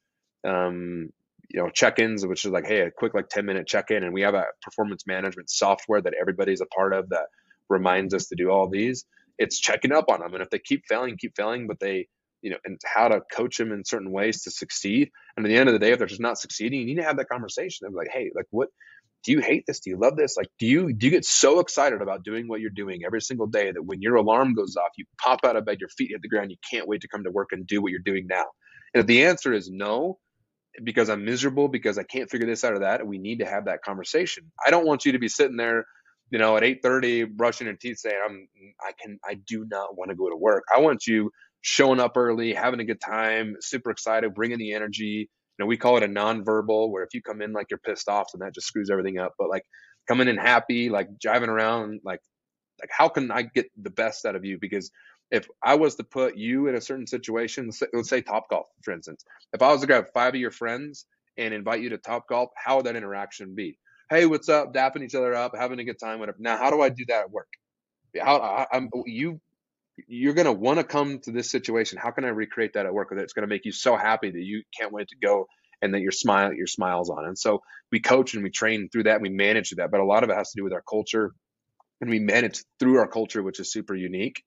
um, 0.47 1.09
you 1.49 1.59
know 1.59 1.69
check-ins 1.69 2.25
which 2.25 2.45
is 2.45 2.51
like 2.51 2.65
hey 2.65 2.81
a 2.81 2.91
quick 2.91 3.13
like 3.13 3.27
10 3.27 3.45
minute 3.45 3.67
check-in 3.67 4.03
and 4.03 4.13
we 4.13 4.21
have 4.21 4.35
a 4.35 4.45
performance 4.61 5.05
management 5.05 5.49
software 5.49 6.01
that 6.01 6.13
everybody's 6.19 6.61
a 6.61 6.65
part 6.67 6.93
of 6.93 7.09
that 7.09 7.25
reminds 7.67 8.13
us 8.13 8.27
to 8.27 8.35
do 8.35 8.49
all 8.49 8.69
these. 8.69 9.05
It's 9.37 9.59
checking 9.59 9.91
up 9.91 10.05
on 10.09 10.21
them 10.21 10.33
and 10.33 10.43
if 10.43 10.49
they 10.49 10.59
keep 10.59 10.83
failing 10.87 11.17
keep 11.17 11.35
failing 11.35 11.67
but 11.67 11.79
they 11.79 12.07
you 12.41 12.51
know 12.51 12.57
and 12.63 12.79
how 12.85 13.09
to 13.09 13.21
coach 13.33 13.57
them 13.57 13.71
in 13.71 13.83
certain 13.83 14.11
ways 14.11 14.43
to 14.43 14.51
succeed. 14.51 15.09
And 15.35 15.45
at 15.45 15.49
the 15.49 15.57
end 15.57 15.67
of 15.67 15.73
the 15.73 15.79
day 15.79 15.91
if 15.91 15.97
they're 15.97 16.07
just 16.07 16.21
not 16.21 16.37
succeeding 16.37 16.79
you 16.79 16.85
need 16.85 17.01
to 17.01 17.03
have 17.03 17.17
that 17.17 17.29
conversation 17.29 17.87
of 17.87 17.93
like 17.93 18.09
hey 18.13 18.31
like 18.35 18.47
what 18.51 18.69
do 19.23 19.31
you 19.31 19.39
hate 19.39 19.65
this? 19.67 19.79
Do 19.81 19.89
you 19.91 19.97
love 19.97 20.15
this? 20.17 20.37
Like, 20.37 20.47
do 20.59 20.65
you 20.65 20.93
do 20.93 21.07
you 21.07 21.11
get 21.11 21.25
so 21.25 21.59
excited 21.59 22.01
about 22.01 22.23
doing 22.23 22.47
what 22.47 22.61
you're 22.61 22.71
doing 22.71 23.01
every 23.05 23.21
single 23.21 23.47
day 23.47 23.71
that 23.71 23.83
when 23.83 24.01
your 24.01 24.15
alarm 24.15 24.55
goes 24.55 24.75
off, 24.77 24.91
you 24.97 25.05
pop 25.19 25.41
out 25.45 25.55
of 25.55 25.65
bed, 25.65 25.77
your 25.79 25.89
feet 25.89 26.11
hit 26.11 26.21
the 26.21 26.29
ground, 26.29 26.51
you 26.51 26.57
can't 26.69 26.87
wait 26.87 27.01
to 27.01 27.07
come 27.07 27.23
to 27.23 27.31
work 27.31 27.49
and 27.51 27.67
do 27.67 27.81
what 27.81 27.91
you're 27.91 28.01
doing 28.03 28.27
now? 28.27 28.45
And 28.93 29.01
if 29.01 29.07
the 29.07 29.25
answer 29.25 29.53
is 29.53 29.69
no, 29.71 30.19
because 30.83 31.09
I'm 31.09 31.25
miserable, 31.25 31.67
because 31.67 31.97
I 31.97 32.03
can't 32.03 32.29
figure 32.29 32.47
this 32.47 32.63
out 32.63 32.73
or 32.73 32.79
that, 32.79 33.05
we 33.05 33.17
need 33.17 33.39
to 33.39 33.45
have 33.45 33.65
that 33.65 33.83
conversation. 33.83 34.51
I 34.65 34.71
don't 34.71 34.85
want 34.85 35.05
you 35.05 35.13
to 35.13 35.19
be 35.19 35.27
sitting 35.27 35.57
there, 35.57 35.85
you 36.31 36.39
know, 36.39 36.57
at 36.57 36.63
8:30 36.63 37.25
brushing 37.35 37.67
your 37.67 37.75
teeth 37.75 37.99
saying, 37.99 38.17
"I'm 38.25 38.47
I 38.81 38.91
can 39.01 39.19
I 39.23 39.35
do 39.35 39.65
not 39.69 39.97
want 39.97 40.09
to 40.09 40.15
go 40.15 40.29
to 40.29 40.35
work." 40.37 40.63
I 40.75 40.79
want 40.79 41.07
you 41.07 41.31
showing 41.61 41.99
up 41.99 42.17
early, 42.17 42.53
having 42.53 42.79
a 42.79 42.85
good 42.85 43.01
time, 43.01 43.55
super 43.59 43.91
excited, 43.91 44.33
bringing 44.33 44.57
the 44.57 44.73
energy, 44.73 45.29
know, 45.59 45.65
we 45.65 45.77
call 45.77 45.97
it 45.97 46.03
a 46.03 46.07
nonverbal, 46.07 46.89
where 46.89 47.03
if 47.03 47.13
you 47.13 47.21
come 47.21 47.41
in 47.41 47.53
like 47.53 47.67
you're 47.69 47.79
pissed 47.79 48.09
off, 48.09 48.29
then 48.33 48.39
that 48.39 48.53
just 48.53 48.67
screws 48.67 48.89
everything 48.89 49.19
up. 49.19 49.33
But 49.37 49.49
like 49.49 49.63
coming 50.07 50.27
in 50.27 50.37
happy, 50.37 50.89
like 50.89 51.07
driving 51.19 51.49
around, 51.49 52.01
like 52.03 52.21
like 52.81 52.89
how 52.91 53.07
can 53.07 53.31
I 53.31 53.43
get 53.43 53.67
the 53.81 53.91
best 53.91 54.25
out 54.25 54.35
of 54.35 54.43
you? 54.43 54.57
Because 54.59 54.91
if 55.29 55.47
I 55.63 55.75
was 55.75 55.95
to 55.95 56.03
put 56.03 56.35
you 56.35 56.67
in 56.67 56.75
a 56.75 56.81
certain 56.81 57.07
situation, 57.07 57.71
let's 57.93 58.09
say 58.09 58.21
Top 58.21 58.49
Golf, 58.49 58.67
for 58.83 58.93
instance, 58.93 59.23
if 59.53 59.61
I 59.61 59.71
was 59.71 59.81
to 59.81 59.87
grab 59.87 60.05
five 60.13 60.33
of 60.33 60.39
your 60.39 60.51
friends 60.51 61.05
and 61.37 61.53
invite 61.53 61.81
you 61.81 61.89
to 61.89 61.97
Top 61.97 62.27
Golf, 62.27 62.49
how 62.57 62.77
would 62.77 62.85
that 62.85 62.95
interaction 62.95 63.55
be? 63.55 63.77
Hey, 64.09 64.25
what's 64.25 64.49
up? 64.49 64.73
Dapping 64.73 65.03
each 65.03 65.15
other 65.15 65.33
up, 65.33 65.55
having 65.55 65.79
a 65.79 65.85
good 65.85 65.99
time, 65.99 66.19
whatever. 66.19 66.37
Now, 66.41 66.57
how 66.57 66.69
do 66.69 66.81
I 66.81 66.89
do 66.89 67.05
that 67.07 67.21
at 67.21 67.31
work? 67.31 67.47
How 68.19 68.67
I'm 68.73 68.89
you 69.05 69.39
you're 70.07 70.33
going 70.33 70.45
to 70.45 70.51
want 70.51 70.79
to 70.79 70.83
come 70.83 71.19
to 71.19 71.31
this 71.31 71.49
situation. 71.49 71.97
How 72.01 72.11
can 72.11 72.25
I 72.25 72.29
recreate 72.29 72.73
that 72.73 72.85
at 72.85 72.93
work? 72.93 73.09
That 73.09 73.19
it's 73.19 73.33
going 73.33 73.47
to 73.47 73.53
make 73.53 73.65
you 73.65 73.71
so 73.71 73.95
happy 73.95 74.29
that 74.31 74.41
you 74.41 74.63
can't 74.77 74.91
wait 74.91 75.07
to 75.09 75.15
go 75.21 75.47
and 75.81 75.93
that 75.93 76.01
your 76.01 76.11
smile, 76.11 76.53
your 76.53 76.67
smiles 76.67 77.09
on. 77.09 77.25
And 77.25 77.37
so 77.37 77.61
we 77.91 77.99
coach 77.99 78.33
and 78.33 78.43
we 78.43 78.49
train 78.49 78.89
through 78.91 79.03
that. 79.03 79.15
And 79.15 79.23
we 79.23 79.29
manage 79.29 79.69
through 79.69 79.77
that, 79.77 79.91
but 79.91 79.99
a 79.99 80.05
lot 80.05 80.23
of 80.23 80.29
it 80.29 80.35
has 80.35 80.51
to 80.51 80.59
do 80.59 80.63
with 80.63 80.73
our 80.73 80.83
culture 80.87 81.33
and 82.01 82.09
we 82.09 82.19
manage 82.19 82.63
through 82.79 82.97
our 82.97 83.07
culture, 83.07 83.43
which 83.43 83.59
is 83.59 83.71
super 83.71 83.95
unique. 83.95 84.43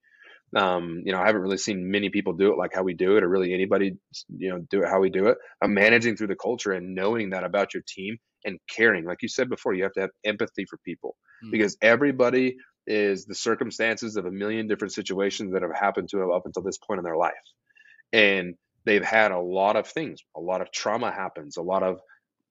Um, 0.55 1.01
you 1.05 1.11
know, 1.11 1.19
I 1.19 1.25
haven't 1.25 1.41
really 1.41 1.57
seen 1.57 1.89
many 1.89 2.09
people 2.09 2.33
do 2.33 2.51
it 2.51 2.57
like 2.57 2.71
how 2.73 2.83
we 2.83 2.93
do 2.93 3.17
it, 3.17 3.23
or 3.23 3.29
really 3.29 3.53
anybody, 3.53 3.97
you 4.29 4.49
know, 4.49 4.59
do 4.69 4.83
it 4.83 4.89
how 4.89 4.99
we 4.99 5.09
do 5.09 5.27
it. 5.27 5.37
I'm 5.61 5.73
managing 5.73 6.15
through 6.15 6.27
the 6.27 6.35
culture 6.35 6.71
and 6.71 6.93
knowing 6.93 7.31
that 7.31 7.43
about 7.43 7.73
your 7.73 7.83
team 7.87 8.17
and 8.43 8.59
caring. 8.69 9.05
Like 9.05 9.21
you 9.21 9.27
said 9.27 9.49
before, 9.49 9.73
you 9.73 9.83
have 9.83 9.93
to 9.93 10.01
have 10.01 10.11
empathy 10.23 10.65
for 10.69 10.77
people 10.85 11.15
mm. 11.43 11.51
because 11.51 11.75
everybody 11.81 12.57
is 12.87 13.25
the 13.25 13.35
circumstances 13.35 14.15
of 14.15 14.25
a 14.25 14.31
million 14.31 14.67
different 14.67 14.93
situations 14.93 15.53
that 15.53 15.61
have 15.61 15.75
happened 15.75 16.09
to 16.09 16.17
them 16.17 16.31
up 16.31 16.45
until 16.45 16.63
this 16.63 16.77
point 16.77 16.99
in 16.99 17.03
their 17.03 17.17
life. 17.17 17.33
And 18.13 18.55
they've 18.85 19.03
had 19.03 19.31
a 19.31 19.39
lot 19.39 19.75
of 19.75 19.87
things, 19.87 20.21
a 20.35 20.41
lot 20.41 20.61
of 20.61 20.71
trauma 20.71 21.11
happens, 21.11 21.57
a 21.57 21.61
lot 21.61 21.83
of, 21.83 21.99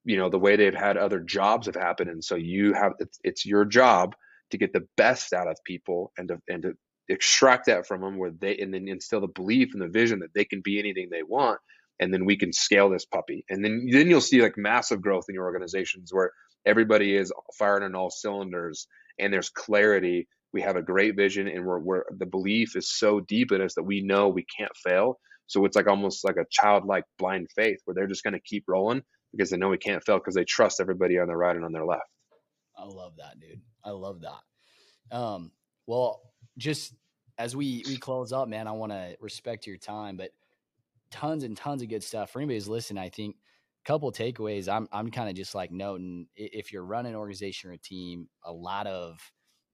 you 0.04 0.16
know, 0.16 0.28
the 0.28 0.38
way 0.38 0.56
they've 0.56 0.74
had 0.74 0.96
other 0.96 1.20
jobs 1.20 1.66
have 1.66 1.76
happened. 1.76 2.10
And 2.10 2.22
so 2.22 2.34
you 2.34 2.72
have, 2.74 2.92
it's, 2.98 3.18
it's 3.22 3.46
your 3.46 3.64
job 3.64 4.14
to 4.50 4.58
get 4.58 4.72
the 4.72 4.86
best 4.96 5.32
out 5.32 5.48
of 5.48 5.56
people 5.64 6.12
and 6.18 6.28
to, 6.28 6.38
and 6.48 6.62
to 6.62 6.72
extract 7.08 7.66
that 7.66 7.86
from 7.86 8.00
them 8.00 8.18
where 8.18 8.30
they, 8.30 8.56
and 8.56 8.74
then 8.74 8.88
instill 8.88 9.20
the 9.20 9.28
belief 9.28 9.70
and 9.72 9.82
the 9.82 9.88
vision 9.88 10.20
that 10.20 10.34
they 10.34 10.44
can 10.44 10.60
be 10.62 10.78
anything 10.78 11.08
they 11.10 11.22
want. 11.22 11.60
And 12.00 12.12
then 12.12 12.24
we 12.24 12.36
can 12.36 12.52
scale 12.52 12.90
this 12.90 13.04
puppy. 13.04 13.44
And 13.48 13.64
then, 13.64 13.86
then 13.90 14.08
you'll 14.08 14.20
see 14.20 14.42
like 14.42 14.58
massive 14.58 15.00
growth 15.00 15.26
in 15.28 15.34
your 15.34 15.44
organizations 15.44 16.12
where 16.12 16.32
everybody 16.66 17.16
is 17.16 17.32
firing 17.56 17.84
on 17.84 17.94
all 17.94 18.10
cylinders 18.10 18.88
and 19.18 19.32
there's 19.32 19.50
clarity. 19.50 20.28
We 20.52 20.62
have 20.62 20.76
a 20.76 20.82
great 20.82 21.16
vision, 21.16 21.48
and 21.48 21.64
we're, 21.64 21.78
we're 21.78 22.04
the 22.16 22.26
belief 22.26 22.76
is 22.76 22.92
so 22.92 23.20
deep 23.20 23.52
in 23.52 23.60
us 23.60 23.74
that 23.74 23.82
we 23.82 24.02
know 24.02 24.28
we 24.28 24.46
can't 24.56 24.74
fail. 24.76 25.18
So 25.46 25.64
it's 25.64 25.76
like 25.76 25.88
almost 25.88 26.24
like 26.24 26.36
a 26.36 26.46
childlike 26.50 27.04
blind 27.18 27.48
faith 27.54 27.78
where 27.84 27.94
they're 27.94 28.06
just 28.06 28.24
going 28.24 28.34
to 28.34 28.40
keep 28.40 28.64
rolling 28.66 29.02
because 29.32 29.50
they 29.50 29.56
know 29.56 29.68
we 29.68 29.78
can't 29.78 30.02
fail 30.04 30.18
because 30.18 30.34
they 30.34 30.44
trust 30.44 30.80
everybody 30.80 31.18
on 31.18 31.26
their 31.26 31.36
right 31.36 31.56
and 31.56 31.64
on 31.64 31.72
their 31.72 31.84
left. 31.84 32.02
I 32.76 32.84
love 32.84 33.16
that, 33.18 33.38
dude. 33.40 33.60
I 33.84 33.90
love 33.90 34.22
that. 34.22 35.16
Um, 35.16 35.52
well, 35.86 36.22
just 36.56 36.94
as 37.38 37.54
we 37.54 37.84
we 37.86 37.96
close 37.96 38.32
up, 38.32 38.48
man, 38.48 38.66
I 38.66 38.72
want 38.72 38.92
to 38.92 39.16
respect 39.20 39.66
your 39.66 39.76
time, 39.76 40.16
but 40.16 40.30
tons 41.10 41.44
and 41.44 41.56
tons 41.56 41.82
of 41.82 41.88
good 41.88 42.02
stuff 42.02 42.30
for 42.30 42.38
anybody 42.38 42.56
who's 42.56 42.68
listening. 42.68 43.02
I 43.02 43.08
think 43.08 43.36
couple 43.84 44.10
takeaways 44.12 44.68
i'm 44.68 44.88
i'm 44.92 45.10
kind 45.10 45.28
of 45.28 45.34
just 45.34 45.54
like 45.54 45.70
noting 45.70 46.26
if 46.36 46.72
you're 46.72 46.84
running 46.84 47.12
an 47.12 47.18
organization 47.18 47.70
or 47.70 47.74
a 47.74 47.78
team 47.78 48.28
a 48.44 48.52
lot 48.52 48.86
of 48.86 49.18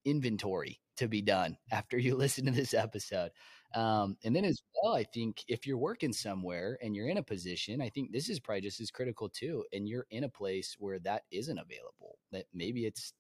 inventory 0.05 0.81
to 0.97 1.09
be 1.09 1.23
done 1.23 1.57
after 1.73 1.99
you 1.99 2.17
listen 2.17 2.45
to 2.47 2.51
this 2.51 2.75
episode 2.75 3.31
um, 3.75 4.17
and 4.25 4.35
then 4.35 4.45
as 4.45 4.61
well 4.83 4.95
i 4.95 5.05
think 5.05 5.45
if 5.47 5.67
you're 5.67 5.79
working 5.79 6.13
somewhere 6.13 6.79
and 6.83 6.97
you're 6.97 7.09
in 7.09 7.19
a 7.19 7.23
position 7.23 7.81
i 7.81 7.89
think 7.89 8.11
this 8.13 8.29
is 8.29 8.41
probably 8.41 8.61
just 8.61 8.81
as 8.81 8.91
critical 8.91 9.29
too 9.29 9.65
and 9.73 9.89
you're 9.89 10.07
in 10.11 10.25
a 10.25 10.29
place 10.29 10.77
where 10.79 10.99
that 10.99 11.23
isn't 11.31 11.59
available 11.59 12.19
that 12.33 12.47
maybe 12.53 12.85
it's 12.85 13.13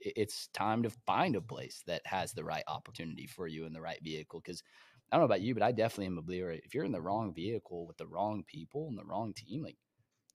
it's 0.00 0.48
time 0.54 0.82
to 0.82 0.90
find 1.06 1.36
a 1.36 1.42
place 1.42 1.82
that 1.86 2.00
has 2.06 2.32
the 2.32 2.44
right 2.44 2.64
opportunity 2.66 3.26
for 3.26 3.46
you 3.46 3.66
in 3.66 3.72
the 3.72 3.80
right 3.80 3.98
vehicle 4.02 4.40
because 4.42 4.62
I 5.10 5.16
don't 5.16 5.22
know 5.22 5.26
about 5.26 5.40
you, 5.40 5.54
but 5.54 5.62
I 5.62 5.72
definitely 5.72 6.06
am 6.06 6.18
a 6.18 6.22
believer. 6.22 6.52
If 6.52 6.74
you're 6.74 6.84
in 6.84 6.92
the 6.92 7.02
wrong 7.02 7.34
vehicle 7.34 7.86
with 7.86 7.96
the 7.96 8.06
wrong 8.06 8.44
people 8.46 8.88
and 8.88 8.98
the 8.98 9.04
wrong 9.04 9.34
team, 9.34 9.62
like 9.62 9.76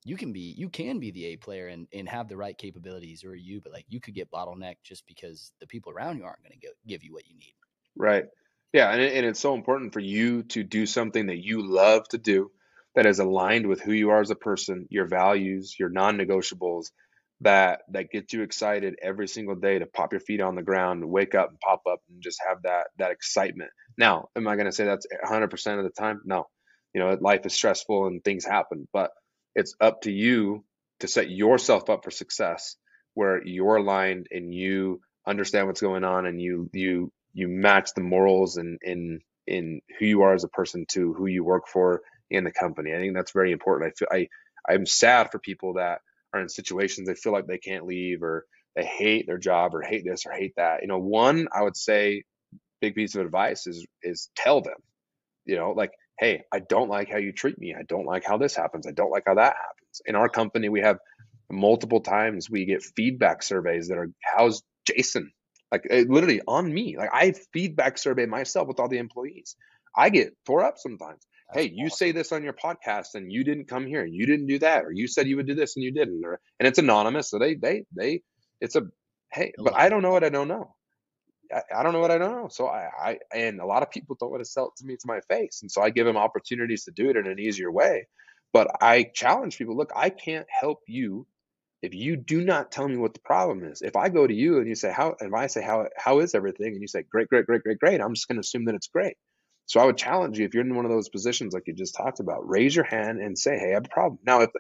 you 0.05 0.15
can 0.15 0.31
be 0.31 0.53
you 0.55 0.69
can 0.69 0.99
be 0.99 1.11
the 1.11 1.25
A 1.25 1.35
player 1.35 1.67
and, 1.67 1.87
and 1.91 2.07
have 2.07 2.29
the 2.29 2.37
right 2.37 2.57
capabilities 2.57 3.25
or 3.25 3.35
you, 3.35 3.59
but 3.59 3.73
like 3.73 3.85
you 3.89 3.99
could 3.99 4.13
get 4.13 4.31
bottlenecked 4.31 4.83
just 4.83 5.05
because 5.07 5.51
the 5.59 5.67
people 5.67 5.91
around 5.91 6.17
you 6.17 6.23
aren't 6.23 6.43
going 6.43 6.57
to 6.57 6.67
give 6.87 7.03
you 7.03 7.11
what 7.11 7.27
you 7.27 7.35
need. 7.35 7.55
Right. 7.97 8.25
Yeah, 8.71 8.91
and, 8.91 9.01
and 9.01 9.25
it's 9.25 9.39
so 9.39 9.55
important 9.55 9.93
for 9.93 9.99
you 9.99 10.43
to 10.43 10.63
do 10.63 10.85
something 10.85 11.27
that 11.27 11.43
you 11.43 11.65
love 11.65 12.07
to 12.09 12.17
do 12.17 12.51
that 12.93 13.05
is 13.05 13.19
aligned 13.19 13.67
with 13.67 13.81
who 13.81 13.93
you 13.93 14.11
are 14.11 14.21
as 14.21 14.29
a 14.29 14.35
person, 14.35 14.87
your 14.89 15.07
values, 15.07 15.75
your 15.79 15.89
non-negotiables 15.89 16.91
that 17.41 17.81
that 17.89 18.11
gets 18.11 18.31
you 18.31 18.43
excited 18.43 18.95
every 19.01 19.27
single 19.27 19.55
day 19.55 19.79
to 19.79 19.85
pop 19.85 20.13
your 20.13 20.21
feet 20.21 20.39
on 20.39 20.55
the 20.55 20.61
ground, 20.61 21.03
wake 21.03 21.35
up 21.35 21.49
and 21.49 21.59
pop 21.59 21.81
up 21.89 21.99
and 22.09 22.21
just 22.21 22.39
have 22.47 22.61
that 22.63 22.87
that 22.97 23.11
excitement. 23.11 23.71
Now, 23.97 24.27
am 24.35 24.47
I 24.47 24.55
going 24.55 24.67
to 24.67 24.71
say 24.71 24.85
that's 24.85 25.07
100% 25.25 25.77
of 25.77 25.83
the 25.83 25.89
time? 25.89 26.21
No. 26.25 26.45
You 26.93 27.01
know, 27.01 27.17
life 27.19 27.45
is 27.45 27.53
stressful 27.53 28.05
and 28.07 28.23
things 28.23 28.45
happen, 28.45 28.87
but 28.93 29.11
it's 29.55 29.75
up 29.81 30.01
to 30.01 30.11
you 30.11 30.63
to 30.99 31.07
set 31.07 31.29
yourself 31.29 31.89
up 31.89 32.03
for 32.03 32.11
success 32.11 32.75
where 33.13 33.45
you're 33.45 33.77
aligned 33.77 34.27
and 34.31 34.53
you 34.53 35.01
understand 35.27 35.67
what's 35.67 35.81
going 35.81 36.03
on 36.03 36.25
and 36.25 36.41
you 36.41 36.69
you 36.73 37.11
you 37.33 37.47
match 37.47 37.91
the 37.95 38.01
morals 38.01 38.57
and 38.57 38.79
in 38.83 39.19
in 39.47 39.81
who 39.99 40.05
you 40.05 40.21
are 40.23 40.33
as 40.33 40.43
a 40.43 40.49
person 40.49 40.85
to 40.89 41.13
who 41.13 41.27
you 41.27 41.43
work 41.43 41.67
for 41.67 42.01
in 42.29 42.43
the 42.43 42.51
company. 42.51 42.93
I 42.93 42.97
think 42.97 43.15
that's 43.15 43.31
very 43.31 43.51
important. 43.51 43.91
I 43.91 43.93
feel 43.97 44.07
I 44.11 44.73
I'm 44.73 44.85
sad 44.85 45.31
for 45.31 45.39
people 45.39 45.73
that 45.75 45.99
are 46.33 46.41
in 46.41 46.49
situations 46.49 47.07
they 47.07 47.15
feel 47.15 47.33
like 47.33 47.47
they 47.47 47.57
can't 47.57 47.85
leave 47.85 48.23
or 48.23 48.45
they 48.75 48.85
hate 48.85 49.25
their 49.27 49.37
job 49.37 49.73
or 49.73 49.81
hate 49.81 50.03
this 50.05 50.25
or 50.25 50.31
hate 50.33 50.53
that. 50.57 50.81
You 50.81 50.87
know, 50.87 50.99
one 50.99 51.47
I 51.55 51.63
would 51.63 51.77
say 51.77 52.23
big 52.81 52.95
piece 52.95 53.15
of 53.15 53.25
advice 53.25 53.67
is 53.67 53.85
is 54.03 54.29
tell 54.35 54.61
them. 54.61 54.77
You 55.45 55.55
know, 55.57 55.71
like 55.71 55.91
hey, 56.19 56.43
I 56.51 56.59
don't 56.59 56.89
like 56.89 57.09
how 57.09 57.17
you 57.17 57.31
treat 57.31 57.59
me. 57.59 57.75
I 57.77 57.83
don't 57.83 58.05
like 58.05 58.23
how 58.25 58.37
this 58.37 58.55
happens. 58.55 58.87
I 58.87 58.91
don't 58.91 59.11
like 59.11 59.23
how 59.27 59.35
that 59.35 59.55
happens. 59.55 60.01
In 60.05 60.15
our 60.15 60.29
company, 60.29 60.69
we 60.69 60.81
have 60.81 60.97
multiple 61.51 62.01
times 62.01 62.49
we 62.49 62.65
get 62.65 62.83
feedback 62.83 63.43
surveys 63.43 63.89
that 63.89 63.97
are, 63.97 64.09
how's 64.35 64.63
Jason? 64.87 65.31
like 65.71 65.87
it, 65.89 66.09
literally 66.09 66.41
on 66.47 66.71
me. 66.73 66.97
Like 66.97 67.09
I 67.13 67.33
feedback 67.53 67.97
survey 67.97 68.25
myself 68.25 68.67
with 68.67 68.79
all 68.79 68.87
the 68.87 68.97
employees. 68.97 69.55
I 69.95 70.09
get 70.09 70.33
tore 70.45 70.63
up 70.63 70.77
sometimes. 70.77 71.21
That's 71.49 71.59
hey, 71.59 71.65
awesome. 71.67 71.77
you 71.77 71.89
say 71.89 72.11
this 72.11 72.31
on 72.31 72.43
your 72.43 72.53
podcast 72.53 73.15
and 73.15 73.31
you 73.31 73.43
didn't 73.43 73.67
come 73.67 73.85
here 73.85 74.03
and 74.03 74.13
you 74.13 74.25
didn't 74.25 74.47
do 74.47 74.59
that, 74.59 74.85
or 74.85 74.91
you 74.91 75.07
said 75.07 75.27
you 75.27 75.37
would 75.37 75.47
do 75.47 75.55
this 75.55 75.75
and 75.75 75.83
you 75.83 75.91
didn't, 75.91 76.23
or 76.23 76.39
and 76.59 76.67
it's 76.67 76.79
anonymous, 76.79 77.29
so 77.29 77.39
they 77.39 77.55
they 77.55 77.83
they 77.95 78.21
it's 78.61 78.75
a 78.75 78.83
hey, 79.31 79.53
but 79.57 79.75
I 79.75 79.89
don't 79.89 80.01
know 80.01 80.11
what 80.11 80.23
I 80.23 80.29
don't 80.29 80.47
know. 80.47 80.74
I, 81.53 81.79
I 81.79 81.83
don't 81.83 81.93
know 81.93 81.99
what 81.99 82.11
I 82.11 82.17
don't 82.17 82.31
know. 82.31 82.47
So 82.49 82.67
I, 82.67 82.89
I 83.01 83.19
and 83.33 83.59
a 83.59 83.65
lot 83.65 83.83
of 83.83 83.91
people 83.91 84.15
don't 84.19 84.31
want 84.31 84.43
to 84.43 84.49
sell 84.49 84.67
it 84.67 84.75
to 84.77 84.85
me 84.85 84.95
to 84.95 85.07
my 85.07 85.19
face, 85.21 85.59
and 85.61 85.71
so 85.71 85.81
I 85.81 85.89
give 85.89 86.05
them 86.05 86.17
opportunities 86.17 86.85
to 86.85 86.91
do 86.91 87.09
it 87.09 87.17
in 87.17 87.27
an 87.27 87.39
easier 87.39 87.71
way. 87.71 88.07
But 88.53 88.69
I 88.81 89.11
challenge 89.13 89.57
people: 89.57 89.75
look, 89.75 89.91
I 89.95 90.09
can't 90.09 90.47
help 90.49 90.79
you 90.87 91.27
if 91.81 91.93
you 91.93 92.15
do 92.15 92.43
not 92.43 92.71
tell 92.71 92.87
me 92.87 92.97
what 92.97 93.13
the 93.13 93.19
problem 93.19 93.63
is. 93.63 93.81
If 93.81 93.95
I 93.95 94.09
go 94.09 94.25
to 94.25 94.33
you 94.33 94.57
and 94.57 94.67
you 94.67 94.75
say 94.75 94.91
how, 94.91 95.15
if 95.19 95.33
I 95.33 95.47
say 95.47 95.61
how 95.61 95.87
how 95.97 96.19
is 96.19 96.35
everything, 96.35 96.73
and 96.73 96.81
you 96.81 96.87
say 96.87 97.03
great, 97.03 97.29
great, 97.29 97.45
great, 97.45 97.63
great, 97.63 97.79
great, 97.79 98.01
I'm 98.01 98.13
just 98.13 98.27
going 98.27 98.37
to 98.37 98.41
assume 98.41 98.65
that 98.65 98.75
it's 98.75 98.87
great. 98.87 99.17
So 99.67 99.79
I 99.79 99.85
would 99.85 99.97
challenge 99.97 100.37
you 100.37 100.45
if 100.45 100.53
you're 100.53 100.63
in 100.63 100.75
one 100.75 100.85
of 100.85 100.91
those 100.91 101.09
positions 101.09 101.53
like 101.53 101.63
you 101.65 101.73
just 101.73 101.95
talked 101.95 102.19
about, 102.19 102.47
raise 102.47 102.75
your 102.75 102.85
hand 102.85 103.19
and 103.19 103.37
say, 103.37 103.57
hey, 103.57 103.71
I 103.71 103.73
have 103.73 103.85
a 103.85 103.89
problem. 103.89 104.19
Now, 104.23 104.41
if 104.41 104.51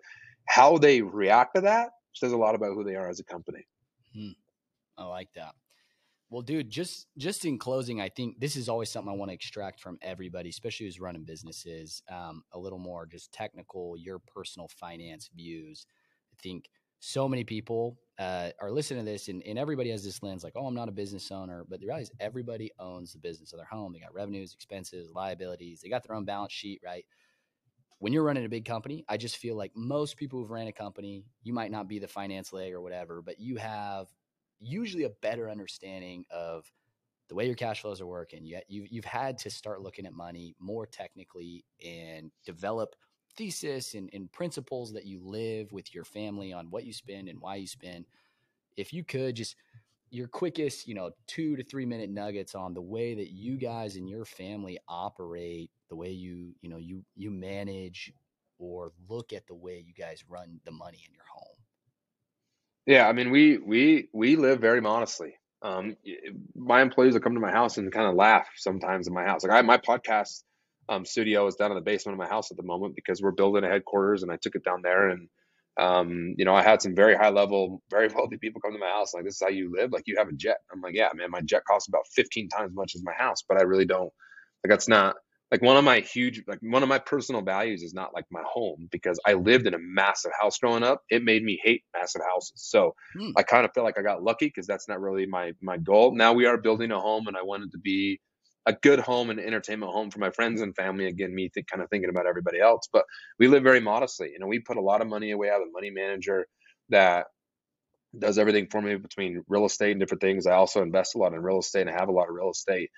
how 0.47 0.77
they 0.77 1.01
react 1.01 1.55
to 1.55 1.61
that 1.61 1.89
says 2.13 2.31
a 2.31 2.37
lot 2.37 2.55
about 2.55 2.73
who 2.73 2.83
they 2.83 2.95
are 2.95 3.09
as 3.09 3.19
a 3.19 3.23
company. 3.23 3.65
Hmm. 4.13 4.31
I 4.97 5.05
like 5.05 5.29
that. 5.35 5.53
Well, 6.35 6.41
dude, 6.41 6.69
just 6.69 7.07
just 7.17 7.45
in 7.45 7.57
closing, 7.57 8.01
I 8.01 8.09
think 8.09 8.41
this 8.41 8.57
is 8.57 8.67
always 8.67 8.89
something 8.89 9.09
I 9.09 9.15
want 9.15 9.29
to 9.29 9.33
extract 9.33 9.79
from 9.79 9.97
everybody, 10.01 10.49
especially 10.49 10.85
who's 10.85 10.99
running 10.99 11.23
businesses. 11.23 12.03
Um, 12.11 12.43
a 12.51 12.59
little 12.59 12.77
more 12.77 13.05
just 13.05 13.31
technical, 13.31 13.95
your 13.95 14.19
personal 14.19 14.67
finance 14.67 15.29
views. 15.33 15.87
I 16.33 16.35
think 16.43 16.67
so 16.99 17.29
many 17.29 17.45
people 17.45 17.97
uh, 18.19 18.49
are 18.59 18.69
listening 18.69 19.05
to 19.05 19.09
this, 19.09 19.29
and, 19.29 19.43
and 19.43 19.57
everybody 19.57 19.91
has 19.91 20.03
this 20.03 20.21
lens 20.21 20.43
like, 20.43 20.57
"Oh, 20.57 20.67
I'm 20.67 20.75
not 20.75 20.89
a 20.89 20.91
business 20.91 21.31
owner," 21.31 21.65
but 21.69 21.79
the 21.79 21.85
reality 21.85 22.03
is 22.03 22.11
everybody 22.19 22.69
owns 22.79 23.13
the 23.13 23.19
business 23.19 23.53
of 23.53 23.59
their 23.59 23.65
home. 23.67 23.93
They 23.93 24.01
got 24.01 24.13
revenues, 24.13 24.53
expenses, 24.53 25.11
liabilities. 25.15 25.79
They 25.81 25.87
got 25.87 26.03
their 26.05 26.17
own 26.17 26.25
balance 26.25 26.51
sheet, 26.51 26.81
right? 26.83 27.05
When 27.99 28.11
you're 28.11 28.23
running 28.23 28.43
a 28.43 28.49
big 28.49 28.65
company, 28.65 29.05
I 29.07 29.15
just 29.15 29.37
feel 29.37 29.55
like 29.55 29.71
most 29.73 30.17
people 30.17 30.41
who've 30.41 30.51
ran 30.51 30.67
a 30.67 30.73
company, 30.73 31.23
you 31.43 31.53
might 31.53 31.71
not 31.71 31.87
be 31.87 31.99
the 31.99 32.09
finance 32.09 32.51
leg 32.51 32.73
or 32.73 32.81
whatever, 32.81 33.21
but 33.21 33.39
you 33.39 33.55
have 33.55 34.09
usually 34.59 35.03
a 35.03 35.09
better 35.21 35.49
understanding 35.49 36.25
of 36.31 36.71
the 37.27 37.35
way 37.35 37.45
your 37.45 37.55
cash 37.55 37.81
flows 37.81 38.01
are 38.01 38.07
working. 38.07 38.45
Yet 38.45 38.65
you, 38.67 38.85
you've 38.89 39.05
had 39.05 39.37
to 39.39 39.49
start 39.49 39.81
looking 39.81 40.05
at 40.05 40.13
money 40.13 40.55
more 40.59 40.85
technically 40.85 41.65
and 41.83 42.31
develop 42.45 42.95
thesis 43.35 43.93
and, 43.95 44.09
and 44.13 44.31
principles 44.31 44.93
that 44.93 45.05
you 45.05 45.19
live 45.23 45.71
with 45.71 45.93
your 45.93 46.05
family 46.05 46.53
on 46.53 46.67
what 46.69 46.85
you 46.85 46.93
spend 46.93 47.27
and 47.27 47.39
why 47.39 47.55
you 47.55 47.67
spend. 47.67 48.05
If 48.77 48.93
you 48.93 49.03
could 49.03 49.35
just 49.35 49.55
your 50.11 50.27
quickest, 50.27 50.87
you 50.87 50.95
know, 50.95 51.11
two 51.27 51.55
to 51.55 51.63
three 51.63 51.85
minute 51.85 52.09
nuggets 52.09 52.55
on 52.55 52.73
the 52.73 52.81
way 52.81 53.15
that 53.15 53.31
you 53.31 53.57
guys 53.57 53.95
and 53.95 54.07
your 54.07 54.25
family 54.25 54.77
operate, 54.87 55.71
the 55.89 55.95
way 55.95 56.11
you, 56.11 56.53
you 56.61 56.69
know, 56.69 56.77
you 56.77 57.03
you 57.15 57.31
manage 57.31 58.13
or 58.57 58.91
look 59.09 59.33
at 59.33 59.47
the 59.47 59.55
way 59.55 59.83
you 59.85 59.93
guys 59.93 60.23
run 60.29 60.59
the 60.63 60.71
money 60.71 61.03
in 61.07 61.13
your 61.13 61.25
home. 61.29 61.54
Yeah, 62.85 63.07
I 63.07 63.13
mean, 63.13 63.31
we 63.31 63.57
we 63.57 64.09
we 64.13 64.35
live 64.35 64.59
very 64.59 64.81
modestly. 64.81 65.33
Um, 65.61 65.95
my 66.55 66.81
employees 66.81 67.13
will 67.13 67.21
come 67.21 67.33
to 67.33 67.39
my 67.39 67.51
house 67.51 67.77
and 67.77 67.91
kind 67.91 68.07
of 68.07 68.15
laugh 68.15 68.47
sometimes 68.57 69.07
in 69.07 69.13
my 69.13 69.23
house. 69.23 69.43
Like 69.43 69.53
I, 69.53 69.61
my 69.63 69.77
podcast 69.77 70.43
um, 70.89 71.05
studio 71.05 71.47
is 71.47 71.55
down 71.55 71.71
in 71.71 71.75
the 71.75 71.81
basement 71.81 72.13
of 72.13 72.19
my 72.19 72.27
house 72.29 72.51
at 72.51 72.57
the 72.57 72.63
moment 72.63 72.95
because 72.95 73.21
we're 73.21 73.31
building 73.31 73.63
a 73.63 73.69
headquarters, 73.69 74.21
and 74.21 74.31
I 74.31 74.37
took 74.37 74.55
it 74.55 74.63
down 74.63 74.81
there. 74.83 75.09
And 75.09 75.27
um, 75.79 76.35
you 76.37 76.45
know, 76.45 76.53
I 76.55 76.61
had 76.61 76.81
some 76.83 76.95
very 76.95 77.15
high 77.15 77.29
level, 77.29 77.81
very 77.89 78.07
wealthy 78.15 78.37
people 78.37 78.61
come 78.61 78.73
to 78.73 78.79
my 78.79 78.89
house. 78.91 79.13
Like, 79.15 79.23
this 79.23 79.35
is 79.35 79.41
how 79.41 79.49
you 79.49 79.71
live? 79.75 79.91
Like, 79.91 80.03
you 80.05 80.17
have 80.17 80.29
a 80.29 80.33
jet? 80.33 80.57
I'm 80.71 80.81
like, 80.81 80.95
yeah, 80.95 81.09
man, 81.15 81.31
my 81.31 81.41
jet 81.41 81.63
costs 81.67 81.87
about 81.87 82.05
15 82.15 82.49
times 82.49 82.71
as 82.71 82.75
much 82.75 82.93
as 82.95 83.03
my 83.03 83.13
house, 83.17 83.43
but 83.47 83.57
I 83.57 83.63
really 83.63 83.85
don't. 83.85 84.11
Like, 84.63 84.69
that's 84.69 84.87
not 84.87 85.15
like 85.55 85.61
one 85.61 85.77
of 85.77 85.85
my 85.85 86.01
huge 86.01 86.43
like 86.49 86.59
one 86.61 86.83
of 86.83 86.89
my 86.89 86.99
personal 86.99 87.41
values 87.41 87.81
is 87.81 87.93
not 87.93 88.13
like 88.13 88.25
my 88.29 88.43
home 88.45 88.89
because 88.91 89.17
I 89.25 89.35
lived 89.35 89.67
in 89.67 89.73
a 89.73 89.79
massive 89.79 90.33
house 90.37 90.57
growing 90.57 90.83
up. 90.83 91.01
It 91.09 91.23
made 91.23 91.45
me 91.45 91.57
hate 91.63 91.85
massive 91.95 92.23
houses. 92.29 92.55
So 92.57 92.93
hmm. 93.17 93.29
I 93.37 93.43
kind 93.43 93.63
of 93.63 93.71
feel 93.73 93.85
like 93.85 93.97
I 93.97 94.01
got 94.01 94.21
lucky 94.21 94.47
because 94.47 94.67
that's 94.67 94.89
not 94.89 94.99
really 94.99 95.25
my 95.25 95.53
my 95.61 95.77
goal. 95.77 96.13
Now 96.13 96.33
we 96.33 96.45
are 96.45 96.57
building 96.57 96.91
a 96.91 96.99
home 96.99 97.27
and 97.27 97.37
I 97.37 97.43
wanted 97.43 97.71
to 97.71 97.77
be 97.77 98.19
a 98.65 98.73
good 98.73 98.99
home 98.99 99.29
and 99.29 99.39
entertainment 99.39 99.93
home 99.93 100.11
for 100.11 100.19
my 100.19 100.29
friends 100.29 100.59
and 100.59 100.75
family. 100.75 101.05
Again, 101.05 101.33
me 101.33 101.47
th- 101.47 101.67
kind 101.67 101.81
of 101.81 101.89
thinking 101.89 102.09
about 102.09 102.27
everybody 102.27 102.59
else, 102.59 102.89
but 102.91 103.05
we 103.39 103.47
live 103.47 103.63
very 103.63 103.79
modestly. 103.79 104.31
You 104.33 104.39
know, 104.39 104.47
we 104.47 104.59
put 104.59 104.75
a 104.75 104.81
lot 104.81 104.99
of 104.99 105.07
money 105.07 105.31
away. 105.31 105.51
I 105.51 105.53
have 105.53 105.61
a 105.61 105.71
money 105.71 105.89
manager 105.89 106.47
that 106.89 107.27
does 108.19 108.37
everything 108.37 108.67
for 108.67 108.81
me 108.81 108.95
between 108.95 109.41
real 109.47 109.65
estate 109.65 109.91
and 109.91 110.01
different 110.01 110.21
things. 110.21 110.47
I 110.47 110.55
also 110.55 110.81
invest 110.81 111.15
a 111.15 111.17
lot 111.17 111.33
in 111.33 111.41
real 111.41 111.59
estate 111.59 111.87
and 111.87 111.91
I 111.91 111.93
have 111.93 112.09
a 112.09 112.13
lot 112.13 112.27
of 112.27 112.35
real 112.35 112.51
estate. 112.51 112.89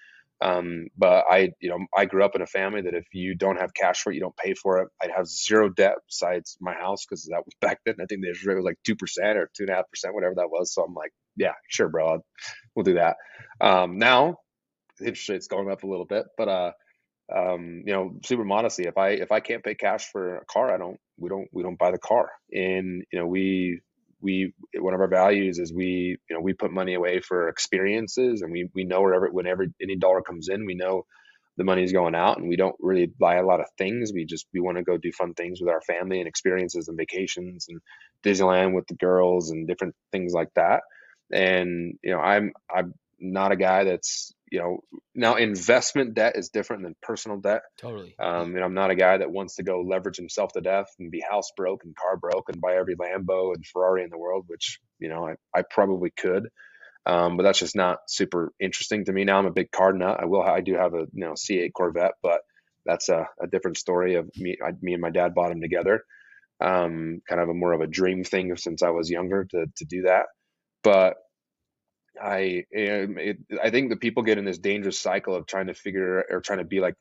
Um, 0.42 0.88
but 0.98 1.26
I, 1.30 1.52
you 1.60 1.70
know, 1.70 1.80
I 1.96 2.06
grew 2.06 2.24
up 2.24 2.36
in 2.36 2.42
a 2.42 2.48
family 2.48 2.82
that 2.82 2.94
if 2.94 3.08
you 3.14 3.36
don't 3.36 3.60
have 3.60 3.74
cash 3.74 4.02
for 4.02 4.12
it, 4.12 4.16
you 4.16 4.22
don't 4.22 4.38
pay 4.38 4.54
for 4.54 4.80
it. 4.82 4.90
I'd 5.02 5.12
have 5.16 5.28
zero 5.28 5.70
debt 5.70 5.96
besides 6.08 6.58
my 6.62 6.74
house 6.74 7.06
because 7.06 7.26
that 7.26 7.44
was 7.46 7.54
back 7.62 7.80
then. 7.86 7.96
I 8.02 8.06
think 8.06 8.22
the 8.22 8.28
interest 8.28 8.46
rate 8.46 8.56
was 8.56 8.66
like 8.66 8.80
two 8.86 8.96
percent 8.96 9.38
or 9.38 9.50
two 9.56 9.64
and 9.64 9.72
a 9.72 9.76
half 9.76 9.90
percent, 9.90 10.14
whatever 10.14 10.36
that 10.36 10.52
was. 10.52 10.74
So 10.74 10.84
I'm 10.84 10.94
like, 10.94 11.12
yeah, 11.36 11.54
sure, 11.70 11.90
bro, 11.90 12.08
I'll, 12.08 12.26
we'll 12.76 12.84
do 12.84 12.96
that. 12.96 13.18
Um, 13.62 13.98
now 13.98 14.38
interest 15.00 15.30
rate's 15.30 15.48
going 15.48 15.70
up 15.72 15.84
a 15.84 15.88
little 15.88 16.06
bit, 16.06 16.26
but 16.38 16.48
uh, 16.48 16.72
um, 17.36 17.84
you 17.86 17.94
know, 17.94 18.14
super 18.26 18.46
modesty. 18.46 18.84
If 18.84 18.98
I 18.98 19.10
if 19.10 19.32
I 19.32 19.40
can't 19.40 19.64
pay 19.64 19.76
cash 19.76 20.10
for 20.12 20.38
a 20.38 20.46
car, 20.46 20.74
I 20.74 20.78
don't. 20.78 21.00
We 21.18 21.30
don't. 21.30 21.48
We 21.52 21.64
don't 21.64 21.80
buy 21.80 21.92
the 21.92 21.98
car. 21.98 22.30
And 22.52 23.04
you 23.12 23.20
know, 23.20 23.28
we 23.28 23.82
we 24.22 24.54
one 24.76 24.94
of 24.94 25.02
our 25.02 25.08
values 25.08 25.60
is 25.60 25.74
we 25.74 26.18
you 26.30 26.36
know 26.36 26.42
we 26.42 26.54
put 26.54 26.72
money 26.72 26.96
away 26.96 27.20
for 27.20 27.50
experiences 27.50 28.42
and 28.42 28.52
we 28.52 28.70
we 28.74 28.84
know 28.84 29.02
wherever 29.02 29.30
whenever 29.30 29.66
any 29.82 29.96
dollar 29.96 30.22
comes 30.22 30.50
in 30.50 30.66
we 30.66 30.76
know 30.76 31.06
the 31.58 31.64
money 31.64 31.84
is 31.84 31.92
going 31.92 32.16
out 32.16 32.38
and 32.38 32.48
we 32.48 32.56
don't 32.56 32.76
really 32.80 33.08
buy 33.20 33.36
a 33.36 33.46
lot 33.46 33.60
of 33.60 33.66
things. 33.78 34.14
We 34.14 34.26
just 34.26 34.46
we 34.54 34.60
want 34.60 34.78
to 34.78 34.84
go 34.84 34.98
do 34.98 35.12
fun 35.12 35.34
things 35.34 35.60
with 35.60 35.70
our 35.70 35.82
family 35.82 36.20
and 36.20 36.28
experiences 36.28 36.88
and 36.88 36.98
vacations 36.98 37.66
and 37.68 37.82
disneyland 38.24 38.74
with 38.74 38.88
the 38.88 38.96
girls 38.96 39.50
and 39.50 39.68
different 39.68 39.96
things 40.12 40.34
like 40.34 40.50
that. 40.56 40.82
And 41.32 41.96
you 42.04 42.12
know 42.12 42.20
i'm 42.20 42.54
i'm 42.74 42.94
not 43.20 43.52
a 43.52 43.58
guy 43.58 43.84
that's 43.84 44.34
you 44.52 44.60
know 44.60 44.80
now 45.16 45.36
investment 45.36 46.14
debt 46.14 46.36
is 46.36 46.50
different 46.50 46.84
than 46.84 46.96
personal 47.02 47.38
debt. 47.38 47.64
Totally. 47.80 48.16
Um, 48.20 48.56
and 48.56 48.64
i'm 48.64 48.74
not 48.74 48.92
a 48.92 48.96
guy 48.96 49.18
that 49.18 49.32
wants 49.32 49.56
to 49.56 49.64
go 49.64 49.82
leverage 49.82 50.18
himself 50.18 50.54
to 50.54 50.62
death 50.62 50.88
and 51.00 51.12
be 51.12 51.24
house 51.28 51.52
broke 51.56 51.84
and 51.84 51.96
car 51.96 52.18
broke 52.18 52.50
and 52.50 52.62
buy 52.62 52.76
every 52.76 52.96
lambo 52.96 53.54
and 53.54 53.66
ferrari 53.66 54.04
in 54.04 54.10
the 54.10 54.18
world 54.18 54.46
which 54.48 54.80
you 55.00 55.10
know 55.10 55.28
i, 55.28 55.36
I 55.58 55.64
probably 55.70 56.12
could. 56.12 56.50
Um, 57.06 57.38
but 57.38 57.44
that's 57.44 57.60
just 57.60 57.76
not 57.76 58.00
super 58.10 58.52
interesting 58.60 59.06
to 59.06 59.14
me. 59.14 59.24
Now 59.24 59.40
i'm 59.40 59.46
a 59.46 59.52
big 59.52 59.72
car 59.72 59.94
nut. 59.94 60.20
I 60.22 60.26
will 60.26 60.42
i 60.42 60.62
do 60.62 60.76
have 60.76 60.94
a 60.94 61.08
you 61.14 61.26
know 61.26 61.34
c8 61.34 61.72
corvette 61.74 62.14
but 62.22 62.42
that's 62.86 63.10
a, 63.10 63.28
a 63.42 63.48
different 63.48 63.78
story 63.78 64.16
of 64.16 64.30
me 64.38 64.58
I, 64.66 64.72
me 64.82 64.94
and 64.94 65.02
my 65.02 65.10
dad 65.10 65.34
bought 65.36 65.50
them 65.50 65.62
together. 65.62 66.04
Um, 66.60 67.22
kind 67.30 67.40
of 67.40 67.50
a 67.50 67.54
more 67.54 67.74
of 67.74 67.82
a 67.82 67.88
dream 67.88 68.24
thing 68.24 68.56
since 68.58 68.82
i 68.82 68.90
was 68.90 69.10
younger 69.10 69.46
to, 69.52 69.66
to 69.78 69.86
do 69.86 70.04
that. 70.04 70.26
But 70.84 71.18
I 72.22 72.66
it, 72.72 73.38
I 73.62 73.70
think 73.70 73.90
that 73.90 74.00
people 74.00 74.24
get 74.24 74.38
in 74.38 74.46
this 74.46 74.58
dangerous 74.58 75.00
cycle 75.00 75.36
of 75.36 75.46
trying 75.46 75.68
to 75.68 75.74
figure 75.74 76.24
or 76.30 76.42
trying 76.42 76.60
to 76.60 76.66
be 76.66 76.80
like 76.80 76.96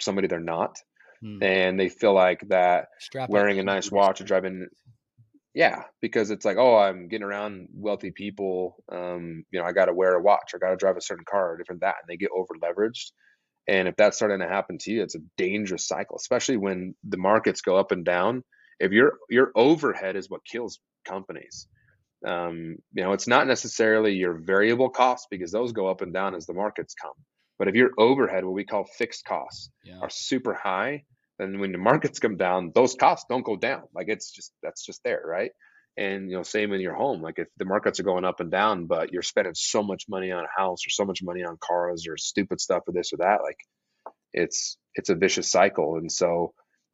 somebody 0.00 0.28
they're 0.28 0.40
not, 0.40 0.78
hmm. 1.20 1.42
and 1.42 1.78
they 1.78 1.88
feel 1.88 2.14
like 2.14 2.48
that 2.48 2.88
Strap 2.98 3.30
wearing 3.30 3.58
a 3.58 3.62
nice 3.64 3.90
watch 3.90 4.20
or 4.20 4.24
driving, 4.24 4.68
yeah, 5.54 5.82
because 6.00 6.30
it's 6.30 6.44
like 6.44 6.56
oh 6.56 6.76
I'm 6.76 7.08
getting 7.08 7.26
around 7.26 7.68
wealthy 7.72 8.10
people, 8.10 8.76
um, 8.90 9.44
you 9.50 9.60
know 9.60 9.66
I 9.66 9.72
got 9.72 9.86
to 9.86 9.94
wear 9.94 10.14
a 10.14 10.22
watch, 10.22 10.52
I 10.54 10.58
got 10.58 10.70
to 10.70 10.76
drive 10.76 10.96
a 10.96 11.02
certain 11.02 11.24
car, 11.28 11.52
or 11.52 11.56
different 11.56 11.82
that, 11.82 11.96
and 12.00 12.08
they 12.08 12.16
get 12.16 12.30
over 12.34 12.54
leveraged. 12.54 13.12
And 13.66 13.86
if 13.86 13.96
that's 13.96 14.16
starting 14.16 14.40
to 14.40 14.48
happen 14.48 14.78
to 14.78 14.90
you, 14.90 15.02
it's 15.02 15.14
a 15.14 15.20
dangerous 15.36 15.86
cycle, 15.86 16.16
especially 16.16 16.56
when 16.56 16.94
the 17.06 17.18
markets 17.18 17.60
go 17.60 17.76
up 17.76 17.92
and 17.92 18.04
down. 18.04 18.42
If 18.80 18.92
your 18.92 19.18
your 19.28 19.52
overhead 19.54 20.16
is 20.16 20.30
what 20.30 20.44
kills 20.44 20.78
companies 21.04 21.68
um, 22.26 22.76
you 22.92 23.02
know, 23.02 23.12
it's 23.12 23.28
not 23.28 23.46
necessarily 23.46 24.14
your 24.14 24.34
variable 24.34 24.90
costs 24.90 25.26
because 25.30 25.52
those 25.52 25.72
go 25.72 25.88
up 25.88 26.00
and 26.00 26.12
down 26.12 26.34
as 26.34 26.46
the 26.46 26.54
markets 26.54 26.94
come. 27.00 27.12
But 27.58 27.68
if 27.68 27.74
your 27.74 27.90
overhead, 27.98 28.44
what 28.44 28.54
we 28.54 28.64
call 28.64 28.84
fixed 28.84 29.24
costs, 29.24 29.70
yeah. 29.84 29.98
are 30.00 30.10
super 30.10 30.54
high, 30.54 31.04
then 31.38 31.58
when 31.58 31.72
the 31.72 31.78
markets 31.78 32.18
come 32.18 32.36
down, 32.36 32.72
those 32.74 32.94
costs 32.94 33.26
don't 33.28 33.44
go 33.44 33.56
down. 33.56 33.82
Like 33.94 34.08
it's 34.08 34.30
just 34.30 34.52
that's 34.62 34.84
just 34.84 35.00
there, 35.04 35.22
right? 35.24 35.52
And 35.96 36.30
you 36.30 36.36
know, 36.36 36.42
same 36.42 36.72
in 36.72 36.80
your 36.80 36.94
home. 36.94 37.22
Like 37.22 37.38
if 37.38 37.48
the 37.56 37.64
markets 37.64 37.98
are 37.98 38.04
going 38.04 38.24
up 38.24 38.40
and 38.40 38.50
down, 38.50 38.86
but 38.86 39.12
you're 39.12 39.22
spending 39.22 39.54
so 39.54 39.82
much 39.82 40.04
money 40.08 40.30
on 40.30 40.44
a 40.44 40.60
house 40.60 40.86
or 40.86 40.90
so 40.90 41.04
much 41.04 41.20
money 41.22 41.42
on 41.42 41.58
cars 41.60 42.06
or 42.08 42.16
stupid 42.16 42.60
stuff 42.60 42.84
or 42.86 42.92
this 42.92 43.12
or 43.12 43.18
that, 43.18 43.42
like 43.42 43.58
it's 44.32 44.76
it's 44.94 45.10
a 45.10 45.14
vicious 45.14 45.50
cycle. 45.50 45.96
And 45.96 46.10
so 46.10 46.52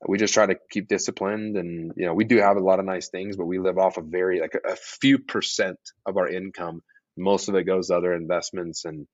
we 0.09 0.19
just 0.19 0.35
try 0.35 0.47
to 0.47 0.57
keep 0.71 0.89
disciplined 0.89 1.57
and 1.57 1.93
you 1.97 2.07
know 2.07 2.15
we 2.15 2.25
do 2.25 2.39
have 2.39 2.57
a 2.57 2.61
lot 2.61 2.79
of 2.79 2.85
nice 2.85 3.09
things 3.09 3.37
but 3.37 3.47
we 3.47 3.59
live 3.59 3.79
off 3.79 3.97
of 3.97 4.07
very 4.07 4.41
like 4.41 4.55
a, 4.55 4.73
a 4.73 4.77
few 4.77 5.19
percent 5.19 5.79
of 6.07 6.17
our 6.17 6.29
income 6.29 6.83
most 7.17 7.49
of 7.49 7.55
it 7.55 7.65
goes 7.65 7.89
to 7.89 7.97
other 7.97 8.15
investments 8.15 8.85
and 8.85 9.07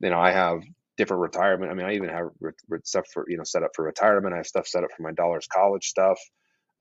you 0.00 0.10
know 0.10 0.18
i 0.18 0.30
have 0.30 0.62
different 0.96 1.22
retirement 1.22 1.70
i 1.70 1.74
mean 1.74 1.86
i 1.86 1.94
even 1.94 2.08
have 2.08 2.28
re- 2.40 2.52
re- 2.68 2.78
stuff 2.84 3.06
for 3.12 3.24
you 3.28 3.36
know 3.36 3.44
set 3.44 3.62
up 3.62 3.70
for 3.74 3.84
retirement 3.84 4.34
i 4.34 4.38
have 4.38 4.46
stuff 4.46 4.66
set 4.66 4.84
up 4.84 4.90
for 4.96 5.02
my 5.02 5.12
dollars 5.12 5.46
college 5.52 5.86
stuff 5.86 6.18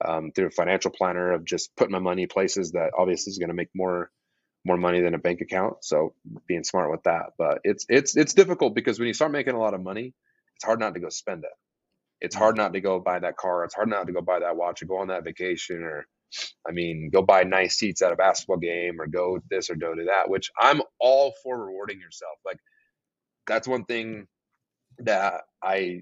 um, 0.03 0.31
through 0.31 0.47
a 0.47 0.51
financial 0.51 0.91
planner 0.91 1.31
of 1.31 1.45
just 1.45 1.75
putting 1.75 1.91
my 1.91 1.99
money 1.99 2.25
places 2.25 2.71
that 2.71 2.91
obviously 2.97 3.31
is 3.31 3.37
going 3.37 3.49
to 3.49 3.55
make 3.55 3.69
more 3.75 4.09
more 4.65 4.77
money 4.77 5.01
than 5.01 5.13
a 5.15 5.19
bank 5.19 5.41
account. 5.41 5.77
So 5.81 6.13
being 6.47 6.63
smart 6.63 6.91
with 6.91 7.03
that, 7.03 7.31
but 7.37 7.59
it's 7.63 7.85
it's 7.89 8.15
it's 8.15 8.33
difficult 8.33 8.75
because 8.75 8.99
when 8.99 9.07
you 9.07 9.13
start 9.13 9.31
making 9.31 9.53
a 9.53 9.59
lot 9.59 9.73
of 9.73 9.81
money, 9.81 10.13
it's 10.55 10.65
hard 10.65 10.79
not 10.79 10.93
to 10.93 10.99
go 10.99 11.09
spend 11.09 11.43
it. 11.43 11.60
It's 12.21 12.35
mm-hmm. 12.35 12.43
hard 12.43 12.57
not 12.57 12.73
to 12.73 12.81
go 12.81 12.99
buy 12.99 13.19
that 13.19 13.37
car. 13.37 13.63
It's 13.65 13.75
hard 13.75 13.89
not 13.89 14.07
to 14.07 14.13
go 14.13 14.21
buy 14.21 14.39
that 14.39 14.55
watch 14.55 14.81
or 14.81 14.85
go 14.85 14.97
on 14.97 15.07
that 15.07 15.23
vacation 15.23 15.83
or 15.83 16.05
I 16.67 16.71
mean, 16.71 17.09
go 17.11 17.21
buy 17.21 17.43
nice 17.43 17.75
seats 17.75 18.01
at 18.01 18.13
a 18.13 18.15
basketball 18.15 18.57
game 18.57 19.01
or 19.01 19.07
go 19.07 19.39
this 19.49 19.69
or 19.69 19.75
go 19.75 19.93
to 19.93 20.05
that, 20.05 20.29
which 20.29 20.49
I'm 20.57 20.81
all 20.99 21.33
for 21.43 21.65
rewarding 21.65 21.99
yourself. 21.99 22.37
Like 22.45 22.57
that's 23.47 23.67
one 23.67 23.85
thing 23.85 24.27
that 24.99 25.41
I 25.63 26.01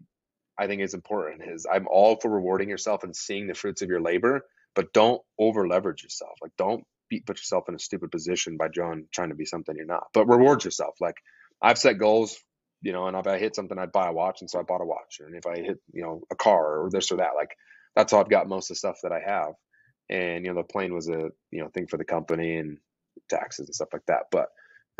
I 0.57 0.67
think 0.67 0.81
is 0.81 0.93
important 0.93 1.41
is 1.49 1.65
I'm 1.71 1.87
all 1.89 2.17
for 2.17 2.29
rewarding 2.29 2.69
yourself 2.69 3.03
and 3.03 3.15
seeing 3.15 3.47
the 3.47 3.53
fruits 3.53 3.81
of 3.81 3.89
your 3.89 4.01
labor, 4.01 4.41
but 4.75 4.93
don't 4.93 5.21
over 5.39 5.67
leverage 5.67 6.03
yourself. 6.03 6.33
Like 6.41 6.51
don't 6.57 6.83
be, 7.09 7.21
put 7.21 7.37
yourself 7.37 7.69
in 7.69 7.75
a 7.75 7.79
stupid 7.79 8.11
position 8.11 8.57
by 8.57 8.67
John 8.67 9.07
trying 9.11 9.29
to 9.29 9.35
be 9.35 9.45
something 9.45 9.75
you're 9.75 9.85
not. 9.85 10.07
But 10.13 10.27
reward 10.27 10.63
yourself. 10.63 10.95
Like 10.99 11.15
I've 11.61 11.77
set 11.77 11.97
goals, 11.97 12.37
you 12.81 12.91
know, 12.91 13.07
and 13.07 13.17
if 13.17 13.27
I 13.27 13.37
hit 13.37 13.55
something, 13.55 13.77
I'd 13.77 13.91
buy 13.91 14.07
a 14.07 14.13
watch, 14.13 14.41
and 14.41 14.49
so 14.49 14.59
I 14.59 14.63
bought 14.63 14.81
a 14.81 14.85
watch. 14.85 15.19
And 15.19 15.35
if 15.35 15.45
I 15.45 15.57
hit, 15.57 15.79
you 15.91 16.01
know, 16.01 16.21
a 16.31 16.35
car 16.35 16.79
or 16.79 16.89
this 16.89 17.11
or 17.11 17.17
that, 17.17 17.35
like 17.35 17.55
that's 17.95 18.11
how 18.11 18.19
I've 18.19 18.29
got 18.29 18.47
most 18.47 18.69
of 18.69 18.75
the 18.75 18.79
stuff 18.79 18.99
that 19.03 19.11
I 19.11 19.19
have. 19.25 19.53
And 20.09 20.45
you 20.45 20.53
know, 20.53 20.61
the 20.61 20.67
plane 20.67 20.93
was 20.93 21.09
a 21.09 21.29
you 21.51 21.61
know 21.61 21.69
thing 21.69 21.87
for 21.87 21.97
the 21.97 22.05
company 22.05 22.57
and 22.57 22.77
taxes 23.29 23.67
and 23.67 23.75
stuff 23.75 23.89
like 23.93 24.05
that. 24.07 24.23
But 24.31 24.47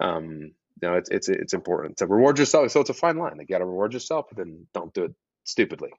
um, 0.02 0.52
you 0.82 0.90
know, 0.90 0.96
it's 0.96 1.10
it's 1.10 1.30
it's 1.30 1.54
important 1.54 1.98
to 1.98 2.08
reward 2.08 2.40
yourself. 2.40 2.72
So 2.72 2.82
it's 2.82 2.90
a 2.90 2.94
fine 2.94 3.18
line. 3.18 3.38
Like 3.38 3.50
you 3.50 3.56
got 3.56 3.60
to 3.60 3.66
reward 3.66 3.94
yourself, 3.94 4.26
but 4.30 4.38
then 4.38 4.68
don't 4.74 4.94
do 4.94 5.06
it 5.06 5.14
stupidly. 5.44 5.92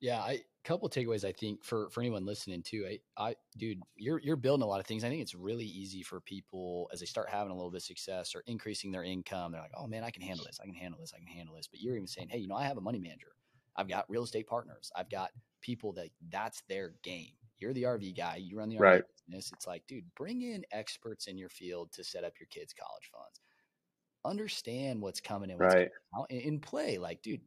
Yeah, 0.00 0.18
I 0.18 0.40
couple 0.66 0.90
takeaways 0.90 1.24
I 1.24 1.32
think 1.32 1.62
for 1.64 1.88
for 1.90 2.00
anyone 2.00 2.26
listening 2.26 2.62
too. 2.62 2.86
I, 2.88 3.28
I 3.28 3.36
dude, 3.56 3.80
you're 3.94 4.20
you're 4.20 4.36
building 4.36 4.64
a 4.64 4.66
lot 4.66 4.80
of 4.80 4.86
things. 4.86 5.04
I 5.04 5.08
think 5.08 5.22
it's 5.22 5.34
really 5.34 5.64
easy 5.64 6.02
for 6.02 6.20
people 6.20 6.90
as 6.92 7.00
they 7.00 7.06
start 7.06 7.28
having 7.30 7.52
a 7.52 7.54
little 7.54 7.70
bit 7.70 7.78
of 7.78 7.84
success 7.84 8.34
or 8.34 8.42
increasing 8.46 8.90
their 8.90 9.04
income. 9.04 9.52
They're 9.52 9.60
like, 9.60 9.70
oh 9.76 9.86
man, 9.86 10.02
I 10.02 10.10
can 10.10 10.22
handle 10.22 10.44
this. 10.44 10.58
I 10.60 10.66
can 10.66 10.74
handle 10.74 11.00
this. 11.00 11.12
I 11.14 11.18
can 11.18 11.28
handle 11.28 11.54
this. 11.54 11.68
But 11.68 11.80
you're 11.80 11.94
even 11.94 12.08
saying, 12.08 12.28
hey, 12.30 12.38
you 12.38 12.48
know, 12.48 12.56
I 12.56 12.64
have 12.64 12.78
a 12.78 12.82
money 12.82 12.98
manager. 12.98 13.32
I've 13.76 13.88
got 13.88 14.10
real 14.10 14.24
estate 14.24 14.48
partners. 14.48 14.90
I've 14.96 15.10
got 15.10 15.30
people 15.60 15.92
that 15.94 16.08
that's 16.30 16.62
their 16.68 16.94
game. 17.02 17.32
You're 17.58 17.72
the 17.72 17.84
RV 17.84 18.16
guy. 18.16 18.36
You 18.36 18.58
run 18.58 18.68
the 18.68 18.76
RV 18.76 18.80
right. 18.80 19.02
business. 19.28 19.52
It's 19.52 19.66
like, 19.66 19.86
dude, 19.86 20.04
bring 20.16 20.42
in 20.42 20.64
experts 20.72 21.26
in 21.26 21.38
your 21.38 21.48
field 21.48 21.92
to 21.92 22.04
set 22.04 22.24
up 22.24 22.34
your 22.40 22.48
kids' 22.48 22.74
college 22.74 23.10
funds. 23.12 23.40
Understand 24.24 25.00
what's 25.00 25.20
coming 25.20 25.50
in, 25.50 25.58
what's 25.58 25.74
right. 25.74 25.90
coming 26.12 26.42
out, 26.42 26.46
and 26.46 26.60
play. 26.60 26.98
Like, 26.98 27.22
dude, 27.22 27.40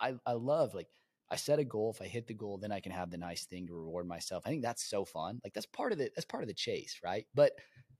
I 0.00 0.14
I 0.26 0.32
love 0.32 0.74
like 0.74 0.88
I 1.30 1.36
set 1.36 1.58
a 1.58 1.64
goal. 1.64 1.92
If 1.94 2.02
I 2.02 2.06
hit 2.06 2.26
the 2.26 2.34
goal, 2.34 2.58
then 2.58 2.72
I 2.72 2.80
can 2.80 2.92
have 2.92 3.10
the 3.10 3.18
nice 3.18 3.44
thing 3.44 3.66
to 3.66 3.74
reward 3.74 4.06
myself. 4.06 4.44
I 4.46 4.50
think 4.50 4.62
that's 4.62 4.88
so 4.88 5.04
fun. 5.04 5.40
Like 5.44 5.54
that's 5.54 5.66
part 5.66 5.92
of 5.92 5.98
the 5.98 6.10
that's 6.14 6.26
part 6.26 6.42
of 6.42 6.48
the 6.48 6.54
chase, 6.54 7.00
right? 7.04 7.26
But 7.34 7.52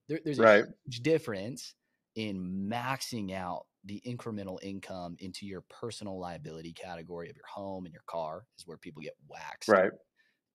there, 0.08 0.20
there's 0.24 0.38
a 0.38 0.42
right. 0.42 0.64
huge 0.84 1.02
difference 1.02 1.74
in 2.14 2.68
maxing 2.70 3.32
out 3.34 3.66
the 3.84 4.00
incremental 4.06 4.58
income 4.62 5.16
into 5.18 5.46
your 5.46 5.62
personal 5.62 6.18
liability 6.18 6.72
category 6.72 7.28
of 7.30 7.36
your 7.36 7.46
home 7.46 7.84
and 7.84 7.92
your 7.92 8.02
car 8.06 8.46
is 8.58 8.66
where 8.66 8.78
people 8.78 9.02
get 9.02 9.14
waxed. 9.28 9.68
Right. 9.68 9.92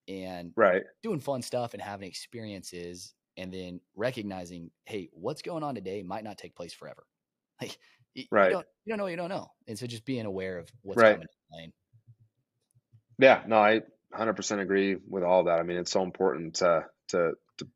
And 0.07 0.51
right. 0.55 0.83
doing 1.03 1.19
fun 1.19 1.41
stuff 1.41 1.73
and 1.73 1.81
having 1.81 2.07
experiences 2.07 3.13
and 3.37 3.53
then 3.53 3.79
recognizing, 3.95 4.71
hey, 4.85 5.09
what's 5.13 5.41
going 5.41 5.63
on 5.63 5.75
today 5.75 6.03
might 6.03 6.23
not 6.23 6.37
take 6.37 6.55
place 6.55 6.73
forever. 6.73 7.05
Like 7.61 7.77
right. 8.31 8.47
you 8.47 8.53
don't 8.53 8.65
you 8.85 8.91
don't 8.91 8.97
know 8.97 9.05
you 9.05 9.15
don't 9.15 9.29
know. 9.29 9.51
And 9.67 9.77
so 9.77 9.85
just 9.85 10.03
being 10.03 10.25
aware 10.25 10.57
of 10.57 10.67
what's 10.81 10.99
right. 10.99 11.13
coming 11.13 11.27
in 11.63 11.71
yeah, 13.21 13.43
no, 13.47 13.57
I 13.57 13.81
100% 14.13 14.59
agree 14.59 14.97
with 15.07 15.23
all 15.23 15.45
that. 15.45 15.59
I 15.59 15.63
mean, 15.63 15.77
it's 15.77 15.91
so 15.91 16.03
important 16.03 16.55
to 16.55 16.85
to 17.09 17.33
to 17.57 17.67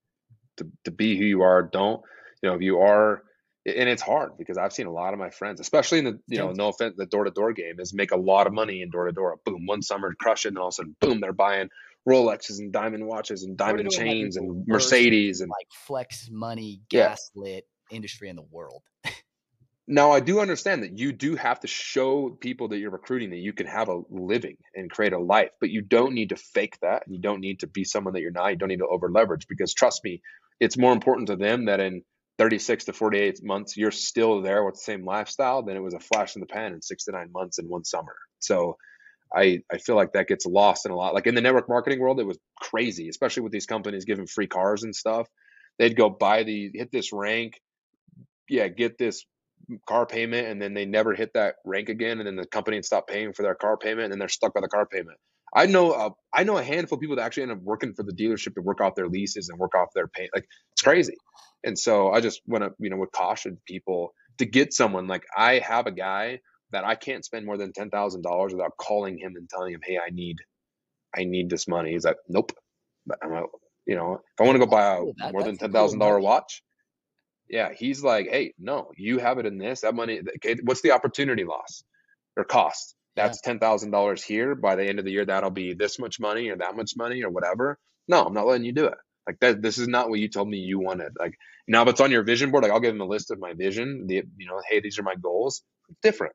to, 0.58 0.68
to 0.86 0.92
be 0.92 1.18
who 1.18 1.26
you 1.26 1.42
are. 1.44 1.64
Don't 1.64 2.02
you 2.42 2.50
know 2.50 2.56
if 2.56 2.62
you 2.62 2.80
are 2.80 3.24
and 3.66 3.90
it's 3.90 4.02
hard 4.02 4.38
because 4.38 4.58
I've 4.58 4.74
seen 4.74 4.86
a 4.86 4.92
lot 4.92 5.14
of 5.14 5.20
my 5.20 5.32
friends, 5.32 5.60
especially 5.60 6.00
in 6.00 6.06
the 6.06 6.20
you 6.28 6.38
know 6.38 6.52
no 6.52 6.70
offense 6.70 6.96
the 6.98 7.06
door 7.06 7.24
to 7.24 7.32
door 7.32 7.54
game, 7.54 7.80
is 7.80 7.94
make 7.94 8.12
a 8.12 8.18
lot 8.18 8.46
of 8.48 8.54
money 8.54 8.82
in 8.82 8.90
door 8.92 9.06
to 9.06 9.12
door. 9.12 9.38
Boom, 9.44 9.66
one 9.66 9.82
summer 9.82 10.14
crush 10.20 10.46
it, 10.46 10.50
and 10.50 10.58
all 10.58 10.68
of 10.68 10.74
a 10.74 10.76
sudden, 10.76 10.96
boom, 11.00 11.20
they're 11.20 11.34
buying 11.34 11.70
Rolexes 12.08 12.60
and 12.60 12.72
diamond 12.72 13.06
watches 13.08 13.44
and 13.44 13.58
diamond 13.58 13.90
chains 13.90 14.38
and 14.38 14.68
Mercedes 14.68 15.42
and 15.42 15.50
like 15.50 15.68
flex 15.88 16.30
money 16.32 16.82
gaslit 16.90 17.66
yeah. 17.90 17.96
industry 17.96 18.30
in 18.30 18.36
the 18.36 18.46
world. 18.52 18.84
Now, 19.88 20.12
I 20.12 20.20
do 20.20 20.40
understand 20.40 20.82
that 20.82 20.98
you 20.98 21.12
do 21.12 21.36
have 21.36 21.60
to 21.60 21.68
show 21.68 22.32
people 22.32 22.70
that 22.70 22.80
you're 22.80 22.90
recruiting 22.90 23.30
that 23.30 23.38
you 23.38 23.54
can 23.54 23.68
have 23.68 23.88
a 23.88 24.02
living 24.10 24.58
and 24.74 24.90
create 24.90 25.14
a 25.14 25.20
life, 25.20 25.52
but 25.60 25.70
you 25.70 25.82
don't 25.82 26.16
need 26.16 26.30
to 26.30 26.38
fake 26.38 26.80
that. 26.82 27.04
You 27.08 27.20
don't 27.20 27.40
need 27.40 27.60
to 27.60 27.68
be 27.68 27.84
someone 27.84 28.14
that 28.14 28.22
you're 28.22 28.32
not. 28.32 28.50
You 28.50 28.56
don't 28.56 28.70
need 28.70 28.80
to 28.80 28.88
over 28.88 29.12
leverage 29.12 29.48
because 29.48 29.76
trust 29.76 30.04
me, 30.04 30.22
it's 30.60 30.78
more 30.78 30.92
important 30.92 31.28
to 31.28 31.36
them 31.36 31.66
that 31.66 31.80
in 31.80 32.02
36 32.40 32.86
to 32.86 32.94
48 32.94 33.44
months, 33.44 33.78
you're 33.78 33.92
still 33.92 34.42
there 34.42 34.64
with 34.64 34.74
the 34.76 34.82
same 34.82 35.06
lifestyle 35.06 35.62
than 35.62 35.78
it 35.78 35.84
was 35.84 35.94
a 35.94 36.00
flash 36.00 36.36
in 36.36 36.40
the 36.40 36.48
pan 36.48 36.74
in 36.74 36.82
six 36.82 37.06
to 37.06 37.12
nine 37.12 37.30
months 37.32 37.60
in 37.60 37.68
one 37.68 37.86
summer. 37.86 38.16
So 38.40 38.78
I, 39.36 39.62
I 39.72 39.78
feel 39.78 39.96
like 39.96 40.14
that 40.14 40.28
gets 40.28 40.48
lost 40.48 40.88
in 40.88 40.92
a 40.92 40.96
lot. 40.96 41.14
Like 41.14 41.28
in 41.28 41.36
the 41.36 41.42
network 41.42 41.70
marketing 41.70 42.00
world, 42.00 42.20
it 42.20 42.26
was 42.26 42.40
crazy, 42.60 43.08
especially 43.10 43.44
with 43.44 43.52
these 43.52 43.68
companies 43.68 44.06
giving 44.06 44.26
free 44.26 44.48
cars 44.48 44.82
and 44.82 44.96
stuff. 44.96 45.28
They'd 45.78 45.96
go 45.96 46.10
buy 46.10 46.44
the, 46.44 46.72
hit 46.74 46.92
this 46.92 47.14
rank, 47.14 47.60
yeah, 48.50 48.68
get 48.68 48.98
this 48.98 49.26
car 49.88 50.06
payment 50.06 50.48
and 50.48 50.62
then 50.62 50.74
they 50.74 50.86
never 50.86 51.14
hit 51.14 51.34
that 51.34 51.56
rank 51.66 51.90
again 51.90 52.20
and 52.20 52.28
then 52.28 52.36
the 52.36 52.46
company 52.46 52.82
stopped 52.82 53.10
paying 53.10 53.34
for 53.34 53.44
their 53.44 53.56
car 53.56 53.78
payment 53.78 54.06
and 54.06 54.12
then 54.12 54.20
they're 54.20 54.28
stuck 54.28 54.54
by 54.54 54.62
the 54.62 54.68
car 54.68 54.86
payment. 54.86 55.18
I 55.56 55.68
know 55.68 55.92
uh, 55.92 56.10
i 56.34 56.44
know 56.44 56.58
a 56.58 56.64
handful 56.64 56.98
of 56.98 57.02
people 57.02 57.16
that 57.16 57.24
actually 57.24 57.44
end 57.44 57.54
up 57.54 57.62
working 57.62 57.94
for 57.94 58.04
the 58.04 58.12
dealership 58.12 58.56
to 58.56 58.62
work 58.62 58.82
off 58.82 58.96
their 58.96 59.08
leases 59.08 59.50
and 59.50 59.58
work 59.58 59.74
off 59.74 59.90
their 59.96 60.08
pay 60.08 60.30
like 60.36 60.46
it's 60.74 60.82
crazy. 60.82 61.16
And 61.64 61.80
so 61.80 62.12
i 62.12 62.20
just 62.20 62.42
want 62.46 62.64
to 62.64 62.72
you 62.80 62.90
know 62.90 62.98
would 62.98 63.12
caution 63.12 63.58
people 63.66 64.14
to 64.38 64.46
get 64.46 64.74
someone 64.74 65.08
like 65.08 65.24
i 65.36 65.60
have 65.60 65.88
a 65.88 65.92
guy 65.92 66.40
that 66.72 66.84
i 66.84 66.96
can't 66.96 67.24
spend 67.24 67.46
more 67.46 67.58
than 67.58 67.72
$10000 67.72 68.52
without 68.52 68.72
calling 68.78 69.18
him 69.18 69.34
and 69.38 69.50
telling 69.50 69.74
him 69.74 69.80
hey 69.84 69.98
i 69.98 70.10
need 70.10 70.38
i 71.18 71.24
need 71.24 71.50
this 71.50 71.68
money. 71.68 71.92
He's 71.94 72.06
like 72.06 72.18
nope. 72.28 72.52
I'm 73.24 73.32
like, 73.32 73.46
you 73.88 73.96
know 73.96 74.16
if 74.16 74.42
i 74.42 74.44
want 74.44 74.56
to 74.56 74.60
go 74.60 74.66
buy 74.66 74.98
a 74.98 75.32
more 75.32 75.44
than 75.44 75.58
$10000 75.58 76.22
watch 76.22 76.64
yeah, 77.50 77.72
he's 77.74 78.04
like, 78.04 78.28
hey, 78.30 78.54
no, 78.60 78.92
you 78.98 79.20
have 79.20 79.38
it 79.38 79.46
in 79.46 79.58
this. 79.58 79.82
That 79.82 79.96
money, 79.96 80.22
okay, 80.38 80.56
what's 80.64 80.82
the 80.82 80.92
opportunity 80.92 81.44
loss 81.44 81.84
or 82.36 82.44
cost? 82.44 82.96
That's 83.16 83.40
yeah. 83.44 83.52
ten 83.52 83.60
thousand 83.60 83.92
dollars 83.92 84.24
here. 84.24 84.56
By 84.56 84.76
the 84.76 84.86
end 84.86 85.00
of 85.00 85.06
the 85.06 85.12
year, 85.12 85.26
that'll 85.26 85.52
be 85.52 85.74
this 85.74 86.00
much 86.00 86.20
money 86.20 86.50
or 86.50 86.58
that 86.58 86.76
much 86.76 86.94
money 86.98 87.24
or 87.24 87.30
whatever. 87.30 87.78
No, 88.08 88.26
I'm 88.26 88.34
not 88.34 88.48
letting 88.48 88.66
you 88.66 88.74
do 88.74 88.86
it. 88.86 88.98
Like 89.28 89.40
that, 89.40 89.62
this 89.62 89.78
is 89.78 89.88
not 89.88 90.10
what 90.10 90.20
you 90.20 90.28
told 90.28 90.50
me 90.50 90.58
you 90.58 90.80
wanted. 90.80 91.14
Like 91.18 91.38
now, 91.68 91.84
if 91.84 91.90
it's 91.90 92.02
on 92.02 92.12
your 92.12 92.24
vision 92.24 92.52
board, 92.52 92.64
like 92.64 92.72
I'll 92.72 92.80
give 92.80 92.94
them 92.94 93.02
a 93.02 93.06
list 93.06 93.32
of 93.32 93.40
my 93.40 93.54
vision. 93.54 94.06
The 94.08 94.24
you 94.38 94.48
know, 94.48 94.62
hey, 94.70 94.82
these 94.82 95.00
are 95.00 95.04
my 95.04 95.16
goals. 95.16 95.64
different, 96.04 96.34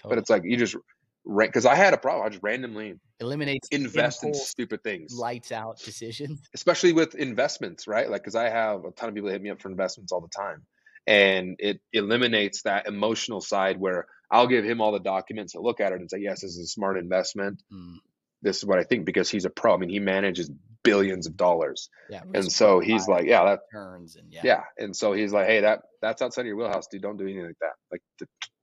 totally. 0.00 0.16
but 0.16 0.18
it's 0.20 0.30
like 0.30 0.42
you 0.44 0.56
just 0.56 0.76
because 1.24 1.66
I 1.66 1.74
had 1.74 1.94
a 1.94 1.96
problem. 1.96 2.26
I 2.26 2.30
just 2.30 2.42
randomly 2.42 2.94
eliminates 3.20 3.68
invest 3.70 4.24
in 4.24 4.34
stupid 4.34 4.82
things, 4.82 5.14
lights 5.14 5.52
out 5.52 5.78
decisions, 5.78 6.40
especially 6.54 6.92
with 6.92 7.14
investments, 7.14 7.86
right? 7.86 8.10
Like 8.10 8.22
because 8.22 8.34
I 8.34 8.48
have 8.48 8.84
a 8.84 8.90
ton 8.90 9.08
of 9.08 9.14
people 9.14 9.28
that 9.28 9.34
hit 9.34 9.42
me 9.42 9.50
up 9.50 9.60
for 9.60 9.70
investments 9.70 10.12
all 10.12 10.20
the 10.20 10.28
time, 10.28 10.62
and 11.06 11.56
it 11.58 11.80
eliminates 11.92 12.62
that 12.62 12.86
emotional 12.86 13.40
side 13.40 13.78
where 13.78 14.06
I'll 14.30 14.48
give 14.48 14.64
him 14.64 14.80
all 14.80 14.92
the 14.92 15.00
documents 15.00 15.52
to 15.52 15.60
look 15.60 15.80
at 15.80 15.92
it 15.92 16.00
and 16.00 16.10
say, 16.10 16.18
yes, 16.18 16.40
this 16.40 16.52
is 16.56 16.58
a 16.58 16.66
smart 16.66 16.98
investment. 16.98 17.62
Mm. 17.72 17.96
This 18.40 18.56
is 18.56 18.64
what 18.64 18.78
I 18.78 18.84
think 18.84 19.04
because 19.04 19.30
he's 19.30 19.44
a 19.44 19.50
pro. 19.50 19.74
I 19.74 19.76
mean, 19.76 19.90
he 19.90 20.00
manages 20.00 20.50
billions 20.82 21.28
of 21.28 21.36
dollars, 21.36 21.88
yeah, 22.10 22.22
and 22.34 22.50
so 22.50 22.80
he's 22.80 23.06
like, 23.06 23.26
yeah, 23.26 23.44
that 23.44 23.60
turns 23.70 24.16
and 24.16 24.32
yeah, 24.32 24.40
yeah, 24.42 24.62
and 24.76 24.96
so 24.96 25.12
he's 25.12 25.32
like, 25.32 25.46
hey, 25.46 25.60
that 25.60 25.82
that's 26.00 26.20
outside 26.20 26.42
of 26.42 26.46
your 26.48 26.56
wheelhouse, 26.56 26.88
dude. 26.88 27.02
Don't 27.02 27.16
do 27.16 27.24
anything 27.24 27.46
like 27.46 27.58
that. 27.60 27.74
Like, 27.92 28.02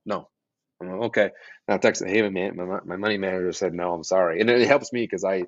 no, 0.04 0.28
I'm 0.80 0.88
like, 0.88 1.00
okay. 1.08 1.30
And 1.68 1.74
I 1.74 1.78
texted, 1.78 2.08
hey, 2.08 2.28
man, 2.28 2.56
my, 2.56 2.80
my 2.84 2.96
money 2.96 3.18
manager 3.18 3.52
said, 3.52 3.74
no, 3.74 3.92
I'm 3.92 4.04
sorry. 4.04 4.40
And 4.40 4.48
it 4.48 4.66
helps 4.66 4.92
me 4.92 5.02
because 5.02 5.24
I, 5.24 5.44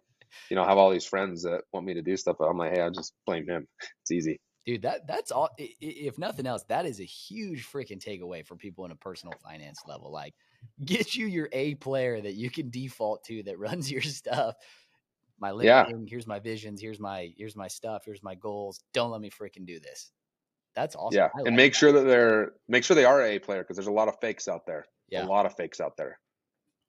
you 0.51 0.57
know, 0.57 0.65
have 0.65 0.79
all 0.79 0.91
these 0.91 1.07
friends 1.07 1.43
that 1.45 1.63
want 1.73 1.87
me 1.87 1.95
to 1.95 2.03
do 2.03 2.17
stuff. 2.17 2.37
But 2.39 2.49
I'm 2.49 2.59
like, 2.59 2.75
hey, 2.75 2.83
I'll 2.83 2.91
just 2.91 3.15
blame 3.27 3.49
him. 3.49 3.67
It's 4.03 4.11
easy. 4.11 4.41
Dude, 4.65 4.83
that 4.83 5.09
that's 5.09 5.33
all. 5.33 5.51
If 5.59 6.19
nothing 6.19 6.47
else, 6.47 6.63
that 6.69 6.87
is 6.87 7.01
a 7.01 7.05
huge 7.05 7.67
freaking 7.67 7.99
takeaway 7.99 8.47
for 8.47 8.55
people 8.55 8.85
in 8.85 8.93
a 8.93 8.97
personal 8.97 9.35
finance 9.43 9.81
level. 9.89 10.13
Like, 10.13 10.35
get 10.85 11.17
you 11.17 11.27
your 11.27 11.49
A 11.53 11.75
player 11.75 12.21
that 12.21 12.35
you 12.35 12.49
can 12.49 12.71
default 12.71 13.25
to 13.25 13.43
that 13.45 13.59
runs 13.59 13.91
your 13.91 14.03
stuff. 14.03 14.55
My 15.41 15.51
living, 15.51 15.67
yeah. 15.67 15.87
here's 16.07 16.29
my 16.29 16.39
visions, 16.39 16.81
here's 16.81 17.01
my 17.01 17.33
here's 17.37 17.57
my 17.57 17.67
stuff, 17.67 18.03
here's 18.05 18.23
my 18.23 18.37
goals. 18.37 18.81
Don't 18.95 19.11
let 19.11 19.21
me 19.21 19.31
freaking 19.31 19.67
do 19.67 19.81
this. 19.81 20.13
That's 20.77 20.95
awesome. 20.95 21.19
Yeah, 21.19 21.29
and 21.45 21.57
make 21.57 21.73
that. 21.73 21.79
sure 21.79 21.93
that 21.93 22.05
they're 22.05 22.53
make 22.69 22.85
sure 22.85 22.95
they 22.95 23.05
are 23.05 23.21
a 23.21 23.41
player 23.41 23.63
because 23.63 23.77
there's 23.77 23.89
a 23.89 23.93
lot 23.93 24.07
of 24.07 24.21
fakes 24.21 24.47
out 24.47 24.65
there 24.65 24.87
yeah. 25.13 25.25
a 25.25 25.27
lot 25.27 25.47
of 25.47 25.55
fakes 25.55 25.81
out 25.81 25.97
there. 25.97 26.19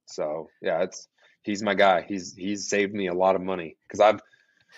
So 0.08 0.50
yeah, 0.62 0.84
it's 0.84 1.08
he's 1.44 1.64
my 1.64 1.74
guy. 1.74 2.06
He's 2.08 2.34
he's 2.36 2.70
saved 2.70 2.94
me 2.94 3.08
a 3.08 3.14
lot 3.14 3.36
of 3.36 3.42
money 3.42 3.78
because 3.88 4.00
I've 4.00 4.22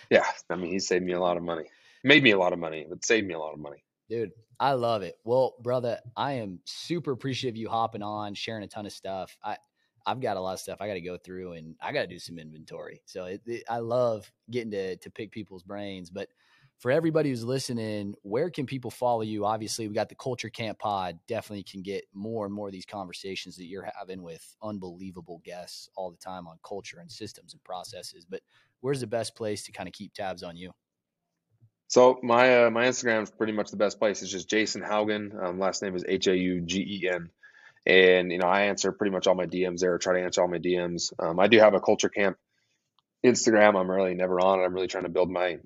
yeah, 0.09 0.25
I 0.49 0.55
mean 0.55 0.71
he 0.71 0.79
saved 0.79 1.05
me 1.05 1.13
a 1.13 1.19
lot 1.19 1.37
of 1.37 1.43
money. 1.43 1.65
Made 2.03 2.23
me 2.23 2.31
a 2.31 2.37
lot 2.37 2.53
of 2.53 2.59
money, 2.59 2.85
but 2.87 3.03
saved 3.03 3.27
me 3.27 3.33
a 3.33 3.39
lot 3.39 3.53
of 3.53 3.59
money. 3.59 3.83
Dude, 4.09 4.31
I 4.59 4.73
love 4.73 5.01
it. 5.01 5.15
Well, 5.23 5.55
brother, 5.61 5.99
I 6.15 6.33
am 6.33 6.59
super 6.65 7.11
appreciative 7.11 7.55
of 7.55 7.57
you 7.57 7.69
hopping 7.69 8.03
on, 8.03 8.35
sharing 8.35 8.63
a 8.63 8.67
ton 8.67 8.85
of 8.85 8.91
stuff. 8.91 9.35
I 9.43 9.57
I've 10.05 10.21
got 10.21 10.37
a 10.37 10.41
lot 10.41 10.53
of 10.53 10.59
stuff 10.59 10.77
I 10.81 10.87
got 10.87 10.93
to 10.93 11.01
go 11.01 11.17
through 11.17 11.53
and 11.53 11.75
I 11.81 11.91
got 11.91 12.01
to 12.01 12.07
do 12.07 12.19
some 12.19 12.37
inventory. 12.37 13.01
So 13.05 13.25
it, 13.25 13.41
it, 13.47 13.63
I 13.67 13.79
love 13.79 14.31
getting 14.51 14.71
to 14.71 14.97
to 14.97 15.09
pick 15.09 15.31
people's 15.31 15.63
brains, 15.63 16.09
but 16.09 16.29
for 16.79 16.91
everybody 16.91 17.29
who's 17.29 17.43
listening, 17.43 18.15
where 18.21 18.49
can 18.49 18.65
people 18.65 18.91
follow 18.91 19.21
you? 19.21 19.45
Obviously, 19.45 19.87
we 19.87 19.93
got 19.93 20.09
the 20.09 20.15
Culture 20.15 20.49
Camp 20.49 20.79
Pod. 20.79 21.17
Definitely 21.27 21.63
can 21.63 21.81
get 21.81 22.03
more 22.13 22.45
and 22.45 22.53
more 22.53 22.67
of 22.67 22.73
these 22.73 22.85
conversations 22.85 23.55
that 23.57 23.65
you're 23.65 23.87
having 23.97 24.21
with 24.21 24.43
unbelievable 24.61 25.41
guests 25.43 25.89
all 25.95 26.11
the 26.11 26.17
time 26.17 26.47
on 26.47 26.57
culture 26.67 26.99
and 26.99 27.11
systems 27.11 27.53
and 27.53 27.63
processes. 27.63 28.25
But 28.29 28.41
where's 28.81 28.99
the 28.99 29.07
best 29.07 29.35
place 29.35 29.63
to 29.65 29.71
kind 29.71 29.87
of 29.87 29.93
keep 29.93 30.13
tabs 30.13 30.43
on 30.43 30.57
you? 30.57 30.71
So 31.87 32.19
my 32.23 32.65
uh, 32.65 32.69
my 32.71 32.85
Instagram 32.85 33.23
is 33.23 33.31
pretty 33.31 33.53
much 33.53 33.71
the 33.71 33.77
best 33.77 33.99
place. 33.99 34.21
It's 34.21 34.31
just 34.31 34.49
Jason 34.49 34.81
Haugen. 34.81 35.31
Um, 35.41 35.59
last 35.59 35.81
name 35.81 35.95
is 35.95 36.03
H 36.07 36.27
A 36.27 36.35
U 36.35 36.61
G 36.61 36.79
E 36.79 37.09
N, 37.09 37.29
and 37.85 38.31
you 38.31 38.39
know 38.39 38.47
I 38.47 38.63
answer 38.63 38.91
pretty 38.91 39.11
much 39.11 39.27
all 39.27 39.35
my 39.35 39.45
DMs 39.45 39.79
there. 39.79 39.97
Try 39.97 40.19
to 40.19 40.25
answer 40.25 40.41
all 40.41 40.47
my 40.47 40.57
DMs. 40.57 41.13
Um, 41.19 41.39
I 41.39 41.47
do 41.47 41.59
have 41.59 41.75
a 41.75 41.79
Culture 41.79 42.09
Camp 42.09 42.37
Instagram. 43.23 43.79
I'm 43.79 43.89
really 43.89 44.15
never 44.15 44.41
on 44.41 44.59
it. 44.59 44.63
I'm 44.63 44.73
really 44.73 44.87
trying 44.87 45.03
to 45.03 45.09
build 45.09 45.29
my 45.29 45.59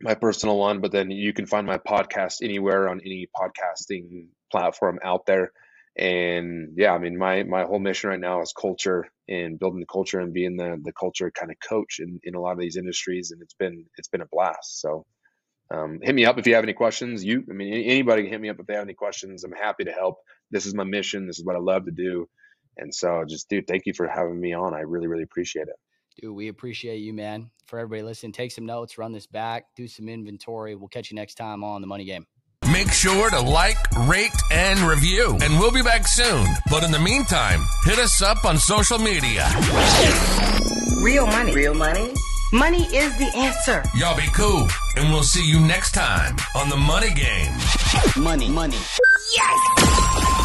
my 0.00 0.14
personal 0.14 0.58
one, 0.58 0.80
but 0.80 0.92
then 0.92 1.10
you 1.10 1.32
can 1.32 1.46
find 1.46 1.66
my 1.66 1.78
podcast 1.78 2.42
anywhere 2.42 2.88
on 2.88 3.00
any 3.00 3.28
podcasting 3.34 4.26
platform 4.50 4.98
out 5.02 5.26
there. 5.26 5.52
And 5.98 6.74
yeah, 6.76 6.92
I 6.92 6.98
mean, 6.98 7.16
my 7.16 7.44
my 7.44 7.64
whole 7.64 7.78
mission 7.78 8.10
right 8.10 8.20
now 8.20 8.42
is 8.42 8.52
culture 8.52 9.06
and 9.28 9.58
building 9.58 9.80
the 9.80 9.86
culture 9.86 10.20
and 10.20 10.34
being 10.34 10.56
the 10.56 10.78
the 10.82 10.92
culture 10.92 11.30
kind 11.30 11.50
of 11.50 11.56
coach 11.66 12.00
in, 12.00 12.20
in 12.22 12.34
a 12.34 12.40
lot 12.40 12.52
of 12.52 12.58
these 12.58 12.76
industries. 12.76 13.30
And 13.30 13.40
it's 13.40 13.54
been 13.54 13.86
it's 13.96 14.08
been 14.08 14.20
a 14.20 14.26
blast. 14.30 14.80
So 14.80 15.06
um, 15.70 16.00
hit 16.02 16.14
me 16.14 16.26
up 16.26 16.38
if 16.38 16.46
you 16.46 16.54
have 16.54 16.64
any 16.64 16.74
questions. 16.74 17.24
You, 17.24 17.44
I 17.50 17.54
mean, 17.54 17.72
anybody 17.72 18.22
can 18.22 18.30
hit 18.32 18.40
me 18.40 18.50
up 18.50 18.60
if 18.60 18.66
they 18.66 18.74
have 18.74 18.84
any 18.84 18.94
questions. 18.94 19.42
I'm 19.42 19.52
happy 19.52 19.84
to 19.84 19.92
help. 19.92 20.18
This 20.50 20.66
is 20.66 20.74
my 20.74 20.84
mission. 20.84 21.26
This 21.26 21.38
is 21.38 21.44
what 21.44 21.56
I 21.56 21.60
love 21.60 21.86
to 21.86 21.90
do. 21.90 22.28
And 22.76 22.94
so 22.94 23.24
just 23.26 23.48
dude, 23.48 23.66
thank 23.66 23.86
you 23.86 23.94
for 23.94 24.06
having 24.06 24.38
me 24.38 24.52
on. 24.52 24.74
I 24.74 24.80
really, 24.80 25.06
really 25.06 25.24
appreciate 25.24 25.68
it. 25.68 25.76
Dude, 26.20 26.34
we 26.34 26.48
appreciate 26.48 26.98
you, 26.98 27.12
man. 27.12 27.50
For 27.66 27.78
everybody 27.78 28.02
listening, 28.02 28.32
take 28.32 28.50
some 28.50 28.64
notes, 28.64 28.96
run 28.96 29.12
this 29.12 29.26
back, 29.26 29.66
do 29.76 29.86
some 29.86 30.08
inventory. 30.08 30.74
We'll 30.74 30.88
catch 30.88 31.10
you 31.10 31.14
next 31.16 31.34
time 31.34 31.62
on 31.62 31.80
the 31.82 31.86
Money 31.86 32.04
Game. 32.04 32.26
Make 32.72 32.90
sure 32.90 33.30
to 33.30 33.40
like, 33.40 33.76
rate, 34.08 34.30
and 34.50 34.80
review. 34.80 35.38
And 35.42 35.58
we'll 35.60 35.72
be 35.72 35.82
back 35.82 36.06
soon. 36.06 36.46
But 36.70 36.84
in 36.84 36.90
the 36.90 36.98
meantime, 36.98 37.60
hit 37.84 37.98
us 37.98 38.22
up 38.22 38.44
on 38.44 38.56
social 38.56 38.98
media. 38.98 39.46
Real 41.02 41.26
money. 41.26 41.54
Real 41.54 41.74
money. 41.74 42.12
Money 42.52 42.84
is 42.84 43.16
the 43.18 43.30
answer. 43.36 43.84
Y'all 43.94 44.16
be 44.16 44.28
cool. 44.32 44.66
And 44.96 45.10
we'll 45.10 45.22
see 45.22 45.46
you 45.46 45.60
next 45.60 45.92
time 45.92 46.36
on 46.54 46.68
the 46.68 46.76
Money 46.76 47.12
Game. 47.12 47.52
Money. 48.16 48.48
Money. 48.48 48.78
Yes! 49.36 50.35